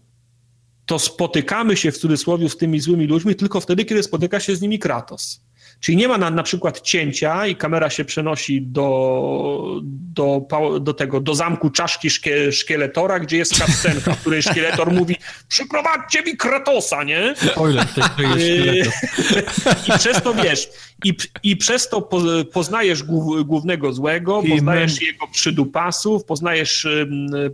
[0.86, 4.60] to spotykamy się w cudzysłowie z tymi złymi ludźmi tylko wtedy, kiedy spotyka się z
[4.60, 5.43] nimi Kratos.
[5.84, 9.80] Czyli nie ma na, na przykład cięcia i kamera się przenosi do,
[10.14, 10.40] do,
[10.80, 15.16] do tego, do zamku czaszki szkie, szkieletora, gdzie jest cutscenka, w której szkieletor mówi
[15.48, 17.34] przyprowadźcie mi Kratosa, nie?
[17.36, 18.60] Spoiler, to jest
[19.88, 20.68] I przez to, wiesz,
[21.04, 22.08] i, i przez to
[22.52, 23.02] poznajesz
[23.44, 26.86] głównego złego, poznajesz jego przydupasów, poznajesz,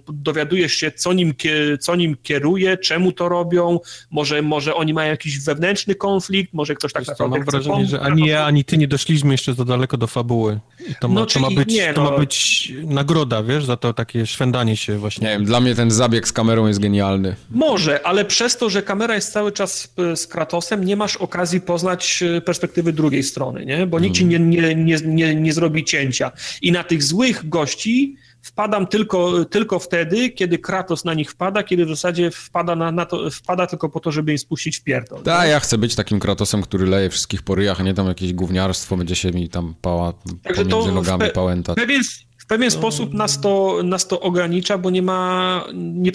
[0.09, 1.35] dowiadujesz się, co nim,
[1.81, 6.93] co nim kieruje, czemu to robią, może, może oni mają jakiś wewnętrzny konflikt, może ktoś
[6.93, 10.07] tak naprawdę Mam wrażenie, że ani ja, ani ty nie doszliśmy jeszcze za daleko do
[10.07, 10.61] fabuły.
[10.91, 12.19] I to, ma, no, to, ma być, nie, to ma no.
[12.19, 15.27] być nagroda, wiesz, za to takie szwendanie się właśnie.
[15.27, 17.37] Nie wiem, dla mnie ten zabieg z kamerą jest genialny.
[17.51, 22.23] Może, ale przez to, że kamera jest cały czas z Kratosem, nie masz okazji poznać
[22.23, 23.87] e, perspektywy drugiej strony, nie?
[23.87, 26.33] Bo nikt ci nie, nie, nie, nie, nie zrobi cięcia.
[26.63, 31.87] I na tych złych gości wpadam tylko, tylko wtedy, kiedy Kratos na nich wpada, kiedy
[31.87, 35.23] w zasadzie wpada, na, na to, wpada tylko po to, żeby im spuścić w pierdol.
[35.23, 38.33] Tak, ja chcę być takim Kratosem, który leje wszystkich po ryjach, a nie tam jakieś
[38.33, 40.13] gówniarstwo, będzie się mi tam pała
[40.43, 41.77] Także pomiędzy nogami pe pałętać.
[41.77, 42.03] Pewien,
[42.39, 46.13] w pewien sposób nas to, nas to ogranicza, bo nie ma, nie,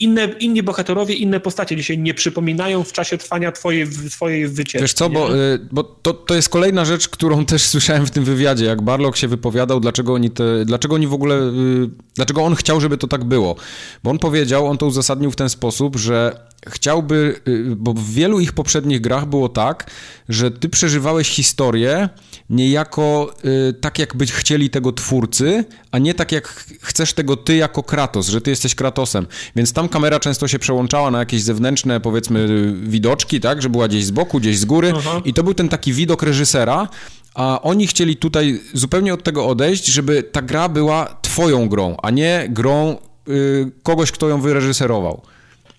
[0.00, 4.78] inne, inni bohaterowie, inne postacie dzisiaj nie przypominają w czasie trwania twojej, twojej wycieczki.
[4.78, 8.24] Wiesz co, bo, y, bo to, to jest kolejna rzecz, którą też słyszałem w tym
[8.24, 12.54] wywiadzie, jak Barlock się wypowiadał, dlaczego oni, te, dlaczego oni w ogóle, y, dlaczego on
[12.54, 13.56] chciał, żeby to tak było.
[14.04, 18.40] Bo on powiedział, on to uzasadnił w ten sposób, że chciałby, y, bo w wielu
[18.40, 19.90] ich poprzednich grach było tak,
[20.28, 22.08] że ty przeżywałeś historię
[22.50, 23.34] niejako
[23.80, 26.48] tak, jakby chcieli tego twórcy, a nie tak, jak
[26.82, 29.26] chcesz tego ty jako Kratos, że ty jesteś Kratosem.
[29.56, 34.04] Więc tam kamera często się przełączała na jakieś zewnętrzne, powiedzmy, widoczki, tak, że była gdzieś
[34.04, 35.20] z boku, gdzieś z góry Aha.
[35.24, 36.88] i to był ten taki widok reżysera,
[37.34, 42.10] a oni chcieli tutaj zupełnie od tego odejść, żeby ta gra była twoją grą, a
[42.10, 42.96] nie grą
[43.28, 45.22] y, kogoś, kto ją wyreżyserował.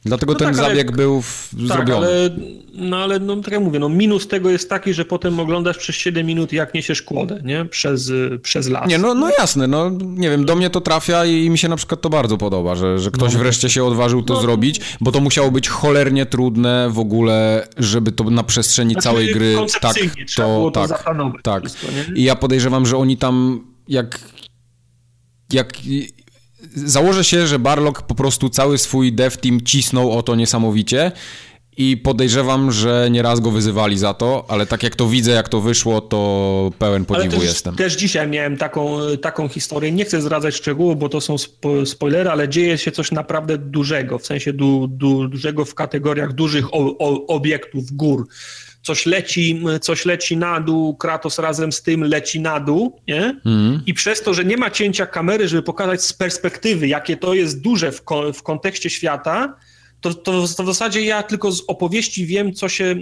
[0.05, 2.07] Dlatego no ten tak, zabieg ale, był w, tak, zrobiony.
[2.07, 2.29] Ale,
[2.73, 5.95] no ale no, tak jak mówię, no, minus tego jest taki, że potem oglądasz przez
[5.95, 7.65] 7 minut, jak niesiesz kłodę, nie?
[7.65, 8.11] Przez,
[8.41, 8.89] przez las.
[8.89, 11.75] Nie, no, no jasne, no nie wiem, do mnie to trafia i mi się na
[11.75, 15.11] przykład to bardzo podoba, że, że ktoś no, wreszcie się odważył to no, zrobić, bo
[15.11, 19.95] to musiało być cholernie trudne w ogóle, żeby to na przestrzeni znaczy, całej gry tak
[20.35, 21.03] to, to tak,
[21.43, 21.63] tak.
[21.63, 24.19] Wszystko, I ja podejrzewam, że oni tam jak
[25.53, 25.73] jak
[26.85, 31.11] założę się, że Barlock po prostu cały swój dev team cisnął o to niesamowicie
[31.77, 35.61] i podejrzewam, że nieraz go wyzywali za to, ale tak jak to widzę, jak to
[35.61, 37.75] wyszło, to pełen podziwu ale też, jestem.
[37.75, 39.91] Też dzisiaj miałem taką, taką historię.
[39.91, 44.19] Nie chcę zdradzać szczegółów, bo to są spo, spoilery, ale dzieje się coś naprawdę dużego,
[44.19, 48.27] w sensie du, du, dużego w kategoriach dużych o, o, obiektów, gór.
[48.83, 53.41] Coś leci, coś leci na dół, Kratos razem z tym leci na dół, nie?
[53.45, 53.81] Mm.
[53.85, 57.61] I przez to, że nie ma cięcia kamery, żeby pokazać z perspektywy, jakie to jest
[57.61, 59.57] duże w, ko, w kontekście świata,
[60.01, 62.95] to, to, to, w zasadzie ja tylko z opowieści wiem, co się,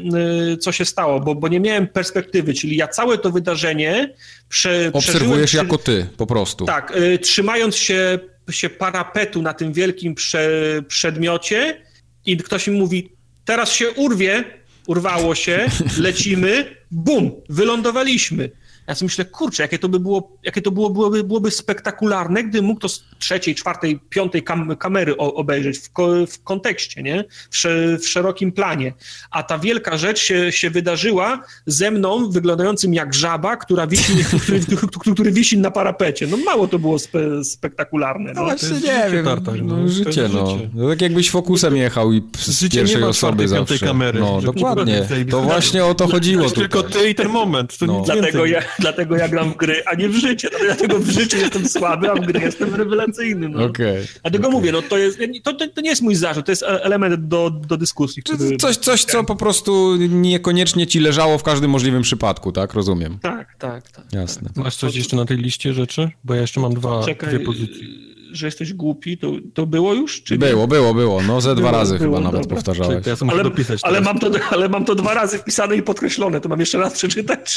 [0.54, 4.14] y, co się stało, bo, bo nie miałem perspektywy, czyli ja całe to wydarzenie
[4.50, 6.66] prze, Obserwujesz jako ty, po prostu.
[6.66, 8.20] Tak, y, trzymając się,
[8.52, 10.50] się parapetu na tym wielkim prze,
[10.88, 11.82] przedmiocie
[12.26, 13.10] i ktoś mi mówi,
[13.46, 14.44] teraz się urwie,
[14.88, 15.68] urwało się,
[16.00, 18.50] lecimy, bum, wylądowaliśmy.
[18.88, 22.62] Ja sobie myślę, kurczę, jakie to by było, jakie to było, byłoby, byłoby spektakularne, gdy
[22.62, 27.24] mógł to z trzeciej, czwartej, piątej kam kamery obejrzeć w, ko w kontekście, nie?
[27.52, 27.64] W,
[28.00, 28.94] w, szerokim planie.
[29.32, 34.60] A ta wielka rzecz się, się wydarzyła ze mną, wyglądającym jak żaba, która wisi, który,
[34.60, 36.28] który, który wisi na parapecie.
[36.28, 38.34] No mało to było spe spektakularne.
[38.34, 40.58] No, no właśnie nie wiem, tartak, no, no, życie, no.
[40.74, 40.90] no.
[40.90, 43.80] Tak jakbyś fokusem jechał i z życie pierwszej osoby zawsze.
[43.80, 45.08] Kamery, no, dokładnie.
[45.30, 47.78] To właśnie o to chodziło Tylko ty i ten moment.
[47.82, 48.02] No.
[48.06, 50.50] Dlatego ja, dlatego ja gram w gry, a nie w życie.
[50.66, 53.50] Dlatego w życiu jestem słaby, a w gry jestem rewelacyjny.
[53.50, 53.66] No.
[53.66, 54.60] Okay, dlatego okay.
[54.60, 57.78] mówię, no to jest, to, to, nie jest mój zarzut, to jest element do, do
[57.78, 58.24] dyskusji.
[58.24, 58.58] Który...
[58.58, 62.74] Coś, coś, co po prostu niekoniecznie ci leżało w każdym możliwym przypadku, tak?
[62.74, 63.20] Rozumiem.
[63.22, 64.06] Tak, tak, tak.
[64.14, 64.50] Jasne.
[64.56, 66.10] Masz coś jeszcze na tej liście rzeczy?
[66.24, 70.24] Bo ja jeszcze mam dwa, Czekaj, dwie pozycje że jesteś głupi, to, to było już?
[70.24, 70.68] Czy było, nie?
[70.68, 71.22] było, było.
[71.22, 73.06] No ze było, dwa razy było, chyba nawet powtarzałeś.
[73.06, 76.50] Ja ale, dopisać ale, mam to, ale mam to dwa razy pisane i podkreślone, to
[76.50, 77.56] mam jeszcze raz przeczytać.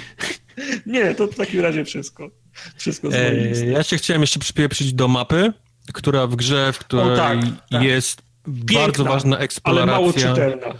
[0.86, 2.30] nie, to w takim razie wszystko.
[2.76, 5.52] Wszystko z e, Ja się chciałem jeszcze przypieprzyć do mapy,
[5.92, 7.38] która w grze, w której o, tak,
[7.70, 7.82] tak.
[7.82, 9.82] jest Piękna, bardzo ważna eksploracja.
[9.82, 10.74] Ale mało czytelna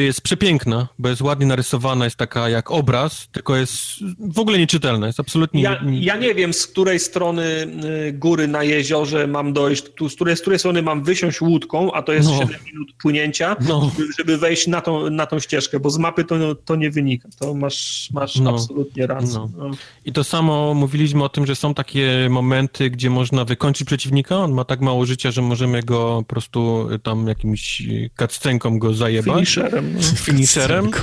[0.00, 3.80] jest przepiękna, bo jest ładnie narysowana, jest taka jak obraz, tylko jest
[4.18, 5.62] w ogóle nieczytelna, jest absolutnie...
[5.62, 7.66] Ja, ja nie wiem, z której strony
[8.08, 11.92] y, góry na jeziorze mam dojść, tu, z, której, z której strony mam wysiąść łódką,
[11.92, 12.38] a to jest no.
[12.38, 13.90] 7 minut płynięcia, no.
[14.18, 17.54] żeby, wejść na tą, na tą ścieżkę, bo z mapy to, to nie wynika, to
[17.54, 18.50] masz, masz no.
[18.50, 19.38] absolutnie rację.
[19.38, 19.50] No.
[19.56, 19.70] no.
[20.04, 24.52] I to samo mówiliśmy o tym, że są takie momenty, gdzie można wykończyć przeciwnika, on
[24.52, 27.82] ma tak mało życia, że możemy go po prostu tam jakimś
[28.18, 29.34] cutscenką go zajebać.
[29.34, 29.83] Finisherem
[30.16, 30.90] finisherem.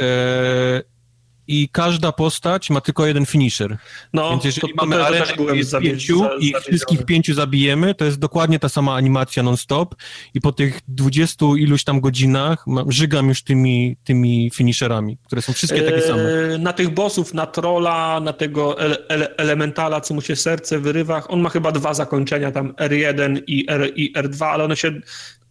[0.00, 0.82] E,
[1.46, 3.78] I każda postać ma tylko jeden finisher.
[4.12, 5.26] No, Więc jeżeli to, mamy to arenę
[5.82, 9.94] pięciu za, i wszystkich pięciu zabijemy, to jest dokładnie ta sama animacja non-stop
[10.34, 15.82] i po tych dwudziestu iluś tam godzinach żygam już tymi, tymi finisherami, które są wszystkie
[15.82, 16.22] takie same.
[16.22, 20.78] E, na tych bossów, na trolla, na tego ele, ele, elementala, co mu się serce
[20.78, 24.92] wyrywa, on ma chyba dwa zakończenia, tam R1 i, R, i R2, ale one się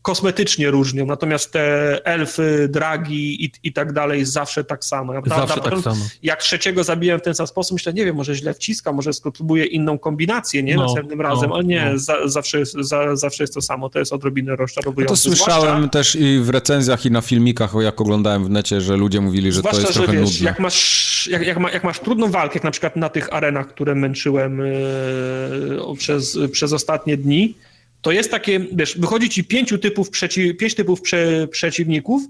[0.10, 5.14] kosmetycznie różnią, natomiast te elfy, dragi i, i tak dalej zawsze tak samo.
[5.14, 6.06] Ja, zawsze tak samo.
[6.24, 9.66] Jak trzeciego zabiłem w ten sam sposób, myślę, nie wiem, może źle wciska, może spróbuję
[9.66, 12.00] inną kombinację, nie, no, następnym razem, no, ale nie, no.
[12.00, 15.14] za, zawsze, jest, za, zawsze jest to samo, to jest odrobinę rozczarowujące.
[15.14, 18.98] To słyszałem zwłaszcza, też i w recenzjach i na filmikach, jak oglądałem w necie, że
[18.98, 20.46] ludzie mówili, że to jest trochę że wiesz, nudne.
[20.46, 23.68] Jak masz, jak, jak, ma, jak masz trudną walkę, jak na przykład na tych arenach,
[23.68, 27.56] które męczyłem yy, przez, przez ostatnie dni,
[28.02, 32.24] to jest takie, wiesz, wychodzi ci pięciu typów, przeci, pięć typów prze, przeciwników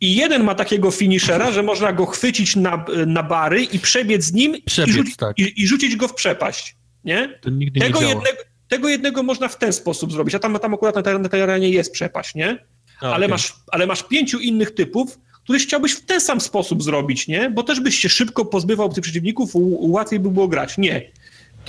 [0.00, 4.32] i jeden ma takiego finishera, że można go chwycić na, na bary i przebiec z
[4.32, 5.38] nim przebiec, i, rzuci, tak.
[5.38, 7.38] i, i, rzucić go w przepaść, nie?
[7.40, 10.74] To nigdy tego nie jednego, tego jednego można w ten sposób zrobić, a tam, tam
[10.74, 12.66] akurat na tej, na tej arenie jest przepaść, nie?
[13.00, 17.50] Ale, masz, ale masz pięciu innych typów, których chciałbyś w ten sam sposób zrobić, nie?
[17.50, 19.50] Bo też byś się szybko pozbywał tych przeciwników,
[19.80, 20.78] łatwiej by było grać.
[20.78, 21.10] Nie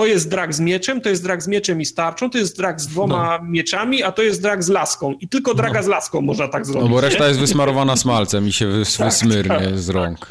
[0.02, 2.82] to jest drag z mieczem, to jest drag z mieczem i starczą, to jest drag
[2.82, 3.50] z dwoma no.
[3.50, 5.14] mieczami, a to jest drag z laską.
[5.14, 5.84] I tylko draga no.
[5.84, 6.90] z laską można tak zrobić.
[6.90, 7.28] No bo reszta nie?
[7.28, 10.20] jest wysmarowana smalcem i się wys tak, wysmyrnie tak, z rąk.
[10.20, 10.28] Tak,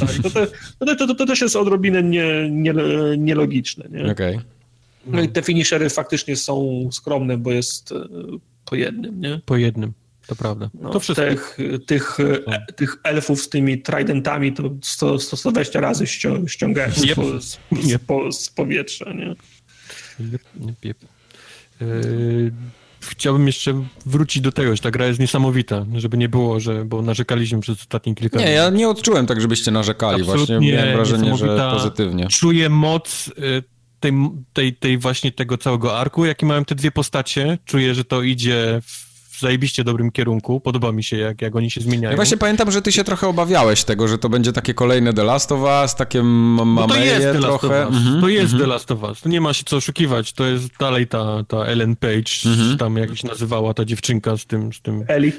[0.00, 0.32] tak, tak.
[0.32, 0.50] tak.
[0.78, 2.74] To, to, to, to, też jest odrobinę nie, nie,
[3.18, 3.88] nielogiczne.
[3.90, 4.12] Nie?
[4.12, 4.40] Okay.
[5.06, 8.08] No i te finishery faktycznie są skromne, bo jest e,
[8.64, 9.40] po jednym, nie?
[9.44, 9.92] Po jednym.
[10.26, 10.70] To prawda.
[10.74, 11.26] No, to wszystko.
[11.26, 17.14] Tych, tych, e, tych elfów z tymi tridentami to 100, 120 razy ścią, ściągałem z,
[17.14, 19.12] po, z, z, po, z, powietrza.
[19.12, 19.34] Nie?
[21.80, 22.52] Yy,
[23.00, 27.02] chciałbym jeszcze wrócić do tego, że ta gra jest niesamowita, żeby nie było, że, bo
[27.02, 30.22] narzekaliśmy przez ostatnie kilka Nie, ja nie odczułem tak, żebyście narzekali.
[30.22, 32.26] Absolutnie właśnie miałem wrażenie, że pozytywnie.
[32.28, 33.62] Czuję moc y,
[34.00, 34.12] tej,
[34.52, 37.58] tej, tej właśnie tego całego arku, jaki mają te dwie postacie.
[37.64, 39.05] Czuję, że to idzie w
[39.36, 40.60] w zajebiście dobrym kierunku.
[40.60, 42.10] Podoba mi się, jak, jak oni się zmieniają.
[42.10, 45.24] Ja właśnie pamiętam, że ty się trochę obawiałeś tego, że to będzie takie kolejne The
[45.24, 47.86] Last of Us, takie no to trochę.
[47.86, 48.20] Of Us.
[48.20, 49.20] To jest The Last of Us.
[49.20, 50.32] To nie ma się co oszukiwać.
[50.32, 54.46] To jest dalej ta, ta Ellen Page, czy tam jak się nazywała ta dziewczynka z
[54.46, 54.72] tym...
[54.72, 55.04] Z tym...
[55.08, 55.32] Eli.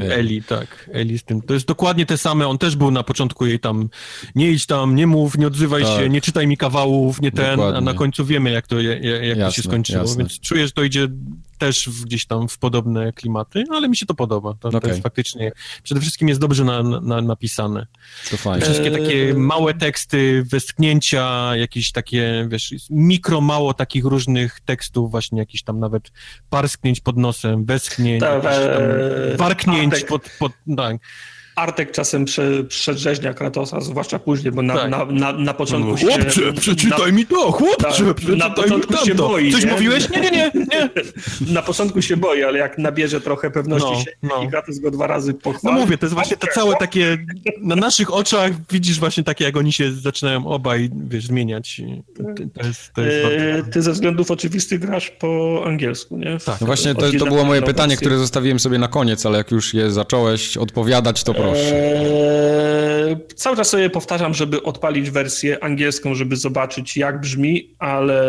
[0.00, 0.90] Eli, tak.
[0.92, 1.42] Eli z tym.
[1.42, 2.48] To jest dokładnie te same.
[2.48, 3.88] On też był na początku jej tam
[4.34, 6.00] nie idź tam, nie mów, nie odzywaj Tak.
[6.00, 7.80] się, nie czytaj mi kawałów, nie ten, a Dokładnie.
[7.80, 9.06] na końcu wiemy, jak to, jak to
[9.40, 9.98] Jasne, się skończyło.
[10.02, 10.18] jasne.
[10.18, 11.08] Więc czuję, że to idzie
[11.56, 14.54] też w, gdzieś tam w podobne klimaty, ale mi się to podoba.
[14.60, 14.90] To, to Okej.
[14.90, 15.52] jest faktycznie,
[15.82, 17.86] przede wszystkim jest dobrze na, na, napisane.
[18.30, 18.62] To fajnie.
[18.62, 18.98] Wszystkie Eee.
[18.98, 25.80] takie małe teksty, westchnięcia, jakieś takie, wiesz, mikro mało takich różnych tekstów, właśnie jakichś tam
[25.80, 26.10] nawet
[26.50, 30.96] parsknięć pod nosem, westchnięć, jakichś tam eee, warknięć pod, pod, tak.
[31.56, 34.90] Artek czasem prze, przedrzeźnia Kratosa, zwłaszcza później, bo na, Tak.
[34.90, 36.06] na, na, na początku się...
[36.06, 39.28] Chłopcze, przeczytaj mi to, chłopcze, Tak, przeczytaj na mi początku się tamto.
[39.28, 39.72] boi, Coś nie?
[39.72, 40.10] mówiłeś?
[40.10, 40.90] Nie, nie, nie, nie.
[41.54, 44.42] Na początku się boi, ale jak nabierze trochę pewności No, siebie no.
[44.42, 45.76] i Kratos go dwa razy No pochwali.
[45.80, 47.18] mówię, to jest właśnie te całe takie,
[47.62, 51.80] na naszych oczach widzisz właśnie takie, jak oni się zaczynają obaj, wiesz, zmieniać.
[52.16, 52.22] To,
[52.60, 53.70] to jest, to jest E, bardzo...
[53.72, 56.38] Ty ze względów oczywistych grasz po angielsku, nie?
[56.44, 56.60] Tak.
[56.60, 59.74] No właśnie, to, to było moje pytanie, które zostawiłem sobie na koniec, ale jak już
[59.74, 62.00] je zacząłeś odpowiadać, to proszę.
[63.08, 68.22] Eee, cały czas sobie powtarzam, żeby odpalić wersję angielską, żeby zobaczyć jak brzmi, ale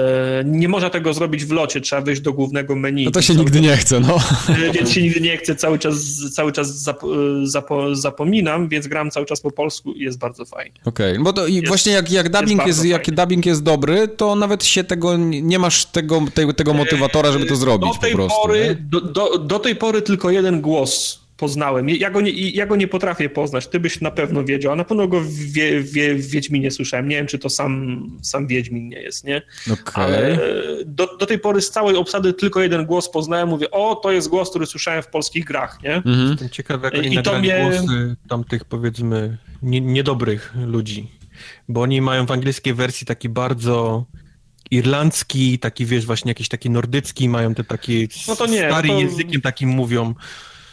[0.46, 3.06] nie można tego zrobić w locie, trzeba wejść do głównego menu.
[3.06, 4.20] No to się nigdy nie chce, no.
[4.20, 5.96] czas- Więc się nigdy nie chce, cały czas,
[6.36, 7.00] cały czas zap,
[7.44, 10.72] zapo, zapominam, więc gram cały czas po polsku i jest bardzo fajnie.
[10.86, 13.16] Okej, bo to i właśnie jak, jak dubbing bardzo jest, jak fajnie.
[13.16, 17.56] dubbing jest dobry, to nawet się tego, nie masz tego, tego, tego motywatora, żeby to
[17.56, 18.42] zrobić do tej po prostu.
[18.42, 21.90] Pory, do, do, do tej pory tylko jeden głos poznałem.
[21.90, 23.68] Ja go, nie, ja go nie potrafię poznać.
[23.68, 27.08] Ty byś na pewno wiedział, a na pewno go w, wie, wie, w Wiedźminie słyszałem.
[27.08, 29.42] Nie wiem, czy to sam, sam Wiedźmin nie jest, nie?
[29.74, 30.04] Okej.
[30.04, 30.40] Ale
[30.86, 33.50] do, do tej pory z całej obsady tylko jeden głos poznałem.
[33.50, 35.96] Mówię, o, to jest głos, który słyszałem w polskich grach, nie?
[35.96, 36.30] Mhm.
[36.30, 41.12] Jestem ciekaw, jak oni I to mnie- głosy tamtych, powiedzmy, nie, niedobrych ludzi.
[41.70, 44.06] Bo oni mają w angielskiej wersji taki bardzo
[44.72, 49.00] irlandzki, taki, wiesz, właśnie jakiś taki nordycki, mają te takie No to nie, stary to-
[49.00, 50.14] językiem takim mówią.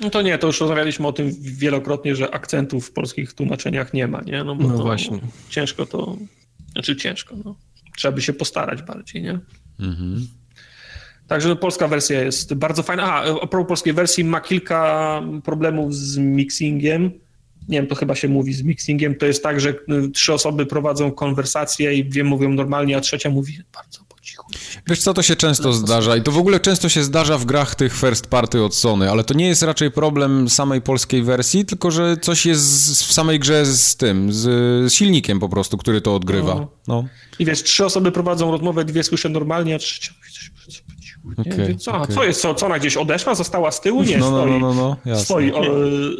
[0.00, 4.06] No to nie, to już rozmawialiśmy o tym wielokrotnie, że akcentów w polskich tłumaczeniach nie
[4.06, 4.44] ma, nie?
[4.44, 5.18] No, bo No to właśnie.
[5.48, 6.16] Ciężko to,
[6.72, 7.56] znaczy ciężko, no.
[7.96, 9.38] Trzeba by się postarać bardziej, nie?
[9.80, 10.26] Mhm.
[11.26, 13.12] Także polska wersja jest bardzo fajna.
[13.12, 17.10] A, a propos polskiej wersji, ma kilka problemów z mixingiem.
[17.68, 19.14] Nie wiem, to chyba się mówi z mixingiem.
[19.14, 23.30] To jest tak, że y, trzy osoby prowadzą konwersację i dwie mówią normalnie, a trzecia
[23.30, 24.46] mówi bardzo cichu.
[24.86, 27.74] Wiesz co, to się często zdarza i to w ogóle często się zdarza w grach
[27.74, 31.90] tych first party od Sony, ale to nie jest raczej problem samej polskiej wersji, tylko
[31.90, 34.42] że coś jest w samej grze z tym, z,
[34.92, 36.54] z silnikiem po prostu, który to odgrywa.
[36.54, 36.68] No.
[36.88, 37.04] No.
[37.38, 40.12] I wiesz, trzy osoby prowadzą rozmowę, dwie słyszę normalnie, a trzecia
[41.24, 41.52] Nie?
[41.54, 42.14] Okej, Więc okej.
[42.16, 42.40] co jest?
[42.40, 44.02] Co, co ona gdzieś odeszła, została z tyłu?
[44.02, 44.60] Nie, No, no, stoi.
[44.60, 45.62] no, no, no, stoi, o,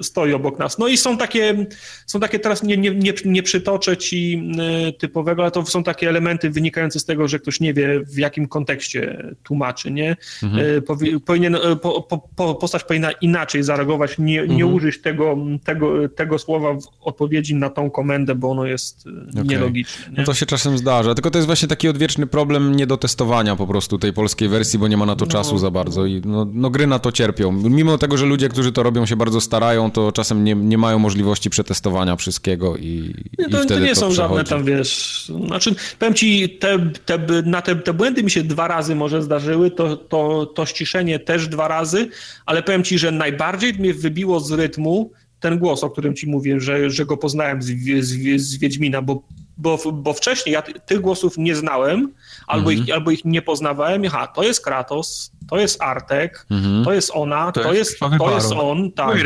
[0.03, 0.79] stoi obok nas.
[0.79, 1.67] No i są takie,
[2.07, 4.43] są takie teraz nie, nie, nie, nie przytoczę ci
[4.89, 8.19] y, typowego, ale to są takie elementy wynikające z tego, że ktoś nie wie w
[8.19, 10.17] jakim kontekście tłumaczy, nie?
[10.43, 10.67] Mhm.
[10.67, 14.75] Y, Powi, powinien, y, po, po, po, postać powinna inaczej zareagować, nie, nie Mhm.
[14.75, 19.11] użyć tego, tego, tego słowa w odpowiedzi na tą komendę, bo ono jest y,
[19.45, 20.05] nielogiczne.
[20.13, 20.19] Nie?
[20.19, 23.99] No to się czasem zdarza, tylko to jest właśnie taki odwieczny problem niedotestowania po prostu
[23.99, 26.87] tej polskiej wersji, bo nie ma na to czasu za bardzo i no, no gry
[26.87, 27.53] na to cierpią.
[27.53, 30.99] Mimo tego, że ludzie, którzy to robią się bardzo starają, to czasem nie, nie mają
[30.99, 34.67] możliwości przetestowania wszystkiego i, Nie, i to, wtedy to nie to są żadne przechodzi.
[34.67, 38.95] tam, wiesz, znaczy, powiem ci, te, te, na te, te błędy mi się dwa razy
[38.95, 42.09] może zdarzyły, to, to, to ściszenie też dwa razy,
[42.47, 46.61] ale powiem ci, że najbardziej mnie wybiło z rytmu ten głos, o którym ci mówię,
[46.61, 47.67] że, że go poznałem z,
[48.01, 49.23] z, z Wiedźmina, bo,
[49.57, 52.15] bo, bo wcześniej ja ty- tych głosów nie znałem,
[52.47, 52.89] albo, Mhm.
[52.89, 56.85] ich, albo ich nie poznawałem, aha, to jest Kratos, to jest Artek, Mhm.
[56.85, 59.17] to jest ona, to, jest jest, to jest on, tak.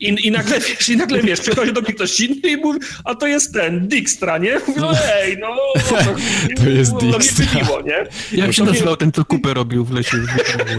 [0.00, 3.14] I, I nagle wiesz, i nagle wiesz, przychodzi do mnie ktoś inny i mówi, a
[3.14, 4.54] to jest ten, Dijkstra, nie?
[4.68, 6.54] Mówię, no ej, no, o co chodzi?
[6.56, 7.46] To jest no, mnie Dijkstra.
[7.46, 8.06] wybiło, nie?
[8.38, 10.16] Jak się To nazywał ten, co kupę robił w lesie?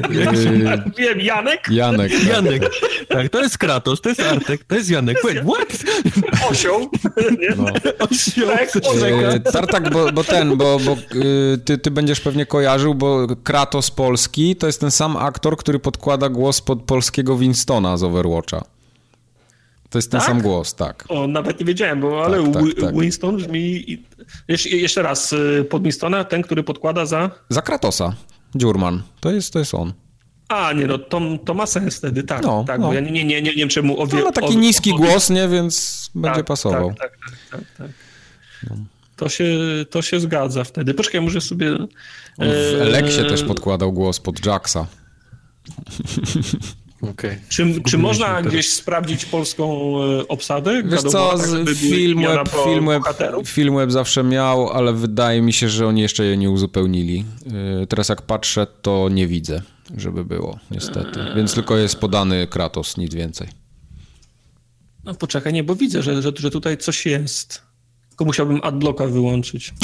[0.10, 2.12] Yy, Wiem, Janek, Janek.
[2.12, 2.24] tak.
[2.28, 2.64] Janek.
[3.10, 5.18] Tak, to jest Kratos, to jest Artek, to jest Janek.
[5.24, 5.84] Wait, what?
[6.52, 6.80] osioł,
[7.42, 7.50] nie?
[7.58, 7.66] No.
[8.00, 8.48] Osioł.
[8.48, 8.76] Tak.
[9.36, 13.92] E, Tartak, bo, bo ten, bo, bo y, ty, ty będziesz pewnie kojarzył, bo Kratos
[13.92, 18.64] polski to jest ten sam aktor, który podkłada głos pod polskiego Winstona z Overwatcha.
[19.90, 20.28] To jest ten Tak?
[20.30, 21.06] sam głos, tak.
[21.10, 22.96] O, nawet nie wiedziałem, bo ale Tak, tak, Wi- tak.
[23.00, 23.60] Winston brzmi...
[23.92, 24.04] i-
[24.82, 27.32] Jeszcze, raz, y, pod Winstona, ten, który podkłada za...
[27.50, 28.14] Za Kratosa.
[28.56, 29.04] Dziurman.
[29.20, 29.94] To jest, to jest on.
[30.50, 32.88] A, nie, no to, to ma sens wtedy, tak, No, tak, no.
[32.88, 34.02] bo ja nie, nie, nie, nie wiem czemu...
[34.02, 35.48] Owie, No, ma taki niski głos, nie?
[35.48, 36.90] Więc będzie tak, pasował.
[36.90, 37.12] Tak, tak,
[37.52, 37.88] tak, tak,
[38.68, 38.78] tak.
[39.18, 39.46] To, się,
[39.90, 40.94] to się zgadza wtedy.
[40.94, 41.78] Poczekaj, może sobie...
[42.40, 44.88] W Eleksie e, też podkładał głos pod Jacksa.
[47.02, 47.40] Okay.
[47.50, 50.84] Czy, czy można gdzieś sprawdzić polską e, obsadę?
[50.84, 53.04] Wiesz co, z Filmweb, Filmweb,
[53.46, 57.26] Filmweb zawsze miał, ale wydaje mi się, że oni jeszcze je nie uzupełnili.
[57.82, 59.62] E, teraz jak patrzę, to nie widzę,
[59.98, 61.20] żeby było, niestety.
[61.36, 63.48] Więc tylko jest podany Kratos, nic więcej.
[65.04, 67.67] No poczekaj, nie, bo widzę, że, że, że tutaj coś jest.
[68.18, 69.74] Tylko musiałbym adblocka wyłączyć.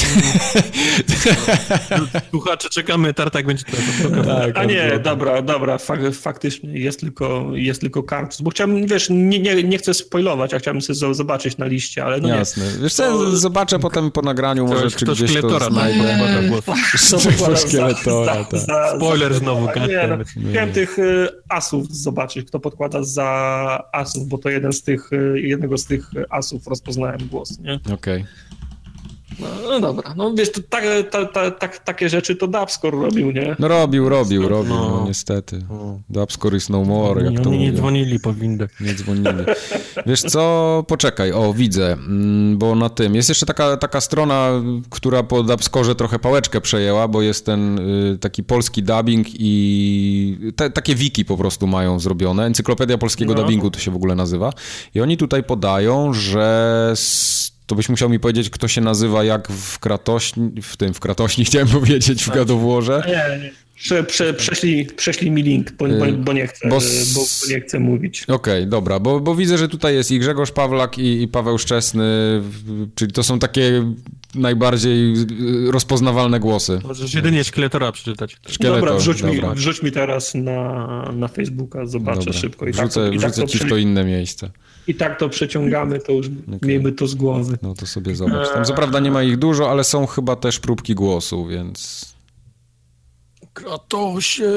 [2.30, 3.86] Słuchacze, czekamy, Tartak będzie teraz
[4.26, 9.10] tak, A nie, dobra, dobra, fak, faktycznie jest tylko, jest tylko kartus, bo chciałbym, wiesz,
[9.10, 12.66] nie, nie, nie chcę spoilować, a chciałbym sobie zobaczyć na liście, ale no Jasne.
[12.66, 12.84] Nie.
[12.84, 13.38] Wiesz co, to...
[13.38, 16.52] zobaczę potem po nagraniu, może czy gdzieś to znajdę.
[17.68, 18.48] Szkieletora, tak.
[18.95, 19.68] Spoiler znowu.
[19.88, 20.18] Nie, no,
[20.52, 25.42] chciałem tych y, asów zobaczyć, kto podkłada za asów, bo to jeden z tych, y,
[25.42, 27.76] jednego z tych asów rozpoznałem głos, nie?
[27.76, 27.94] Okej.
[27.94, 28.23] Okay.
[29.40, 33.32] No, no, dobra, no wiesz, to tak, ta, ta, ta, takie rzeczy to Dubscore robił,
[33.32, 33.56] nie?
[33.60, 35.60] No robił, robił, robił, no, no niestety.
[35.69, 36.00] No.
[36.10, 38.68] Dubscore is no more, jak to Oni nie dzwonili po windę.
[38.80, 39.43] Nie dzwonili.
[40.06, 44.50] Wiesz co, poczekaj, o widzę, mm, bo na tym, jest jeszcze taka, taka strona,
[44.90, 50.69] która po Dubscore trochę pałeczkę przejęła, bo jest ten y, taki polski dubbing i te,
[50.69, 53.42] takie wiki po prostu mają zrobione, Encyklopedia Polskiego no.
[53.42, 54.53] Dubbingu to się w ogóle nazywa
[54.95, 56.93] i oni tutaj podają, że
[57.66, 61.45] to byś musiał mi powiedzieć, kto się nazywa jak w Kratośni, w tym, w Kratośni
[61.45, 63.03] chciałem powiedzieć, w Gadowłorze.
[63.08, 63.64] Nie, nie.
[63.75, 66.80] Prze, prze, prześlij, prześlij mi link, bo, bo, bo nie, chcę, bo,
[67.16, 68.24] bo, nie chcę mówić.
[68.24, 71.58] Okej, okay, dobra, bo, bo widzę, że tutaj jest i Grzegorz Pawlak, i, i Paweł
[71.58, 72.03] Szczesny,
[72.95, 73.93] czyli to są takie
[74.35, 75.14] najbardziej
[75.72, 76.80] rozpoznawalne głosy.
[76.83, 78.38] Możesz jedynie szkieletora przeczytać.
[78.48, 79.50] Szkieletor, dobra, wrzuć, dobra.
[79.50, 82.33] Mi, wrzuć mi teraz na, na Facebooka, zobaczę dobra.
[82.33, 82.67] szybko.
[82.67, 84.50] I wrzucę, tak i wrzucę tak ci w to inne miejsce.
[84.88, 86.60] I tak to przeciągamy, to już okay.
[86.62, 87.58] miejmy to z głowy.
[87.62, 88.53] No to sobie zobacz.
[88.53, 92.06] Tam co prawda nie ma ich dużo, ale są chyba też próbki głosu, więc...
[93.53, 94.52] Kratosie...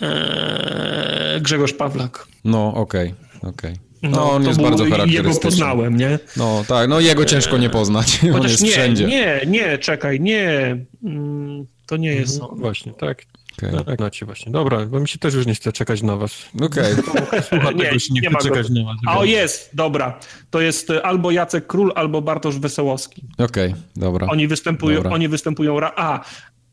[0.00, 2.26] Eee, Grzegorz Pawlak.
[2.44, 3.72] No, okej, okay, okej.
[3.72, 3.84] Okay.
[4.02, 5.28] No, no, on jest bardzo charakterystyczny.
[5.28, 6.18] Jego poznałem, nie?
[6.36, 8.18] No tak, no jego ciężko nie poznać.
[8.20, 9.06] Chociaż on jest nie, wszędzie.
[9.06, 10.76] Nie, nie, czekaj, nie.
[11.04, 12.60] Mm, to nie jest mhm, on.
[12.60, 13.22] Właśnie, tak.
[13.58, 13.84] Okay.
[13.84, 14.52] Tak, znacie właśnie.
[14.52, 16.32] Dobra, bo mi się też już nie chce czekać na was.
[16.60, 16.94] Okej.
[17.44, 17.74] Okay.
[17.74, 18.96] nie, nie, nie chce czekać na was.
[19.06, 20.18] A o, jest, dobra.
[20.50, 23.22] To jest e, albo Jacek Król, albo Bartosz Wesołowski.
[23.38, 24.26] Okej, okay, dobra.
[24.26, 25.12] Oni występują, dobra.
[25.12, 25.80] oni występują...
[25.80, 26.24] A,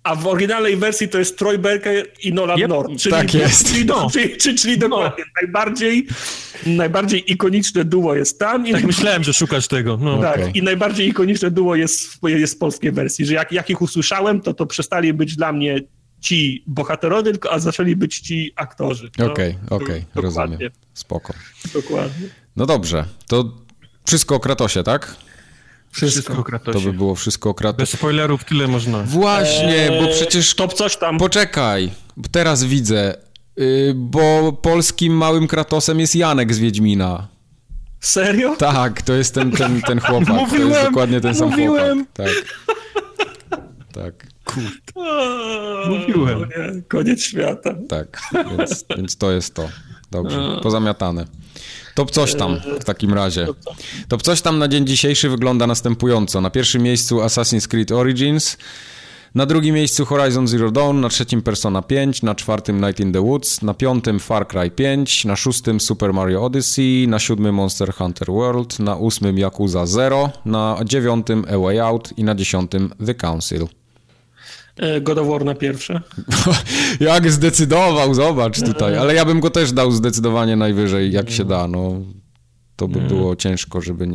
[0.03, 1.59] a w oryginalnej wersji to jest Troy
[2.23, 3.01] i Nolan yep, North.
[3.01, 3.71] Czyli, tak jest.
[3.71, 4.09] Czyli, no.
[4.13, 5.23] czyli, czyli, czyli dokładnie.
[5.25, 5.41] No.
[5.41, 6.07] Najbardziej,
[6.65, 8.67] najbardziej ikoniczne duo jest tam.
[8.67, 9.97] I tak myślałem, że szukasz tego.
[9.97, 10.21] No.
[10.21, 10.51] Tak, okay.
[10.51, 14.53] i najbardziej ikoniczne duo jest, jest w polskiej wersji, że jak, jak ich usłyszałem, to
[14.53, 15.79] to przestali być dla mnie
[16.21, 19.11] ci bohaterowie, tylko a zaczęli być ci aktorzy.
[19.31, 20.59] Okej, no, okej, okay, okay, rozumiem.
[20.93, 21.33] Spoko.
[21.73, 22.27] Dokładnie.
[22.55, 23.53] No dobrze, to
[24.05, 25.15] wszystko o Kratosie, tak?
[25.91, 26.79] Wszystko, wszystko o Kratosie.
[26.79, 27.77] To by było wszystko o Kratosie.
[27.77, 29.03] Bez spoilerów tyle można.
[29.03, 30.55] Właśnie, eee, bo przecież...
[30.55, 31.17] Top coś tam.
[31.17, 31.91] Poczekaj,
[32.31, 33.17] teraz widzę,
[33.57, 37.27] yy, bo polskim małym Kratosem jest Janek z Wiedźmina.
[37.99, 38.55] Serio?
[38.55, 40.35] Tak, to jest ten, ten, ten chłopak.
[40.35, 42.05] Mówiłem, to jest dokładnie ten sam mówiłem.
[42.05, 42.27] chłopak.
[42.27, 43.59] Tak.
[43.93, 44.27] Tak.
[44.53, 45.03] Kurde.
[45.89, 46.39] Mówiłem.
[46.39, 47.75] Nie, koniec świata.
[47.89, 48.21] Tak,
[48.57, 49.69] więc, więc to jest to.
[50.11, 51.25] Dobrze, pozamiatane.
[51.95, 53.47] Top coś tam w takim razie.
[54.07, 56.41] Top coś tam na dzień dzisiejszy wygląda następująco.
[56.41, 58.57] Na pierwszym miejscu Assassin's Creed Origins,
[59.35, 63.21] na drugim miejscu Horizon Zero Dawn, na trzecim Persona 5, na czwartym Night in the
[63.21, 68.27] Woods, na piątym Far Cry 5, na szóstym Super Mario Odyssey, na siódmym Monster Hunter
[68.31, 73.67] World, na ósmym Yakuza Zero, na dziewiątym A Way Out i na dziesiątym The Council.
[74.77, 76.01] E, God of War na pierwsze.
[76.99, 78.97] jak zdecydował, zobacz tutaj.
[78.97, 81.67] Ale ja bym go też dał zdecydowanie najwyżej, jak się da.
[81.67, 82.01] No,
[82.75, 84.07] to by było ciężko, żeby...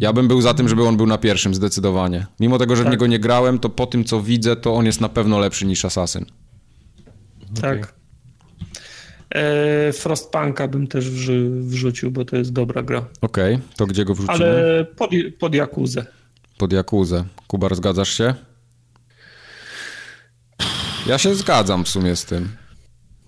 [0.00, 2.26] Ja bym był za tym, żeby on był na pierwszym, zdecydowanie.
[2.40, 2.90] Mimo tego, że tak.
[2.90, 5.66] w niego nie grałem, to po tym, co widzę, to on jest na pewno lepszy
[5.66, 6.24] niż Assassin.
[7.60, 7.78] Tak.
[7.78, 7.92] Okay.
[9.30, 13.04] E, Frostpunka bym też wrzu wrzucił, bo to jest dobra gra.
[13.20, 13.66] Okej, okay.
[13.76, 14.34] to gdzie go wrzucimy?
[14.34, 16.06] Ale pod, pod Jakuzę.
[16.58, 17.24] Pod Jakuzę.
[17.46, 18.34] Kubar, zgadzasz się?
[21.06, 22.56] Ja się zgadzam w sumie z tym.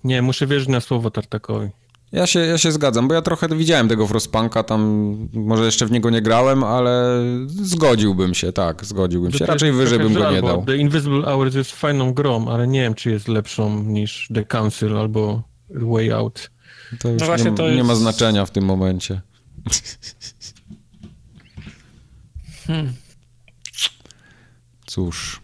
[0.03, 1.69] Nie, muszę wierzyć na słowo Tartakowi.
[2.11, 4.81] Ja się, ja się zgadzam, bo ja trochę widziałem tego Frostpunka, tam
[5.33, 9.45] może jeszcze w niego nie grałem, ale zgodziłbym się, tak, zgodziłbym się.
[9.45, 10.65] Raczej wyżej bym go nie dał.
[10.65, 14.97] The Invisible Hours jest fajną grą, ale nie wiem, czy jest lepszą niż The Council
[14.97, 16.51] albo Way Out.
[16.99, 17.77] To już no nie, to jest...
[17.77, 19.21] nie, ma znaczenia w tym momencie.
[22.67, 22.93] Hmm.
[24.85, 25.42] Cóż.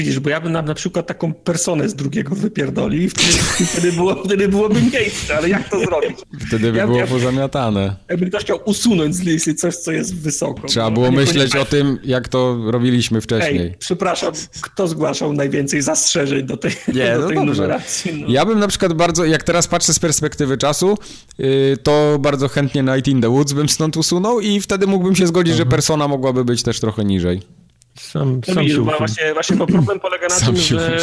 [0.00, 3.32] Widzisz, bo ja bym na, na przykład taką personę z drugiego wypierdolił i wtedy,
[3.66, 6.18] wtedy, było, wtedy byłoby miejsce, ale jak to zrobić?
[6.48, 7.96] Wtedy by Ja- było ja- pozamiatane.
[8.08, 10.68] Jakby ktoś chciał usunąć z listy coś, co jest wysoko.
[10.68, 13.60] Trzeba było myśleć o tym, jak to robiliśmy wcześniej.
[13.60, 18.22] Ej, przepraszam, kto zgłaszał najwięcej zastrzeżeń do tej, Nie, do no tej numeracji?
[18.22, 18.26] No.
[18.28, 20.98] Ja bym na przykład bardzo, jak teraz patrzę z perspektywy czasu,
[21.38, 25.26] yy, to bardzo chętnie Night in the Woods bym stąd usunął i wtedy mógłbym się
[25.26, 27.59] zgodzić, że persona mogłaby być też trochę niżej.
[28.00, 30.98] Sam, No sam się właśnie, właśnie bo problem polega na Sam tym, się że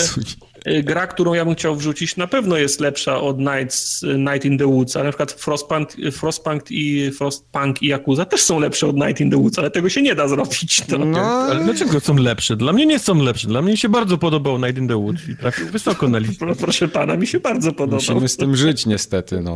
[0.68, 4.58] y, gra, którą ja bym chciał wrzucić, na pewno jest lepsza od Nights, Night in
[4.58, 8.96] the Woods, ale na przykład Frostpunk, Frostpunk, i, Frostpunk i Yakuza też są lepsze od
[8.96, 10.82] Night in the Woods, ale tego się nie da zrobić.
[10.90, 10.98] To.
[10.98, 12.56] No, Ale dlaczego są lepsze?
[12.56, 13.48] Dla mnie nie są lepsze.
[13.48, 16.46] Dla mnie się bardzo podobał Night in the Woods i trafił wysoko na listę.
[16.46, 18.00] Pro- Proszę pana, mi się bardzo podobał.
[18.00, 19.56] musimy z tym żyć niestety, no.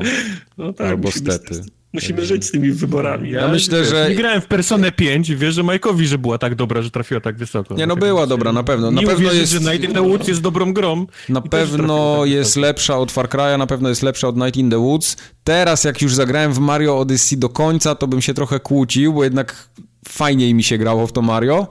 [0.58, 1.62] no tak, albo stety.
[1.94, 3.32] Musimy żyć z tymi wyborami.
[3.32, 6.82] Ja myślę, że- Nie grałem w Personę 5, wiesz, że Majkowi, że była tak dobra,
[6.82, 7.74] że trafiła tak wysoko.
[7.76, 8.92] Nie no, Dlatego była dobra, na pewno.
[8.92, 9.52] Na nie pewno jest...
[9.52, 11.06] że Night in the Woods jest dobrą grą.
[11.30, 12.62] Na pewno tak jest wysoko.
[12.68, 15.18] lepsza od Far Cry'a, na pewno jest lepsza od Night in the Woods.
[15.44, 19.24] Teraz, jak już zagrałem w Mario Odyssey do końca, to bym się trochę kłócił, bo
[19.24, 19.70] jednak
[20.08, 21.68] fajniej mi się grało w to Mario.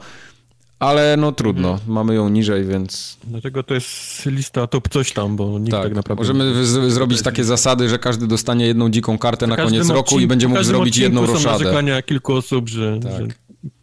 [0.81, 1.93] Ale no trudno, Mhm.
[1.93, 5.95] mamy ją niżej, więc Dlatego to jest lista top coś tam, bo nikt tak, tak.
[5.95, 6.21] naprawdę...
[6.21, 10.27] Możemy z- zrobić takie zasady, że każdy dostanie jedną dziką kartę na koniec roku i
[10.27, 11.65] będzie mógł zrobić jedną roszadę.
[11.65, 13.13] narzekania kilku osób, że, Tak.
[13.13, 13.27] że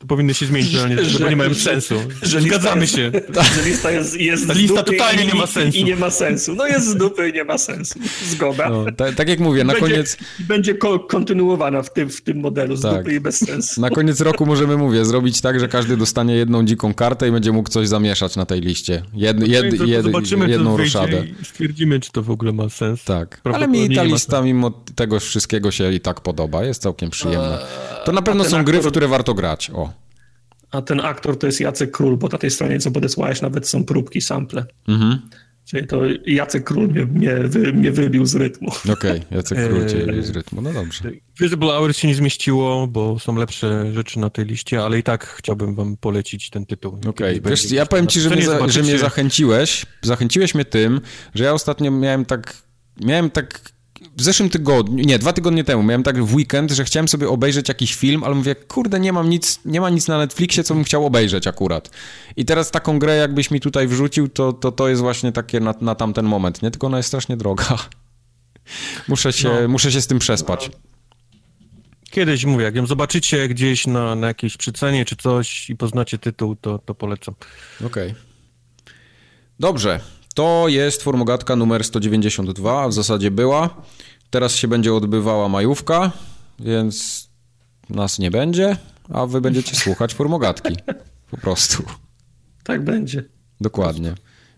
[0.08, 1.96] powinny się zmienić, że, nie, że, bo nie mają sensu.
[2.22, 3.12] że Zgadzamy lista się.
[3.64, 5.78] Że lista jest, jest Ta z lista dupy totalnie i, nie ma sensu.
[5.78, 6.56] I nie ma sensu.
[6.56, 8.00] No jest z dupy i nie ma sensu.
[8.26, 8.70] Zgoda.
[8.70, 12.40] No, ta, tak jak mówię, na będzie, koniec, będzie ko- kontynuowana w tym, w tym
[12.40, 12.98] modelu z Tak.
[12.98, 13.82] dupy i bez sensu.
[13.82, 17.52] na koniec roku możemy, mówię, zrobić tak, że każdy dostanie jedną dziką kartę i będzie
[17.52, 19.04] mógł coś zamieszać na tej liście.
[19.14, 21.24] Jed, jed, No i to jed, Zobaczymy, jedną co wyjdzie roszadę.
[21.42, 23.04] i stwierdzimy, czy to w ogóle ma sens.
[23.04, 27.60] Tak, ale mi ta lista mimo tego wszystkiego się i tak podoba, jest całkiem przyjemna.
[28.06, 29.94] To na pewno są gry, w które warto grać, o.
[30.72, 33.84] A ten aktor to jest Jacek Król, bo na tej stronie, co podesłałeś, nawet są
[33.84, 34.66] próbki, sample.
[34.88, 35.20] Mhm.
[35.66, 38.72] Czyli to Jacek Król mnie, mnie, wy, mnie wybił z rytmu.
[38.94, 40.24] Okej, Jacek Król cię Eee.
[40.24, 41.12] z rytmu, no dobrze.
[41.40, 45.26] Visible Hours się nie zmieściło, bo są lepsze rzeczy na tej liście, ale i tak
[45.26, 47.00] chciałbym wam polecić ten tytuł.
[47.08, 50.66] Okej, Kiedyś wiesz, ja powiem ci, że mnie, nie za, że mnie zachęciłeś, zachęciłeś mnie
[50.66, 51.02] tym,
[51.36, 52.54] że ja ostatnio miałem tak,
[53.02, 53.62] miałem tak
[54.18, 57.68] w zeszłym tygodniu, nie, dwa tygodnie temu, miałem tak w weekend, że chciałem sobie obejrzeć
[57.70, 60.84] jakiś film, ale mówię, kurde, nie mam nic, nie ma nic na Netflixie, co bym
[60.84, 61.90] chciał obejrzeć akurat.
[62.36, 65.74] I teraz taką grę jakbyś mi tutaj wrzucił, to to, to jest właśnie takie na,
[65.82, 66.72] na tamten moment, nie?
[66.72, 67.66] Tylko ona jest strasznie droga.
[69.08, 69.68] Muszę się, No.
[69.68, 70.72] muszę się z tym przespać.
[72.12, 76.56] Kiedyś mówię, jak ją zobaczycie gdzieś na, na jakiejś przycenie czy coś i poznacie tytuł,
[76.56, 77.36] to, to polecam.
[77.86, 78.16] Okej.
[79.60, 80.00] Dobrze.
[80.38, 83.82] To jest formogatka numer 192, a w zasadzie była.
[84.30, 86.12] Teraz się będzie odbywała majówka,
[86.60, 87.28] więc
[87.90, 88.78] nas nie będzie,
[89.10, 90.76] a wy będziecie słuchać formogatki.
[91.32, 91.84] Po prostu.
[92.64, 93.24] Tak będzie.
[93.62, 94.14] Dokładnie.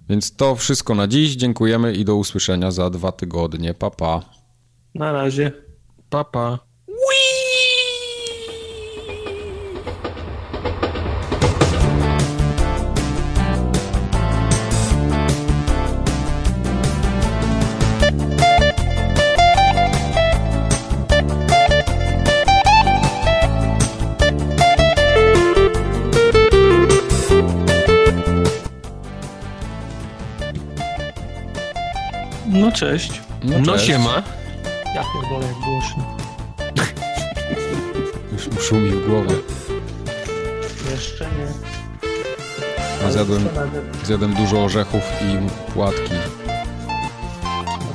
[0.09, 1.35] Więc to wszystko na dziś.
[1.35, 3.73] Dziękujemy i do usłyszenia za dwa tygodnie.
[3.73, 4.21] Pa, pa.
[4.95, 5.51] Na razie.
[6.09, 6.68] Papa.
[32.69, 33.21] No cześć.
[33.43, 33.85] No, cześć.
[33.87, 34.23] siema.
[34.95, 36.03] Ja pierdolę jak głośno.
[38.33, 39.33] Już mu szumi w głowę.
[40.91, 41.47] Jeszcze nie.
[43.03, 43.47] Ja zjadłem,
[44.03, 46.13] zjadłem dużo orzechów i płatki.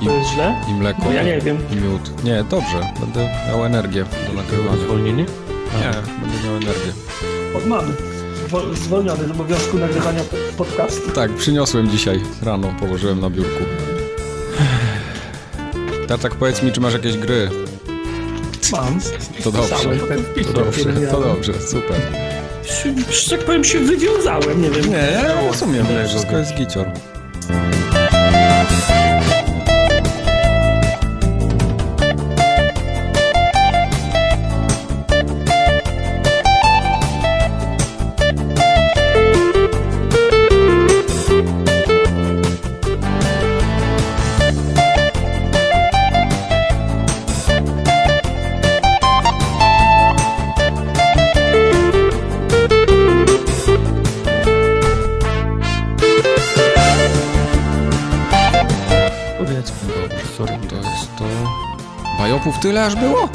[0.00, 0.60] I, To jest źle?
[0.68, 1.02] I mleko.
[1.02, 1.58] Bo ja nie wiem.
[1.72, 2.24] I miód.
[2.24, 2.92] Nie, dobrze.
[3.00, 4.82] Będę miał energię do nagrywania.
[4.84, 5.24] Zwolnienie?
[5.78, 6.92] Nie, będę miał energię.
[7.56, 7.92] Od mamy.
[8.48, 11.10] Zwo- Zwolniony z obowiązku nagrywania po- podcastu.
[11.10, 13.64] Tak, przyniosłem dzisiaj rano, położyłem na biurku.
[16.08, 17.50] Tatak, powiedz mi, czy masz jakieś gry?
[18.72, 19.00] Mam.
[19.44, 19.74] To dobrze,
[20.44, 22.00] to dobrze, to dobrze, super.
[23.10, 24.90] Że tak powiem się wywiązałem, nie wiem.
[24.90, 26.86] Nie, ja rozumiem, wszystko jest gicior.
[62.90, 63.33] Bajopów tyle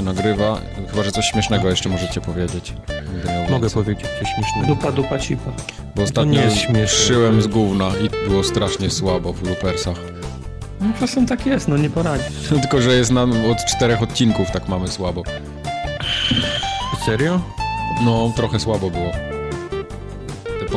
[0.00, 0.60] się nagrywa.
[0.90, 2.74] Chyba, że coś śmiesznego jeszcze możecie powiedzieć.
[3.50, 4.66] Mogę powiedzieć coś śmiesznego.
[4.66, 5.50] Dupa, dupa, cipa.
[5.96, 6.88] Bo ostatnio nie jest śmieszne.
[6.88, 9.96] szyłem z gówna i było strasznie słabo w loopersach.
[10.80, 12.24] No czasem tak jest, no nie poradzi.
[12.60, 15.22] Tylko, że jest nam od czterech odcinków tak mamy słabo.
[17.06, 17.40] Serio?
[18.04, 19.10] No, trochę słabo było.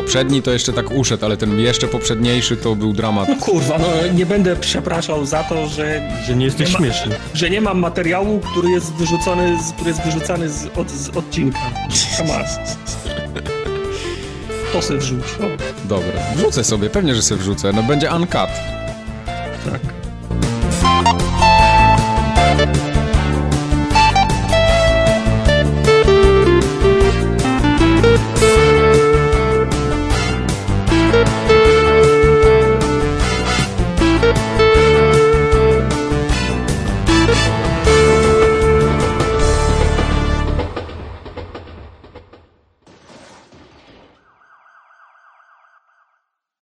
[0.04, 3.30] Poprzedni to jeszcze tak uszedł, ale ten jeszcze poprzedniejszy to był dramat.
[3.30, 7.16] No kurwa, no nie będę przepraszał za to, że, Że nie jesteś Nie ma- śmieszny.
[7.34, 11.60] że nie mam materiału, który jest wyrzucony, z, który jest wyrzucany z, od, z odcinka.
[14.74, 15.24] To se wrzuć.
[15.86, 17.74] Dobra, wrzucę sobie, pewnie, że sobie wrzucę.
[17.74, 18.50] No będzie uncut.